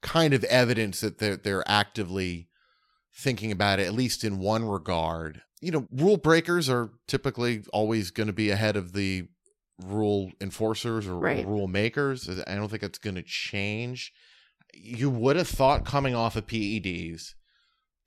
kind 0.02 0.34
of 0.34 0.43
evidence 0.45 1.02
that 1.02 1.18
they're 1.20 1.38
they're 1.38 1.68
actively 1.70 2.50
thinking 3.14 3.52
about 3.52 3.80
it, 3.80 3.88
at 3.88 3.93
least 3.93 4.24
in 4.24 4.39
one 4.39 4.66
regard. 4.66 5.41
You 5.60 5.72
know, 5.72 5.88
rule 5.91 6.18
breakers 6.18 6.70
are 6.70 6.91
typically 7.08 7.64
always 7.74 8.12
going 8.12 8.28
to 8.28 8.34
be 8.34 8.52
ahead 8.52 8.76
of 8.76 8.93
the 8.93 9.28
rule 9.84 10.32
enforcers 10.39 11.08
or 11.08 11.18
Right. 11.18 11.45
rule 11.45 11.68
makers. 11.68 12.30
I 12.30 12.56
don't 12.56 12.70
think 12.70 12.84
it's 12.84 13.00
going 13.00 13.16
to 13.16 13.24
change. 13.24 14.14
You 14.74 15.10
would 15.10 15.36
have 15.36 15.48
thought 15.48 15.86
coming 15.86 16.14
off 16.14 16.36
of 16.36 16.45
PEDs 16.45 17.34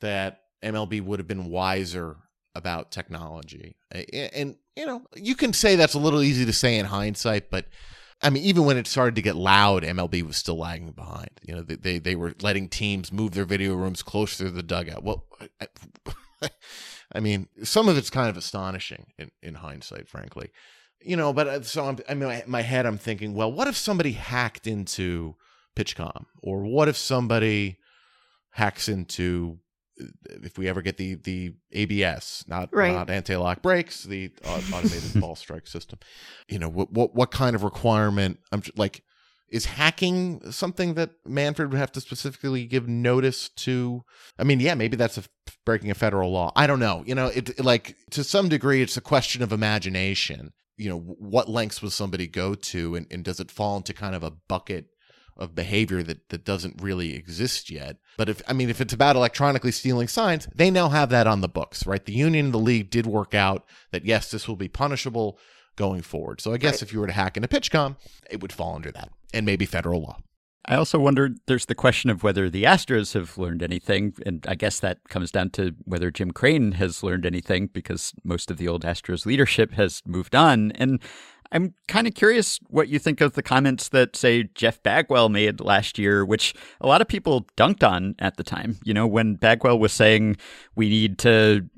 that 0.01 0.43
MLB 0.63 1.01
would 1.03 1.19
have 1.19 1.27
been 1.27 1.47
wiser 1.47 2.19
about 2.55 2.91
technology. 2.93 3.77
And, 3.91 4.57
you 4.77 4.87
know, 4.87 5.03
you 5.17 5.35
can 5.35 5.53
say 5.53 5.77
that's 5.77 5.95
a 5.95 5.99
little 5.99 6.23
easy 6.23 6.45
to 6.45 6.53
say 6.53 6.79
in 6.79 6.87
hindsight, 6.87 7.51
but 7.51 7.67
I 8.23 8.31
mean, 8.31 8.43
even 8.45 8.65
when 8.65 8.77
it 8.77 8.87
started 8.87 9.15
to 9.15 9.23
get 9.23 9.37
loud, 9.37 9.83
MLB 9.83 10.23
was 10.27 10.37
still 10.37 10.59
lagging 10.59 10.93
behind. 10.93 11.31
You 11.43 11.57
know, 11.57 11.63
they 11.63 11.99
they, 11.99 12.15
were 12.15 12.35
letting 12.43 12.69
teams 12.69 13.13
move 13.13 13.33
their 13.33 13.47
video 13.47 13.75
rooms 13.75 14.03
closer 14.03 14.45
to 14.45 14.51
the 14.51 14.63
dugout. 14.63 15.03
Well, 15.03 15.25
I, 15.61 15.69
I 17.13 17.21
mean, 17.21 17.49
some 17.63 17.89
of 17.89 17.97
it's 17.97 18.11
kind 18.11 18.29
of 18.29 18.37
astonishing 18.37 19.07
in, 19.19 19.31
in 19.43 19.55
hindsight, 19.55 20.09
frankly. 20.09 20.51
You 21.01 21.17
know, 21.17 21.33
but 21.33 21.49
uh, 21.49 21.63
so 21.63 21.87
I'm, 21.87 21.99
I 22.09 22.15
mean, 22.15 22.31
in 22.31 22.51
my 22.51 22.61
head, 22.61 22.85
I'm 22.85 22.99
thinking, 22.99 23.33
well, 23.33 23.51
what 23.51 23.69
if 23.69 23.77
somebody 23.77 24.13
hacked 24.13 24.67
into 24.67 25.37
PitchCom, 25.75 26.27
or 26.43 26.65
what 26.65 26.89
if 26.89 26.97
somebody 26.97 27.79
hacks 28.51 28.89
into 28.89 29.59
if 30.25 30.59
we 30.59 30.69
ever 30.69 30.83
get 30.83 30.97
the 30.97 31.15
the 31.15 31.53
ABS, 31.73 32.45
not 32.49 32.69
Right. 32.73 32.93
not 32.93 33.11
anti 33.11 33.37
lock 33.37 33.63
brakes, 33.63 34.05
the 34.05 34.31
automated 34.47 35.21
ball 35.21 35.37
strike 35.37 35.67
system. 35.67 35.99
You 36.49 36.59
know 36.59 36.69
what 36.69 36.93
what 36.93 37.15
what 37.15 37.31
kind 37.31 37.55
of 37.57 37.63
requirement? 37.65 38.39
I'm 38.53 38.63
j- 38.63 38.73
like, 38.77 39.03
is 39.49 39.65
hacking 39.67 40.51
something 40.53 40.95
that 40.95 41.11
Manfred 41.27 41.71
would 41.73 41.79
have 41.79 41.93
to 41.93 42.01
specifically 42.01 42.67
give 42.67 42.89
notice 42.89 43.49
to? 43.49 44.05
I 44.39 44.45
mean, 44.45 44.61
yeah, 44.61 44.75
maybe 44.75 44.97
that's 44.97 45.19
a 45.19 45.25
breaking 45.67 45.91
a 45.91 45.95
federal 45.95 46.31
law. 46.33 46.53
I 46.57 46.67
don't 46.67 46.81
know. 46.81 47.03
You 47.07 47.15
know, 47.15 47.27
it 47.27 47.51
it- 47.51 47.65
like 47.65 47.97
to 48.11 48.25
some 48.25 48.49
degree, 48.49 48.83
it's 48.83 48.97
a 48.97 49.01
question 49.03 49.43
of 49.43 49.53
imagination. 49.53 50.53
You 50.77 50.89
know, 50.89 50.99
what 50.99 51.49
lengths 51.51 51.83
will 51.83 51.91
somebody 51.91 52.27
go 52.27 52.55
to, 52.55 52.95
and, 52.95 53.07
and 53.11 53.23
does 53.23 53.39
it 53.41 53.51
fall 53.51 53.77
into 53.77 53.93
kind 53.93 54.15
of 54.15 54.23
a 54.23 54.31
bucket? 54.31 54.87
Of 55.41 55.55
behavior 55.55 56.03
that, 56.03 56.29
that 56.29 56.45
doesn't 56.45 56.81
really 56.83 57.15
exist 57.17 57.71
yet. 57.71 57.97
But 58.17 58.29
if 58.29 58.43
I 58.47 58.53
mean 58.53 58.69
if 58.71 58.81
it's 58.81 58.93
about 58.93 59.17
electronically 59.17 59.73
stealing 59.73 60.07
signs, 60.09 60.47
they 60.55 60.71
now 60.71 60.91
have 60.91 61.09
that 61.11 61.27
on 61.27 61.41
the 61.41 61.49
books, 61.49 61.87
right? 61.87 62.05
The 62.05 62.13
union 62.13 62.47
and 62.47 62.55
the 62.55 62.59
league 62.59 62.91
did 62.91 63.07
work 63.07 63.35
out 63.35 63.65
that 63.91 64.05
yes, 64.05 64.31
this 64.31 64.47
will 64.47 64.57
be 64.57 64.69
punishable 64.69 65.39
going 65.77 66.03
forward. 66.03 66.41
So 66.41 66.53
I 66.53 66.59
guess 66.59 66.75
Right. 66.75 66.83
if 66.83 66.93
you 66.93 67.01
were 67.01 67.07
to 67.07 67.13
hack 67.13 67.37
into 67.37 67.49
PitchCom, 67.49 67.97
it 68.31 68.41
would 68.43 68.53
fall 68.53 68.75
under 68.77 68.93
that. 68.93 69.09
And 69.33 69.47
maybe 69.47 69.65
federal 69.65 70.03
law. 70.03 70.19
I 70.67 70.75
also 70.77 70.99
wondered 70.99 71.39
there's 71.47 71.67
the 71.67 71.75
question 71.75 72.11
of 72.11 72.23
whether 72.23 72.51
the 72.51 72.65
Astros 72.65 73.15
have 73.15 73.39
learned 73.39 73.63
anything. 73.63 74.13
And 74.27 74.45
I 74.47 74.55
guess 74.55 74.79
that 74.81 74.99
comes 75.09 75.31
down 75.31 75.51
to 75.51 75.75
whether 75.85 76.11
Jim 76.11 76.33
Crane 76.33 76.73
has 76.73 77.03
learned 77.03 77.25
anything 77.25 77.69
because 77.69 78.13
most 78.25 78.51
of 78.51 78.59
the 78.59 78.69
old 78.69 78.85
Astros 78.85 79.25
leadership 79.25 79.73
has 79.73 80.03
moved 80.07 80.35
on. 80.35 80.73
And 80.73 81.01
I'm 81.53 81.75
kind 81.89 82.07
of 82.07 82.15
curious 82.15 82.61
what 82.69 82.89
you 82.89 82.99
think 82.99 83.21
of 83.21 83.35
the 83.35 83.43
comments 83.43 83.89
that, 83.89 84.15
say, 84.15 84.45
Jeff 84.55 84.83
Bagwell 84.83 85.29
made 85.29 85.61
last 85.61 85.99
year, 85.99 86.25
which 86.25 86.55
a 86.81 86.87
lot 86.87 87.01
of 87.01 87.09
people 87.09 87.47
dunked 87.57 87.89
on 87.89 88.15
at 88.19 88.37
the 88.37 88.45
time. 88.45 88.79
You 88.85 88.95
know, 88.95 89.07
when 89.07 89.35
Bagwell 89.35 89.79
was 89.79 89.93
saying 89.93 90.37
we 90.77 90.89
need 90.89 91.19
to 91.19 91.69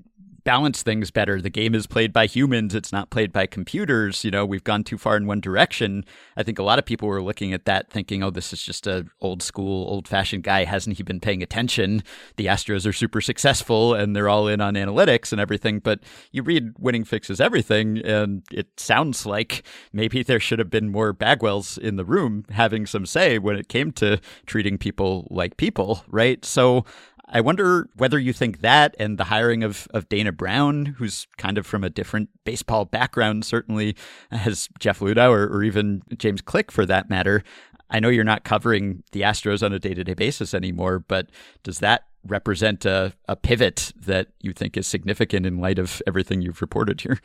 balance 0.45 0.83
things 0.83 1.11
better. 1.11 1.41
The 1.41 1.51
game 1.51 1.75
is 1.75 1.87
played 1.87 2.13
by 2.13 2.27
humans, 2.27 2.75
it's 2.75 2.93
not 2.93 3.11
played 3.11 3.33
by 3.33 3.47
computers. 3.47 4.25
You 4.25 4.31
know, 4.31 4.45
we've 4.45 4.65
gone 4.65 4.85
too 4.85 4.99
far 4.99 5.17
in 5.17 5.27
one 5.27 5.41
direction. 5.41 6.05
I 6.37 6.43
think 6.43 6.59
a 6.59 6.63
lot 6.63 6.79
of 6.79 6.85
people 6.85 7.09
were 7.09 7.23
looking 7.23 7.53
at 7.53 7.65
that 7.67 7.91
thinking, 7.91 8.23
oh, 8.23 8.31
this 8.31 8.53
is 8.53 8.63
just 8.63 8.87
a 8.87 9.07
old 9.21 9.43
school, 9.43 9.89
old 9.89 10.09
fashioned 10.09 10.43
guy. 10.43 10.65
Hasn't 10.65 10.97
he 10.97 11.03
been 11.03 11.21
paying 11.21 11.43
attention? 11.43 12.03
The 12.37 12.47
Astros 12.47 12.87
are 12.87 12.93
super 12.93 13.21
successful 13.21 13.95
and 13.95 14.15
they're 14.15 14.29
all 14.29 14.49
in 14.49 14.61
on 14.61 14.75
analytics 14.75 15.33
and 15.33 15.41
everything. 15.41 15.79
But 15.79 16.01
you 16.31 16.43
read 16.43 16.75
Winning 16.79 17.05
Fixes 17.05 17.41
Everything, 17.41 17.99
and 17.99 18.43
it 18.53 18.69
sounds 18.79 19.27
like 19.27 19.63
maybe 19.93 20.23
there 20.23 20.41
should 20.41 20.59
have 20.59 20.71
been 20.71 20.91
more 20.91 21.13
Bagwells 21.13 21.79
in 21.79 21.97
the 21.97 22.05
room 22.05 22.45
having 22.51 22.87
some 22.87 23.07
say 23.07 23.39
when 23.39 23.57
it 23.57 23.69
came 23.69 23.93
to 23.93 24.21
treating 24.47 24.79
people 24.79 25.27
like 25.31 25.57
people, 25.57 26.05
right? 26.09 26.45
So 26.45 26.85
I 27.35 27.41
wonder 27.41 27.89
whether 27.97 28.19
you 28.19 28.35
think 28.35 28.61
that 28.61 28.95
and 28.99 29.17
the 29.17 29.25
hiring 29.25 29.63
of, 29.63 29.89
of 29.95 30.09
Dana 30.09 30.33
Brown, 30.33 30.85
who's 30.85 31.27
kind 31.39 31.57
of 31.57 31.67
from 31.67 31.83
a 31.83 31.89
different 31.89 32.29
baseball 32.45 32.85
background, 32.85 33.47
certainly 33.47 33.97
as 34.31 34.69
Jeff 34.79 35.01
Luhnow 35.01 35.31
or, 35.31 35.47
or 35.47 35.65
even 35.65 36.03
James 36.19 36.43
Click 36.43 36.71
for 36.71 36.85
that 36.85 37.09
matter. 37.09 37.43
I 37.89 38.01
know 38.01 38.11
you're 38.11 38.25
not 38.25 38.45
covering 38.45 39.03
the 39.13 39.23
Astros 39.23 39.63
on 39.65 39.73
a 39.73 39.79
day 39.79 39.95
to 39.95 40.05
day 40.05 40.15
basis 40.15 40.53
anymore, 40.53 40.99
but 40.99 41.31
does 41.63 41.79
that 41.79 42.05
represent 42.27 42.85
a, 42.85 43.15
a 43.27 43.35
pivot 43.35 43.93
that 43.97 44.29
you 44.41 44.53
think 44.53 44.77
is 44.77 44.87
significant 44.87 45.47
in 45.47 45.59
light 45.59 45.79
of 45.79 46.03
everything 46.07 46.43
you've 46.43 46.61
reported 46.61 47.01
here? 47.01 47.19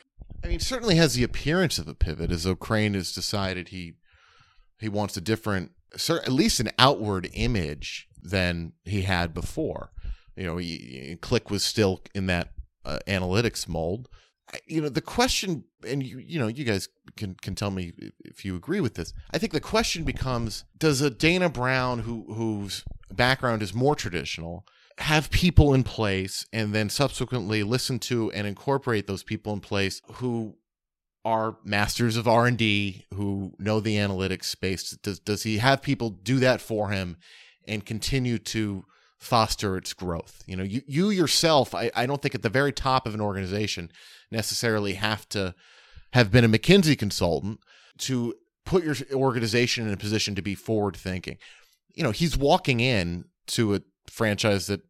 I 0.44 0.48
mean, 0.48 0.60
certainly 0.60 0.96
has 0.96 1.16
the 1.16 1.24
appearance 1.24 1.78
of 1.78 1.88
a 1.88 1.94
pivot, 1.94 2.32
as 2.32 2.44
though 2.44 2.56
Crane 2.56 2.94
has 2.94 3.12
decided 3.12 3.70
he 3.70 3.96
he 4.80 4.88
wants 4.88 5.18
a 5.18 5.22
different, 5.22 5.72
at 6.10 6.32
least 6.32 6.60
an 6.60 6.70
outward 6.78 7.30
image 7.34 8.08
than 8.22 8.74
he 8.84 9.04
had 9.04 9.34
before. 9.34 9.92
You 10.38 10.46
know, 10.46 11.18
Click 11.22 11.50
was 11.50 11.64
still 11.64 12.02
in 12.14 12.28
that 12.28 12.52
uh, 12.86 13.00
analytics 13.08 13.68
mold. 13.68 14.08
You 14.66 14.82
know, 14.82 14.90
the 14.90 15.02
question, 15.02 15.66
and 15.86 16.02
you, 16.02 16.20
you 16.20 16.40
know, 16.40 16.48
you 16.48 16.64
guys 16.64 16.88
can 17.18 17.36
can 17.36 17.54
tell 17.56 17.72
me 17.72 17.94
if 18.24 18.46
you 18.46 18.56
agree 18.56 18.80
with 18.80 18.94
this. 18.94 19.14
I 19.32 19.40
think 19.40 19.52
the 19.52 19.60
question 19.60 20.04
becomes: 20.04 20.64
Does 20.78 21.02
a 21.02 21.10
Dana 21.10 21.50
Brown, 21.50 22.00
who 22.00 22.34
whose 22.34 22.86
background 23.12 23.62
is 23.62 23.74
more 23.74 23.96
traditional, 23.96 24.66
have 25.00 25.32
people 25.32 25.74
in 25.74 25.84
place, 25.84 26.46
and 26.54 26.74
then 26.74 26.90
subsequently 26.90 27.64
listen 27.64 28.00
to 28.00 28.32
and 28.32 28.48
incorporate 28.48 29.08
those 29.08 29.24
people 29.24 29.52
in 29.52 29.60
place 29.60 30.02
who 30.14 30.56
are 31.26 31.58
masters 31.66 32.16
of 32.16 32.26
R&D 32.26 33.06
who 33.14 33.52
know 33.60 33.82
the 33.82 33.98
analytics 33.98 34.46
space 34.46 34.92
does 34.92 35.20
does 35.20 35.44
he 35.44 35.58
have 35.58 35.82
people 35.82 36.10
do 36.10 36.40
that 36.40 36.62
for 36.62 36.92
him 36.92 37.18
and 37.68 37.86
continue 37.86 38.38
to 38.38 38.86
foster 39.20 39.78
its 39.78 39.94
growth. 39.94 40.44
You 40.46 40.56
know, 40.56 40.64
you, 40.64 40.82
you 40.88 41.10
yourself, 41.10 41.74
I, 41.74 41.92
I 41.96 42.06
don't 42.06 42.22
think 42.22 42.36
at 42.36 42.44
the 42.44 42.50
very 42.50 42.72
top 42.72 43.08
of 43.08 43.14
an 43.14 43.22
organization 43.22 43.92
necessarily 44.32 44.94
have 44.94 45.28
to 45.30 45.56
have 46.14 46.32
been 46.32 46.44
a 46.44 46.50
McKinsey 46.50 46.98
consultant 46.98 47.60
to 48.00 48.36
put 48.66 48.84
your 48.84 48.96
organization 49.14 49.88
in 49.88 49.94
a 49.94 49.98
position 49.98 50.36
to 50.36 50.42
be 50.42 50.56
forward 50.56 50.96
thinking. 50.96 51.38
You 51.94 52.04
know, 52.04 52.12
he's 52.12 52.38
walking 52.38 52.80
in 52.80 53.26
to 53.48 53.76
a 53.76 53.82
franchise 54.10 54.68
that 54.68 54.82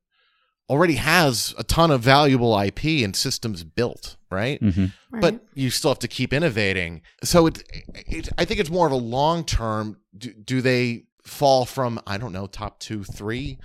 already 0.69 0.95
has 0.95 1.55
a 1.57 1.63
ton 1.63 1.91
of 1.91 2.01
valuable 2.01 2.59
IP 2.59 3.03
and 3.03 3.15
systems 3.15 3.63
built, 3.63 4.17
right? 4.29 4.61
Mm-hmm. 4.61 4.85
Right. 5.11 5.21
But 5.21 5.45
you 5.53 5.69
still 5.69 5.91
have 5.91 5.99
to 5.99 6.07
keep 6.07 6.33
innovating. 6.33 7.01
So 7.23 7.47
it, 7.47 7.63
it 7.95 8.29
I 8.37 8.45
think 8.45 8.59
it's 8.59 8.69
more 8.69 8.85
of 8.85 8.91
a 8.91 8.97
long 8.97 9.45
term. 9.45 9.97
Do, 10.17 10.33
do 10.33 10.61
they 10.61 11.05
fall 11.23 11.65
from 11.65 12.01
I 12.05 12.17
don't 12.17 12.33
know 12.33 12.47
top 12.47 12.79
two, 12.79 13.03
three 13.03 13.59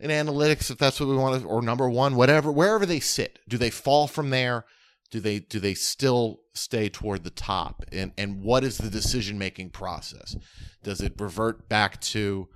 in 0.00 0.10
analytics 0.10 0.70
if 0.70 0.78
that's 0.78 1.00
what 1.00 1.08
we 1.08 1.16
want 1.16 1.42
to, 1.42 1.48
or 1.48 1.62
number 1.62 1.88
one, 1.88 2.14
whatever, 2.14 2.52
wherever 2.52 2.86
they 2.86 3.00
sit? 3.00 3.38
Do 3.48 3.58
they 3.58 3.70
fall 3.70 4.06
from 4.06 4.30
there? 4.30 4.64
Do 5.10 5.20
they 5.20 5.38
do 5.38 5.58
they 5.58 5.74
still 5.74 6.40
stay 6.52 6.88
toward 6.88 7.24
the 7.24 7.30
top? 7.30 7.84
And 7.92 8.12
and 8.18 8.42
what 8.42 8.62
is 8.62 8.78
the 8.78 8.90
decision 8.90 9.38
making 9.38 9.70
process? 9.70 10.36
Does 10.82 11.00
it 11.00 11.14
revert 11.18 11.68
back 11.68 12.00
to 12.02 12.48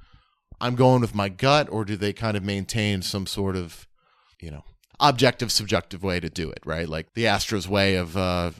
I'm 0.60 0.76
going 0.76 1.00
with 1.00 1.14
my 1.14 1.28
gut, 1.28 1.68
or 1.70 1.84
do 1.84 1.96
they 1.96 2.12
kind 2.12 2.36
of 2.36 2.44
maintain 2.44 3.02
some 3.02 3.26
sort 3.26 3.56
of 3.56 3.86
you 4.42 4.50
know 4.50 4.64
objective 5.00 5.50
subjective 5.50 6.02
way 6.02 6.20
to 6.20 6.28
do 6.28 6.50
it 6.50 6.60
right 6.64 6.88
like 6.88 7.14
the 7.14 7.24
astros 7.24 7.66
way 7.66 7.96
of 7.96 8.16
uh 8.16 8.50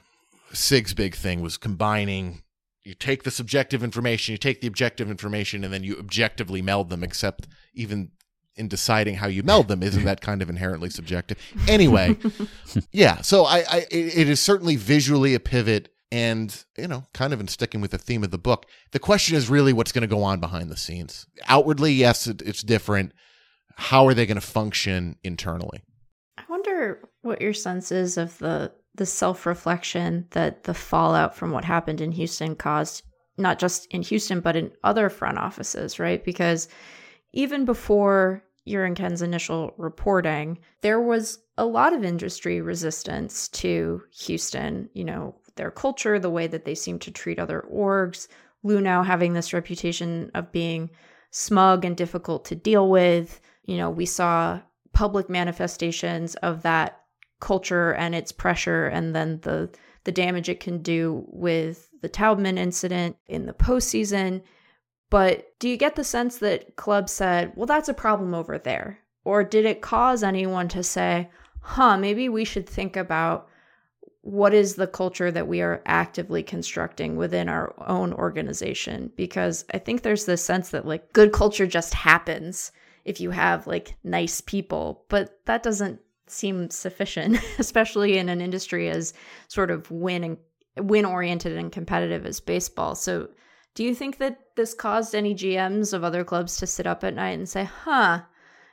sig's 0.53 0.93
big 0.95 1.15
thing 1.15 1.41
was 1.41 1.57
combining 1.57 2.43
you 2.83 2.95
take 2.95 3.23
the 3.23 3.31
subjective 3.31 3.85
information 3.85 4.33
you 4.33 4.39
take 4.39 4.61
the 4.61 4.67
objective 4.67 5.11
information 5.11 5.63
and 5.63 5.73
then 5.73 5.85
you 5.85 5.97
objectively 5.99 6.61
meld 6.61 6.91
them 6.91 7.05
except 7.05 7.47
even 7.75 8.11
in 8.57 8.69
deciding 8.69 9.17
how 9.17 9.27
you 9.27 9.43
meld 9.43 9.69
them. 9.69 9.83
Isn't 9.83 10.05
that 10.05 10.21
kind 10.21 10.43
of 10.43 10.51
inherently 10.51 10.91
subjective? 10.91 11.39
Anyway 11.69 12.17
yeah 12.93 13.21
so 13.21 13.45
i, 13.45 13.59
I 13.71 13.77
it 13.91 14.19
it 14.19 14.29
is 14.29 14.41
certainly 14.41 14.77
visually 14.77 15.35
a 15.35 15.41
pivot 15.41 15.93
and 16.13 16.65
you 16.77 16.87
know 16.87 17.05
kind 17.15 17.33
of 17.33 17.41
in 17.41 17.49
sticking 17.49 17.81
with 17.81 17.91
the 17.91 17.99
theme 17.99 18.23
of 18.23 18.31
the 18.31 18.39
book. 18.39 18.67
The 18.93 18.99
question 18.99 19.37
is 19.37 19.49
really 19.49 19.73
what's 19.73 19.93
going 19.93 20.03
to 20.03 20.15
go 20.15 20.23
on 20.23 20.39
behind 20.39 20.71
the 20.71 20.77
scenes. 20.77 21.27
Outwardly 21.47 21.93
yes 21.93 22.27
it, 22.27 22.43
it's 22.43 22.63
different. 22.63 23.13
How 23.77 24.07
are 24.07 24.15
they 24.15 24.27
going 24.27 24.37
to 24.37 24.47
function 24.47 25.17
internally? 25.25 25.83
I 26.37 26.43
wonder 26.49 27.09
what 27.23 27.41
your 27.41 27.55
sense 27.55 27.91
is 27.91 28.19
of 28.19 28.37
the 28.39 28.73
the 28.95 29.07
self 29.07 29.47
reflection 29.47 30.27
that 30.33 30.65
the 30.65 30.75
fallout 30.75 31.35
from 31.35 31.51
what 31.51 31.65
happened 31.65 32.03
in 32.03 32.13
Houston 32.13 32.57
caused, 32.57 33.03
not 33.39 33.59
just 33.59 33.87
in 33.87 34.03
Houston 34.03 34.41
but 34.41 34.55
in 34.55 34.71
other 34.85 35.09
front 35.09 35.39
offices, 35.39 35.99
right? 35.99 36.23
Because 36.23 36.69
even 37.33 37.65
before 37.65 38.45
your 38.65 38.89
Ken's 38.95 39.23
initial 39.23 39.75
reporting, 39.77 40.59
there 40.83 41.01
was 41.01 41.41
a 41.59 41.65
lot 41.65 41.93
of 41.93 42.05
industry 42.05 42.61
resistance 42.61 43.49
to 43.49 44.03
Houston. 44.25 44.89
You 44.95 45.05
know, 45.05 45.35
their 45.57 45.71
culture, 45.71 46.19
the 46.19 46.31
way 46.31 46.47
that 46.47 46.65
they 46.65 46.75
seem 46.75 46.99
to 47.01 47.11
treat 47.11 47.39
other 47.39 47.65
orgs. 47.73 48.29
Luhnow 48.65 49.05
having 49.05 49.33
this 49.33 49.53
reputation 49.53 50.31
of 50.35 50.53
being 50.53 50.91
smug 51.31 51.85
and 51.85 51.97
difficult 51.97 52.45
to 52.47 52.55
deal 52.55 52.89
with. 52.89 53.41
You 53.65 53.77
know, 53.77 53.91
we 53.91 54.07
saw 54.07 54.61
public 54.93 55.29
manifestations 55.29 56.35
of 56.37 56.63
that 56.63 57.01
culture 57.41 57.93
and 57.95 58.15
its 58.15 58.31
pressure 58.31 58.87
and 58.87 59.15
then 59.15 59.41
the 59.43 59.69
the 60.05 60.13
damage 60.13 60.49
it 60.49 60.61
can 60.61 60.83
do 60.83 61.25
with 61.29 61.89
the 62.01 62.09
Taubman 62.09 62.59
incident 62.59 63.17
in 63.27 63.47
the 63.47 63.53
postseason. 63.53 64.43
But 65.13 65.53
do 65.59 65.69
you 65.69 65.77
get 65.77 65.95
the 65.95 66.05
sense 66.05 66.39
that 66.39 66.75
club 66.77 67.07
said, 67.11 67.53
well, 67.55 67.67
that's 67.67 67.91
a 67.91 67.95
problem 67.95 68.33
over 68.33 68.57
there? 68.57 68.99
Or 69.25 69.45
did 69.45 69.67
it 69.67 69.83
cause 69.83 70.23
anyone 70.23 70.69
to 70.69 70.83
say, 70.83 71.29
huh, 71.61 71.99
maybe 71.99 72.31
we 72.31 72.47
should 72.47 72.67
think 72.67 72.97
about 72.97 73.47
what 74.23 74.55
is 74.55 74.77
the 74.77 74.87
culture 74.87 75.31
that 75.31 75.47
we 75.47 75.61
are 75.61 75.83
actively 75.85 76.43
constructing 76.43 77.17
within 77.17 77.51
our 77.51 77.75
own 77.87 78.15
organization? 78.15 79.13
Because 79.15 79.67
I 79.75 79.77
think 79.77 80.01
there's 80.01 80.25
this 80.25 80.43
sense 80.43 80.71
that 80.71 80.87
like 80.87 81.13
good 81.13 81.31
culture 81.31 81.67
just 81.67 81.93
happens 81.93 82.73
if 83.05 83.21
you 83.21 83.33
have 83.33 83.67
like 83.67 83.97
nice 84.03 84.41
people, 84.41 85.05
but 85.11 85.45
that 85.45 85.63
doesn't 85.63 86.01
seem 86.27 86.71
sufficient, 86.71 87.39
especially 87.59 88.17
in 88.17 88.31
an 88.31 88.41
industry 88.41 88.89
as 88.89 89.13
sort 89.49 89.71
of 89.71 89.91
win 89.91 90.25
and 90.25 90.89
win 90.89 91.05
oriented 91.05 91.59
and 91.59 91.71
competitive 91.71 92.25
as 92.25 92.41
baseball. 92.41 92.95
So, 92.95 93.29
do 93.75 93.85
you 93.85 93.95
think 93.95 94.17
that 94.17 94.39
this 94.57 94.75
caused 94.75 95.15
any 95.15 95.35
GMs 95.35 95.93
of 95.93 96.05
other 96.05 96.25
clubs 96.25 96.57
to 96.59 96.67
sit 96.67 96.87
up 96.87 97.05
at 97.05 97.15
night 97.15 97.39
and 97.39 97.49
say, 97.49 97.65
"Huh, 97.65 98.23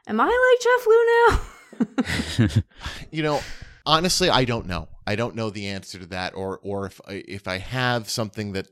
am 0.07 0.19
I 0.19 0.25
like 0.25 0.61
Jeff 0.61 0.87
Lou 0.87 1.05
now?" 1.29 1.39
you 3.11 3.23
know 3.23 3.39
honestly 3.85 4.29
i 4.29 4.43
don't 4.43 4.65
know 4.65 4.87
i 5.07 5.15
don't 5.15 5.35
know 5.35 5.49
the 5.49 5.67
answer 5.67 5.99
to 5.99 6.05
that 6.05 6.33
or 6.35 6.59
or 6.63 6.85
if 6.85 6.99
i 7.07 7.23
if 7.27 7.47
i 7.47 7.57
have 7.57 8.09
something 8.09 8.51
that 8.51 8.67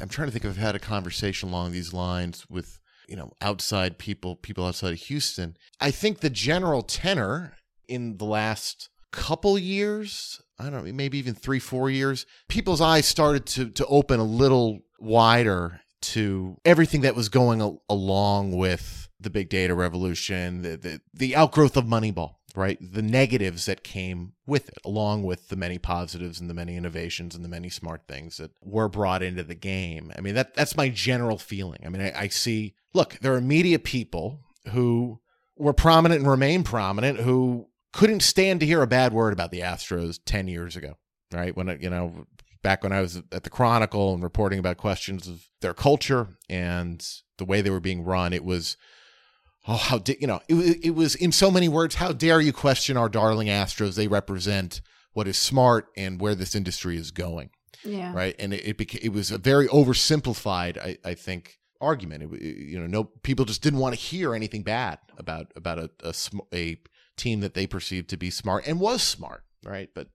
i'm 0.00 0.08
trying 0.08 0.28
to 0.28 0.32
think 0.32 0.44
i've 0.44 0.56
had 0.56 0.74
a 0.74 0.80
conversation 0.80 1.48
along 1.48 1.72
these 1.72 1.92
lines 1.92 2.48
with 2.48 2.78
you 3.08 3.16
know 3.16 3.30
outside 3.40 3.98
people 3.98 4.36
people 4.36 4.64
outside 4.64 4.92
of 4.92 4.98
houston 4.98 5.56
i 5.80 5.90
think 5.90 6.20
the 6.20 6.30
general 6.30 6.82
tenor 6.82 7.54
in 7.88 8.16
the 8.18 8.24
last 8.24 8.88
couple 9.10 9.58
years 9.58 10.40
i 10.58 10.70
don't 10.70 10.84
know 10.84 10.92
maybe 10.92 11.18
even 11.18 11.34
three 11.34 11.58
four 11.58 11.90
years 11.90 12.26
people's 12.48 12.80
eyes 12.80 13.06
started 13.06 13.44
to 13.46 13.68
to 13.70 13.84
open 13.86 14.20
a 14.20 14.24
little 14.24 14.80
wider 15.00 15.80
to 16.00 16.56
everything 16.64 17.02
that 17.02 17.14
was 17.14 17.28
going 17.28 17.60
al- 17.60 17.82
along 17.88 18.56
with 18.56 19.08
the 19.18 19.30
big 19.30 19.50
data 19.50 19.74
revolution 19.74 20.62
the, 20.62 20.76
the 20.76 21.00
the 21.12 21.36
outgrowth 21.36 21.76
of 21.76 21.84
moneyball 21.84 22.36
right? 22.56 22.78
The 22.80 23.02
negatives 23.02 23.66
that 23.66 23.84
came 23.84 24.32
with 24.46 24.68
it 24.68 24.78
along 24.84 25.22
with 25.22 25.48
the 25.48 25.56
many 25.56 25.78
positives 25.78 26.40
and 26.40 26.50
the 26.50 26.54
many 26.54 26.76
innovations 26.76 27.34
and 27.34 27.44
the 27.44 27.48
many 27.48 27.68
smart 27.68 28.02
things 28.08 28.38
that 28.38 28.50
were 28.62 28.88
brought 28.88 29.22
into 29.22 29.42
the 29.42 29.54
game. 29.54 30.12
I 30.16 30.20
mean 30.20 30.34
that 30.34 30.54
that's 30.54 30.76
my 30.76 30.88
general 30.88 31.38
feeling. 31.38 31.80
I 31.84 31.88
mean 31.88 32.02
i, 32.02 32.12
I 32.22 32.28
see 32.28 32.74
look 32.92 33.18
there 33.20 33.34
are 33.34 33.40
media 33.40 33.78
people 33.78 34.40
who 34.70 35.20
were 35.56 35.72
prominent 35.72 36.20
and 36.20 36.30
remain 36.30 36.64
prominent 36.64 37.20
who 37.20 37.68
couldn't 37.92 38.20
stand 38.20 38.60
to 38.60 38.66
hear 38.66 38.82
a 38.82 38.86
bad 38.86 39.12
word 39.12 39.32
about 39.32 39.50
the 39.50 39.60
astros 39.60 40.18
10 40.24 40.48
years 40.48 40.76
ago 40.76 40.96
right? 41.32 41.56
When 41.56 41.68
it, 41.68 41.82
you 41.82 41.90
know 41.90 42.26
back 42.62 42.82
when 42.82 42.92
i 42.92 43.00
was 43.00 43.22
at 43.32 43.42
the 43.44 43.50
chronicle 43.50 44.14
and 44.14 44.22
reporting 44.22 44.58
about 44.58 44.76
questions 44.76 45.26
of 45.28 45.48
their 45.60 45.74
culture 45.74 46.28
and 46.48 47.06
the 47.38 47.44
way 47.44 47.60
they 47.60 47.70
were 47.70 47.80
being 47.80 48.04
run 48.04 48.32
it 48.32 48.44
was 48.44 48.76
oh, 49.68 49.76
how 49.76 49.98
did, 49.98 50.16
you 50.20 50.26
know, 50.26 50.40
it, 50.48 50.78
it 50.86 50.90
was 50.94 51.14
in 51.14 51.30
so 51.30 51.50
many 51.50 51.68
words, 51.68 51.96
how 51.96 52.12
dare 52.12 52.40
you 52.40 52.52
question 52.52 52.96
our 52.96 53.10
darling 53.10 53.46
Astros? 53.48 53.94
They 53.94 54.08
represent 54.08 54.80
what 55.12 55.28
is 55.28 55.36
smart 55.36 55.88
and 55.98 56.18
where 56.18 56.34
this 56.34 56.54
industry 56.54 56.96
is 56.96 57.10
going, 57.10 57.50
Yeah. 57.84 58.12
right? 58.14 58.34
And 58.38 58.54
it 58.54 58.66
it, 58.66 58.78
beca- 58.78 59.02
it 59.02 59.10
was 59.12 59.30
a 59.30 59.36
very 59.36 59.68
oversimplified, 59.68 60.78
I, 60.78 60.96
I 61.04 61.14
think, 61.14 61.58
argument. 61.78 62.32
It, 62.34 62.42
you 62.42 62.80
know, 62.80 62.86
no 62.86 63.04
people 63.04 63.44
just 63.44 63.62
didn't 63.62 63.80
want 63.80 63.94
to 63.94 64.00
hear 64.00 64.34
anything 64.34 64.62
bad 64.62 64.98
about 65.18 65.52
about 65.54 65.78
a 65.78 65.90
a, 66.02 66.14
sm- 66.14 66.38
a 66.54 66.78
team 67.18 67.40
that 67.40 67.52
they 67.52 67.66
perceived 67.66 68.08
to 68.10 68.16
be 68.16 68.30
smart 68.30 68.66
and 68.66 68.80
was 68.80 69.02
smart, 69.02 69.44
right? 69.62 69.90
But 69.94 70.08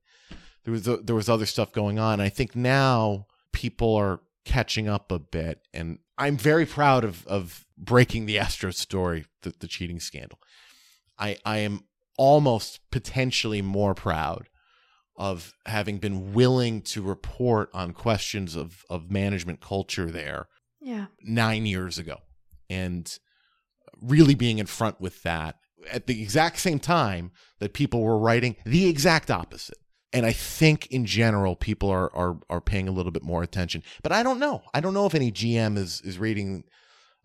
there 0.66 0.72
was 0.74 0.84
there 0.84 1.16
was 1.16 1.30
other 1.30 1.46
stuff 1.46 1.72
going 1.72 1.98
on. 2.00 2.20
I 2.20 2.30
think 2.30 2.56
now 2.56 3.28
people 3.54 3.96
are 3.96 4.20
catching 4.44 4.88
up 4.88 5.12
a 5.12 5.20
bit, 5.20 5.62
and 5.74 6.00
I'm 6.18 6.38
very 6.38 6.66
proud 6.66 7.04
of 7.06 7.26
of 7.28 7.66
breaking 7.78 8.26
the 8.26 8.36
Astros 8.38 8.76
story, 8.76 9.26
the, 9.44 9.54
the 9.60 9.68
cheating 9.68 10.00
scandal. 10.00 10.40
I 11.18 11.38
I 11.46 11.60
am 11.60 11.86
almost 12.18 12.80
potentially 12.92 13.62
more 13.62 13.94
proud 13.94 14.50
of 15.18 15.54
having 15.66 15.98
been 15.98 16.34
willing 16.34 16.82
to 16.82 17.02
report 17.02 17.70
on 17.74 17.94
questions 17.94 18.56
of 18.56 18.84
of 18.90 19.10
management 19.12 19.62
culture 19.62 20.10
there 20.12 20.48
Yeah. 20.82 21.06
nine 21.22 21.66
years 21.66 21.98
ago 21.98 22.18
and 22.70 23.18
really 24.02 24.36
being 24.36 24.60
in 24.60 24.66
front 24.66 25.00
with 25.00 25.24
that 25.24 25.56
at 25.92 26.08
the 26.08 26.22
exact 26.22 26.60
same 26.60 26.80
time 26.80 27.32
that 27.60 27.74
people 27.74 28.02
were 28.02 28.18
writing 28.18 28.56
the 28.66 28.88
exact 28.88 29.30
opposite. 29.32 29.78
And 30.16 30.26
I 30.26 30.32
think 30.32 30.88
in 30.88 31.06
general, 31.06 31.58
people 31.58 31.90
are, 31.90 32.10
are, 32.16 32.38
are 32.50 32.62
paying 32.62 32.88
a 32.88 32.92
little 32.92 33.12
bit 33.12 33.22
more 33.22 33.44
attention, 33.44 33.84
but 34.02 34.14
I 34.14 34.24
don't 34.24 34.40
know. 34.40 34.64
I 34.74 34.80
don't 34.80 34.94
know 34.94 35.06
if 35.06 35.14
any 35.14 35.30
GM 35.30 35.78
is, 35.78 36.02
is 36.06 36.18
reading. 36.18 36.64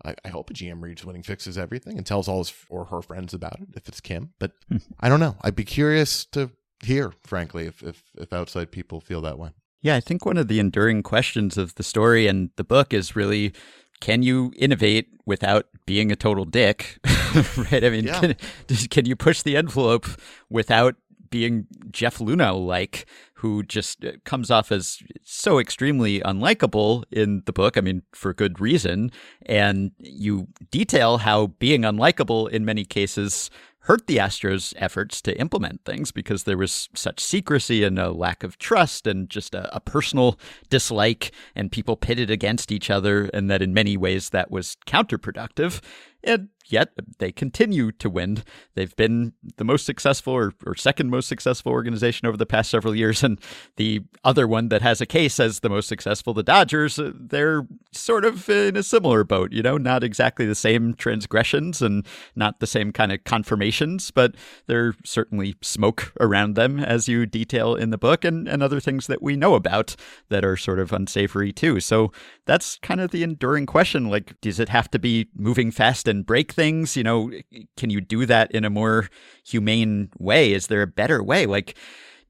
I, 0.05 0.17
I 0.25 0.29
hope 0.29 0.51
a 0.51 0.55
GM 0.55 0.83
reads 0.83 1.05
Winning 1.05 1.23
Fixes 1.23 1.57
Everything 1.57 1.97
and 1.97 2.05
tells 2.05 2.27
all 2.27 2.39
his 2.39 2.53
or 2.69 2.87
her 2.87 3.01
friends 3.01 3.33
about 3.33 3.61
it 3.61 3.69
if 3.77 3.87
it's 3.87 4.01
Kim, 4.01 4.33
but 4.41 4.53
hmm. 4.69 4.79
I 4.99 5.09
don't 5.09 5.21
know. 5.21 5.37
I'd 5.43 5.55
be 5.55 5.65
curious 5.65 6.25
to 6.33 6.51
hear, 6.83 7.13
frankly, 7.23 7.67
if, 7.67 7.81
if, 7.83 8.03
if 8.19 8.33
outside 8.33 8.73
people 8.73 9.01
feel 9.01 9.21
that 9.21 9.39
way. 9.39 9.51
Yeah, 9.83 9.95
I 9.95 10.01
think 10.01 10.27
one 10.27 10.37
of 10.37 10.49
the 10.49 10.59
enduring 10.59 11.05
questions 11.05 11.57
of 11.57 11.77
the 11.77 11.83
story 11.85 12.27
and 12.27 12.51
the 12.57 12.65
book 12.65 12.93
is 12.93 13.15
really 13.15 13.53
can 14.01 14.23
you 14.23 14.53
innovate 14.57 15.09
without 15.27 15.67
being 15.87 16.11
a 16.11 16.17
total 16.17 16.45
dick? 16.45 16.99
right? 17.71 17.85
I 17.85 17.91
mean, 17.91 18.05
Yeah. 18.05 18.21
can, 18.21 18.35
can 18.91 19.07
you 19.07 19.15
push 19.15 19.43
the 19.43 19.57
envelope 19.57 20.09
without 20.49 20.97
being 21.31 21.67
Jeff 21.91 22.19
Luhnow 22.19 22.65
like, 22.65 23.07
who 23.35 23.63
just 23.63 24.05
uh, 24.05 24.13
comes 24.25 24.51
off 24.51 24.71
as 24.71 24.99
so 25.23 25.59
extremely 25.59 26.21
unlikable 26.21 27.05
in 27.11 27.43
the 27.47 27.53
book? 27.53 27.77
I 27.77 27.81
mean, 27.81 28.03
for 28.13 28.35
good 28.35 28.61
reason. 28.61 29.11
And 29.47 29.93
you 29.99 30.49
detail 30.71 31.19
how 31.19 31.49
being 31.49 31.83
unlikable 31.83 32.51
in 32.51 32.65
many 32.65 32.85
cases 32.85 33.51
hurt 33.85 34.07
the 34.07 34.19
Astros' 34.19 34.75
efforts 34.77 35.23
to 35.23 35.39
implement 35.41 35.85
things 35.85 36.13
because 36.13 36.45
there 36.45 36.59
was 36.59 36.91
such 36.95 37.19
secrecy 37.19 37.83
and 37.83 37.99
a 37.99 38.11
lack 38.11 38.43
of 38.43 38.59
trust 38.59 39.07
and 39.07 39.31
just 39.31 39.55
a, 39.55 39.75
a 39.75 39.81
personal 39.81 40.39
dislike, 40.69 41.33
and 41.55 41.73
people 41.73 41.97
pitted 41.97 42.31
against 42.31 42.71
each 42.71 42.91
other, 42.91 43.31
and 43.33 43.51
that 43.51 43.63
in 43.63 43.73
many 43.73 43.97
ways 43.97 44.31
that 44.31 44.51
was 44.51 44.77
counterproductive. 44.87 45.81
And 46.23 46.49
yet 46.73 46.91
they 47.19 47.33
continue 47.33 47.93
to 47.93 48.11
win. 48.11 48.43
They've 48.75 48.95
been 48.97 49.33
the 49.57 49.65
most 49.65 49.87
successful 49.87 50.33
or, 50.33 50.53
or 50.67 50.75
second 50.75 51.11
most 51.11 51.29
successful 51.29 51.73
organization 51.73 52.27
over 52.27 52.37
the 52.37 52.47
past 52.47 52.71
several 52.71 52.95
years. 52.95 53.23
And 53.23 53.39
the 53.77 54.03
other 54.25 54.47
one 54.47 54.69
that 54.69 54.83
has 54.83 55.01
a 55.01 55.07
case 55.07 55.41
as 55.41 55.61
the 55.61 55.69
most 55.69 55.89
successful, 55.89 56.35
the 56.35 56.43
Dodgers, 56.43 56.99
uh, 56.99 57.13
they're 57.15 57.67
sort 57.93 58.25
of 58.25 58.49
in 58.49 58.77
a 58.77 58.83
similar 58.83 59.25
boat, 59.25 59.53
you 59.53 59.63
know, 59.63 59.77
not 59.77 60.05
exactly 60.05 60.47
the 60.47 60.55
same 60.55 60.95
transgressions 60.95 61.83
and 61.83 62.07
not 62.35 62.61
the 62.61 62.67
same 62.67 62.93
kind 62.93 63.13
of 63.13 63.25
confirmations, 63.25 64.11
but 64.11 64.35
there's 64.67 64.95
certainly 65.05 65.57
smoke 65.63 66.13
around 66.21 66.55
them, 66.55 66.81
as 66.81 67.09
you 67.09 67.27
detail 67.27 67.75
in 67.75 67.91
the 67.91 67.99
book, 67.99 68.25
and, 68.25 68.49
and 68.49 68.63
other 68.63 68.81
things 68.81 69.07
that 69.07 69.23
we 69.23 69.37
know 69.37 69.55
about 69.55 69.97
that 70.29 70.45
are 70.45 70.57
sort 70.57 70.79
of 70.79 70.93
unsavory 70.93 71.53
too. 71.53 71.81
So 71.81 72.13
that's 72.47 72.77
kind 72.79 73.01
of 73.01 73.11
the 73.11 73.23
enduring 73.23 73.67
question. 73.67 74.09
Like, 74.09 74.41
does 74.41 74.61
it 74.61 74.69
have 74.69 74.91
to 74.91 74.99
be 74.99 75.29
moving 75.35 75.71
fast 75.71 76.09
and 76.09 76.25
break 76.25 76.55
things? 76.61 76.95
You 76.95 77.05
know, 77.05 77.33
can 77.79 77.89
you 77.89 78.03
do 78.03 78.27
that 78.27 78.51
in 78.53 78.67
a 78.67 78.71
more 78.71 79.09
humane 79.47 80.11
way? 80.19 80.53
Is 80.53 80.67
there 80.67 80.83
a 80.83 80.87
better 80.87 81.23
way? 81.23 81.47
Like, 81.47 81.75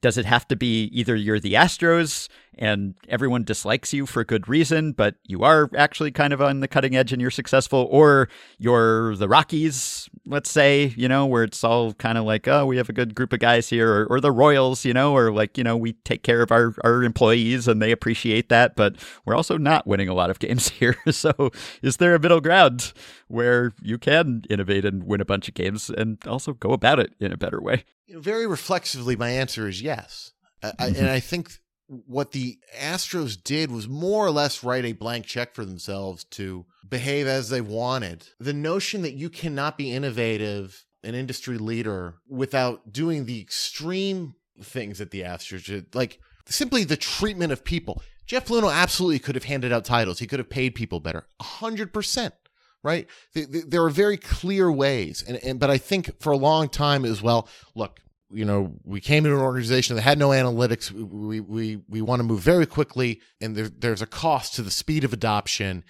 does 0.03 0.17
it 0.17 0.25
have 0.25 0.47
to 0.49 0.57
be 0.57 0.85
either 0.93 1.17
you're 1.17 1.41
the 1.41 1.55
Astros 1.55 2.29
and 2.59 2.95
everyone 3.09 3.45
dislikes 3.45 3.93
you 3.93 4.07
for 4.07 4.21
a 4.21 4.25
good 4.25 4.49
reason, 4.49 4.93
but 4.93 5.15
you 5.25 5.43
are 5.43 5.71
actually 5.77 6.11
kind 6.11 6.33
of 6.33 6.43
on 6.43 6.61
the 6.61 6.69
cutting 6.69 6.97
edge 6.97 7.13
and 7.13 7.21
you're 7.21 7.31
successful, 7.31 7.89
or 7.91 8.29
you're 8.59 9.17
the 9.17 9.29
Rockies, 9.29 10.09
let's 10.27 10.51
say, 10.51 10.93
you 10.97 11.09
know, 11.09 11.27
where 11.27 11.45
it's 11.45 11.63
all 11.65 11.95
kind 11.95 12.19
of 12.19 12.25
like, 12.25 12.49
oh, 12.49 12.67
we 12.67 12.77
have 12.77 12.89
a 12.89 12.93
good 12.93 13.15
group 13.15 13.33
of 13.33 13.39
guys 13.39 13.69
here, 13.69 13.91
or, 13.91 14.07
or 14.07 14.21
the 14.21 14.33
Royals, 14.33 14.85
you 14.85 14.93
know, 14.93 15.15
or 15.15 15.33
like, 15.33 15.57
you 15.57 15.65
know, 15.65 15.77
we 15.77 15.95
take 16.05 16.23
care 16.23 16.43
of 16.43 16.53
our, 16.53 16.75
our 16.85 17.03
employees 17.03 17.69
and 17.69 17.81
they 17.81 17.93
appreciate 17.93 18.49
that, 18.49 18.77
but 18.77 18.97
we're 19.25 19.37
also 19.37 19.57
not 19.57 19.87
winning 19.87 20.09
a 20.09 20.15
lot 20.15 20.31
of 20.31 20.39
games 20.41 20.69
here. 20.69 20.97
So 21.11 21.51
is 21.83 21.97
there 21.97 22.15
a 22.15 22.21
middle 22.21 22.41
ground 22.41 22.93
where 23.29 23.73
you 23.83 23.99
can 23.99 24.43
innovate 24.49 24.85
and 24.85 25.05
win 25.05 25.21
a 25.21 25.25
bunch 25.25 25.49
of 25.49 25.55
games 25.55 25.91
and 25.91 26.19
also 26.27 26.53
go 26.55 26.73
about 26.73 26.99
it 26.99 27.15
in 27.21 27.33
a 27.33 27.37
better 27.37 27.61
way? 27.61 27.85
You 28.07 28.15
know, 28.17 28.21
very 28.21 28.47
reflexively, 28.47 29.17
my 29.17 29.31
answer 29.31 29.69
is 29.69 29.83
yes. 29.83 30.33
I, 30.63 30.69
I, 30.69 30.73
mm-hmm. 30.73 31.01
and 31.01 31.11
I 31.11 31.21
think 31.21 31.61
what 31.91 32.31
the 32.31 32.59
Astros 32.79 33.43
did 33.43 33.71
was 33.71 33.89
more 33.89 34.25
or 34.25 34.31
less 34.31 34.63
write 34.63 34.85
a 34.85 34.93
blank 34.93 35.27
check 35.27 35.55
for 35.55 35.65
themselves 35.65 36.23
to 36.25 36.65
behave 36.89 37.27
as 37.27 37.49
they 37.49 37.61
wanted. 37.61 38.29
The 38.39 38.53
notion 38.53 39.03
that 39.03 39.15
you 39.15 39.29
cannot 39.29 39.77
be 39.77 39.93
innovative, 39.93 40.85
an 41.03 41.15
industry 41.15 41.59
leader, 41.59 42.17
without 42.29 42.93
doing 42.93 43.27
the 43.27 43.41
extreme 43.41 44.35
things 44.63 44.99
that 44.99 45.11
the 45.11 45.23
Astros 45.23 45.65
did, 45.67 45.95
like 45.95 46.21
simply 46.47 46.85
the 46.85 46.97
treatment 46.97 47.53
of 47.53 47.65
people. 47.65 48.03
Jeff 48.25 48.47
Luhnow 48.47 48.73
absolutely 48.73 49.19
could 49.19 49.35
have 49.35 49.45
handed 49.45 49.73
out 49.73 49.85
titles. 49.85 50.21
He 50.21 50.27
could 50.29 50.39
have 50.39 50.51
paid 50.51 50.77
people 50.77 51.01
better. 51.01 51.27
Hundred 51.41 51.93
percent 51.93 52.35
right? 52.83 53.07
Th- 53.35 53.51
th- 53.51 53.65
There 53.67 53.85
are 53.85 53.91
very 53.91 54.17
clear 54.17 54.73
ways, 54.73 55.23
and, 55.27 55.37
and 55.45 55.61
but 55.61 55.71
I 55.71 55.79
think 55.79 56.21
for 56.21 56.33
a 56.33 56.37
long 56.37 56.69
time 56.69 57.05
as 57.05 57.21
well. 57.23 57.49
Look, 57.75 58.01
you 58.31 58.45
know, 58.45 58.75
we 58.85 59.01
came 59.01 59.25
into 59.27 59.37
an 59.37 59.43
organization 59.43 59.97
that 59.97 60.03
had 60.03 60.19
no 60.19 60.29
analytics. 60.29 60.91
We 60.93 61.41
we 61.41 61.83
we 61.89 62.01
want 62.01 62.21
to 62.21 62.25
move 62.25 62.41
very 62.41 62.67
quickly, 62.67 63.21
and 63.41 63.57
there, 63.57 63.69
there's 63.69 64.03
a 64.03 64.07
cost 64.07 64.55
to 64.55 64.63
the 64.63 64.71
speed 64.71 65.05
of 65.05 65.13
adoption. 65.13 65.85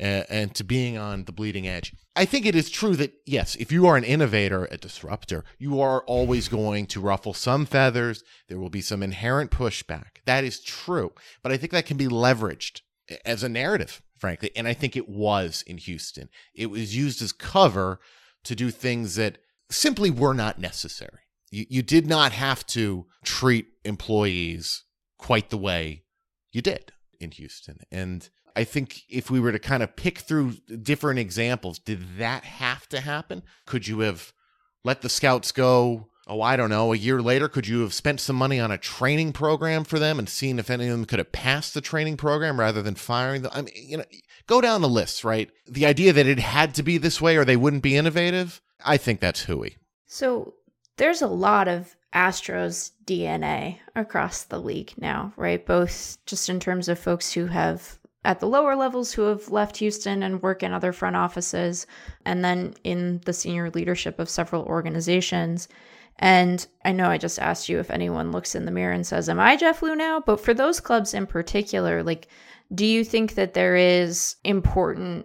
Uh, 0.00 0.24
and 0.30 0.54
to 0.54 0.64
being 0.64 0.96
on 0.96 1.24
the 1.24 1.32
bleeding 1.32 1.68
edge. 1.68 1.92
I 2.16 2.24
think 2.24 2.46
it 2.46 2.54
is 2.54 2.70
true 2.70 2.96
that, 2.96 3.12
yes, 3.26 3.54
if 3.56 3.70
you 3.70 3.86
are 3.86 3.98
an 3.98 4.04
innovator, 4.04 4.66
a 4.70 4.78
disruptor, 4.78 5.44
you 5.58 5.78
are 5.78 6.02
always 6.04 6.48
going 6.48 6.86
to 6.86 7.02
ruffle 7.02 7.34
some 7.34 7.66
feathers. 7.66 8.24
There 8.48 8.58
will 8.58 8.70
be 8.70 8.80
some 8.80 9.02
inherent 9.02 9.50
pushback. 9.50 10.22
That 10.24 10.42
is 10.42 10.62
true. 10.62 11.12
But 11.42 11.52
I 11.52 11.58
think 11.58 11.72
that 11.72 11.84
can 11.84 11.98
be 11.98 12.08
leveraged 12.08 12.80
as 13.26 13.42
a 13.42 13.48
narrative, 13.50 14.00
frankly. 14.16 14.50
And 14.56 14.66
I 14.66 14.72
think 14.72 14.96
it 14.96 15.06
was 15.06 15.62
in 15.66 15.76
Houston. 15.76 16.30
It 16.54 16.70
was 16.70 16.96
used 16.96 17.20
as 17.20 17.32
cover 17.32 18.00
to 18.44 18.54
do 18.54 18.70
things 18.70 19.16
that 19.16 19.36
simply 19.70 20.10
were 20.10 20.34
not 20.34 20.58
necessary. 20.58 21.20
You, 21.50 21.66
you 21.68 21.82
did 21.82 22.06
not 22.06 22.32
have 22.32 22.66
to 22.68 23.06
treat 23.24 23.66
employees 23.84 24.84
quite 25.18 25.50
the 25.50 25.58
way 25.58 26.04
you 26.52 26.62
did 26.62 26.92
in 27.18 27.30
Houston. 27.32 27.80
And 27.90 28.28
I 28.56 28.64
think 28.64 29.02
if 29.08 29.30
we 29.30 29.40
were 29.40 29.52
to 29.52 29.58
kind 29.58 29.82
of 29.82 29.96
pick 29.96 30.18
through 30.18 30.54
different 30.82 31.18
examples, 31.18 31.78
did 31.78 32.18
that 32.18 32.44
have 32.44 32.88
to 32.88 33.00
happen? 33.00 33.42
Could 33.66 33.86
you 33.86 34.00
have 34.00 34.32
let 34.84 35.02
the 35.02 35.08
scouts 35.08 35.52
go? 35.52 36.08
Oh, 36.26 36.42
I 36.42 36.56
don't 36.56 36.70
know. 36.70 36.92
A 36.92 36.96
year 36.96 37.20
later, 37.20 37.48
could 37.48 37.66
you 37.66 37.80
have 37.80 37.92
spent 37.92 38.20
some 38.20 38.36
money 38.36 38.60
on 38.60 38.70
a 38.70 38.78
training 38.78 39.32
program 39.32 39.84
for 39.84 39.98
them 39.98 40.18
and 40.18 40.28
seen 40.28 40.58
if 40.58 40.70
any 40.70 40.86
of 40.86 40.92
them 40.92 41.04
could 41.04 41.18
have 41.18 41.32
passed 41.32 41.74
the 41.74 41.80
training 41.80 42.16
program 42.16 42.60
rather 42.60 42.82
than 42.82 42.94
firing 42.94 43.42
them? 43.42 43.50
I 43.52 43.62
mean, 43.62 43.74
you 43.74 43.96
know, 43.96 44.04
go 44.46 44.60
down 44.60 44.80
the 44.80 44.88
list, 44.88 45.24
right? 45.24 45.50
The 45.66 45.86
idea 45.86 46.12
that 46.12 46.26
it 46.26 46.38
had 46.38 46.74
to 46.76 46.82
be 46.82 46.98
this 46.98 47.20
way 47.20 47.36
or 47.36 47.44
they 47.44 47.56
wouldn't 47.56 47.82
be 47.82 47.96
innovative, 47.96 48.60
I 48.84 48.96
think 48.96 49.20
that's 49.20 49.44
hooey. 49.44 49.76
So 50.06 50.54
there's 51.00 51.22
a 51.22 51.26
lot 51.26 51.66
of 51.66 51.96
Astros 52.14 52.90
DNA 53.06 53.78
across 53.96 54.44
the 54.44 54.60
league 54.60 54.92
now, 54.98 55.32
right? 55.34 55.64
Both 55.64 56.18
just 56.26 56.50
in 56.50 56.60
terms 56.60 56.88
of 56.88 56.98
folks 56.98 57.32
who 57.32 57.46
have 57.46 57.98
at 58.22 58.38
the 58.38 58.46
lower 58.46 58.76
levels 58.76 59.10
who 59.10 59.22
have 59.22 59.48
left 59.48 59.78
Houston 59.78 60.22
and 60.22 60.42
work 60.42 60.62
in 60.62 60.74
other 60.74 60.92
front 60.92 61.16
offices, 61.16 61.86
and 62.26 62.44
then 62.44 62.74
in 62.84 63.22
the 63.24 63.32
senior 63.32 63.70
leadership 63.70 64.18
of 64.18 64.28
several 64.28 64.64
organizations. 64.64 65.68
And 66.18 66.66
I 66.84 66.92
know 66.92 67.08
I 67.08 67.16
just 67.16 67.38
asked 67.38 67.70
you 67.70 67.78
if 67.78 67.90
anyone 67.90 68.30
looks 68.30 68.54
in 68.54 68.66
the 68.66 68.70
mirror 68.70 68.92
and 68.92 69.06
says, 69.06 69.30
Am 69.30 69.40
I 69.40 69.56
Jeff 69.56 69.80
Luhnow? 69.80 70.22
But 70.26 70.40
for 70.40 70.52
those 70.52 70.80
clubs 70.80 71.14
in 71.14 71.26
particular, 71.26 72.02
like, 72.02 72.28
do 72.74 72.84
you 72.84 73.04
think 73.04 73.36
that 73.36 73.54
there 73.54 73.74
is 73.74 74.36
important 74.44 75.24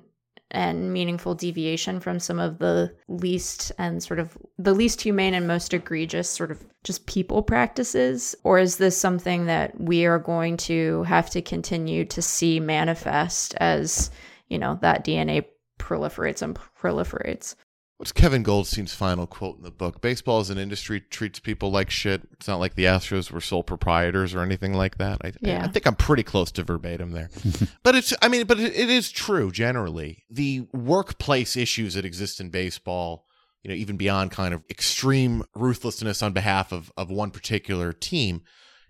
and 0.51 0.93
meaningful 0.93 1.35
deviation 1.35 1.99
from 1.99 2.19
some 2.19 2.39
of 2.39 2.59
the 2.59 2.93
least 3.07 3.71
and 3.77 4.01
sort 4.01 4.19
of 4.19 4.37
the 4.57 4.73
least 4.73 5.01
humane 5.01 5.33
and 5.33 5.47
most 5.47 5.73
egregious 5.73 6.29
sort 6.29 6.51
of 6.51 6.63
just 6.83 7.05
people 7.07 7.41
practices? 7.41 8.35
Or 8.43 8.59
is 8.59 8.77
this 8.77 8.97
something 8.97 9.47
that 9.47 9.79
we 9.79 10.05
are 10.05 10.19
going 10.19 10.57
to 10.57 11.03
have 11.03 11.29
to 11.31 11.41
continue 11.41 12.05
to 12.05 12.21
see 12.21 12.59
manifest 12.59 13.55
as, 13.55 14.11
you 14.47 14.57
know, 14.57 14.77
that 14.81 15.05
DNA 15.05 15.45
proliferates 15.79 16.41
and 16.41 16.57
proliferates? 16.79 17.55
What's 17.97 18.11
Kevin 18.11 18.43
Goldstein's 18.43 18.93
final 18.93 19.25
quote 19.25 19.57
in 19.57 19.63
the 19.63 19.71
book? 19.71 20.01
Baseball 20.01 20.39
as 20.39 20.49
an 20.49 20.57
industry 20.57 20.99
treats 20.99 21.39
people 21.39 21.71
like 21.71 21.89
shit. 21.89 22.23
It's 22.33 22.47
not 22.47 22.59
like 22.59 22.75
the 22.75 22.85
Astros 22.85 23.31
were 23.31 23.41
sole 23.41 23.63
proprietors 23.63 24.33
or 24.33 24.41
anything 24.41 24.73
like 24.73 24.97
that. 24.97 25.21
I, 25.23 25.33
Yeah. 25.41 25.63
I 25.63 25.67
think 25.67 25.85
I'm 25.85 25.95
pretty 25.95 26.23
close 26.23 26.51
to 26.53 26.63
verbatim 26.63 27.11
there. 27.11 27.29
but 27.83 27.95
it's, 27.95 28.13
I 28.21 28.27
mean, 28.27 28.45
but 28.45 28.59
it, 28.59 28.75
it 28.75 28.89
is 28.89 29.11
true 29.11 29.51
generally. 29.51 30.23
The 30.29 30.67
workplace 30.73 31.55
issues 31.55 31.93
that 31.93 32.05
exist 32.05 32.39
in 32.39 32.49
baseball, 32.49 33.25
you 33.63 33.69
know, 33.69 33.75
even 33.75 33.97
beyond 33.97 34.31
kind 34.31 34.53
of 34.53 34.63
extreme 34.69 35.43
ruthlessness 35.55 36.21
on 36.21 36.33
behalf 36.33 36.71
of, 36.71 36.91
of 36.97 37.09
one 37.09 37.31
particular 37.31 37.93
team, 37.93 38.41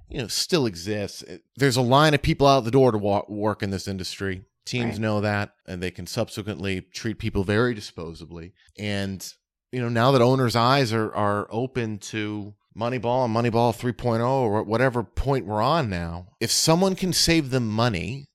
you 0.10 0.20
know, 0.20 0.28
still 0.28 0.66
exists. 0.66 1.24
There's 1.56 1.78
a 1.78 1.82
line 1.82 2.14
of 2.14 2.22
people 2.22 2.48
out 2.48 2.64
the 2.64 2.72
door 2.72 2.92
to 2.92 2.98
wa- 2.98 3.26
work 3.28 3.64
in 3.64 3.70
this 3.70 3.88
industry. 3.88 4.44
Teams 4.66 4.94
Right. 4.94 5.02
know 5.02 5.22
that, 5.22 5.52
and 5.68 5.82
they 5.82 5.92
can 5.92 6.08
subsequently 6.08 6.82
treat 6.82 7.20
people 7.20 7.44
very 7.44 7.76
disposably. 7.76 8.54
And 8.78 9.28
you 9.72 9.82
know, 9.82 9.90
now 9.90 10.12
that 10.12 10.22
owners' 10.22 10.56
eyes 10.56 10.94
are 10.94 11.14
are 11.14 11.48
open 11.50 11.98
to 12.00 12.54
Moneyball 12.78 13.26
and 13.26 13.36
Moneyball 13.36 13.76
3.0 13.76 14.26
or 14.28 14.64
whatever 14.64 15.04
point 15.04 15.46
we're 15.46 15.62
on 15.62 15.90
now, 15.90 16.28
if 16.40 16.52
someone 16.52 16.96
can 16.96 17.14
save 17.14 17.50
them 17.50 17.68
money, 17.70 18.26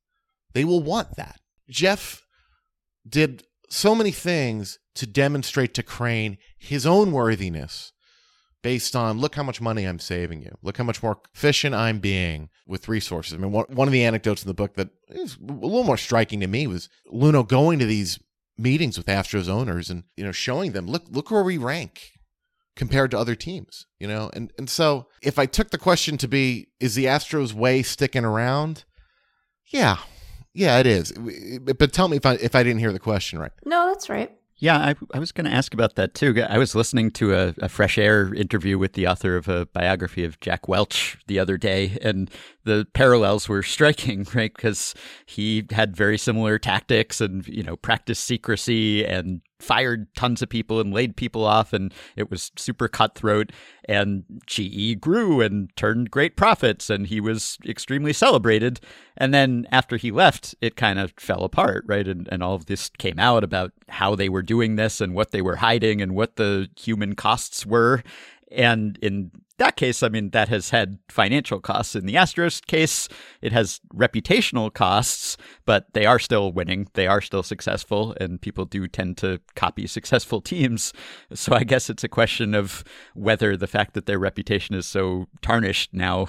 they 0.52 0.64
will 0.64 0.82
want 0.82 1.16
that. 1.16 1.40
Jeff 1.68 2.22
did 3.08 3.44
so 3.68 3.94
many 3.94 4.10
things 4.10 4.78
to 4.94 5.06
demonstrate 5.06 5.74
to 5.74 5.82
Crane 5.82 6.38
his 6.58 6.86
own 6.86 7.12
worthiness 7.12 7.92
based 8.62 8.94
on 8.94 9.18
look 9.18 9.34
how 9.34 9.42
much 9.42 9.60
money 9.60 9.84
I'm 9.84 9.98
saving 9.98 10.42
you. 10.42 10.56
Look 10.62 10.76
how 10.76 10.84
much 10.84 11.02
more 11.02 11.18
efficient 11.34 11.74
I'm 11.74 11.98
being 11.98 12.50
with 12.66 12.88
resources. 12.88 13.34
I 13.34 13.36
mean, 13.38 13.52
one, 13.52 13.88
of 13.88 13.92
the 13.92 14.04
anecdotes 14.04 14.42
in 14.42 14.48
the 14.48 14.54
book 14.54 14.74
that 14.74 14.90
is 15.08 15.36
a 15.36 15.52
little 15.52 15.84
more 15.84 15.96
striking 15.96 16.40
to 16.40 16.46
me 16.46 16.66
was 16.66 16.88
Luhnow 17.12 17.46
going 17.46 17.78
to 17.78 17.86
these 17.86 18.18
meetings 18.58 18.98
with 18.98 19.06
Astros 19.06 19.48
owners 19.48 19.88
and 19.88 20.04
you 20.16 20.24
know 20.24 20.32
showing 20.32 20.72
them 20.72 20.86
look 20.86 21.04
look 21.08 21.30
where 21.30 21.42
we 21.42 21.56
rank 21.56 22.10
compared 22.76 23.10
to 23.10 23.18
other 23.18 23.34
teams, 23.34 23.86
you 23.98 24.06
know. 24.06 24.30
And 24.32 24.52
and 24.58 24.68
so 24.68 25.06
if 25.22 25.38
I 25.38 25.46
took 25.46 25.70
the 25.70 25.78
question 25.78 26.16
to 26.18 26.28
be 26.28 26.68
is 26.78 26.94
the 26.94 27.06
Astros 27.06 27.52
way 27.52 27.82
sticking 27.82 28.24
around? 28.24 28.84
Yeah. 29.66 29.98
Yeah, 30.52 30.78
it 30.78 30.86
is. 30.86 31.12
But 31.12 31.92
tell 31.92 32.08
me 32.08 32.16
if 32.16 32.26
I 32.26 32.34
if 32.34 32.54
I 32.54 32.62
didn't 32.62 32.80
hear 32.80 32.92
the 32.92 32.98
question 32.98 33.38
right. 33.38 33.52
No, 33.64 33.88
that's 33.88 34.08
right. 34.08 34.32
Yeah, 34.60 34.76
I, 34.76 34.94
I 35.14 35.18
was 35.18 35.32
going 35.32 35.46
to 35.46 35.50
ask 35.50 35.72
about 35.72 35.94
that 35.94 36.12
too. 36.12 36.44
I 36.46 36.58
was 36.58 36.74
listening 36.74 37.10
to 37.12 37.34
a, 37.34 37.54
a 37.62 37.68
Fresh 37.68 37.96
Air 37.96 38.34
interview 38.34 38.76
with 38.76 38.92
the 38.92 39.06
author 39.06 39.36
of 39.36 39.48
a 39.48 39.64
biography 39.64 40.22
of 40.22 40.38
Jack 40.40 40.68
Welch 40.68 41.16
the 41.26 41.38
other 41.38 41.56
day, 41.56 41.96
and 42.02 42.30
the 42.64 42.86
parallels 42.92 43.48
were 43.48 43.62
striking, 43.64 44.26
right? 44.34 44.52
Because 44.54 44.94
he 45.24 45.66
had 45.70 45.96
very 45.96 46.18
similar 46.18 46.58
tactics 46.58 47.22
and, 47.22 47.46
you 47.48 47.62
know, 47.62 47.76
practiced 47.76 48.24
secrecy 48.24 49.02
and 49.04 49.40
fired 49.60 50.12
tons 50.14 50.42
of 50.42 50.48
people 50.48 50.80
and 50.80 50.92
laid 50.92 51.16
people 51.16 51.44
off, 51.44 51.72
and 51.72 51.92
it 52.16 52.30
was 52.30 52.50
super 52.56 52.88
cutthroat. 52.88 53.52
And 53.86 54.24
GE 54.46 55.00
grew 55.00 55.40
and 55.40 55.74
turned 55.76 56.10
great 56.10 56.36
profits, 56.36 56.90
and 56.90 57.06
he 57.06 57.20
was 57.20 57.58
extremely 57.66 58.12
celebrated. 58.12 58.80
And 59.16 59.34
then 59.34 59.66
after 59.70 59.96
he 59.96 60.10
left, 60.10 60.54
it 60.60 60.76
kind 60.76 60.98
of 60.98 61.12
fell 61.16 61.44
apart, 61.44 61.84
right? 61.86 62.06
And, 62.06 62.28
and 62.30 62.42
all 62.42 62.54
of 62.54 62.66
this 62.66 62.88
came 62.98 63.18
out 63.18 63.44
about 63.44 63.72
how 63.88 64.14
they 64.14 64.28
were 64.28 64.42
doing 64.42 64.76
this 64.76 65.00
and 65.00 65.14
what 65.14 65.30
they 65.30 65.42
were 65.42 65.56
hiding 65.56 66.00
and 66.00 66.14
what 66.14 66.36
the 66.36 66.68
human 66.78 67.14
costs 67.14 67.66
were. 67.66 68.02
And 68.52 68.98
in 69.02 69.30
that 69.60 69.76
case, 69.76 70.02
I 70.02 70.08
mean, 70.08 70.30
that 70.30 70.48
has 70.48 70.70
had 70.70 70.98
financial 71.10 71.60
costs. 71.60 71.94
In 71.94 72.06
the 72.06 72.14
Astros 72.14 72.64
case, 72.64 73.08
it 73.42 73.52
has 73.52 73.80
reputational 73.94 74.72
costs, 74.72 75.36
but 75.66 75.92
they 75.92 76.06
are 76.06 76.18
still 76.18 76.50
winning. 76.50 76.88
They 76.94 77.06
are 77.06 77.20
still 77.20 77.42
successful, 77.42 78.16
and 78.18 78.40
people 78.40 78.64
do 78.64 78.88
tend 78.88 79.18
to 79.18 79.38
copy 79.56 79.86
successful 79.86 80.40
teams. 80.52 80.94
So 81.34 81.54
I 81.54 81.64
guess 81.64 81.90
it's 81.90 82.02
a 82.02 82.08
question 82.08 82.54
of 82.54 82.82
whether 83.14 83.54
the 83.54 83.66
fact 83.66 83.92
that 83.94 84.06
their 84.06 84.18
reputation 84.18 84.74
is 84.74 84.86
so 84.86 85.26
tarnished 85.42 85.92
now 85.92 86.28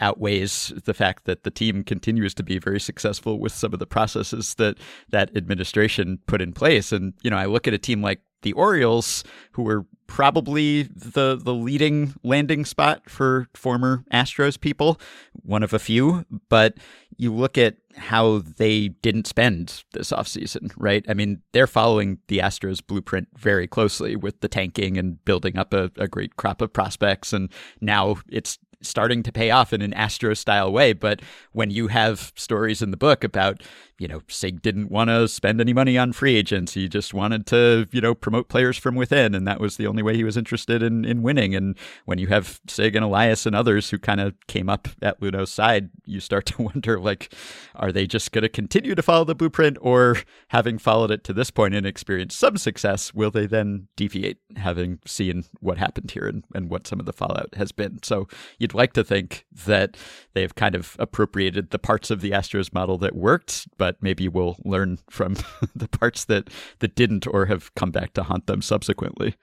outweighs 0.00 0.72
the 0.84 0.94
fact 0.94 1.26
that 1.26 1.44
the 1.44 1.50
team 1.50 1.84
continues 1.84 2.32
to 2.34 2.42
be 2.42 2.58
very 2.58 2.80
successful 2.80 3.38
with 3.38 3.52
some 3.52 3.74
of 3.74 3.78
the 3.78 3.86
processes 3.86 4.54
that 4.54 4.78
that 5.10 5.36
administration 5.36 6.18
put 6.26 6.40
in 6.40 6.52
place. 6.52 6.92
And, 6.92 7.12
you 7.22 7.28
know, 7.28 7.36
I 7.36 7.44
look 7.44 7.68
at 7.68 7.74
a 7.74 7.78
team 7.78 8.00
like 8.00 8.22
the 8.42 8.52
Orioles, 8.54 9.24
who 9.52 9.62
were 9.62 9.86
probably 10.10 10.82
the 10.82 11.40
the 11.40 11.54
leading 11.54 12.12
landing 12.24 12.64
spot 12.64 13.08
for 13.08 13.46
former 13.54 14.04
Astros 14.12 14.60
people, 14.60 15.00
one 15.44 15.62
of 15.62 15.72
a 15.72 15.78
few, 15.78 16.26
but 16.48 16.78
you 17.16 17.32
look 17.32 17.56
at 17.56 17.76
how 17.96 18.42
they 18.56 18.88
didn't 18.88 19.28
spend 19.28 19.84
this 19.92 20.10
offseason, 20.10 20.72
right? 20.76 21.04
I 21.08 21.14
mean, 21.14 21.42
they're 21.52 21.68
following 21.68 22.18
the 22.26 22.38
Astros 22.38 22.84
blueprint 22.84 23.28
very 23.38 23.68
closely 23.68 24.16
with 24.16 24.40
the 24.40 24.48
tanking 24.48 24.98
and 24.98 25.24
building 25.24 25.56
up 25.56 25.72
a, 25.72 25.92
a 25.96 26.08
great 26.08 26.34
crop 26.34 26.60
of 26.60 26.72
prospects. 26.72 27.32
And 27.32 27.48
now 27.80 28.16
it's 28.28 28.58
starting 28.82 29.22
to 29.22 29.32
pay 29.32 29.50
off 29.50 29.72
in 29.72 29.82
an 29.82 29.92
Astro 29.94 30.34
style 30.34 30.72
way. 30.72 30.92
But 30.92 31.20
when 31.52 31.70
you 31.70 31.88
have 31.88 32.32
stories 32.36 32.82
in 32.82 32.90
the 32.90 32.96
book 32.96 33.24
about, 33.24 33.62
you 33.98 34.08
know, 34.08 34.22
Sig 34.28 34.62
didn't 34.62 34.90
want 34.90 35.08
to 35.08 35.28
spend 35.28 35.60
any 35.60 35.72
money 35.72 35.98
on 35.98 36.12
free 36.12 36.34
agents, 36.36 36.72
he 36.72 36.88
just 36.88 37.12
wanted 37.12 37.46
to, 37.48 37.86
you 37.92 38.00
know, 38.00 38.14
promote 38.14 38.48
players 38.48 38.78
from 38.78 38.94
within. 38.94 39.34
And 39.34 39.46
that 39.46 39.60
was 39.60 39.76
the 39.76 39.86
only 39.86 40.02
way 40.02 40.16
he 40.16 40.24
was 40.24 40.36
interested 40.36 40.82
in, 40.82 41.04
in 41.04 41.22
winning. 41.22 41.54
And 41.54 41.76
when 42.06 42.18
you 42.18 42.28
have 42.28 42.60
Sig 42.66 42.96
and 42.96 43.04
Elias 43.04 43.44
and 43.44 43.54
others 43.54 43.90
who 43.90 43.98
kind 43.98 44.20
of 44.20 44.34
came 44.46 44.70
up 44.70 44.88
at 45.02 45.20
Luhnow's 45.20 45.52
side, 45.52 45.90
you 46.06 46.20
start 46.20 46.46
to 46.46 46.62
wonder, 46.62 46.98
like, 46.98 47.34
are 47.74 47.92
they 47.92 48.06
just 48.06 48.32
going 48.32 48.42
to 48.42 48.48
continue 48.48 48.94
to 48.94 49.02
follow 49.02 49.24
the 49.24 49.34
blueprint 49.34 49.76
or 49.80 50.16
having 50.48 50.78
followed 50.78 51.10
it 51.10 51.22
to 51.24 51.32
this 51.32 51.50
point 51.50 51.74
and 51.74 51.86
experienced 51.86 52.38
some 52.38 52.56
success, 52.56 53.12
will 53.12 53.30
they 53.30 53.46
then 53.46 53.88
deviate 53.96 54.38
having 54.56 54.98
seen 55.06 55.44
what 55.60 55.78
happened 55.78 56.10
here 56.10 56.26
and, 56.26 56.44
and 56.54 56.70
what 56.70 56.86
some 56.86 57.00
of 57.00 57.06
the 57.06 57.12
fallout 57.12 57.54
has 57.54 57.72
been? 57.72 58.02
So 58.02 58.26
you'd 58.70 58.78
like 58.78 58.92
to 58.94 59.04
think 59.04 59.46
that 59.66 59.96
they've 60.34 60.54
kind 60.54 60.74
of 60.74 60.96
appropriated 60.98 61.70
the 61.70 61.78
parts 61.78 62.10
of 62.10 62.20
the 62.20 62.30
Astros 62.30 62.72
model 62.72 62.98
that 62.98 63.14
worked, 63.14 63.68
but 63.76 63.96
maybe 64.00 64.28
we'll 64.28 64.56
learn 64.64 64.98
from 65.08 65.36
the 65.74 65.88
parts 65.88 66.24
that, 66.26 66.48
that 66.78 66.94
didn't 66.94 67.26
or 67.26 67.46
have 67.46 67.74
come 67.74 67.90
back 67.90 68.12
to 68.14 68.22
haunt 68.22 68.46
them 68.46 68.62
subsequently. 68.62 69.34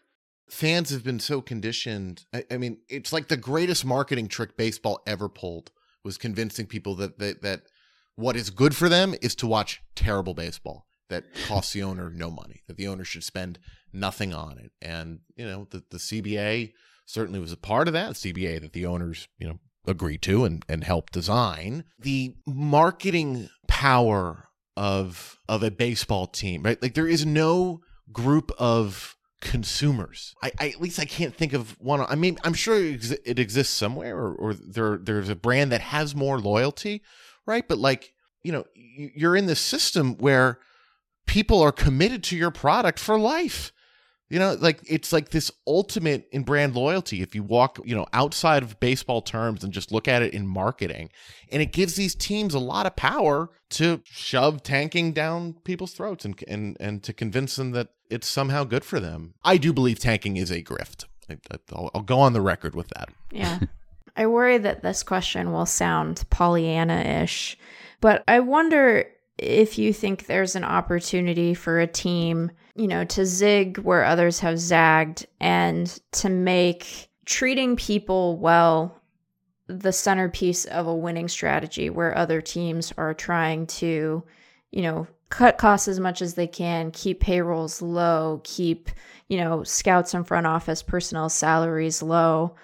Fans 0.50 0.92
have 0.92 1.04
been 1.04 1.20
so 1.20 1.42
conditioned. 1.42 2.26
I, 2.34 2.46
I 2.52 2.58
mean, 2.58 2.78
it's 2.88 3.12
like 3.12 3.28
the 3.28 3.38
greatest 3.38 3.84
marketing 3.84 4.30
trick 4.30 4.56
baseball 4.56 5.02
ever 5.06 5.28
pulled 5.28 5.72
was 6.04 6.18
convincing 6.18 6.68
people 6.68 6.96
that, 6.96 7.20
that 7.20 7.42
that 7.42 7.62
what 8.16 8.38
is 8.38 8.50
good 8.50 8.76
for 8.76 8.88
them 8.88 9.14
is 9.22 9.36
to 9.36 9.48
watch 9.48 9.82
terrible 9.94 10.34
baseball 10.34 10.88
that 11.10 11.26
costs 11.48 11.74
the 11.74 11.84
owner 11.84 12.10
no 12.10 12.32
money, 12.32 12.62
that 12.68 12.78
the 12.78 12.88
owner 12.88 13.04
should 13.04 13.26
spend 13.26 13.60
nothing 13.92 14.34
on 14.34 14.58
it. 14.58 14.72
And, 14.82 15.20
you 15.36 15.46
know, 15.46 15.68
the, 15.70 15.84
the 15.90 15.98
CBA 15.98 16.72
certainly 17.08 17.40
was 17.40 17.52
a 17.52 17.58
part 17.58 17.88
of 17.88 17.94
that. 17.94 18.14
CBA 18.14 18.62
that 18.62 18.74
the 18.74 18.86
owners, 18.86 19.28
you 19.40 19.48
know, 19.48 19.60
agreed 19.88 20.22
to 20.24 20.44
and, 20.44 20.64
and 20.70 20.84
helped 20.84 21.14
design. 21.14 21.86
The 21.98 22.36
marketing 22.46 23.50
power 23.68 24.50
of 24.76 25.40
of 25.50 25.64
a 25.64 25.72
baseball 25.72 26.28
team, 26.28 26.62
right? 26.62 26.80
Like 26.82 26.94
there 26.94 27.08
is 27.08 27.26
no 27.26 27.82
group 28.12 28.52
of 28.60 29.16
consumers. 29.42 30.36
I, 30.44 30.52
I 30.60 30.70
at 30.70 30.82
least 30.82 31.00
I 31.00 31.06
can't 31.06 31.36
think 31.36 31.54
of 31.54 31.80
one. 31.80 32.02
I 32.02 32.16
mean, 32.16 32.38
I'm 32.44 32.54
sure 32.54 32.76
it, 32.76 33.00
exi- 33.02 33.20
it 33.26 33.40
exists 33.40 33.74
somewhere, 33.74 34.16
or, 34.16 34.34
or 34.34 34.54
there 34.54 34.98
there's 34.98 35.30
a 35.30 35.36
brand 35.36 35.72
that 35.72 35.82
has 35.82 36.16
more 36.16 36.40
loyalty, 36.40 37.02
right? 37.46 37.68
But 37.68 37.80
like 37.80 38.14
you 38.44 38.52
know, 38.52 38.66
you're 38.76 39.36
in 39.36 39.48
this 39.48 39.60
system 39.60 40.16
where 40.18 40.60
people 41.26 41.62
are 41.62 41.72
committed 41.72 42.24
to 42.26 42.38
your 42.38 42.52
product 42.52 43.00
for 43.00 43.18
life. 43.20 43.72
You 44.30 44.40
know, 44.40 44.58
like 44.60 44.82
it's 44.86 45.14
like 45.14 45.30
this 45.30 45.52
ultimate 45.66 46.28
in 46.32 46.44
brand 46.44 46.76
loyalty. 46.76 47.22
If 47.22 47.34
you 47.34 47.44
walk, 47.44 47.80
you 47.86 47.96
know, 47.96 48.06
outside 48.12 48.62
of 48.62 48.80
baseball 48.80 49.22
terms 49.22 49.64
and 49.64 49.72
just 49.72 49.92
look 49.92 50.08
at 50.08 50.22
it 50.22 50.34
in 50.34 50.46
marketing, 50.46 51.10
and 51.50 51.62
it 51.62 51.72
gives 51.72 51.96
these 51.96 52.14
teams 52.14 52.54
a 52.54 52.60
lot 52.60 52.86
of 52.86 52.96
power 52.98 53.50
to 53.70 54.02
shove 54.04 54.64
tanking 54.64 55.14
down 55.14 55.54
people's 55.64 55.94
throats 55.94 56.26
and 56.26 56.44
and 56.48 56.76
and 56.80 57.04
to 57.04 57.14
convince 57.14 57.56
them 57.56 57.72
that 57.72 57.90
it's 58.10 58.28
somehow 58.28 58.66
good 58.66 58.84
for 58.84 59.00
them. 59.00 59.34
I 59.44 59.58
do 59.58 59.72
believe 59.72 60.00
tanking 60.00 60.36
is 60.36 60.52
a 60.52 60.62
grift. 60.62 61.06
I, 61.30 61.38
I'll, 61.74 61.92
I'll 61.96 62.02
go 62.02 62.20
on 62.20 62.34
the 62.34 62.42
record 62.42 62.76
with 62.76 62.90
that. 62.90 63.10
Yeah. 63.32 63.60
I 64.18 64.26
worry 64.26 64.58
that 64.58 64.82
this 64.82 65.04
question 65.04 65.52
will 65.52 65.68
sound 65.68 66.26
Pollyanna 66.32 67.22
ish, 67.24 67.56
but 68.02 68.24
I 68.28 68.40
wonder 68.40 69.06
if 69.38 69.78
you 69.78 69.94
think 69.94 70.26
there's 70.26 70.56
an 70.56 70.64
opportunity 70.64 71.54
for 71.54 71.80
a 71.80 71.88
team, 71.88 72.52
you 72.78 72.88
know, 72.88 73.04
to 73.04 73.26
zig 73.26 73.80
where 73.80 74.06
others 74.06 74.40
have 74.40 74.60
zagged 74.60 75.26
and 75.40 76.00
to 76.12 76.30
make 76.30 77.10
treating 77.26 77.76
people 77.76 78.38
well 78.38 79.02
the 79.68 79.92
centerpiece 79.92 80.64
of 80.66 80.88
a 80.88 80.96
winning 80.96 81.28
strategy 81.28 81.90
where 81.90 82.16
other 82.16 82.40
teams 82.40 82.94
are 82.98 83.14
trying 83.14 83.66
to, 83.68 84.24
you 84.72 84.82
know, 84.82 85.08
cut 85.30 85.58
costs 85.58 85.88
as 85.88 86.00
much 86.00 86.22
as 86.22 86.36
they 86.36 86.48
can, 86.48 86.92
keep 86.92 87.20
payrolls 87.20 87.82
low, 87.82 88.40
keep, 88.44 88.90
you 89.28 89.38
know, 89.38 89.64
scouts 89.64 90.14
and 90.14 90.26
front 90.26 90.48
office 90.48 90.82
personnel 90.82 91.30
salaries 91.30 92.02
low. 92.02 92.56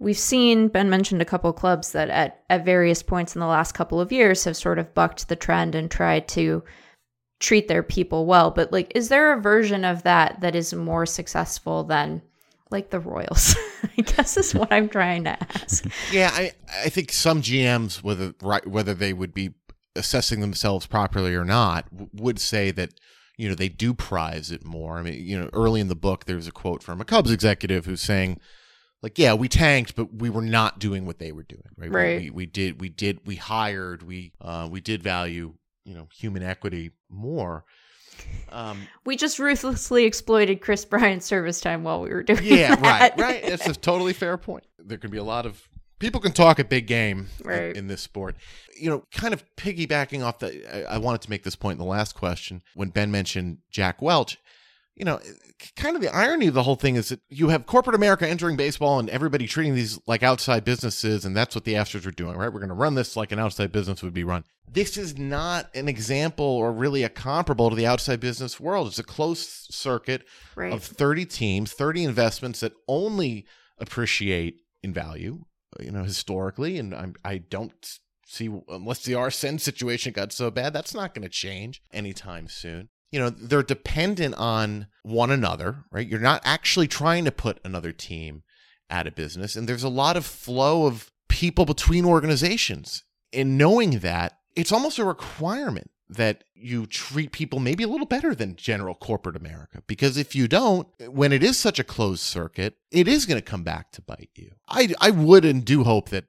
We've 0.00 0.18
seen 0.18 0.68
Ben 0.68 0.88
mentioned 0.88 1.20
a 1.20 1.26
couple 1.26 1.52
clubs 1.52 1.92
that 1.92 2.08
at, 2.08 2.42
at 2.48 2.64
various 2.64 3.02
points 3.02 3.36
in 3.36 3.40
the 3.40 3.46
last 3.46 3.72
couple 3.72 4.00
of 4.00 4.12
years 4.12 4.44
have 4.44 4.56
sort 4.56 4.78
of 4.78 4.94
bucked 4.94 5.28
the 5.28 5.36
trend 5.36 5.74
and 5.74 5.90
tried 5.90 6.26
to 6.28 6.64
treat 7.40 7.68
their 7.68 7.82
people 7.82 8.26
well. 8.26 8.50
But 8.50 8.72
like, 8.72 8.92
is 8.94 9.08
there 9.08 9.32
a 9.32 9.40
version 9.40 9.84
of 9.84 10.02
that 10.04 10.40
that 10.40 10.54
is 10.54 10.74
more 10.74 11.06
successful 11.06 11.84
than 11.84 12.22
like 12.70 12.90
the 12.90 13.00
Royals? 13.00 13.54
I 13.98 14.02
guess 14.02 14.36
is 14.36 14.54
what 14.54 14.72
I'm 14.72 14.88
trying 14.88 15.24
to 15.24 15.36
ask. 15.42 15.84
Yeah, 16.12 16.30
I 16.32 16.52
I 16.84 16.88
think 16.88 17.12
some 17.12 17.42
GMs, 17.42 18.02
whether 18.02 18.34
right 18.42 18.66
whether 18.66 18.94
they 18.94 19.12
would 19.12 19.32
be 19.34 19.50
assessing 19.96 20.40
themselves 20.40 20.86
properly 20.86 21.34
or 21.34 21.44
not, 21.44 21.90
w- 21.90 22.10
would 22.14 22.38
say 22.40 22.70
that 22.72 22.90
you 23.36 23.48
know 23.48 23.54
they 23.54 23.68
do 23.68 23.94
prize 23.94 24.50
it 24.50 24.64
more. 24.64 24.98
I 24.98 25.02
mean, 25.02 25.24
you 25.24 25.38
know, 25.38 25.48
early 25.52 25.80
in 25.80 25.88
the 25.88 25.94
book, 25.96 26.24
there's 26.24 26.46
a 26.48 26.52
quote 26.52 26.82
from 26.82 27.00
a 27.00 27.04
Cubs 27.04 27.30
executive 27.30 27.86
who's 27.86 28.00
saying, 28.02 28.40
like, 29.02 29.16
yeah, 29.18 29.34
we 29.34 29.48
tanked, 29.48 29.94
but 29.94 30.12
we 30.14 30.28
were 30.28 30.42
not 30.42 30.78
doing 30.80 31.06
what 31.06 31.18
they 31.20 31.30
were 31.32 31.44
doing. 31.44 31.62
Right? 31.76 31.90
We- 31.90 31.96
Right. 31.96 32.20
We, 32.22 32.30
we 32.30 32.46
did 32.46 32.80
we 32.80 32.88
did 32.88 33.20
we 33.26 33.36
hired 33.36 34.02
we 34.02 34.32
uh, 34.40 34.68
we 34.70 34.80
did 34.80 35.02
value 35.04 35.54
you 35.88 35.94
know 35.94 36.06
human 36.14 36.42
equity 36.42 36.90
more. 37.08 37.64
Um, 38.50 38.86
We 39.04 39.16
just 39.16 39.38
ruthlessly 39.38 40.04
exploited 40.04 40.60
Kris 40.60 40.84
Bryant's 40.84 41.24
service 41.24 41.60
time 41.60 41.82
while 41.84 42.00
we 42.02 42.10
were 42.10 42.22
doing 42.22 42.40
it. 42.40 42.44
yeah, 42.44 42.70
right, 42.70 42.80
that. 43.16 43.18
right. 43.18 43.44
It's 43.44 43.66
a 43.66 43.74
totally 43.74 44.12
fair 44.12 44.36
point. 44.36 44.64
There 44.78 44.98
can 44.98 45.10
be 45.10 45.18
a 45.18 45.24
lot 45.24 45.46
of 45.46 45.68
people 45.98 46.20
can 46.20 46.32
talk 46.32 46.58
a 46.58 46.64
big 46.64 46.86
game 46.86 47.28
in- 47.44 47.76
in, 47.76 47.86
this 47.86 48.02
sport. 48.02 48.36
You 48.78 48.90
know, 48.90 49.04
kind 49.12 49.32
of 49.32 49.44
piggybacking 49.56 50.24
off 50.24 50.40
the. 50.40 50.88
I, 50.90 50.94
I 50.96 50.98
wanted 50.98 51.22
to 51.22 51.30
make 51.30 51.42
this 51.44 51.56
point 51.56 51.78
in 51.78 51.84
the 51.84 51.90
last 51.90 52.14
question 52.14 52.62
when 52.74 52.90
Ben 52.90 53.10
mentioned 53.10 53.58
Jack 53.70 54.02
Welch. 54.02 54.38
You 54.98 55.04
know, 55.04 55.20
kind 55.76 55.94
of 55.94 56.02
the 56.02 56.12
irony 56.12 56.48
of 56.48 56.54
the 56.54 56.64
whole 56.64 56.74
thing 56.74 56.96
is 56.96 57.10
that 57.10 57.20
you 57.28 57.50
have 57.50 57.66
corporate 57.66 57.94
America 57.94 58.28
entering 58.28 58.56
baseball 58.56 58.98
and 58.98 59.08
everybody 59.08 59.46
treating 59.46 59.76
these 59.76 59.98
like 60.08 60.24
outside 60.24 60.64
businesses, 60.64 61.24
and 61.24 61.36
that's 61.36 61.54
what 61.54 61.64
the 61.64 61.74
Astros 61.74 62.04
are 62.04 62.10
doing, 62.10 62.36
right? 62.36 62.52
We're 62.52 62.58
going 62.58 62.68
to 62.70 62.74
run 62.74 62.96
this 62.96 63.16
like 63.16 63.30
an 63.30 63.38
outside 63.38 63.70
business 63.70 64.02
would 64.02 64.12
be 64.12 64.24
run. 64.24 64.42
This 64.70 64.96
is 64.96 65.16
not 65.16 65.70
an 65.74 65.88
example 65.88 66.44
or 66.44 66.72
really 66.72 67.04
a 67.04 67.08
comparable 67.08 67.70
to 67.70 67.76
the 67.76 67.86
outside 67.86 68.18
business 68.20 68.58
world. 68.58 68.88
It's 68.88 68.98
a 68.98 69.04
closed 69.04 69.48
circuit 69.72 70.24
Right. 70.56 70.72
of 70.72 70.82
30 70.82 71.24
teams, 71.26 71.72
30 71.72 72.02
investments 72.04 72.60
that 72.60 72.72
only 72.88 73.46
appreciate 73.78 74.56
in 74.82 74.92
value, 74.92 75.44
you 75.80 75.90
know, 75.90 76.02
historically. 76.02 76.76
And 76.76 76.94
I'm, 76.94 77.14
I 77.24 77.38
don't 77.38 77.98
see, 78.26 78.50
unless 78.68 79.04
the 79.04 79.14
Arsene 79.14 79.58
situation 79.58 80.12
got 80.12 80.32
so 80.32 80.50
bad, 80.50 80.72
that's 80.72 80.94
not 80.94 81.14
going 81.14 81.22
to 81.22 81.28
change 81.28 81.80
anytime 81.92 82.48
soon. 82.48 82.88
You 83.10 83.20
know, 83.20 83.30
they're 83.30 83.62
dependent 83.62 84.34
on 84.34 84.86
one 85.02 85.30
another, 85.30 85.84
right? 85.90 86.06
You're 86.06 86.20
not 86.20 86.42
actually 86.44 86.88
trying 86.88 87.24
to 87.24 87.32
put 87.32 87.58
another 87.64 87.92
team 87.92 88.42
out 88.90 89.06
of 89.06 89.14
business. 89.14 89.56
And 89.56 89.68
there's 89.68 89.82
a 89.82 89.88
lot 89.88 90.16
of 90.16 90.26
flow 90.26 90.86
of 90.86 91.10
people 91.28 91.64
between 91.64 92.04
organizations. 92.04 93.02
And 93.32 93.56
knowing 93.56 94.00
that, 94.00 94.38
it's 94.56 94.72
almost 94.72 94.98
a 94.98 95.04
requirement 95.04 95.90
that 96.10 96.44
you 96.54 96.86
treat 96.86 97.32
people 97.32 97.60
maybe 97.60 97.84
a 97.84 97.88
little 97.88 98.06
better 98.06 98.34
than 98.34 98.56
general 98.56 98.94
corporate 98.94 99.36
America. 99.36 99.82
Because 99.86 100.16
if 100.16 100.34
you 100.34 100.48
don't, 100.48 100.88
when 101.06 101.32
it 101.32 101.42
is 101.42 101.58
such 101.58 101.78
a 101.78 101.84
closed 101.84 102.22
circuit, 102.22 102.76
it 102.90 103.06
is 103.06 103.26
going 103.26 103.38
to 103.38 103.42
come 103.42 103.62
back 103.62 103.92
to 103.92 104.02
bite 104.02 104.30
you. 104.34 104.52
I, 104.68 104.94
I 105.00 105.10
would 105.10 105.44
and 105.44 105.64
do 105.64 105.84
hope 105.84 106.08
that, 106.08 106.24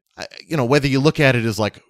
you 0.46 0.58
know, 0.58 0.66
whether 0.66 0.88
you 0.88 1.00
look 1.00 1.20
at 1.20 1.36
it 1.36 1.46
as 1.46 1.58
like, 1.58 1.82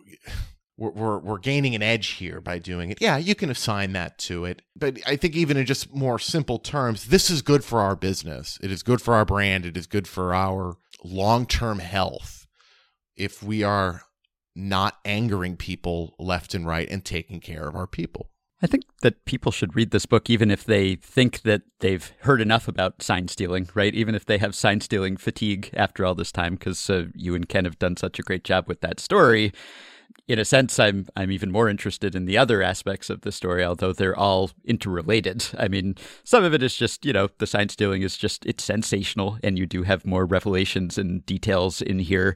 we're, 0.80 0.92
we're, 0.92 1.18
we're 1.20 1.38
gaining 1.40 1.76
an 1.76 1.84
edge 1.84 2.08
here 2.08 2.40
by 2.40 2.58
doing 2.58 2.90
it. 2.90 3.02
Yeah, 3.02 3.18
you 3.18 3.36
can 3.36 3.50
assign 3.50 3.94
that 3.94 4.18
to 4.20 4.46
it. 4.46 4.62
But 4.76 5.00
I 5.06 5.18
think 5.18 5.36
even 5.36 5.58
in 5.58 5.66
just 5.66 5.94
more 5.94 6.18
simple 6.18 6.58
terms, 6.58 7.08
this 7.08 7.30
is 7.30 7.42
good 7.42 7.64
for 7.64 7.82
our 7.82 7.96
business. 7.96 8.58
It 8.64 8.72
is 8.72 8.82
good 8.82 9.02
for 9.02 9.14
our 9.14 9.26
brand. 9.26 9.66
It 9.66 9.76
is 9.76 9.88
good 9.88 10.08
for 10.08 10.34
our 10.34 10.78
long 11.04 11.46
term 11.46 11.80
health 11.80 12.48
if 13.18 13.44
we 13.44 13.62
are 13.62 14.04
not 14.56 14.98
angering 15.04 15.58
people 15.58 16.16
left 16.18 16.54
and 16.54 16.66
right 16.66 16.90
and 16.90 17.04
taking 17.04 17.42
care 17.42 17.68
of 17.68 17.76
our 17.76 17.88
people. 17.88 18.30
I 18.62 18.68
think 18.68 18.84
that 19.02 19.24
people 19.24 19.54
should 19.54 19.76
read 19.76 19.92
this 19.92 20.06
book 20.06 20.30
even 20.30 20.52
if 20.52 20.66
they 20.66 20.96
think 20.96 21.44
that 21.44 21.62
they've 21.80 22.12
heard 22.22 22.42
enough 22.42 22.68
about 22.68 23.02
sign 23.02 23.30
stealing, 23.30 23.70
right? 23.74 23.94
Even 23.94 24.16
if 24.16 24.26
they 24.26 24.38
have 24.38 24.54
sign 24.54 24.82
stealing 24.82 25.16
fatigue 25.16 25.70
after 25.74 26.06
all 26.06 26.16
this 26.16 26.32
time, 26.32 26.56
because 26.56 26.90
uh, 26.90 27.06
you 27.16 27.36
and 27.36 27.48
Ken 27.48 27.64
have 27.64 27.80
done 27.80 27.96
such 27.96 28.20
a 28.20 28.24
great 28.24 28.44
job 28.44 28.66
with 28.68 28.82
that 28.82 29.00
story. 29.00 29.54
In 30.30 30.38
a 30.38 30.46
sense, 30.46 30.78
I'm 30.78 31.08
I'm 31.16 31.32
even 31.32 31.52
more 31.52 31.68
interested 31.68 32.14
in 32.14 32.26
the 32.26 32.38
other 32.38 32.62
aspects 32.62 33.10
of 33.10 33.22
the 33.22 33.32
story, 33.32 33.66
although 33.66 33.94
they're 33.94 34.16
all 34.16 34.52
interrelated. 34.64 35.48
I 35.58 35.68
mean, 35.68 35.96
some 36.24 36.44
of 36.44 36.54
it 36.54 36.62
is 36.62 36.76
just 36.76 37.04
you 37.04 37.12
know 37.12 37.30
the 37.40 37.48
sign 37.48 37.70
stealing 37.70 38.04
is 38.04 38.16
just 38.16 38.46
it's 38.46 38.64
sensational, 38.64 39.40
and 39.44 39.58
you 39.58 39.66
do 39.66 39.82
have 39.82 40.06
more 40.06 40.28
revelations 40.28 41.00
and 41.00 41.26
details 41.26 41.82
in 41.82 41.98
here. 41.98 42.36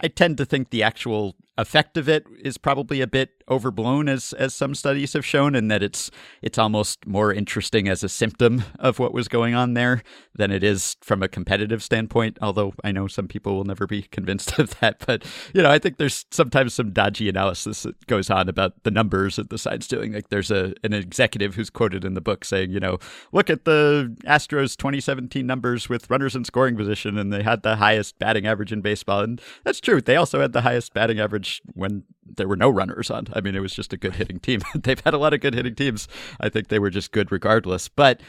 I 0.00 0.08
tend 0.08 0.38
to 0.38 0.46
think 0.46 0.70
the 0.70 0.82
actual 0.82 1.36
effect 1.58 1.96
of 1.96 2.08
it 2.08 2.26
is 2.42 2.58
probably 2.58 3.00
a 3.00 3.06
bit 3.06 3.30
overblown 3.48 4.08
as 4.08 4.32
as 4.34 4.54
some 4.54 4.74
studies 4.74 5.12
have 5.12 5.24
shown 5.24 5.54
and 5.54 5.70
that 5.70 5.82
it's 5.82 6.10
it's 6.42 6.58
almost 6.58 7.06
more 7.06 7.32
interesting 7.32 7.88
as 7.88 8.02
a 8.02 8.08
symptom 8.08 8.64
of 8.78 8.98
what 8.98 9.14
was 9.14 9.28
going 9.28 9.54
on 9.54 9.74
there 9.74 10.02
than 10.34 10.50
it 10.50 10.64
is 10.64 10.96
from 11.00 11.22
a 11.22 11.28
competitive 11.28 11.82
standpoint 11.82 12.36
although 12.42 12.72
I 12.82 12.92
know 12.92 13.06
some 13.06 13.28
people 13.28 13.54
will 13.54 13.64
never 13.64 13.86
be 13.86 14.02
convinced 14.02 14.58
of 14.58 14.78
that. 14.80 15.04
But 15.06 15.24
you 15.54 15.62
know 15.62 15.70
I 15.70 15.78
think 15.78 15.96
there's 15.96 16.26
sometimes 16.30 16.74
some 16.74 16.92
dodgy 16.92 17.28
analysis 17.28 17.84
that 17.84 18.06
goes 18.06 18.30
on 18.30 18.48
about 18.48 18.82
the 18.82 18.90
numbers 18.90 19.36
that 19.36 19.50
the 19.50 19.58
side's 19.58 19.86
doing. 19.86 20.12
Like 20.12 20.28
there's 20.28 20.50
a 20.50 20.74
an 20.82 20.92
executive 20.92 21.54
who's 21.54 21.70
quoted 21.70 22.04
in 22.04 22.14
the 22.14 22.20
book 22.20 22.44
saying 22.44 22.70
you 22.70 22.80
know 22.80 22.98
look 23.32 23.48
at 23.48 23.64
the 23.64 24.14
Astros 24.24 24.76
2017 24.76 25.46
numbers 25.46 25.88
with 25.88 26.10
runners 26.10 26.34
in 26.34 26.44
scoring 26.44 26.76
position 26.76 27.16
and 27.16 27.32
they 27.32 27.42
had 27.42 27.62
the 27.62 27.76
highest 27.76 28.18
batting 28.18 28.46
average 28.46 28.72
in 28.72 28.80
baseball. 28.80 29.20
And 29.20 29.40
that's 29.64 29.80
true. 29.80 30.00
They 30.00 30.16
also 30.16 30.40
had 30.40 30.52
the 30.52 30.62
highest 30.62 30.92
batting 30.92 31.20
average 31.20 31.45
when 31.74 32.04
there 32.24 32.48
were 32.48 32.56
no 32.56 32.70
runners 32.70 33.10
on. 33.10 33.26
I 33.32 33.40
mean, 33.40 33.54
it 33.54 33.60
was 33.60 33.74
just 33.74 33.92
a 33.92 33.96
good 33.96 34.16
hitting 34.16 34.40
team. 34.40 34.60
They've 34.74 35.00
had 35.00 35.14
a 35.14 35.18
lot 35.18 35.34
of 35.34 35.40
good 35.40 35.54
hitting 35.54 35.74
teams. 35.74 36.08
I 36.40 36.48
think 36.48 36.68
they 36.68 36.78
were 36.78 36.90
just 36.90 37.12
good 37.12 37.32
regardless. 37.32 37.88
But 37.88 38.20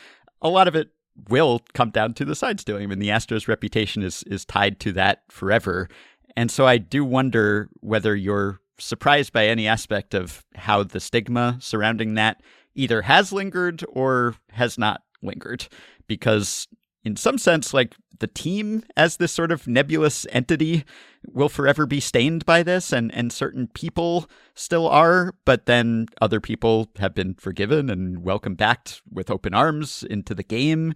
a 0.42 0.50
lot 0.50 0.68
of 0.68 0.76
it 0.76 0.90
will 1.30 1.62
come 1.74 1.90
down 1.90 2.14
to 2.16 2.26
the 2.26 2.36
sign 2.36 2.58
stealing. 2.58 2.84
I 2.84 2.88
mean, 2.88 3.00
the 3.00 3.10
Astros' 3.10 3.48
reputation 3.48 4.04
is 4.04 4.24
is 4.24 4.46
tied 4.46 4.80
to 4.82 4.92
that 4.94 5.24
forever. 5.30 5.90
And 6.36 6.52
so 6.52 6.68
I 6.68 6.78
do 6.78 7.04
wonder 7.04 7.70
whether 7.80 8.16
you're 8.16 8.60
surprised 8.80 9.34
by 9.34 9.48
any 9.48 9.68
aspect 9.68 10.14
of 10.14 10.46
how 10.56 10.84
the 10.84 11.00
stigma 11.00 11.58
surrounding 11.60 12.14
that 12.14 12.42
either 12.76 13.02
has 13.04 13.34
lingered 13.34 13.84
or 13.90 14.36
has 14.52 14.78
not 14.78 15.02
lingered. 15.24 15.68
Because 16.06 16.68
in 17.08 17.16
some 17.16 17.38
sense, 17.38 17.74
like 17.74 17.96
the 18.20 18.28
team 18.28 18.84
as 18.96 19.18
this 19.18 19.32
sort 19.32 19.52
of 19.52 19.68
nebulous 19.68 20.28
entity 20.32 20.84
will 21.26 21.50
forever 21.50 21.86
be 21.86 22.00
stained 22.00 22.46
by 22.46 22.64
this, 22.64 22.92
and, 22.92 23.14
and 23.14 23.32
certain 23.32 23.68
people 23.68 24.30
still 24.54 24.88
are, 24.88 25.34
but 25.46 25.66
then 25.66 26.08
other 26.22 26.40
people 26.40 26.90
have 26.98 27.16
been 27.16 27.34
forgiven 27.34 27.90
and 27.90 28.24
welcomed 28.24 28.58
back 28.58 28.90
with 29.12 29.32
open 29.32 29.54
arms 29.54 30.04
into 30.10 30.36
the 30.36 30.44
game. 30.44 30.94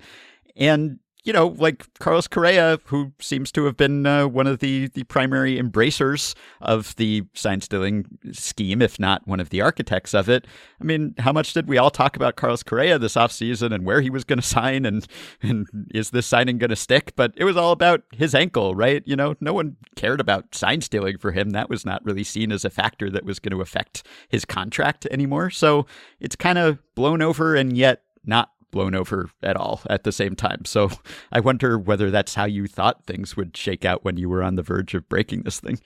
And 0.55 0.99
you 1.23 1.31
know, 1.31 1.47
like 1.57 1.85
Carlos 1.99 2.27
Correa, 2.27 2.79
who 2.85 3.11
seems 3.19 3.51
to 3.51 3.65
have 3.65 3.77
been 3.77 4.07
uh, 4.07 4.27
one 4.27 4.47
of 4.47 4.59
the, 4.59 4.87
the 4.87 5.03
primary 5.03 5.59
embracers 5.59 6.33
of 6.61 6.95
the 6.95 7.23
sign 7.35 7.61
stealing 7.61 8.05
scheme, 8.31 8.81
if 8.81 8.99
not 8.99 9.27
one 9.27 9.39
of 9.39 9.49
the 9.49 9.61
architects 9.61 10.15
of 10.15 10.29
it. 10.29 10.47
I 10.79 10.83
mean, 10.83 11.13
how 11.19 11.31
much 11.31 11.53
did 11.53 11.67
we 11.67 11.77
all 11.77 11.91
talk 11.91 12.15
about 12.15 12.37
Carlos 12.37 12.63
Correa 12.63 12.97
this 12.97 13.13
offseason 13.13 13.71
and 13.71 13.85
where 13.85 14.01
he 14.01 14.09
was 14.09 14.23
going 14.23 14.39
to 14.41 14.45
sign 14.45 14.85
and, 14.85 15.05
and 15.43 15.67
is 15.93 16.09
this 16.09 16.25
signing 16.25 16.57
going 16.57 16.71
to 16.71 16.75
stick? 16.75 17.13
But 17.15 17.33
it 17.35 17.43
was 17.43 17.57
all 17.57 17.71
about 17.71 18.01
his 18.11 18.33
ankle, 18.33 18.73
right? 18.73 19.03
You 19.05 19.15
know, 19.15 19.35
no 19.39 19.53
one 19.53 19.77
cared 19.95 20.21
about 20.21 20.55
sign 20.55 20.81
stealing 20.81 21.19
for 21.19 21.31
him. 21.31 21.51
That 21.51 21.69
was 21.69 21.85
not 21.85 22.03
really 22.03 22.23
seen 22.23 22.51
as 22.51 22.65
a 22.65 22.69
factor 22.71 23.11
that 23.11 23.25
was 23.25 23.39
going 23.39 23.55
to 23.55 23.61
affect 23.61 24.03
his 24.29 24.43
contract 24.43 25.05
anymore. 25.11 25.51
So 25.51 25.85
it's 26.19 26.35
kind 26.35 26.57
of 26.57 26.79
blown 26.95 27.21
over 27.21 27.55
and 27.55 27.77
yet 27.77 28.01
not 28.25 28.49
blown 28.71 28.95
over 28.95 29.29
at 29.43 29.55
all 29.55 29.81
at 29.89 30.03
the 30.03 30.11
same 30.11 30.35
time. 30.35 30.65
So 30.65 30.89
I 31.31 31.39
wonder 31.39 31.77
whether 31.77 32.09
that's 32.09 32.35
how 32.35 32.45
you 32.45 32.67
thought 32.67 33.05
things 33.05 33.35
would 33.37 33.55
shake 33.55 33.85
out 33.85 34.03
when 34.03 34.17
you 34.17 34.29
were 34.29 34.41
on 34.43 34.55
the 34.55 34.63
verge 34.63 34.93
of 34.93 35.07
breaking 35.09 35.43
this 35.43 35.59
thing. 35.59 35.79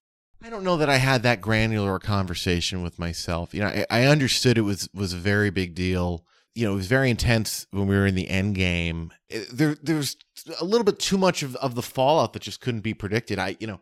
I 0.44 0.50
don't 0.50 0.64
know 0.64 0.78
that 0.78 0.90
I 0.90 0.98
had 0.98 1.24
that 1.24 1.42
granular 1.42 1.98
conversation 1.98 2.84
with 2.84 3.00
myself. 3.00 3.54
You 3.54 3.62
know, 3.62 3.68
I, 3.68 3.86
I 3.90 4.04
understood 4.04 4.58
it 4.58 4.62
was 4.62 4.88
was 4.94 5.12
a 5.14 5.18
very 5.18 5.50
big 5.50 5.74
deal. 5.74 6.24
You 6.54 6.66
know, 6.68 6.74
it 6.74 6.78
was 6.78 6.88
very 6.88 7.10
intense 7.10 7.66
when 7.72 7.88
we 7.88 7.96
were 7.96 8.06
in 8.06 8.16
the 8.16 8.30
end 8.30 8.56
game. 8.56 9.12
It- 9.28 9.50
there, 9.52 9.76
there's 9.82 10.16
a 10.62 10.64
little 10.66 10.86
bit 10.86 11.00
too 11.00 11.18
much 11.18 11.42
of, 11.44 11.56
of 11.58 11.76
the 11.76 11.82
fallout 11.82 12.34
that 12.34 12.44
just 12.44 12.62
couldn't 12.62 12.82
be 12.82 12.94
predicted. 12.94 13.40
I, 13.40 13.58
you 13.60 13.68
know, 13.68 13.82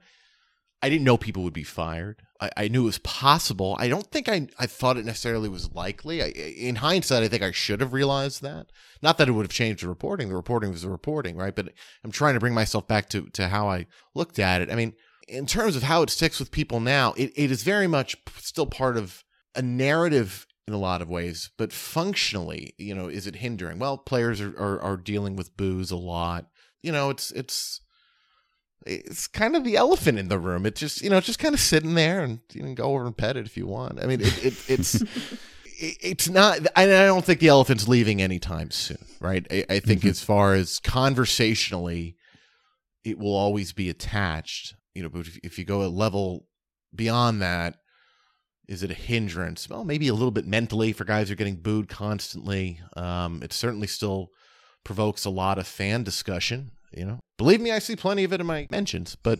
I 0.81 0.89
didn't 0.89 1.03
know 1.03 1.17
people 1.17 1.43
would 1.43 1.53
be 1.53 1.63
fired. 1.63 2.21
I, 2.44 2.65
I 2.65 2.68
knew 2.68 2.84
it 2.84 2.86
was 2.86 2.98
possible. 2.99 3.76
I 3.80 3.88
don't 3.88 4.10
think 4.11 4.28
I, 4.28 4.48
I 4.60 4.65
thought 4.65 4.98
it 4.98 5.06
necessarily 5.06 5.49
was 5.49 5.74
likely. 5.74 6.22
I, 6.22 6.28
in 6.28 6.76
hindsight, 6.76 7.24
I 7.24 7.28
think 7.28 7.41
I 7.41 7.52
should 7.52 7.82
have 7.82 7.94
realized 7.94 8.41
that. 8.41 8.68
Not 9.02 9.18
that 9.18 9.30
it 9.30 9.32
would 9.32 9.45
have 9.45 9.52
changed 9.52 9.84
the 9.84 9.88
reporting. 9.88 10.30
The 10.30 10.36
reporting 10.36 10.72
was 10.72 10.82
the 10.82 10.90
reporting, 10.90 11.38
right? 11.38 11.56
But 11.56 11.70
I'm 12.03 12.11
trying 12.11 12.34
to 12.34 12.40
bring 12.40 12.53
myself 12.53 12.88
back 12.88 13.10
to, 13.10 13.28
to 13.34 13.48
how 13.48 13.70
I 13.70 13.88
looked 14.14 14.40
at 14.40 14.61
it. 14.61 14.70
I 14.70 14.76
mean, 14.76 14.94
in 15.28 15.45
terms 15.45 15.76
of 15.76 15.84
how 15.84 16.02
it 16.02 16.10
sticks 16.10 16.40
with 16.40 16.52
people 16.52 16.80
now, 16.80 17.14
it, 17.14 17.32
it 17.36 17.49
is 17.49 17.64
very 17.64 17.88
much 17.88 18.18
still 18.38 18.68
part 18.68 18.98
of 18.98 19.24
a 19.56 19.61
narrative 19.61 20.45
in 20.68 20.74
a 20.74 20.80
lot 20.80 21.02
of 21.02 21.10
ways, 21.10 21.49
but 21.57 21.74
functionally, 21.74 22.74
you 22.78 22.95
know, 22.95 23.07
is 23.07 23.28
it 23.28 23.38
hindering? 23.38 23.80
Well, 23.80 23.98
players 23.98 24.40
are, 24.40 24.57
are, 24.57 24.82
are 24.82 24.98
dealing 24.98 25.36
with 25.36 25.57
boos 25.57 25.91
a 25.91 25.98
lot. 25.98 26.48
You 26.82 26.91
know, 26.91 27.10
it's 27.10 27.32
it's 27.32 27.82
it's 28.85 29.27
kind 29.27 29.55
of 29.55 29.64
the 29.64 29.76
elephant 29.77 30.19
in 30.19 30.27
the 30.27 30.39
room. 30.39 30.65
It's 30.65 30.80
just 30.80 31.01
you 31.01 31.10
know, 31.10 31.18
it's 31.18 31.27
just 31.27 31.39
kind 31.39 31.53
of 31.53 31.60
sitting 31.60 31.95
there, 31.95 32.22
and 32.22 32.39
you 32.53 32.61
can 32.61 32.76
go 32.76 32.85
over 32.93 33.05
and 33.05 33.15
pet 33.18 33.38
it 33.38 33.45
if 33.45 33.57
you 33.57 33.68
want. 33.68 34.01
I 34.01 34.05
mean, 34.05 34.22
it, 34.22 34.45
it 34.45 34.53
it's 34.69 34.95
it- 35.01 35.97
it's 36.01 36.30
not. 36.30 36.60
I 36.76 36.84
I 36.84 37.05
don't 37.05 37.26
think 37.26 37.39
the 37.39 37.47
elephant's 37.49 37.88
leaving 37.88 38.22
anytime 38.22 38.72
soon, 38.72 39.03
right? 39.19 39.45
I, 39.51 39.65
I 39.69 39.80
think 39.80 40.05
as 40.05 40.22
far 40.23 40.53
as 40.53 40.80
conversationally, 40.80 42.15
it 43.03 43.18
will 43.19 43.35
always 43.35 43.73
be 43.73 43.89
attached. 43.89 44.76
You 44.93 45.03
know, 45.03 45.10
but 45.10 45.22
if, 45.27 45.39
if 45.43 45.57
you 45.60 45.65
go 45.65 45.84
a 45.84 45.88
level 45.89 46.47
beyond 46.95 47.41
that, 47.41 47.77
is 48.68 48.84
it 48.84 48.91
a 48.91 48.93
hindrance? 48.93 49.68
Well, 49.68 49.84
maybe 49.84 50.07
a 50.07 50.14
little 50.14 50.31
bit 50.31 50.45
mentally 50.45 50.93
for 50.93 51.03
guys 51.03 51.27
who 51.27 51.34
are 51.34 51.38
getting 51.38 51.55
booed 51.55 51.89
constantly. 51.89 52.80
Um, 52.95 53.41
it 53.43 53.51
certainly 53.51 53.88
still 53.88 54.30
provokes 54.84 55.26
a 55.26 55.30
lot 55.31 55.57
of 55.57 55.65
fan 55.68 56.03
discussion. 56.03 56.72
You 56.98 57.06
know, 57.06 57.20
believe 57.38 57.61
me, 57.61 57.72
I 57.72 57.80
see 57.80 57.95
plenty 57.95 58.24
of 58.24 58.34
it 58.34 58.41
in 58.41 58.48
my 58.48 58.68
mentions, 58.72 59.15
but 59.15 59.40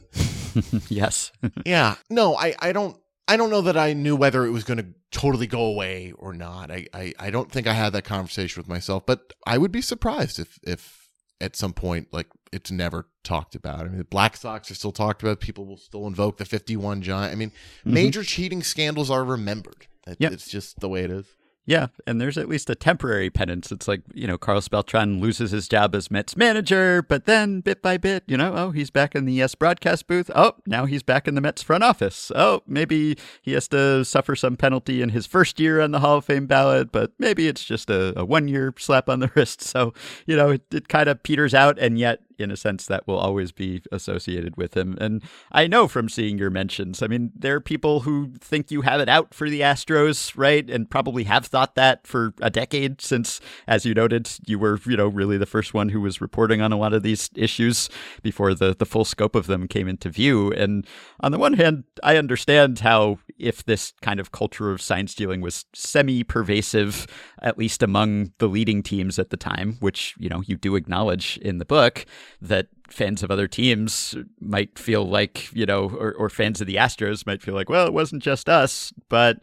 yes. 0.90 1.32
yeah. 1.66 1.96
No 2.10 2.36
i 2.36 2.56
i 2.60 2.72
don't 2.72 2.98
i 3.28 3.38
don't 3.38 3.50
know 3.50 3.62
that 3.62 3.78
i 3.78 3.94
knew 3.94 4.16
whether 4.16 4.46
it 4.46 4.52
was 4.52 4.64
going 4.64 4.78
to 4.78 4.86
totally 5.12 5.48
go 5.48 5.64
away 5.66 6.14
or 6.18 6.34
not. 6.34 6.72
I, 6.72 6.88
I 6.94 7.14
i 7.20 7.30
don't 7.30 7.52
think 7.52 7.68
i 7.68 7.74
had 7.74 7.94
that 7.94 8.04
conversation 8.04 8.60
with 8.60 8.68
myself 8.68 9.06
but 9.06 9.34
i 9.46 9.58
would 9.58 9.72
be 9.72 9.82
surprised 9.82 10.40
if 10.40 10.58
if 10.64 11.10
at 11.42 11.56
some 11.56 11.74
point 11.74 12.08
like 12.12 12.28
it's 12.52 12.72
never 12.72 13.08
talked 13.24 13.56
about. 13.56 13.82
I 13.82 13.86
mean 13.86 13.98
the 13.98 14.04
black 14.04 14.38
sox 14.38 14.70
are 14.70 14.76
still 14.76 14.92
talked 14.92 15.24
about. 15.24 15.40
People 15.40 15.66
will 15.66 15.78
still 15.78 16.06
invoke 16.08 16.38
the 16.38 16.46
51 16.46 17.02
giant 17.02 17.32
i 17.32 17.36
mean 17.36 17.50
mm-hmm. 17.50 17.94
major 17.94 18.24
cheating 18.24 18.64
scandals 18.64 19.10
are 19.10 19.24
remembered. 19.24 19.88
It- 20.08 20.18
Yep. 20.20 20.32
it's 20.34 20.50
just 20.50 20.80
the 20.82 20.90
way 20.90 21.04
it 21.04 21.12
is 21.12 21.26
Yeah, 21.66 21.88
and 22.06 22.20
there's 22.20 22.38
at 22.38 22.50
least 22.50 22.70
a 22.70 22.76
temporary 22.76 23.30
penance. 23.30 23.72
It's 23.72 23.88
like, 23.88 24.02
you 24.14 24.28
know, 24.28 24.38
Carlos 24.38 24.68
Beltran 24.68 25.22
loses 25.22 25.52
his 25.52 25.70
job 25.70 25.96
as 25.96 26.12
Mets 26.12 26.36
manager, 26.36 27.02
but 27.02 27.26
then 27.26 27.62
bit 27.62 27.82
by 27.82 27.96
bit, 27.96 28.24
you 28.28 28.36
know, 28.36 28.54
oh, 28.54 28.72
he's 28.72 28.90
back 28.90 29.16
in 29.16 29.24
the 29.24 29.32
yes 29.32 29.56
broadcast 29.56 30.08
booth. 30.08 30.30
Oh, 30.36 30.56
now 30.68 30.86
he's 30.86 31.04
back 31.04 31.26
in 31.26 31.36
the 31.36 31.42
Mets 31.42 31.64
front 31.64 31.84
office. 31.84 32.34
Oh, 32.36 32.64
maybe 32.68 33.18
he 33.42 33.54
has 33.54 33.70
to 33.70 34.04
suffer 34.04 34.36
some 34.36 34.58
penalty 34.58 35.02
in 35.02 35.10
his 35.10 35.26
first 35.26 35.58
year 35.58 35.80
on 35.80 35.92
the 35.92 36.02
Hall 36.02 36.18
of 36.18 36.26
Fame 36.26 36.48
ballot, 36.48 36.92
but 36.92 37.14
maybe 37.18 37.48
it's 37.48 37.64
just 37.64 37.90
a, 37.90 38.20
a 38.20 38.26
one 38.26 38.50
year 38.50 38.74
slap 38.78 39.08
on 39.08 39.20
the 39.20 39.32
wrist. 39.36 39.62
So, 39.62 39.94
you 40.26 40.36
know, 40.36 40.50
it, 40.50 40.64
it 40.74 40.90
kind 40.90 41.08
of 41.08 41.24
peters 41.24 41.54
out, 41.54 41.80
and 41.80 41.98
yet, 41.98 42.20
in 42.38 42.52
a 42.52 42.58
sense, 42.58 42.86
that 42.88 43.08
will 43.08 43.18
always 43.18 43.52
be 43.52 43.82
associated 43.92 44.58
with 44.58 44.76
him. 44.76 44.98
And 45.00 45.24
I 45.52 45.68
know 45.68 45.88
from 45.88 46.10
seeing 46.10 46.38
your 46.38 46.50
mentions, 46.50 47.02
I 47.02 47.08
mean, 47.08 47.32
there 47.36 47.56
are 47.56 47.62
people 47.62 48.02
who 48.02 48.34
think 48.40 48.72
you 48.72 48.82
have 48.82 49.02
it 49.02 49.10
out 49.10 49.34
for 49.34 49.50
the 49.50 49.62
Astros, 49.62 50.34
right? 50.36 50.70
And 50.70 50.90
probably 50.90 51.24
have 51.26 51.46
thought 51.46 51.76
that 51.76 52.06
for 52.08 52.34
a 52.42 52.50
decade 52.50 53.02
since, 53.02 53.40
as 53.68 53.86
you 53.86 53.94
noted, 53.94 54.30
you 54.46 54.60
were, 54.60 54.80
you 54.86 54.98
know, 54.98 55.08
really 55.08 55.38
the 55.38 55.46
first 55.46 55.74
one 55.74 55.90
who 55.90 56.02
was 56.02 56.22
reporting 56.22 56.62
on 56.62 56.72
a 56.72 56.78
lot 56.78 56.94
of 56.94 57.04
these 57.04 57.30
issues 57.36 57.90
before 58.22 58.54
the, 58.54 58.76
the 58.78 58.86
full 58.86 59.06
scope 59.06 59.36
of 59.36 59.48
them 59.48 59.68
came 59.68 59.88
into 59.88 60.10
view. 60.10 60.52
And 60.52 60.86
on 61.22 61.32
the 61.32 61.40
one 61.40 61.54
hand, 61.54 61.84
I 62.04 62.18
understand 62.18 62.80
how 62.80 63.20
if 63.38 63.64
this 63.64 63.94
kind 64.02 64.20
of 64.20 64.32
culture 64.32 64.72
of 64.72 64.82
sign 64.82 65.08
stealing 65.08 65.42
was 65.42 65.66
semi 65.74 66.24
pervasive, 66.24 67.08
at 67.42 67.58
least 67.58 67.84
among 67.84 68.32
the 68.38 68.48
leading 68.48 68.84
teams 68.84 69.20
at 69.20 69.30
the 69.30 69.38
time, 69.38 69.78
which, 69.80 70.16
you 70.18 70.30
know, 70.30 70.42
you 70.46 70.56
do 70.56 70.76
acknowledge 70.76 71.38
in 71.38 71.58
the 71.58 71.66
book, 71.66 72.06
that 72.42 72.68
fans 72.90 73.24
of 73.24 73.32
other 73.32 73.48
teams 73.48 74.16
might 74.40 74.78
feel 74.78 75.04
like, 75.08 75.50
you 75.54 75.66
know, 75.66 75.90
or, 75.90 76.14
or 76.14 76.30
fans 76.30 76.62
of 76.62 76.68
the 76.68 76.76
Astros 76.76 77.26
might 77.26 77.42
feel 77.42 77.56
like, 77.56 77.70
well, 77.70 77.88
it 77.88 77.94
wasn't 77.94 78.22
just 78.22 78.50
us, 78.50 78.94
but 79.10 79.40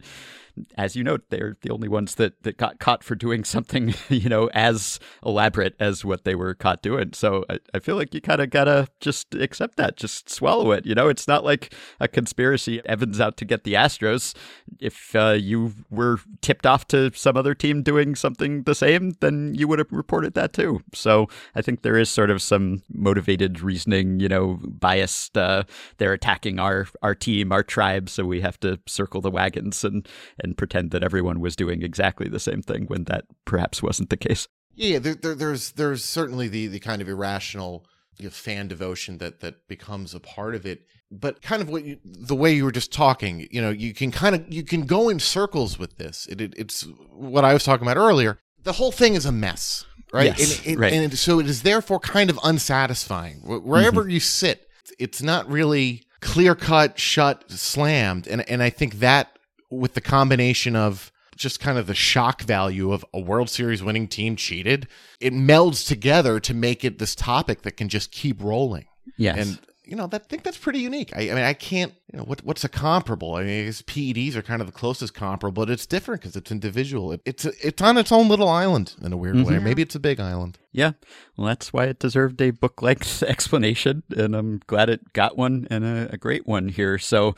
as 0.77 0.95
you 0.95 1.03
note, 1.03 1.23
they're 1.29 1.57
the 1.61 1.71
only 1.71 1.87
ones 1.87 2.15
that, 2.15 2.43
that 2.43 2.57
got 2.57 2.79
caught 2.79 3.03
for 3.03 3.15
doing 3.15 3.43
something, 3.43 3.93
you 4.09 4.29
know, 4.29 4.49
as 4.53 4.99
elaborate 5.25 5.75
as 5.79 6.05
what 6.05 6.23
they 6.23 6.35
were 6.35 6.53
caught 6.53 6.81
doing. 6.81 7.13
So 7.13 7.45
I, 7.49 7.59
I 7.73 7.79
feel 7.79 7.95
like 7.95 8.13
you 8.13 8.21
kind 8.21 8.41
of 8.41 8.49
gotta 8.49 8.87
just 8.99 9.33
accept 9.35 9.77
that, 9.77 9.97
just 9.97 10.29
swallow 10.29 10.71
it. 10.71 10.85
You 10.85 10.95
know, 10.95 11.07
it's 11.07 11.27
not 11.27 11.43
like 11.43 11.73
a 11.99 12.07
conspiracy. 12.07 12.81
Evans 12.85 13.19
out 13.19 13.37
to 13.37 13.45
get 13.45 13.63
the 13.63 13.73
Astros. 13.73 14.35
If 14.79 15.15
uh, 15.15 15.37
you 15.39 15.73
were 15.89 16.19
tipped 16.41 16.65
off 16.65 16.87
to 16.87 17.11
some 17.13 17.37
other 17.37 17.53
team 17.53 17.83
doing 17.83 18.15
something 18.15 18.63
the 18.63 18.75
same, 18.75 19.13
then 19.19 19.53
you 19.55 19.67
would 19.67 19.79
have 19.79 19.91
reported 19.91 20.33
that 20.35 20.53
too. 20.53 20.81
So 20.93 21.27
I 21.55 21.61
think 21.61 21.81
there 21.81 21.97
is 21.97 22.09
sort 22.09 22.29
of 22.29 22.41
some 22.41 22.83
motivated 22.91 23.61
reasoning, 23.61 24.19
you 24.19 24.29
know, 24.29 24.59
biased. 24.63 25.37
Uh, 25.37 25.63
they're 25.97 26.13
attacking 26.13 26.59
our 26.59 26.87
our 27.01 27.15
team, 27.15 27.51
our 27.51 27.63
tribe, 27.63 28.09
so 28.09 28.25
we 28.25 28.41
have 28.41 28.59
to 28.61 28.79
circle 28.87 29.21
the 29.21 29.31
wagons 29.31 29.83
and 29.83 30.07
and 30.43 30.57
pretend 30.57 30.91
that 30.91 31.03
everyone 31.03 31.39
was 31.39 31.55
doing 31.55 31.81
exactly 31.81 32.27
the 32.27 32.39
same 32.39 32.61
thing 32.61 32.85
when 32.85 33.05
that 33.05 33.25
perhaps 33.45 33.81
wasn't 33.81 34.09
the 34.09 34.17
case. 34.17 34.47
Yeah, 34.75 34.99
there, 34.99 35.15
there, 35.15 35.35
there's 35.35 35.71
there's 35.71 36.03
certainly 36.03 36.47
the 36.47 36.67
the 36.67 36.79
kind 36.79 37.01
of 37.01 37.09
irrational 37.09 37.85
you 38.17 38.25
know, 38.25 38.31
fan 38.31 38.67
devotion 38.67 39.17
that 39.17 39.39
that 39.41 39.67
becomes 39.67 40.13
a 40.13 40.19
part 40.19 40.55
of 40.55 40.65
it. 40.65 40.83
But 41.09 41.41
kind 41.41 41.61
of 41.61 41.69
what 41.69 41.83
you, 41.83 41.97
the 42.05 42.35
way 42.35 42.53
you 42.53 42.63
were 42.63 42.71
just 42.71 42.93
talking, 42.93 43.47
you 43.51 43.61
know, 43.61 43.69
you 43.69 43.93
can 43.93 44.11
kind 44.11 44.33
of 44.33 44.51
you 44.51 44.63
can 44.63 44.85
go 44.85 45.09
in 45.09 45.19
circles 45.19 45.77
with 45.77 45.97
this. 45.97 46.25
It, 46.27 46.39
it, 46.39 46.53
it's 46.55 46.83
what 47.09 47.43
I 47.43 47.53
was 47.53 47.63
talking 47.63 47.85
about 47.85 47.97
earlier. 47.97 48.39
The 48.63 48.73
whole 48.73 48.91
thing 48.91 49.15
is 49.15 49.25
a 49.25 49.31
mess, 49.31 49.85
right? 50.13 50.27
Yes, 50.37 50.59
and, 50.59 50.67
it- 50.67 50.79
right. 50.79 50.93
and 50.93 51.17
so 51.17 51.39
it 51.39 51.47
is 51.47 51.63
therefore 51.63 51.99
kind 51.99 52.29
of 52.29 52.39
unsatisfying 52.43 53.37
Wh- 53.39 53.65
wherever 53.65 54.01
mm-hmm. 54.01 54.11
you 54.11 54.19
sit. 54.19 54.67
It's 54.99 55.21
not 55.21 55.49
really 55.49 56.03
clear 56.21 56.55
cut, 56.55 56.97
shut, 56.97 57.51
slammed, 57.51 58.27
and 58.27 58.47
and 58.49 58.63
I 58.63 58.69
think 58.69 58.99
that 58.99 59.37
with 59.71 59.93
the 59.93 60.01
combination 60.01 60.75
of 60.75 61.11
just 61.35 61.59
kind 61.59 61.77
of 61.77 61.87
the 61.87 61.95
shock 61.95 62.43
value 62.43 62.91
of 62.91 63.03
a 63.13 63.19
World 63.19 63.49
Series 63.49 63.81
winning 63.81 64.07
team 64.07 64.35
cheated, 64.35 64.87
it 65.19 65.33
melds 65.33 65.87
together 65.87 66.39
to 66.41 66.53
make 66.53 66.83
it 66.85 66.99
this 66.99 67.15
topic 67.15 67.63
that 67.63 67.77
can 67.77 67.89
just 67.89 68.11
keep 68.11 68.41
rolling. 68.43 68.85
Yes. 69.17 69.37
And 69.37 69.59
you 69.91 69.97
know, 69.97 70.07
that, 70.07 70.21
I 70.21 70.27
think 70.29 70.43
that's 70.43 70.57
pretty 70.57 70.79
unique. 70.79 71.11
I, 71.15 71.23
I 71.31 71.33
mean, 71.33 71.43
I 71.43 71.53
can't, 71.53 71.93
you 72.13 72.17
know, 72.17 72.23
what, 72.23 72.45
what's 72.45 72.63
a 72.63 72.69
comparable? 72.69 73.35
I 73.35 73.43
mean, 73.43 73.63
I 73.63 73.65
guess 73.65 73.81
PEDs 73.81 74.35
are 74.35 74.41
kind 74.41 74.61
of 74.61 74.67
the 74.67 74.71
closest 74.71 75.13
comparable, 75.13 75.65
but 75.65 75.69
it's 75.69 75.85
different 75.85 76.21
because 76.21 76.37
it's 76.37 76.49
individual. 76.49 77.11
It, 77.11 77.21
it's 77.25 77.43
it's 77.43 77.81
on 77.81 77.97
its 77.97 78.09
own 78.09 78.29
little 78.29 78.47
island 78.47 78.95
in 79.01 79.11
a 79.11 79.17
weird 79.17 79.35
way. 79.37 79.55
Mhm. 79.55 79.63
Maybe 79.63 79.81
it's 79.81 79.95
a 79.95 79.99
big 79.99 80.21
island. 80.21 80.59
Yeah, 80.71 80.91
well, 81.35 81.47
that's 81.47 81.73
why 81.73 81.85
it 81.85 81.99
deserved 81.99 82.41
a 82.41 82.51
book 82.51 82.81
length 82.81 83.21
explanation, 83.27 84.03
and 84.15 84.33
I'm 84.33 84.61
glad 84.65 84.89
it 84.89 85.11
got 85.11 85.37
one 85.37 85.67
and 85.69 85.83
a, 85.83 86.13
a 86.13 86.17
great 86.17 86.47
one 86.47 86.69
here. 86.69 86.97
So, 86.97 87.35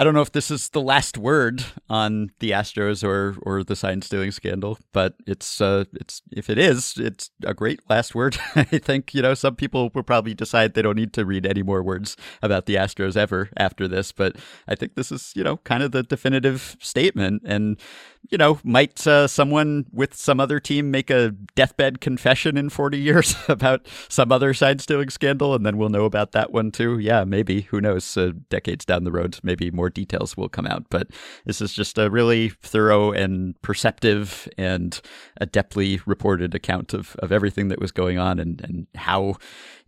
I 0.00 0.04
don't 0.04 0.14
know 0.14 0.22
if 0.22 0.30
this 0.30 0.48
is 0.48 0.68
the 0.68 0.80
last 0.80 1.18
word 1.18 1.64
on 1.90 2.30
the 2.38 2.52
Astros 2.52 3.02
or 3.02 3.36
or 3.42 3.64
the 3.64 3.74
sign 3.74 4.00
stealing 4.00 4.30
scandal, 4.30 4.78
but 4.92 5.14
it's 5.26 5.60
uh, 5.60 5.86
it's 5.92 6.22
if 6.30 6.48
it 6.48 6.56
is, 6.56 6.94
it's 6.98 7.30
a 7.44 7.52
great 7.52 7.80
last 7.90 8.14
word. 8.14 8.38
I 8.54 8.62
think 8.62 9.12
you 9.12 9.22
know 9.22 9.34
some 9.34 9.56
people 9.56 9.90
will 9.92 10.04
probably 10.04 10.34
decide 10.34 10.74
they 10.74 10.82
don't 10.82 10.94
need 10.94 11.12
to 11.14 11.26
read 11.26 11.44
any 11.44 11.64
more 11.64 11.82
words 11.82 12.16
about 12.42 12.66
the 12.66 12.76
Astros 12.76 13.16
ever 13.16 13.50
after 13.56 13.88
this, 13.88 14.12
but 14.12 14.36
I 14.68 14.76
think 14.76 14.94
this 14.94 15.10
is 15.10 15.32
you 15.34 15.42
know 15.42 15.56
kind 15.58 15.82
of 15.82 15.90
the 15.90 16.04
definitive 16.04 16.76
statement 16.78 17.42
and 17.44 17.76
you 18.30 18.38
know, 18.38 18.58
might 18.62 19.06
uh, 19.06 19.26
someone 19.26 19.86
with 19.92 20.14
some 20.14 20.40
other 20.40 20.60
team 20.60 20.90
make 20.90 21.10
a 21.10 21.30
deathbed 21.54 22.00
confession 22.00 22.56
in 22.56 22.68
40 22.68 22.98
years 22.98 23.34
about 23.48 23.86
some 24.08 24.30
other 24.30 24.52
sign 24.52 24.78
stealing 24.78 25.10
scandal, 25.10 25.54
and 25.54 25.64
then 25.64 25.78
we'll 25.78 25.88
know 25.88 26.04
about 26.04 26.32
that 26.32 26.52
one 26.52 26.70
too? 26.70 26.98
Yeah, 26.98 27.24
maybe. 27.24 27.62
Who 27.62 27.80
knows? 27.80 28.16
Uh, 28.16 28.32
decades 28.50 28.84
down 28.84 29.04
the 29.04 29.12
road, 29.12 29.38
maybe 29.42 29.70
more 29.70 29.90
details 29.90 30.36
will 30.36 30.48
come 30.48 30.66
out. 30.66 30.86
But 30.90 31.08
this 31.44 31.60
is 31.60 31.72
just 31.72 31.98
a 31.98 32.10
really 32.10 32.50
thorough 32.62 33.12
and 33.12 33.60
perceptive 33.62 34.48
and 34.58 35.00
adeptly 35.40 36.00
reported 36.06 36.54
account 36.54 36.94
of, 36.94 37.16
of 37.20 37.32
everything 37.32 37.68
that 37.68 37.80
was 37.80 37.92
going 37.92 38.18
on 38.18 38.38
and, 38.38 38.60
and 38.60 38.86
how 38.94 39.36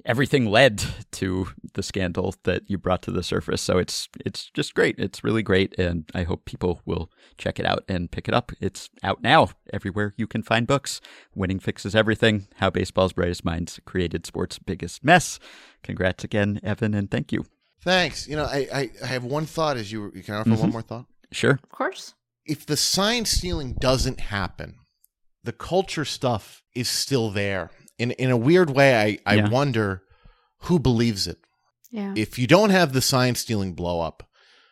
everything 0.04 0.46
led 0.46 0.82
to 1.12 1.48
the 1.74 1.82
scandal 1.82 2.34
that 2.44 2.62
you 2.68 2.78
brought 2.78 3.02
to 3.02 3.10
the 3.10 3.22
surface. 3.22 3.60
So 3.60 3.78
it's 3.78 4.08
it's 4.24 4.50
just 4.50 4.74
great. 4.74 4.98
It's 4.98 5.24
really 5.24 5.42
great, 5.42 5.78
and 5.78 6.08
I 6.14 6.22
hope 6.22 6.44
people 6.44 6.80
will 6.84 7.10
check 7.38 7.58
it 7.58 7.66
out 7.66 7.84
and 7.88 8.10
pick 8.10 8.19
it 8.28 8.34
up. 8.34 8.52
It's 8.60 8.88
out 9.02 9.22
now 9.22 9.50
everywhere 9.72 10.14
you 10.16 10.26
can 10.26 10.42
find 10.42 10.66
books. 10.66 11.00
Winning 11.34 11.58
fixes 11.60 11.94
everything. 11.94 12.46
How 12.56 12.70
baseball's 12.70 13.12
brightest 13.12 13.44
minds 13.44 13.80
created 13.84 14.26
sports' 14.26 14.58
biggest 14.58 15.04
mess. 15.04 15.38
Congrats 15.82 16.24
again, 16.24 16.60
Evan, 16.62 16.94
and 16.94 17.10
thank 17.10 17.32
you. 17.32 17.44
Thanks. 17.82 18.28
You 18.28 18.36
know, 18.36 18.44
I, 18.44 18.68
I, 18.72 18.90
I 19.02 19.06
have 19.06 19.24
one 19.24 19.46
thought 19.46 19.76
as 19.76 19.90
you, 19.90 20.12
you 20.14 20.22
can 20.22 20.34
offer 20.34 20.50
one 20.54 20.70
more 20.70 20.82
thought. 20.82 21.06
Sure. 21.32 21.58
Of 21.62 21.68
course. 21.70 22.14
if 22.44 22.66
the 22.66 22.76
sign 22.76 23.24
stealing 23.24 23.74
doesn't 23.74 24.20
happen, 24.20 24.74
the 25.44 25.52
culture 25.52 26.04
stuff 26.04 26.62
is 26.74 26.88
still 26.88 27.30
there. 27.30 27.70
In 27.98 28.10
in 28.12 28.30
a 28.30 28.36
weird 28.36 28.70
way, 28.70 28.96
I, 29.00 29.18
I 29.30 29.36
Yeah. 29.36 29.48
wonder 29.48 30.02
who 30.64 30.78
believes 30.78 31.26
it. 31.26 31.38
Yeah. 31.90 32.12
If 32.16 32.38
you 32.38 32.46
don't 32.46 32.70
have 32.70 32.92
the 32.92 33.00
sign 33.00 33.34
stealing 33.34 33.72
blow 33.74 34.00
up, 34.00 34.28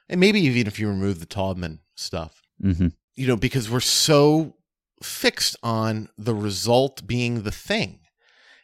and 0.09 0.19
maybe 0.21 0.41
even 0.41 0.67
if 0.67 0.79
you 0.79 0.89
remove 0.89 1.21
the 1.21 1.27
Taubman 1.27 1.79
stuff, 1.95 2.43
Mm-hmm. 2.63 2.89
You 3.19 3.27
know, 3.27 3.37
because 3.37 3.69
we're 3.69 3.81
so 3.81 4.55
fixed 5.03 5.57
on 5.63 6.09
the 6.17 6.35
result 6.35 7.07
being 7.07 7.43
the 7.43 7.51
thing. 7.51 7.99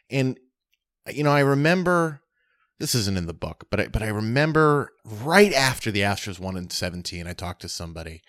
And 0.09 0.39
you 1.11 1.23
know, 1.23 1.31
I 1.31 1.41
remember 1.41 2.21
this 2.79 2.95
isn't 2.95 3.17
in 3.17 3.27
the 3.27 3.33
book, 3.33 3.67
but 3.69 3.79
I, 3.79 3.87
but 3.87 4.01
I 4.01 4.07
remember 4.07 4.93
right 5.03 5.53
after 5.53 5.91
the 5.91 6.01
Astros 6.01 6.39
won 6.39 6.57
in 6.57 6.69
17, 6.69 7.27
I 7.27 7.33
talked 7.33 7.61
to 7.61 7.69
somebody 7.69 8.21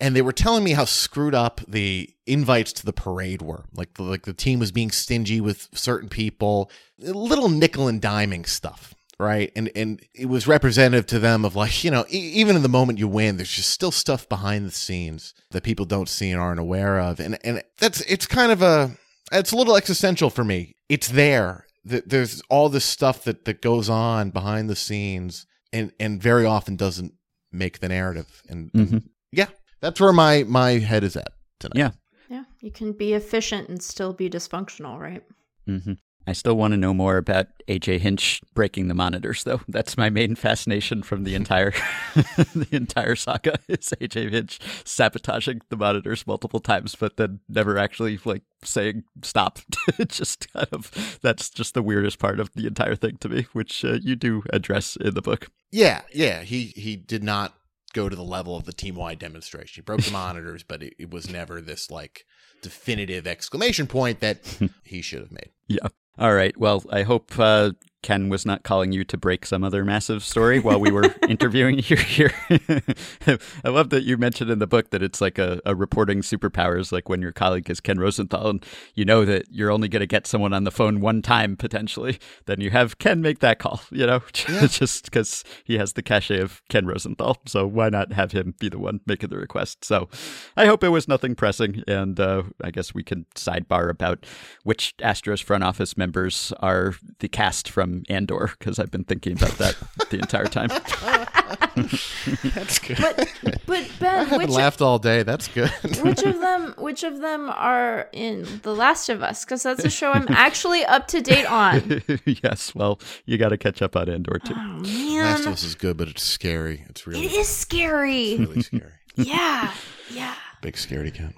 and 0.00 0.16
they 0.16 0.22
were 0.22 0.32
telling 0.32 0.64
me 0.64 0.72
how 0.72 0.84
screwed 0.84 1.34
up 1.34 1.60
the 1.68 2.10
invites 2.26 2.72
to 2.72 2.84
the 2.84 2.92
parade 2.92 3.40
were. 3.40 3.66
Like 3.72 4.00
like 4.00 4.24
the 4.24 4.34
team 4.34 4.58
was 4.58 4.72
being 4.72 4.90
stingy 4.90 5.40
with 5.40 5.68
certain 5.74 6.08
people, 6.08 6.72
little 6.98 7.48
nickel 7.48 7.86
and 7.86 8.02
diming 8.02 8.48
stuff. 8.48 8.94
Right? 9.18 9.50
And 9.56 9.70
and 9.74 10.00
it 10.14 10.26
was 10.26 10.46
representative 10.46 11.06
to 11.06 11.18
them 11.18 11.44
of 11.44 11.54
like 11.56 11.84
you 11.84 11.90
know 11.90 12.04
e- 12.10 12.32
even 12.40 12.56
in 12.56 12.62
the 12.62 12.68
moment 12.68 12.98
you 12.98 13.08
win, 13.08 13.36
there's 13.36 13.52
just 13.52 13.70
still 13.70 13.90
stuff 13.92 14.28
behind 14.28 14.66
the 14.66 14.70
scenes 14.72 15.34
that 15.50 15.62
people 15.62 15.84
don't 15.84 16.08
see 16.08 16.30
and 16.30 16.40
aren't 16.40 16.60
aware 16.60 16.98
of, 17.00 17.20
and 17.20 17.38
and 17.44 17.62
that's 17.78 18.00
it's 18.02 18.26
kind 18.26 18.52
of 18.52 18.62
a 18.62 18.96
it's 19.32 19.52
a 19.52 19.56
little 19.56 19.76
existential 19.76 20.30
for 20.30 20.44
me. 20.44 20.76
It's 20.88 21.08
there. 21.08 21.66
Th- 21.88 22.04
There's 22.06 22.42
all 22.50 22.68
this 22.68 22.84
stuff 22.84 23.24
that 23.24 23.44
that 23.44 23.62
goes 23.62 23.88
on 23.88 24.30
behind 24.30 24.68
the 24.70 24.76
scenes, 24.76 25.46
and 25.72 25.92
and 25.98 26.22
very 26.22 26.44
often 26.44 26.76
doesn't 26.76 27.12
make 27.50 27.80
the 27.80 27.88
narrative. 27.88 28.42
And, 28.48 28.70
and 28.74 28.88
Mhm. 28.88 29.02
yeah, 29.32 29.48
that's 29.80 30.00
where 30.00 30.12
my 30.12 30.44
my 30.44 30.72
head 30.78 31.04
is 31.04 31.16
at 31.16 31.28
tonight. 31.60 31.76
Yeah. 31.78 31.90
Yeah, 32.30 32.44
you 32.60 32.70
can 32.70 32.92
be 32.92 33.12
efficient 33.12 33.68
and 33.68 33.82
still 33.82 34.14
be 34.14 34.30
dysfunctional, 34.30 34.98
right? 34.98 35.22
hmm 35.66 35.92
I 36.26 36.32
still 36.32 36.54
want 36.54 36.72
to 36.72 36.76
know 36.76 36.94
more 36.94 37.16
about 37.16 37.48
AJ 37.68 38.00
Hinch 38.00 38.40
breaking 38.54 38.88
the 38.88 38.94
monitors, 38.94 39.44
though. 39.44 39.60
That's 39.66 39.96
my 39.96 40.08
main 40.08 40.34
fascination 40.34 41.02
from 41.02 41.24
the 41.24 41.34
entire 41.34 41.70
the 42.14 42.68
entire 42.70 43.16
saga 43.16 43.58
is 43.68 43.92
AJ 44.00 44.30
Hinch 44.30 44.60
sabotaging 44.84 45.62
the 45.68 45.76
monitors 45.76 46.26
multiple 46.26 46.60
times, 46.60 46.94
but 46.94 47.16
then 47.16 47.40
never 47.48 47.76
actually 47.78 48.18
like 48.24 48.42
saying 48.62 49.04
stop. 49.22 49.58
It's 49.98 50.16
just 50.16 50.52
kind 50.52 50.68
of 50.72 51.18
that's 51.22 51.50
just 51.50 51.74
the 51.74 51.82
weirdest 51.82 52.18
part 52.18 52.40
of 52.40 52.52
the 52.54 52.66
entire 52.66 52.94
thing 52.94 53.16
to 53.18 53.28
me, 53.28 53.46
which 53.52 53.84
uh, 53.84 53.98
you 54.00 54.16
do 54.16 54.42
address 54.50 54.96
in 54.96 55.14
the 55.14 55.22
book. 55.22 55.48
Yeah, 55.70 56.02
yeah. 56.12 56.42
He 56.42 56.66
he 56.76 56.96
did 56.96 57.22
not 57.22 57.54
go 57.92 58.08
to 58.08 58.16
the 58.16 58.22
level 58.22 58.56
of 58.56 58.64
the 58.64 58.72
team 58.72 58.94
wide 58.94 59.18
demonstration. 59.18 59.82
He 59.82 59.84
broke 59.84 60.02
the 60.02 60.10
monitors, 60.12 60.62
but 60.62 60.82
it, 60.82 60.94
it 60.98 61.10
was 61.10 61.28
never 61.28 61.60
this 61.60 61.90
like 61.90 62.24
definitive 62.62 63.26
exclamation 63.26 63.86
point 63.86 64.20
that 64.20 64.38
he 64.84 65.02
should 65.02 65.20
have 65.20 65.32
made. 65.32 65.50
Yeah. 65.68 65.88
All 66.18 66.34
right. 66.34 66.56
Well, 66.56 66.84
I 66.90 67.02
hope 67.02 67.38
uh, 67.38 67.72
Ken 68.02 68.28
was 68.28 68.44
not 68.44 68.64
calling 68.64 68.92
you 68.92 69.04
to 69.04 69.16
break 69.16 69.46
some 69.46 69.62
other 69.62 69.84
massive 69.84 70.24
story 70.24 70.58
while 70.58 70.80
we 70.80 70.90
were 70.90 71.14
interviewing 71.28 71.78
you 71.78 71.96
here. 71.96 72.32
I 72.50 73.68
love 73.68 73.90
that 73.90 74.02
you 74.02 74.18
mentioned 74.18 74.50
in 74.50 74.58
the 74.58 74.66
book 74.66 74.90
that 74.90 75.02
it's 75.02 75.20
like 75.20 75.38
a, 75.38 75.60
a 75.64 75.74
reporting 75.74 76.20
superpowers, 76.20 76.90
like 76.90 77.08
when 77.08 77.22
your 77.22 77.32
colleague 77.32 77.70
is 77.70 77.80
Ken 77.80 78.00
Rosenthal, 78.00 78.50
and 78.50 78.66
you 78.94 79.04
know 79.04 79.24
that 79.24 79.46
you're 79.50 79.70
only 79.70 79.88
going 79.88 80.00
to 80.00 80.06
get 80.06 80.26
someone 80.26 80.52
on 80.52 80.64
the 80.64 80.72
phone 80.72 81.00
one 81.00 81.22
time 81.22 81.56
potentially. 81.56 82.18
Then 82.46 82.60
you 82.60 82.70
have 82.70 82.98
Ken 82.98 83.22
make 83.22 83.38
that 83.38 83.60
call, 83.60 83.80
you 83.90 84.06
know, 84.06 84.20
just 84.32 85.04
because 85.04 85.44
he 85.64 85.78
has 85.78 85.92
the 85.92 86.02
cachet 86.02 86.40
of 86.40 86.60
Ken 86.68 86.86
Rosenthal. 86.86 87.38
So 87.46 87.66
why 87.66 87.88
not 87.88 88.12
have 88.12 88.32
him 88.32 88.54
be 88.58 88.68
the 88.68 88.78
one 88.78 89.00
making 89.06 89.30
the 89.30 89.38
request? 89.38 89.84
So 89.84 90.08
I 90.56 90.66
hope 90.66 90.82
it 90.82 90.88
was 90.88 91.06
nothing 91.06 91.36
pressing, 91.36 91.84
and 91.86 92.18
uh, 92.18 92.42
I 92.62 92.72
guess 92.72 92.94
we 92.94 93.04
can 93.04 93.26
sidebar 93.36 93.88
about 93.88 94.26
which 94.64 94.94
Astros 94.98 95.42
front 95.42 95.62
office 95.62 95.96
members 95.96 96.52
are 96.60 96.94
the 97.20 97.28
cast 97.28 97.68
from 97.68 97.91
Andor 98.08 98.50
because 98.58 98.78
I've 98.78 98.90
been 98.90 99.04
thinking 99.04 99.34
about 99.34 99.52
that 99.58 99.76
the 100.10 100.18
entire 100.18 100.46
time. 100.46 100.68
That's 102.54 102.78
good. 102.78 103.28
But 103.66 103.90
but 103.98 104.08
I 104.08 104.24
haven't 104.24 104.38
which 104.38 104.48
laughed 104.50 104.80
all 104.82 104.98
day. 104.98 105.22
That's 105.22 105.48
good. 105.48 105.70
which 106.02 106.22
of 106.22 106.40
them 106.40 106.74
which 106.78 107.02
of 107.02 107.20
them 107.20 107.50
are 107.50 108.08
in 108.12 108.46
The 108.62 108.74
Last 108.74 109.08
of 109.08 109.22
Us? 109.22 109.44
Because 109.44 109.62
that's 109.62 109.84
a 109.84 109.90
show 109.90 110.12
I'm 110.12 110.26
actually 110.30 110.84
up 110.84 111.08
to 111.08 111.20
date 111.20 111.46
on. 111.46 112.02
yes, 112.24 112.74
well, 112.74 113.00
you 113.24 113.38
got 113.38 113.50
to 113.50 113.56
catch 113.58 113.80
up 113.82 113.96
on 113.96 114.08
Andor 114.08 114.38
too. 114.44 114.54
Oh 114.56 114.82
Last 115.22 115.46
of 115.46 115.52
Us 115.54 115.64
is 115.64 115.74
good, 115.74 115.96
but 115.96 116.08
it's 116.08 116.22
scary. 116.22 116.84
It's 116.88 117.06
really, 117.06 117.24
it 117.24 117.32
is 117.32 117.48
scary. 117.48 118.36
really 118.38 118.62
scary. 118.62 118.92
Yeah, 119.14 119.74
yeah. 120.10 120.34
Big 120.62 120.74
scaredy 120.74 121.12
cat. 121.12 121.34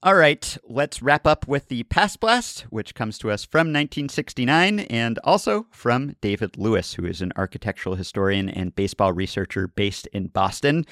All 0.00 0.14
right, 0.14 0.56
let's 0.62 1.02
wrap 1.02 1.26
up 1.26 1.48
with 1.48 1.66
the 1.66 1.82
Past 1.82 2.20
Blast, 2.20 2.60
which 2.70 2.94
comes 2.94 3.18
to 3.18 3.32
us 3.32 3.44
from 3.44 3.72
1969 3.72 4.78
and 4.78 5.18
also 5.24 5.66
from 5.72 6.14
David 6.20 6.56
Lewis, 6.56 6.94
who 6.94 7.04
is 7.04 7.20
an 7.20 7.32
architectural 7.34 7.96
historian 7.96 8.48
and 8.48 8.76
baseball 8.76 9.12
researcher 9.12 9.66
based 9.66 10.06
in 10.12 10.28
Boston. 10.28 10.84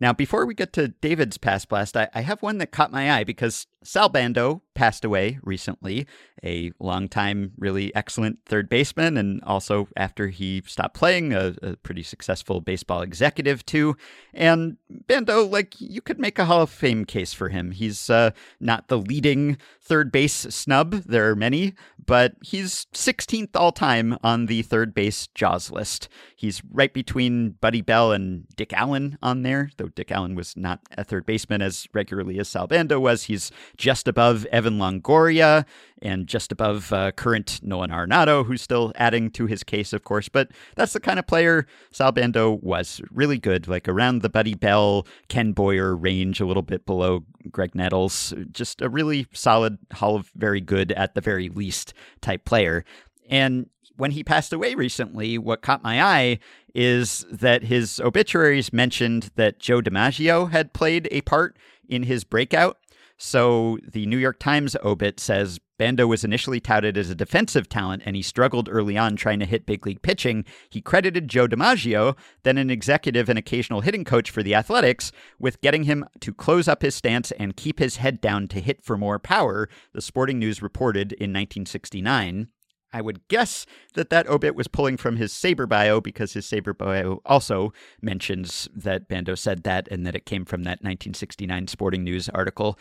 Now, 0.00 0.14
before 0.14 0.46
we 0.46 0.54
get 0.54 0.72
to 0.72 0.88
David's 0.88 1.36
Past 1.36 1.68
Blast, 1.68 1.98
I, 1.98 2.08
I 2.14 2.22
have 2.22 2.40
one 2.40 2.56
that 2.56 2.70
caught 2.70 2.90
my 2.90 3.12
eye 3.12 3.24
because 3.24 3.66
Sal 3.84 4.08
Bando 4.08 4.62
passed 4.74 5.04
away 5.04 5.38
recently, 5.42 6.06
a 6.44 6.72
longtime, 6.78 7.52
really 7.58 7.94
excellent 7.94 8.38
third 8.46 8.68
baseman, 8.68 9.16
and 9.16 9.42
also 9.44 9.88
after 9.96 10.28
he 10.28 10.62
stopped 10.66 10.94
playing, 10.94 11.32
a, 11.32 11.54
a 11.62 11.76
pretty 11.76 12.02
successful 12.02 12.60
baseball 12.60 13.02
executive 13.02 13.64
too. 13.64 13.96
And 14.34 14.76
Bando, 14.88 15.44
like, 15.46 15.80
you 15.80 16.00
could 16.00 16.18
make 16.18 16.38
a 16.38 16.44
Hall 16.44 16.62
of 16.62 16.70
Fame 16.70 17.04
case 17.04 17.32
for 17.32 17.48
him. 17.48 17.70
He's 17.70 18.10
uh, 18.10 18.30
not 18.60 18.88
the 18.88 18.98
leading 18.98 19.56
third 19.80 20.10
base 20.10 20.32
snub, 20.32 20.92
there 21.04 21.30
are 21.30 21.36
many, 21.36 21.74
but 22.04 22.34
he's 22.42 22.86
16th 22.92 23.50
all 23.54 23.72
time 23.72 24.18
on 24.22 24.46
the 24.46 24.62
third 24.62 24.92
base 24.94 25.28
Jaws 25.28 25.70
list. 25.70 26.08
He's 26.34 26.62
right 26.70 26.92
between 26.92 27.50
Buddy 27.52 27.80
Bell 27.80 28.12
and 28.12 28.46
Dick 28.56 28.72
Allen 28.72 29.16
on 29.22 29.42
there, 29.42 29.70
though 29.76 29.88
Dick 29.88 30.10
Allen 30.10 30.34
was 30.34 30.56
not 30.56 30.80
a 30.96 31.04
third 31.04 31.24
baseman 31.24 31.62
as 31.62 31.86
regularly 31.92 32.38
as 32.38 32.48
Sal 32.48 32.66
Bando 32.66 32.98
was. 32.98 33.24
He's 33.24 33.50
just 33.76 34.08
above 34.08 34.44
Evan 34.46 34.78
Longoria 34.78 35.64
and 36.02 36.26
just 36.26 36.52
above 36.52 36.92
uh, 36.92 37.12
current 37.12 37.60
Nolan 37.62 37.90
Arenado, 37.90 38.44
who's 38.44 38.62
still 38.62 38.92
adding 38.96 39.30
to 39.32 39.46
his 39.46 39.62
case, 39.62 39.92
of 39.92 40.04
course. 40.04 40.28
But 40.28 40.50
that's 40.74 40.92
the 40.92 41.00
kind 41.00 41.18
of 41.18 41.26
player 41.26 41.66
Sal 41.90 42.12
Bando 42.12 42.52
was. 42.62 43.00
Really 43.10 43.38
good, 43.38 43.66
like 43.66 43.88
around 43.88 44.22
the 44.22 44.28
Buddy 44.28 44.54
Bell, 44.54 45.06
Ken 45.28 45.52
Boyer 45.52 45.96
range, 45.96 46.40
a 46.40 46.46
little 46.46 46.62
bit 46.62 46.86
below 46.86 47.24
Graig 47.48 47.74
Nettles. 47.74 48.34
Just 48.52 48.82
a 48.82 48.88
really 48.88 49.26
solid, 49.32 49.78
Hall 49.94 50.16
of 50.16 50.30
Very 50.34 50.60
Good 50.60 50.92
at 50.92 51.14
the 51.14 51.20
very 51.20 51.48
least 51.48 51.94
type 52.20 52.44
player. 52.44 52.84
And 53.28 53.68
when 53.96 54.10
he 54.10 54.22
passed 54.22 54.52
away 54.52 54.74
recently, 54.74 55.38
what 55.38 55.62
caught 55.62 55.82
my 55.82 56.02
eye 56.02 56.38
is 56.74 57.24
that 57.30 57.64
his 57.64 57.98
obituaries 58.00 58.72
mentioned 58.72 59.30
that 59.36 59.58
Joe 59.58 59.80
DiMaggio 59.80 60.50
had 60.50 60.74
played 60.74 61.08
a 61.10 61.22
part 61.22 61.56
in 61.88 62.02
his 62.02 62.24
breakout. 62.24 62.78
So 63.18 63.78
the 63.82 64.06
New 64.06 64.18
York 64.18 64.38
Times 64.38 64.76
obit 64.84 65.18
says 65.20 65.58
Bando 65.78 66.06
was 66.06 66.24
initially 66.24 66.60
touted 66.60 66.96
as 66.96 67.10
a 67.10 67.14
defensive 67.14 67.68
talent 67.68 68.02
and 68.04 68.16
he 68.16 68.22
struggled 68.22 68.68
early 68.70 68.96
on 68.96 69.16
trying 69.16 69.40
to 69.40 69.46
hit 69.46 69.66
big 69.66 69.86
league 69.86 70.02
pitching. 70.02 70.44
He 70.70 70.80
credited 70.80 71.28
Joe 71.28 71.46
DiMaggio, 71.46 72.16
then 72.42 72.58
an 72.58 72.70
executive 72.70 73.28
and 73.28 73.38
occasional 73.38 73.82
hitting 73.82 74.04
coach 74.04 74.30
for 74.30 74.42
the 74.42 74.54
Athletics, 74.54 75.12
with 75.38 75.60
getting 75.60 75.84
him 75.84 76.06
to 76.20 76.32
close 76.32 76.68
up 76.68 76.82
his 76.82 76.94
stance 76.94 77.30
and 77.32 77.56
keep 77.56 77.78
his 77.78 77.96
head 77.96 78.20
down 78.20 78.48
to 78.48 78.60
hit 78.60 78.82
for 78.82 78.96
more 78.96 79.18
power, 79.18 79.68
the 79.92 80.02
Sporting 80.02 80.38
News 80.38 80.62
reported 80.62 81.12
in 81.12 81.30
1969. 81.30 82.48
I 82.96 83.02
would 83.02 83.28
guess 83.28 83.66
that 83.92 84.08
that 84.08 84.26
obit 84.26 84.54
was 84.54 84.68
pulling 84.68 84.96
from 84.96 85.16
his 85.16 85.30
SABR 85.30 85.68
bio 85.68 86.00
because 86.00 86.32
his 86.32 86.46
SABR 86.46 86.78
bio 86.78 87.20
also 87.26 87.74
mentions 88.00 88.70
that 88.74 89.06
Bando 89.06 89.34
said 89.34 89.64
that 89.64 89.86
and 89.90 90.06
that 90.06 90.16
it 90.16 90.24
came 90.24 90.46
from 90.46 90.62
that 90.62 90.80
1969 90.80 91.68
Sporting 91.68 92.04
News 92.04 92.30
article. 92.30 92.78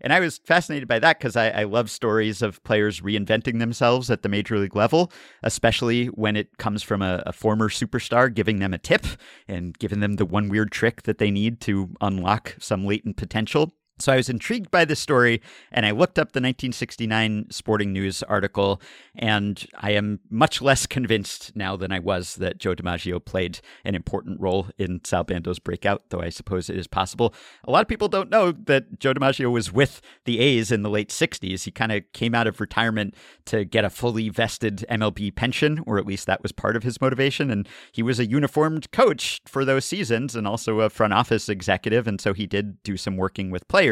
And 0.00 0.10
I 0.10 0.20
was 0.20 0.38
fascinated 0.38 0.88
by 0.88 1.00
that 1.00 1.18
because 1.18 1.36
I, 1.36 1.50
I 1.50 1.64
love 1.64 1.90
stories 1.90 2.40
of 2.40 2.64
players 2.64 3.02
reinventing 3.02 3.58
themselves 3.58 4.10
at 4.10 4.22
the 4.22 4.30
major 4.30 4.56
league 4.56 4.74
level, 4.74 5.12
especially 5.42 6.06
when 6.06 6.34
it 6.34 6.56
comes 6.56 6.82
from 6.82 7.02
a, 7.02 7.22
a 7.26 7.34
former 7.34 7.68
superstar 7.68 8.32
giving 8.32 8.60
them 8.60 8.72
a 8.72 8.78
tip 8.78 9.04
and 9.46 9.78
giving 9.78 10.00
them 10.00 10.14
the 10.14 10.24
one 10.24 10.48
weird 10.48 10.72
trick 10.72 11.02
that 11.02 11.18
they 11.18 11.30
need 11.30 11.60
to 11.60 11.90
unlock 12.00 12.56
some 12.58 12.86
latent 12.86 13.18
potential. 13.18 13.74
So 14.00 14.12
I 14.12 14.16
was 14.16 14.28
intrigued 14.28 14.70
by 14.70 14.84
this 14.84 15.00
story 15.00 15.42
and 15.72 15.84
I 15.84 15.90
looked 15.90 16.18
up 16.18 16.32
the 16.32 16.40
1969 16.40 17.46
Sporting 17.50 17.92
News 17.92 18.22
article, 18.22 18.80
and 19.16 19.66
I 19.76 19.92
am 19.92 20.20
much 20.30 20.62
less 20.62 20.86
convinced 20.98 21.56
now 21.56 21.76
than 21.76 21.92
I 21.92 21.98
was 21.98 22.36
that 22.36 22.58
Joe 22.58 22.74
DiMaggio 22.74 23.24
played 23.24 23.60
an 23.84 23.94
important 23.94 24.40
role 24.40 24.68
in 24.78 25.00
Sal 25.04 25.24
Bando's 25.24 25.58
breakout, 25.58 26.04
though 26.10 26.20
I 26.20 26.28
suppose 26.28 26.70
it 26.70 26.76
is 26.76 26.86
possible. 26.86 27.34
A 27.64 27.70
lot 27.70 27.82
of 27.82 27.88
people 27.88 28.08
don't 28.08 28.30
know 28.30 28.52
that 28.52 29.00
Joe 29.00 29.14
DiMaggio 29.14 29.50
was 29.50 29.72
with 29.72 30.00
the 30.24 30.38
A's 30.38 30.70
in 30.70 30.82
the 30.82 30.90
late 30.90 31.08
60s. 31.08 31.64
He 31.64 31.70
kind 31.70 31.92
of 31.92 32.04
came 32.12 32.34
out 32.34 32.46
of 32.46 32.60
retirement 32.60 33.14
to 33.46 33.64
get 33.64 33.84
a 33.84 33.90
fully 33.90 34.28
vested 34.28 34.84
MLB 34.90 35.34
pension, 35.34 35.82
or 35.86 35.98
at 35.98 36.06
least 36.06 36.26
that 36.26 36.42
was 36.42 36.52
part 36.52 36.76
of 36.76 36.82
his 36.82 37.00
motivation. 37.00 37.50
And 37.50 37.68
he 37.92 38.02
was 38.02 38.20
a 38.20 38.26
uniformed 38.26 38.90
coach 38.92 39.40
for 39.46 39.64
those 39.64 39.84
seasons 39.84 40.36
and 40.36 40.46
also 40.46 40.80
a 40.80 40.90
front 40.90 41.12
office 41.12 41.48
executive. 41.48 42.06
And 42.06 42.20
so 42.20 42.32
he 42.32 42.46
did 42.46 42.82
do 42.82 42.96
some 42.96 43.16
working 43.16 43.50
with 43.50 43.66
players. 43.68 43.87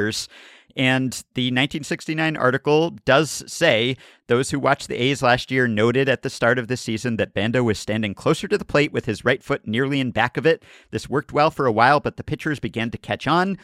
And 0.76 1.12
the 1.34 1.46
1969 1.46 2.36
article 2.36 2.90
does 3.06 3.42
say 3.46 3.96
those 4.26 4.50
who 4.50 4.60
watched 4.60 4.88
the 4.88 4.96
A's 4.96 5.22
last 5.22 5.50
year 5.50 5.66
noted 5.66 6.06
at 6.06 6.20
the 6.22 6.28
start 6.28 6.58
of 6.58 6.68
the 6.68 6.76
season 6.76 7.16
that 7.16 7.32
Bando 7.32 7.62
was 7.62 7.78
standing 7.78 8.12
closer 8.12 8.46
to 8.46 8.58
the 8.58 8.64
plate 8.64 8.92
with 8.92 9.06
his 9.06 9.24
right 9.24 9.42
foot 9.42 9.66
nearly 9.66 10.00
in 10.00 10.10
back 10.10 10.36
of 10.36 10.44
it. 10.44 10.62
This 10.90 11.08
worked 11.08 11.32
well 11.32 11.50
for 11.50 11.64
a 11.64 11.72
while, 11.72 11.98
but 12.00 12.18
the 12.18 12.24
pitchers 12.24 12.60
began 12.60 12.90
to 12.90 12.98
catch 12.98 13.26
on. 13.26 13.56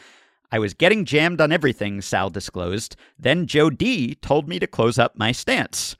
I 0.51 0.59
was 0.59 0.73
getting 0.73 1.05
jammed 1.05 1.41
on 1.41 1.53
everything, 1.53 2.01
Sal 2.01 2.31
disclosed. 2.31 2.97
Then 3.19 3.47
Joe 3.47 3.69
D 3.69 4.15
told 4.17 4.49
me 4.49 4.59
to 4.59 4.67
close 4.67 4.99
up 4.99 5.17
my 5.17 5.33
stance. 5.33 5.97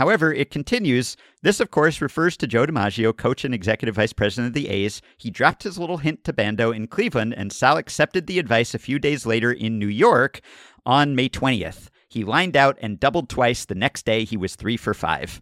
However, 0.00 0.32
it 0.32 0.50
continues. 0.50 1.14
This, 1.42 1.60
of 1.60 1.70
course, 1.70 2.00
refers 2.00 2.34
to 2.38 2.46
Joe 2.46 2.64
DiMaggio, 2.64 3.14
coach 3.14 3.44
and 3.44 3.52
executive 3.52 3.96
vice 3.96 4.14
president 4.14 4.46
of 4.46 4.54
the 4.54 4.70
A's. 4.70 5.02
He 5.18 5.30
dropped 5.30 5.62
his 5.62 5.76
little 5.76 5.98
hint 5.98 6.24
to 6.24 6.32
Bando 6.32 6.72
in 6.72 6.86
Cleveland, 6.86 7.34
and 7.34 7.52
Sal 7.52 7.76
accepted 7.76 8.26
the 8.26 8.38
advice 8.38 8.74
a 8.74 8.78
few 8.78 8.98
days 8.98 9.26
later 9.26 9.52
in 9.52 9.78
New 9.78 9.88
York 9.88 10.40
on 10.86 11.14
May 11.14 11.28
20th. 11.28 11.90
He 12.08 12.24
lined 12.24 12.56
out 12.56 12.78
and 12.80 12.98
doubled 12.98 13.28
twice. 13.28 13.66
The 13.66 13.74
next 13.74 14.06
day, 14.06 14.24
he 14.24 14.38
was 14.38 14.56
three 14.56 14.78
for 14.78 14.94
five. 14.94 15.38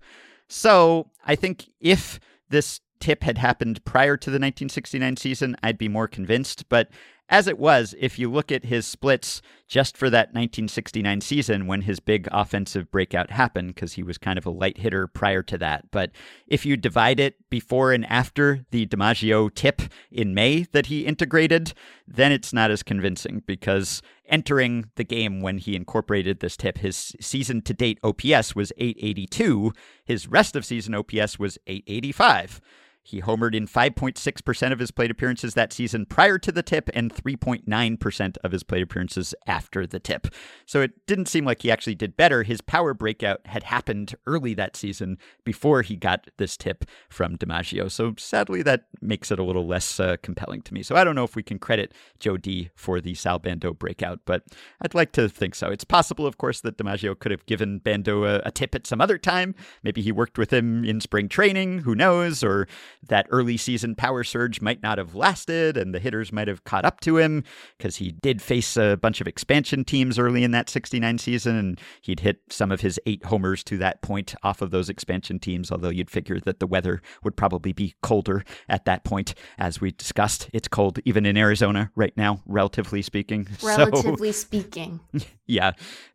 So 0.49 1.09
I 1.25 1.37
think 1.37 1.71
if 1.79 2.19
this 2.49 2.81
tip 2.99 3.23
had 3.23 3.39
happened 3.39 3.85
prior 3.85 4.17
to 4.17 4.29
the 4.29 4.41
1969 4.41 5.19
season, 5.19 5.57
I'd 5.63 5.79
be 5.79 5.87
more 5.87 6.09
convinced. 6.09 6.69
But 6.69 6.89
as 7.29 7.47
it 7.47 7.59
was, 7.59 7.95
if 7.99 8.19
you 8.19 8.31
look 8.31 8.51
at 8.51 8.65
his 8.65 8.87
splits 8.87 9.43
just 9.67 9.97
for 9.99 10.09
that 10.09 10.29
1969 10.29 11.21
season 11.21 11.67
when 11.67 11.83
his 11.83 12.01
big 12.01 12.27
offensive 12.33 12.91
breakout 12.91 13.31
happened, 13.31 13.75
because 13.75 13.93
he 13.93 14.03
was 14.03 14.17
kind 14.17 14.39
of 14.39 14.47
a 14.47 14.51
light 14.51 14.79
hitter 14.79 15.07
prior 15.07 15.43
to 15.43 15.59
that. 15.59 15.91
But 15.91 16.11
if 16.47 16.65
you 16.65 16.77
divide 16.77 17.21
it 17.21 17.37
before 17.51 17.93
and 17.93 18.07
after 18.07 18.65
the 18.71 18.87
DiMaggio 18.87 19.55
tip 19.55 19.83
in 20.11 20.35
May 20.35 20.63
that 20.73 20.87
he 20.87 21.05
integrated, 21.05 21.75
then 22.07 22.33
it's 22.33 22.53
not 22.53 22.71
as 22.71 22.83
convincing 22.83 23.43
because 23.47 24.01
entering 24.27 24.87
the 24.97 25.05
game 25.05 25.43
when 25.43 25.59
he 25.59 25.77
incorporated 25.77 26.41
this 26.41 26.57
tip, 26.57 26.79
his 26.79 27.15
season 27.21 27.61
to 27.63 27.75
date 27.75 27.99
OPS 28.03 28.55
was 28.55 28.73
882, 28.79 29.73
his 30.05 30.29
rest 30.29 30.57
of 30.57 30.65
season 30.65 30.95
OPS 30.95 31.39
was 31.39 31.59
885. 31.67 32.61
He 33.09 33.23
homered 33.23 33.55
in 33.55 33.67
5.6% 33.67 34.71
of 34.73 34.79
his 34.79 34.91
plate 34.91 35.11
appearances 35.11 35.55
that 35.55 35.73
season 35.73 36.05
prior 36.05 36.37
to 36.37 36.53
the 36.53 36.63
tip 36.63 36.91
and 36.93 37.11
3.9% 37.11 38.37
of 38.45 38.53
his 38.53 38.63
plate 38.63 38.83
appearances 38.83 39.35
after 39.47 39.87
the 39.87 39.99
tip. 39.99 40.27
So 40.67 40.83
it 40.83 41.07
didn't 41.07 41.29
seem 41.29 41.47
like 41.47 41.63
he 41.63 41.71
actually 41.71 41.95
did 41.95 42.19
better. 42.19 42.43
His 42.43 42.61
power 42.61 42.93
breakout 42.93 43.41
had 43.47 43.63
happened 43.63 44.15
early 44.27 44.53
that 44.55 44.77
season 44.77 45.17
before 45.43 45.81
he 45.81 45.97
got 45.97 46.29
this 46.37 46.59
tip 46.59 46.85
from 47.09 47.39
DiMaggio. 47.39 47.91
So 47.91 48.15
sadly, 48.19 48.61
that 48.61 48.85
makes 49.01 49.31
it 49.31 49.39
a 49.39 49.43
little 49.43 49.67
less 49.67 49.99
uh, 49.99 50.17
compelling 50.23 50.61
to 50.63 50.75
me. 50.75 50.83
So 50.83 50.95
I 50.95 51.03
don't 51.03 51.15
know 51.15 51.25
if 51.25 51.35
we 51.35 51.43
can 51.43 51.59
credit 51.59 51.95
Joe 52.21 52.37
D 52.37 52.69
for 52.75 53.01
the 53.01 53.15
Sal 53.15 53.39
Bando 53.39 53.73
breakout, 53.73 54.21
but 54.27 54.43
I'd 54.83 54.95
like 54.95 55.13
to 55.13 55.31
think 55.31 55.55
so. 55.55 55.69
It's 55.71 55.85
possible, 55.85 56.27
of 56.27 56.37
course, 56.37 56.61
that 56.61 56.77
DiMaggio 56.77 57.19
could 57.19 57.33
have 57.33 57.47
given 57.47 57.79
Bando 57.79 58.25
a, 58.25 58.43
a 58.45 58.51
tip 58.51 58.75
at 58.75 58.87
some 58.87 59.01
other 59.01 59.17
time. 59.17 59.55
Maybe 59.83 60.03
he 60.03 60.13
worked 60.13 60.37
with 60.37 60.53
him 60.53 60.85
in 60.85 61.01
spring 61.01 61.31
training. 61.31 61.79
Who 61.79 61.95
knows? 61.95 62.45
Or 62.45 62.69
that 63.09 63.27
early 63.31 63.57
season 63.57 63.95
power 63.95 64.25
surge 64.25 64.61
might 64.61 64.83
not 64.83 64.99
have 64.99 65.15
lasted 65.15 65.77
and 65.77 65.95
the 65.95 65.99
hitters 65.99 66.33
might 66.33 66.49
have 66.49 66.65
caught 66.65 66.85
up 66.85 67.01
to 67.01 67.17
him 67.17 67.45
because 67.77 67.97
he 67.97 68.13
did 68.13 68.43
face 68.43 68.77
a 68.77 68.97
bunch 68.97 69.21
of 69.21 69.27
expansion 69.27 69.85
teams 69.85 70.19
early 70.19 70.45
in 70.45 70.51
that 70.51 70.69
69 70.69 71.19
season 71.19 71.57
and 71.57 71.81
he'd 72.03 72.21
hit 72.21 72.41
some 72.51 72.71
of 72.73 72.81
his 72.81 73.01
eight 73.07 73.25
homers 73.25 73.63
to 73.65 73.79
that 73.79 74.03
point 74.03 74.35
off 74.43 74.63
of 74.63 74.71
those 74.71 74.89
expansion 74.89 75.39
teams, 75.39 75.71
although 75.71 75.89
you'd 75.89 76.11
figure 76.11 76.41
that 76.41 76.61
the 76.61 76.67
weather 76.67 77.01
would 77.23 77.37
probably 77.37 77.73
be 77.73 77.95
colder 78.03 78.45
at 78.69 78.85
that 78.85 79.05
point. 79.05 79.35
As 79.59 79.81
we 79.81 79.93
discussed, 79.93 80.51
it's 80.53 80.69
cold 80.69 80.99
even 81.05 81.27
in 81.27 81.37
Arizona 81.37 81.91
right 81.95 82.17
now, 82.17 82.43
relatively 82.47 83.03
speaking. 83.03 83.47
Relatively 83.63 84.33
so, 84.33 84.39
speaking. 84.39 85.01
Yeah. 85.51 85.73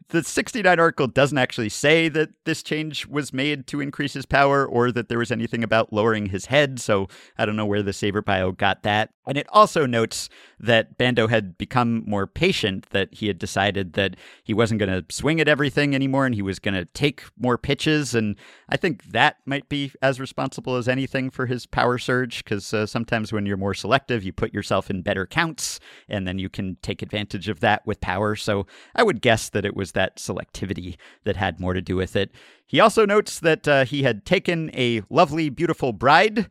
The 0.09 0.23
69 0.23 0.79
article 0.79 1.07
doesn't 1.07 1.37
actually 1.37 1.69
say 1.69 2.09
that 2.09 2.29
this 2.45 2.63
change 2.63 3.07
was 3.07 3.33
made 3.33 3.67
to 3.67 3.81
increase 3.81 4.13
his 4.13 4.25
power 4.25 4.65
or 4.65 4.91
that 4.91 5.09
there 5.09 5.17
was 5.17 5.31
anything 5.31 5.63
about 5.63 5.93
lowering 5.93 6.27
his 6.27 6.47
head, 6.47 6.79
so 6.79 7.07
I 7.37 7.45
don't 7.45 7.55
know 7.55 7.65
where 7.65 7.83
the 7.83 7.91
SABR 7.91 8.25
Bio 8.25 8.51
got 8.51 8.83
that. 8.83 9.11
And 9.25 9.37
it 9.37 9.47
also 9.49 9.85
notes 9.85 10.27
that 10.59 10.97
Bando 10.97 11.27
had 11.27 11.57
become 11.57 12.03
more 12.05 12.27
patient, 12.27 12.87
that 12.89 13.13
he 13.13 13.27
had 13.27 13.39
decided 13.39 13.93
that 13.93 14.15
he 14.43 14.53
wasn't 14.53 14.79
going 14.79 14.91
to 14.91 15.05
swing 15.13 15.39
at 15.39 15.47
everything 15.47 15.95
anymore 15.95 16.25
and 16.25 16.35
he 16.35 16.41
was 16.41 16.59
going 16.59 16.73
to 16.73 16.85
take 16.85 17.23
more 17.37 17.57
pitches. 17.57 18.13
And 18.13 18.35
I 18.69 18.75
think 18.75 19.03
that 19.11 19.37
might 19.45 19.69
be 19.69 19.91
as 20.01 20.19
responsible 20.19 20.75
as 20.75 20.87
anything 20.87 21.29
for 21.29 21.45
his 21.45 21.65
power 21.65 21.97
surge, 21.97 22.43
because 22.43 22.73
uh, 22.73 22.85
sometimes 22.85 23.31
when 23.31 23.45
you're 23.45 23.57
more 23.57 23.73
selective, 23.73 24.23
you 24.23 24.33
put 24.33 24.53
yourself 24.53 24.89
in 24.89 25.01
better 25.01 25.25
counts 25.25 25.79
and 26.09 26.27
then 26.27 26.37
you 26.37 26.49
can 26.49 26.77
take 26.81 27.01
advantage 27.01 27.47
of 27.47 27.61
that 27.61 27.85
with 27.85 28.01
power. 28.01 28.35
So 28.35 28.67
I 28.93 29.03
would 29.03 29.21
guess 29.21 29.49
that 29.49 29.65
it 29.65 29.75
was 29.75 29.93
that 29.93 30.02
selectivity 30.17 30.97
that 31.23 31.35
had 31.35 31.59
more 31.59 31.73
to 31.73 31.81
do 31.81 31.95
with 31.95 32.15
it. 32.15 32.31
He 32.65 32.79
also 32.79 33.05
notes 33.05 33.39
that 33.39 33.67
uh, 33.67 33.85
he 33.85 34.03
had 34.03 34.25
taken 34.25 34.71
a 34.73 35.01
lovely, 35.09 35.49
beautiful 35.49 35.93
bride 35.93 36.49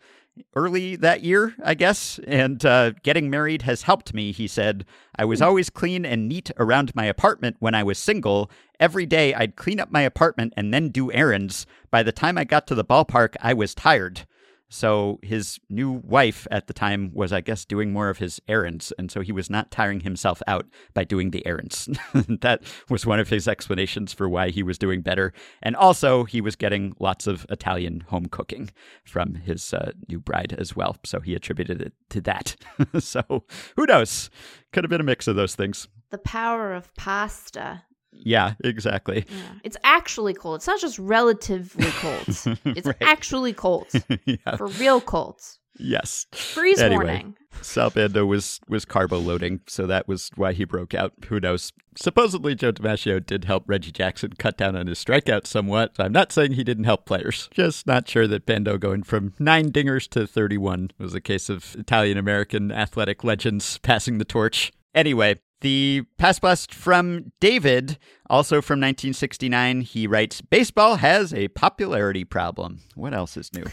early 0.55 0.97
that 0.97 1.23
year, 1.23 1.55
I 1.62 1.74
guess, 1.74 2.19
and 2.27 2.65
uh, 2.65 2.93
getting 3.03 3.29
married 3.29 3.62
has 3.62 3.83
helped 3.83 4.15
me, 4.15 4.33
he 4.33 4.47
said. 4.47 4.85
I 5.16 5.24
was 5.24 5.43
always 5.43 5.70
clean 5.70 6.05
and 6.07 6.29
neat 6.29 6.51
around 6.59 6.95
my 6.95 7.05
apartment 7.05 7.57
when 7.59 7.74
I 7.74 7.83
was 7.83 7.99
single. 7.99 8.51
Every 8.81 9.07
day 9.07 9.35
I'd 9.35 9.57
clean 9.57 9.81
up 9.81 9.91
my 9.91 10.03
apartment 10.03 10.55
and 10.57 10.73
then 10.73 10.89
do 10.89 11.12
errands. 11.12 11.66
By 11.91 12.03
the 12.03 12.12
time 12.12 12.39
I 12.39 12.45
got 12.45 12.66
to 12.69 12.74
the 12.74 12.85
ballpark, 12.85 13.37
I 13.41 13.53
was 13.55 13.74
tired. 13.74 14.27
So 14.73 15.20
his 15.23 15.61
new 15.69 15.90
wife 15.90 16.47
at 16.51 16.66
the 16.66 16.73
time 16.73 17.11
was, 17.12 17.31
I 17.31 17.43
guess, 17.43 17.66
doing 17.66 17.93
more 17.93 18.09
of 18.09 18.16
his 18.16 18.40
errands. 18.49 18.90
And 18.99 19.11
so 19.11 19.20
he 19.20 19.31
was 19.31 19.51
not 19.51 19.70
tiring 19.70 20.01
himself 20.01 20.43
out 20.47 20.66
by 20.94 21.05
doing 21.05 21.31
the 21.31 21.47
errands. 21.47 21.90
that 22.40 22.62
was 22.89 23.05
one 23.05 23.20
of 23.20 23.28
his 23.28 23.47
explanations 23.47 24.15
for 24.15 24.31
why 24.31 24.49
he 24.49 24.62
was 24.62 24.78
doing 24.78 25.03
better. 25.03 25.35
And 25.62 25.77
also, 25.77 26.24
he 26.24 26.40
was 26.40 26.57
getting 26.57 26.97
lots 26.99 27.27
of 27.27 27.44
Italian 27.51 28.01
home 28.09 28.27
cooking 28.27 28.70
from 29.05 29.35
his 29.35 29.74
uh, 29.74 29.93
new 30.09 30.19
bride 30.19 30.55
as 30.59 30.74
well. 30.74 30.97
So 31.05 31.20
he 31.20 31.35
attributed 31.35 31.82
it 31.82 31.93
to 32.09 32.23
that. 32.23 32.57
so 32.99 33.44
who 33.77 33.85
knows? 33.85 34.31
Could 34.73 34.85
have 34.85 34.90
been 34.90 35.03
a 35.03 35.05
mix 35.05 35.28
of 35.28 35.36
those 35.36 35.55
things. 35.55 35.86
The 36.09 36.16
power 36.16 36.73
of 36.73 36.94
pasta. 36.94 37.82
Yeah, 38.12 38.55
exactly. 38.62 39.24
Yeah. 39.28 39.43
It's 39.64 39.76
actually 39.84 40.34
cold. 40.34 40.56
It's 40.56 40.66
not 40.66 40.80
just 40.80 40.98
relatively 40.98 41.86
cold. 41.97 42.24
It's 42.64 42.86
Right. 42.86 42.97
actually 43.01 43.52
cold. 43.52 43.89
yeah. 44.24 44.56
For 44.56 44.66
real 44.68 45.01
cold. 45.01 45.40
Yes. 45.78 46.26
Freeze 46.32 46.80
Anyway. 46.80 47.05
warning. 47.05 47.36
Sal 47.62 47.90
Bando 47.90 48.24
was 48.26 48.60
was 48.68 48.84
carbo 48.84 49.18
loading, 49.18 49.60
so 49.66 49.86
that 49.86 50.06
was 50.09 50.30
why 50.36 50.52
he 50.52 50.64
broke 50.64 50.94
out. 50.94 51.12
Who 51.28 51.40
knows? 51.40 51.72
Supposedly, 51.97 52.55
Joe 52.55 52.72
DiMaggio 52.72 53.24
did 53.24 53.44
help 53.44 53.64
Reggie 53.66 53.93
Jackson 53.93 54.32
cut 54.39 54.56
down 54.56 54.74
on 54.76 54.86
his 54.86 55.02
strikeouts 55.02 55.47
somewhat. 55.47 55.93
I'm 55.98 56.12
not 56.12 56.32
saying 56.32 56.52
he 56.52 56.64
didn't 56.64 56.84
help 56.84 57.05
players. 57.06 57.48
Just 57.52 57.86
not 57.86 58.09
sure 58.09 58.26
that 58.26 58.47
Bando 58.47 58.78
going 58.78 59.02
from 59.02 59.34
nine 59.39 59.70
dingers 59.70 60.09
to 60.10 60.26
31 60.26 60.93
was 60.98 61.14
a 61.14 61.20
case 61.20 61.48
of 61.51 61.74
Italian 61.78 62.16
American 62.18 62.70
athletic 62.72 63.22
legends 63.24 63.78
passing 63.78 64.18
the 64.18 64.24
torch. 64.24 64.72
Anyway, 64.94 65.40
the 65.62 66.02
past 66.18 66.40
blast 66.40 66.74
from 66.74 67.32
David, 67.40 67.98
also 68.28 68.56
from 68.56 68.78
1969, 68.78 69.80
he 69.80 70.06
writes 70.06 70.40
Baseball 70.43 70.97
has 70.97 71.32
a 71.32 71.48
popularity 71.48 72.24
problem. 72.24 72.80
What 72.94 73.14
else 73.14 73.36
is 73.36 73.52
new? 73.52 73.64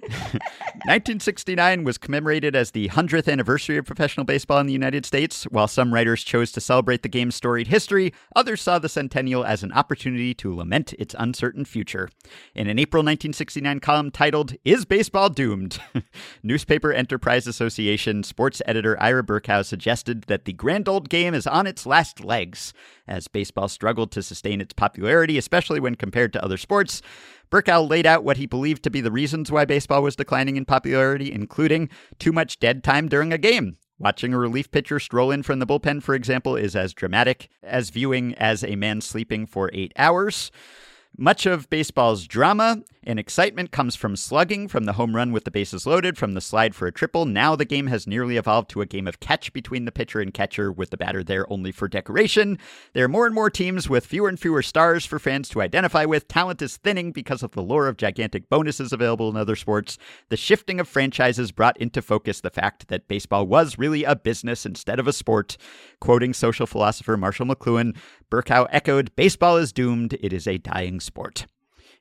1969 0.00 1.82
was 1.82 1.98
commemorated 1.98 2.54
as 2.54 2.70
the 2.70 2.88
100th 2.88 3.30
anniversary 3.30 3.76
of 3.76 3.84
professional 3.84 4.24
baseball 4.24 4.58
in 4.58 4.66
the 4.66 4.72
United 4.72 5.04
States. 5.04 5.42
While 5.44 5.66
some 5.66 5.92
writers 5.92 6.22
chose 6.22 6.52
to 6.52 6.60
celebrate 6.60 7.02
the 7.02 7.08
game's 7.08 7.34
storied 7.34 7.66
history, 7.66 8.14
others 8.36 8.62
saw 8.62 8.78
the 8.78 8.88
centennial 8.88 9.44
as 9.44 9.64
an 9.64 9.72
opportunity 9.72 10.34
to 10.34 10.54
lament 10.54 10.92
its 11.00 11.16
uncertain 11.18 11.64
future. 11.64 12.08
In 12.54 12.68
an 12.68 12.78
April 12.78 13.00
1969 13.00 13.80
column 13.80 14.12
titled, 14.12 14.54
Is 14.64 14.84
Baseball 14.84 15.30
Doomed? 15.30 15.80
Newspaper 16.44 16.92
Enterprise 16.92 17.48
Association 17.48 18.22
sports 18.22 18.62
editor 18.66 19.00
Ira 19.02 19.24
Berkow 19.24 19.64
suggested 19.64 20.22
that 20.28 20.44
the 20.44 20.52
grand 20.52 20.88
old 20.88 21.08
game 21.08 21.34
is 21.34 21.46
on 21.46 21.66
its 21.66 21.86
last 21.86 22.22
legs. 22.22 22.72
As 23.08 23.26
baseball 23.26 23.68
struggled 23.68 24.12
to 24.12 24.22
sustain 24.22 24.60
its 24.60 24.74
popularity, 24.74 25.38
especially 25.38 25.80
when 25.80 25.96
compared 25.96 26.32
to 26.34 26.44
other 26.44 26.58
sports, 26.58 27.02
Berkow 27.50 27.88
laid 27.88 28.06
out 28.06 28.24
what 28.24 28.36
he 28.36 28.46
believed 28.46 28.82
to 28.82 28.90
be 28.90 29.00
the 29.00 29.10
reasons 29.10 29.50
why 29.50 29.64
baseball 29.64 30.02
was 30.02 30.16
declining 30.16 30.56
in 30.56 30.64
popularity, 30.64 31.32
including 31.32 31.88
too 32.18 32.32
much 32.32 32.58
dead 32.58 32.84
time 32.84 33.08
during 33.08 33.32
a 33.32 33.38
game. 33.38 33.78
Watching 33.98 34.32
a 34.32 34.38
relief 34.38 34.70
pitcher 34.70 35.00
stroll 35.00 35.30
in 35.30 35.42
from 35.42 35.58
the 35.58 35.66
bullpen, 35.66 36.02
for 36.02 36.14
example, 36.14 36.54
is 36.56 36.76
as 36.76 36.92
dramatic 36.92 37.48
as 37.62 37.90
viewing 37.90 38.34
as 38.34 38.62
a 38.62 38.76
man 38.76 39.00
sleeping 39.00 39.46
for 39.46 39.70
eight 39.72 39.92
hours. 39.96 40.52
Much 41.20 41.46
of 41.46 41.68
baseball's 41.68 42.28
drama 42.28 42.80
and 43.02 43.18
excitement 43.18 43.72
comes 43.72 43.96
from 43.96 44.14
slugging, 44.14 44.68
from 44.68 44.84
the 44.84 44.92
home 44.92 45.16
run 45.16 45.32
with 45.32 45.42
the 45.42 45.50
bases 45.50 45.84
loaded, 45.84 46.16
from 46.16 46.34
the 46.34 46.40
slide 46.40 46.76
for 46.76 46.86
a 46.86 46.92
triple. 46.92 47.24
Now 47.24 47.56
the 47.56 47.64
game 47.64 47.88
has 47.88 48.06
nearly 48.06 48.36
evolved 48.36 48.70
to 48.70 48.82
a 48.82 48.86
game 48.86 49.08
of 49.08 49.18
catch 49.18 49.52
between 49.52 49.84
the 49.84 49.90
pitcher 49.90 50.20
and 50.20 50.32
catcher, 50.32 50.70
with 50.70 50.90
the 50.90 50.96
batter 50.96 51.24
there 51.24 51.50
only 51.52 51.72
for 51.72 51.88
decoration. 51.88 52.56
There 52.92 53.04
are 53.04 53.08
more 53.08 53.26
and 53.26 53.34
more 53.34 53.50
teams 53.50 53.88
with 53.88 54.06
fewer 54.06 54.28
and 54.28 54.38
fewer 54.38 54.62
stars 54.62 55.04
for 55.06 55.18
fans 55.18 55.48
to 55.48 55.60
identify 55.60 56.04
with. 56.04 56.28
Talent 56.28 56.62
is 56.62 56.76
thinning 56.76 57.10
because 57.10 57.42
of 57.42 57.50
the 57.50 57.62
lure 57.62 57.88
of 57.88 57.96
gigantic 57.96 58.48
bonuses 58.48 58.92
available 58.92 59.28
in 59.28 59.36
other 59.36 59.56
sports. 59.56 59.98
The 60.28 60.36
shifting 60.36 60.78
of 60.78 60.86
franchises 60.86 61.50
brought 61.50 61.78
into 61.78 62.00
focus 62.00 62.42
the 62.42 62.50
fact 62.50 62.86
that 62.88 63.08
baseball 63.08 63.44
was 63.44 63.76
really 63.76 64.04
a 64.04 64.14
business 64.14 64.64
instead 64.64 65.00
of 65.00 65.08
a 65.08 65.12
sport. 65.12 65.56
Quoting 66.00 66.32
social 66.32 66.66
philosopher 66.66 67.16
Marshall 67.16 67.46
McLuhan, 67.46 67.96
Berkow 68.30 68.66
echoed, 68.70 69.14
Baseball 69.16 69.56
is 69.56 69.72
doomed. 69.72 70.16
It 70.20 70.32
is 70.32 70.46
a 70.46 70.58
dying 70.58 71.00
sport. 71.00 71.46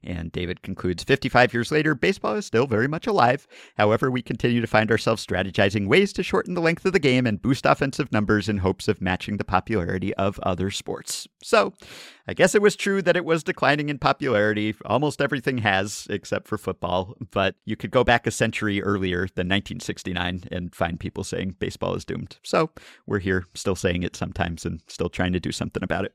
And 0.04 0.32
David 0.32 0.62
concludes 0.62 1.04
55 1.04 1.54
years 1.54 1.72
later, 1.72 1.96
baseball 1.96 2.36
is 2.36 2.46
still 2.46 2.68
very 2.68 2.88
much 2.88 3.08
alive. 3.08 3.48
However, 3.78 4.12
we 4.12 4.22
continue 4.22 4.62
to 4.62 4.68
find 4.68 4.92
ourselves 4.92 5.26
strategizing 5.26 5.88
ways 5.88 6.14
to 6.14 6.24
shorten 6.24 6.54
the 6.54 6.62
length 6.62 6.86
of 6.86 6.94
the 6.94 7.00
game 7.00 7.26
and 7.26 7.42
boost 7.42 7.66
offensive 7.66 8.12
numbers 8.12 8.48
in 8.48 8.60
hopes 8.60 8.88
of 8.88 9.02
matching 9.02 9.38
the 9.38 9.44
popularity 9.44 10.14
of 10.16 10.40
other 10.40 10.70
sports. 10.72 11.28
So, 11.44 11.74
I 12.28 12.34
guess 12.34 12.56
it 12.56 12.62
was 12.62 12.76
true 12.76 13.02
that 13.02 13.16
it 13.16 13.26
was 13.26 13.44
declining 13.44 13.90
in 13.90 14.00
popularity. 14.00 14.76
Almost 14.86 15.22
everything 15.22 15.60
has, 15.60 16.08
except 16.10 16.48
for 16.48 16.58
football. 16.58 17.16
But 17.32 17.56
you 17.66 17.76
could 17.76 17.92
go 17.92 18.04
back 18.04 18.28
a 18.28 18.32
century 18.32 18.82
earlier 18.84 19.28
than 19.36 19.48
1969 19.48 20.44
and 20.52 20.76
find 20.76 21.00
people 21.00 21.24
saying 21.24 21.56
baseball 21.60 21.96
is 21.96 22.06
doomed. 22.06 22.38
So, 22.44 22.70
we're 23.06 23.20
here 23.20 23.46
still 23.54 23.76
saying 23.76 24.04
it 24.04 24.16
sometimes 24.16 24.66
and 24.66 24.82
still 24.88 25.10
trying 25.10 25.34
to 25.34 25.40
do 25.40 25.52
something 25.52 25.84
about 25.84 26.06
it. 26.06 26.14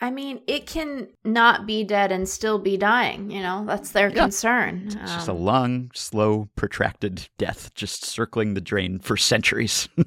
I 0.00 0.10
mean, 0.10 0.40
it 0.46 0.66
can 0.66 1.08
not 1.24 1.66
be 1.66 1.84
dead 1.84 2.12
and 2.12 2.28
still 2.28 2.58
be 2.58 2.76
dying. 2.76 3.30
You 3.30 3.42
know, 3.42 3.64
that's 3.66 3.90
their 3.90 4.08
Yeah. 4.08 4.22
concern. 4.24 4.82
It's 4.86 5.14
just 5.14 5.28
a 5.28 5.32
Um, 5.32 5.38
long, 5.40 5.90
slow, 5.94 6.48
protracted 6.56 7.28
death 7.38 7.72
just 7.74 8.04
circling 8.04 8.54
the 8.54 8.60
drain 8.60 8.98
for 8.98 9.16
centuries. 9.16 9.88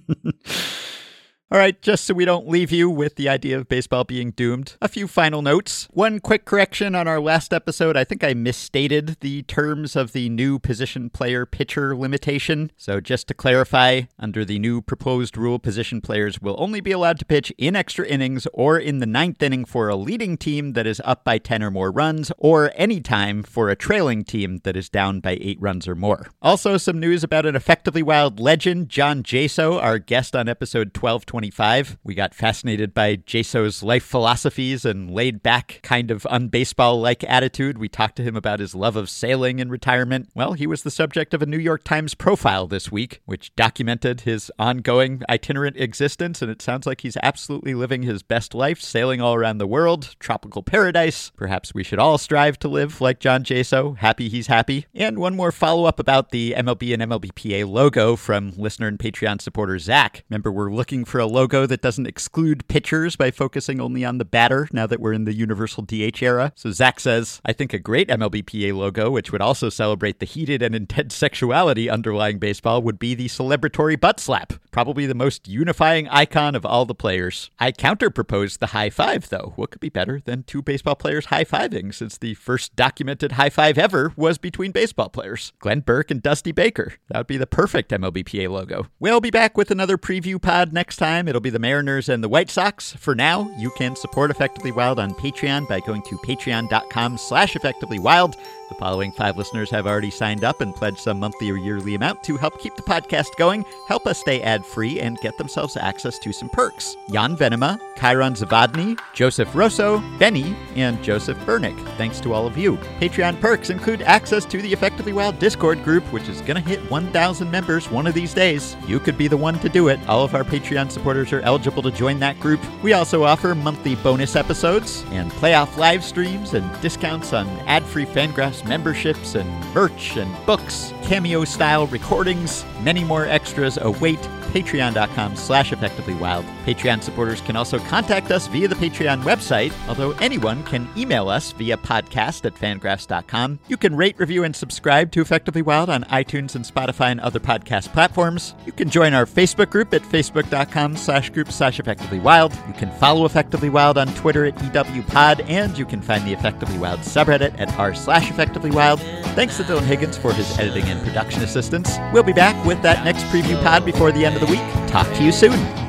All 1.49 1.57
right, 1.57 1.81
just 1.81 2.03
so 2.03 2.13
we 2.13 2.25
don't 2.25 2.49
leave 2.49 2.73
you 2.73 2.89
with 2.89 3.15
the 3.15 3.29
idea 3.29 3.57
of 3.57 3.69
baseball 3.69 4.03
being 4.03 4.31
doomed, 4.31 4.75
a 4.81 4.89
few 4.89 5.07
final 5.07 5.41
notes. 5.41 5.87
One 5.91 6.19
quick 6.19 6.43
correction 6.43 6.93
on 6.93 7.07
our 7.07 7.21
last 7.21 7.53
episode. 7.53 7.95
I 7.95 8.03
think 8.03 8.21
I 8.21 8.33
misstated 8.33 9.15
the 9.21 9.43
terms 9.43 9.95
of 9.95 10.11
the 10.11 10.27
new 10.27 10.59
position 10.59 11.09
player 11.09 11.45
pitcher 11.45 11.95
limitation. 11.95 12.73
So, 12.75 12.99
just 12.99 13.29
to 13.29 13.33
clarify, 13.33 14.01
under 14.19 14.43
the 14.43 14.59
new 14.59 14.81
proposed 14.81 15.37
rule, 15.37 15.57
position 15.57 16.01
players 16.01 16.41
will 16.41 16.57
only 16.59 16.81
be 16.81 16.91
allowed 16.91 17.17
to 17.19 17.25
pitch 17.25 17.53
in 17.57 17.77
extra 17.77 18.05
innings 18.05 18.45
or 18.53 18.77
in 18.77 18.99
the 18.99 19.05
ninth 19.05 19.41
inning 19.41 19.63
for 19.63 19.87
a 19.87 19.95
leading 19.95 20.35
team 20.35 20.73
that 20.73 20.85
is 20.85 21.01
up 21.05 21.23
by 21.23 21.37
10 21.37 21.63
or 21.63 21.71
more 21.71 21.91
runs, 21.91 22.29
or 22.37 22.73
any 22.75 22.99
time 22.99 23.41
for 23.41 23.69
a 23.69 23.75
trailing 23.77 24.25
team 24.25 24.59
that 24.65 24.75
is 24.75 24.89
down 24.89 25.21
by 25.21 25.37
8 25.39 25.61
runs 25.61 25.87
or 25.87 25.95
more. 25.95 26.27
Also, 26.41 26.75
some 26.75 26.99
news 26.99 27.23
about 27.23 27.45
an 27.45 27.55
effectively 27.55 28.03
wild 28.03 28.37
legend, 28.37 28.89
John 28.89 29.23
Jaso, 29.23 29.81
our 29.81 29.97
guest 29.97 30.35
on 30.35 30.49
episode 30.49 30.93
1225. 31.37 31.99
We 32.03 32.15
got 32.15 32.33
fascinated 32.33 32.95
by 32.95 33.17
Jaso's 33.17 33.83
life 33.83 34.03
philosophies 34.03 34.85
and 34.85 35.11
laid 35.11 35.43
back, 35.43 35.79
kind 35.83 36.09
of 36.09 36.23
unbaseball 36.23 36.99
like 36.99 37.23
attitude. 37.25 37.77
We 37.77 37.89
talked 37.89 38.15
to 38.15 38.23
him 38.23 38.35
about 38.35 38.59
his 38.59 38.73
love 38.73 38.95
of 38.95 39.07
sailing 39.07 39.59
in 39.59 39.69
retirement. 39.69 40.29
Well, 40.33 40.53
he 40.53 40.65
was 40.65 40.81
the 40.81 40.89
subject 40.89 41.35
of 41.35 41.43
a 41.43 41.45
New 41.45 41.59
York 41.59 41.83
Times 41.83 42.15
profile 42.15 42.65
this 42.65 42.91
week, 42.91 43.21
which 43.25 43.55
documented 43.55 44.21
his 44.21 44.51
ongoing 44.57 45.21
itinerant 45.29 45.77
existence, 45.77 46.41
and 46.41 46.49
it 46.49 46.61
sounds 46.61 46.87
like 46.87 47.01
he's 47.01 47.17
absolutely 47.21 47.75
living 47.75 48.01
his 48.01 48.23
best 48.23 48.55
life, 48.55 48.81
sailing 48.81 49.21
all 49.21 49.35
around 49.35 49.59
the 49.59 49.67
world, 49.67 50.15
tropical 50.19 50.63
paradise. 50.63 51.31
Perhaps 51.35 51.75
we 51.75 51.83
should 51.83 51.99
all 51.99 52.17
strive 52.17 52.57
to 52.59 52.67
live 52.67 52.99
like 52.99 53.19
John 53.19 53.43
Jaso. 53.43 53.95
Happy 53.97 54.27
he's 54.27 54.47
happy. 54.47 54.87
And 54.95 55.19
one 55.19 55.35
more 55.35 55.51
follow 55.51 55.85
up 55.85 55.99
about 55.99 56.31
the 56.31 56.55
MLB 56.57 56.93
and 56.93 57.03
MLBPA 57.03 57.69
logo 57.69 58.15
from 58.15 58.53
listener 58.57 58.87
and 58.87 58.97
Patreon 58.97 59.39
supporter 59.39 59.77
Zach. 59.77 60.23
Remember, 60.29 60.51
we're 60.51 60.71
looking 60.71 61.05
for 61.05 61.19
a 61.19 61.26
logo 61.27 61.65
that 61.65 61.81
doesn't 61.81 62.07
exclude 62.07 62.67
pitchers 62.67 63.15
by 63.15 63.31
focusing 63.31 63.79
only 63.79 64.03
on 64.03 64.17
the 64.17 64.25
batter 64.25 64.67
now 64.71 64.87
that 64.87 64.99
we're 64.99 65.13
in 65.13 65.25
the 65.25 65.33
universal 65.33 65.83
DH 65.83 66.21
era. 66.21 66.51
So 66.55 66.71
Zach 66.71 66.99
says, 66.99 67.41
I 67.45 67.53
think 67.53 67.73
a 67.73 67.79
great 67.79 68.07
MLBPA 68.09 68.73
logo, 68.73 69.09
which 69.11 69.31
would 69.31 69.41
also 69.41 69.69
celebrate 69.69 70.19
the 70.19 70.25
heated 70.25 70.61
and 70.61 70.75
intense 70.75 71.15
sexuality 71.15 71.89
underlying 71.89 72.39
baseball, 72.39 72.81
would 72.81 72.99
be 72.99 73.15
the 73.15 73.27
celebratory 73.27 73.99
butt 73.99 74.19
slap. 74.19 74.53
Probably 74.71 75.05
the 75.05 75.15
most 75.15 75.47
unifying 75.47 76.07
icon 76.09 76.55
of 76.55 76.65
all 76.65 76.85
the 76.85 76.93
players. 76.93 77.49
I 77.59 77.71
counter 77.71 78.09
proposed 78.09 78.59
the 78.59 78.67
high 78.67 78.89
five, 78.89 79.29
though. 79.29 79.53
What 79.55 79.71
could 79.71 79.81
be 79.81 79.89
better 79.89 80.21
than 80.23 80.43
two 80.43 80.61
baseball 80.61 80.95
players 80.95 81.25
high 81.25 81.45
fiving 81.45 81.93
since 81.93 82.17
the 82.17 82.35
first 82.35 82.75
documented 82.75 83.33
high 83.33 83.49
five 83.49 83.77
ever 83.77 84.13
was 84.15 84.37
between 84.37 84.71
baseball 84.71 85.09
players? 85.09 85.53
Glenn 85.59 85.79
Burke 85.79 86.11
and 86.11 86.21
Dusty 86.21 86.51
Baker. 86.51 86.93
That 87.09 87.17
would 87.17 87.27
be 87.27 87.37
the 87.37 87.47
perfect 87.47 87.91
MLBPA 87.91 88.49
logo. 88.49 88.87
We'll 88.99 89.21
be 89.21 89.31
back 89.31 89.57
with 89.57 89.71
another 89.71 89.97
preview 89.97 90.41
pod 90.41 90.73
next 90.73 90.97
time. 90.97 91.16
It'll 91.25 91.39
be 91.39 91.49
the 91.49 91.57
Mariners 91.57 92.09
and 92.09 92.21
the 92.21 92.27
White 92.27 92.49
Sox. 92.49 92.91
For 92.91 93.15
now, 93.15 93.49
you 93.57 93.71
can 93.71 93.95
support 93.95 94.29
Effectively 94.29 94.73
Wild 94.73 94.99
on 94.99 95.13
Patreon 95.13 95.69
by 95.69 95.79
going 95.79 96.01
to 96.03 96.17
patreon.com 96.17 97.17
slash 97.17 97.55
effectively 97.55 97.97
wild. 97.97 98.35
The 98.69 98.75
following 98.75 99.13
five 99.13 99.37
listeners 99.37 99.69
have 99.69 99.87
already 99.87 100.11
signed 100.11 100.43
up 100.43 100.59
and 100.59 100.75
pledged 100.75 100.99
some 100.99 101.21
monthly 101.21 101.49
or 101.49 101.55
yearly 101.55 101.95
amount 101.95 102.21
to 102.25 102.35
help 102.35 102.59
keep 102.59 102.75
the 102.75 102.81
podcast 102.81 103.37
going, 103.37 103.63
help 103.87 104.05
us 104.05 104.19
stay 104.19 104.41
ad 104.41 104.65
free, 104.65 104.99
and 104.99 105.17
get 105.19 105.37
themselves 105.37 105.77
access 105.77 106.19
to 106.19 106.33
some 106.33 106.49
perks. 106.49 106.97
Jan 107.09 107.37
Venema, 107.37 107.79
Chiron 107.97 108.33
Zavadny, 108.33 108.99
Joseph 109.13 109.55
Rosso, 109.55 110.03
Benny, 110.19 110.53
and 110.75 111.01
Joseph 111.01 111.37
Bernick. 111.45 111.79
Thanks 111.95 112.19
to 112.19 112.33
all 112.33 112.45
of 112.45 112.57
you. 112.57 112.75
Patreon 112.99 113.39
perks 113.39 113.69
include 113.69 114.01
access 114.01 114.43
to 114.43 114.61
the 114.61 114.73
Effectively 114.73 115.13
Wild 115.13 115.39
Discord 115.39 115.81
group, 115.85 116.03
which 116.11 116.27
is 116.27 116.41
going 116.41 116.61
to 116.61 116.69
hit 116.69 116.91
1,000 116.91 117.49
members 117.49 117.89
one 117.89 118.05
of 118.05 118.13
these 118.13 118.33
days. 118.33 118.75
You 118.85 118.99
could 118.99 119.17
be 119.17 119.29
the 119.29 119.37
one 119.37 119.59
to 119.59 119.69
do 119.69 119.87
it. 119.87 119.99
All 120.09 120.25
of 120.25 120.35
our 120.35 120.43
Patreon 120.43 120.91
supporters 121.07 121.31
are 121.31 121.39
eligible 121.39 121.81
to 121.81 121.89
join 121.89 122.19
that 122.19 122.37
group. 122.37 122.59
We 122.83 122.91
also 122.91 123.23
offer 123.23 123.55
monthly 123.55 123.95
bonus 123.95 124.35
episodes 124.35 125.05
and 125.11 125.31
playoff 125.31 125.77
live 125.77 126.03
streams 126.03 126.53
and 126.53 126.81
discounts 126.81 127.31
on 127.31 127.47
ad 127.65 127.85
free 127.85 128.05
Fangraphs 128.05 128.67
memberships 128.67 129.35
and 129.35 129.49
merch 129.73 130.17
and 130.17 130.29
books, 130.45 130.91
cameo 131.03 131.45
style 131.45 131.87
recordings. 131.87 132.65
Many 132.81 133.05
more 133.05 133.25
extras 133.25 133.77
await. 133.77 134.19
Patreon.com 134.47 135.35
slash 135.35 135.71
effectively 135.73 136.13
wild. 136.15 136.45
Patreon 136.65 137.03
supporters 137.03 137.41
can 137.41 137.55
also 137.55 137.79
contact 137.79 138.31
us 138.31 138.47
via 138.47 138.67
the 138.67 138.75
Patreon 138.75 139.21
website, 139.23 139.73
although 139.89 140.11
anyone 140.13 140.63
can 140.63 140.87
email 140.97 141.27
us 141.29 141.51
via 141.51 141.77
podcast 141.77 142.45
at 142.45 142.55
fangraphs.com. 142.55 143.59
You 143.67 143.77
can 143.77 143.95
rate, 143.95 144.17
review, 144.17 144.45
and 144.45 144.55
subscribe 144.55 145.11
to 145.11 145.21
Effectively 145.21 145.61
Wild 145.61 145.89
on 145.89 146.05
iTunes 146.05 146.55
and 146.55 146.65
Spotify 146.65 147.11
and 147.11 147.19
other 147.19 147.41
podcast 147.41 147.91
platforms. 147.91 148.55
You 148.65 148.71
can 148.71 148.89
join 148.89 149.13
our 149.13 149.25
Facebook 149.25 149.69
group 149.69 149.93
at 149.93 150.01
facebook.com 150.01 150.95
slash 150.97 151.29
group 151.29 151.51
slash 151.51 151.79
effectively 151.79 152.19
wild. 152.19 152.53
You 152.67 152.73
can 152.73 152.91
follow 152.91 153.25
Effectively 153.25 153.69
Wild 153.69 153.97
on 153.97 154.07
Twitter 154.15 154.45
at 154.45 154.55
EWPod, 154.55 155.47
and 155.49 155.77
you 155.77 155.85
can 155.85 156.01
find 156.01 156.25
the 156.25 156.33
Effectively 156.33 156.77
Wild 156.77 157.01
subreddit 157.01 157.59
at 157.59 157.77
r 157.77 157.93
slash 157.93 158.29
effectively 158.29 158.71
wild. 158.71 158.99
Thanks 159.35 159.57
to 159.57 159.63
Dylan 159.63 159.83
Higgins 159.83 160.17
for 160.17 160.33
his 160.33 160.57
editing 160.59 160.85
and 160.85 161.01
production 161.05 161.43
assistance. 161.43 161.97
We'll 162.13 162.23
be 162.23 162.33
back 162.33 162.65
with 162.65 162.81
that 162.81 163.05
next 163.05 163.23
preview 163.25 163.61
pod 163.63 163.85
before 163.85 164.11
the 164.11 164.25
end 164.25 164.35
of 164.35 164.41
the 164.41 164.47
week. 164.47 164.89
Talk 164.89 165.07
to 165.15 165.23
you 165.23 165.31
soon. 165.31 165.86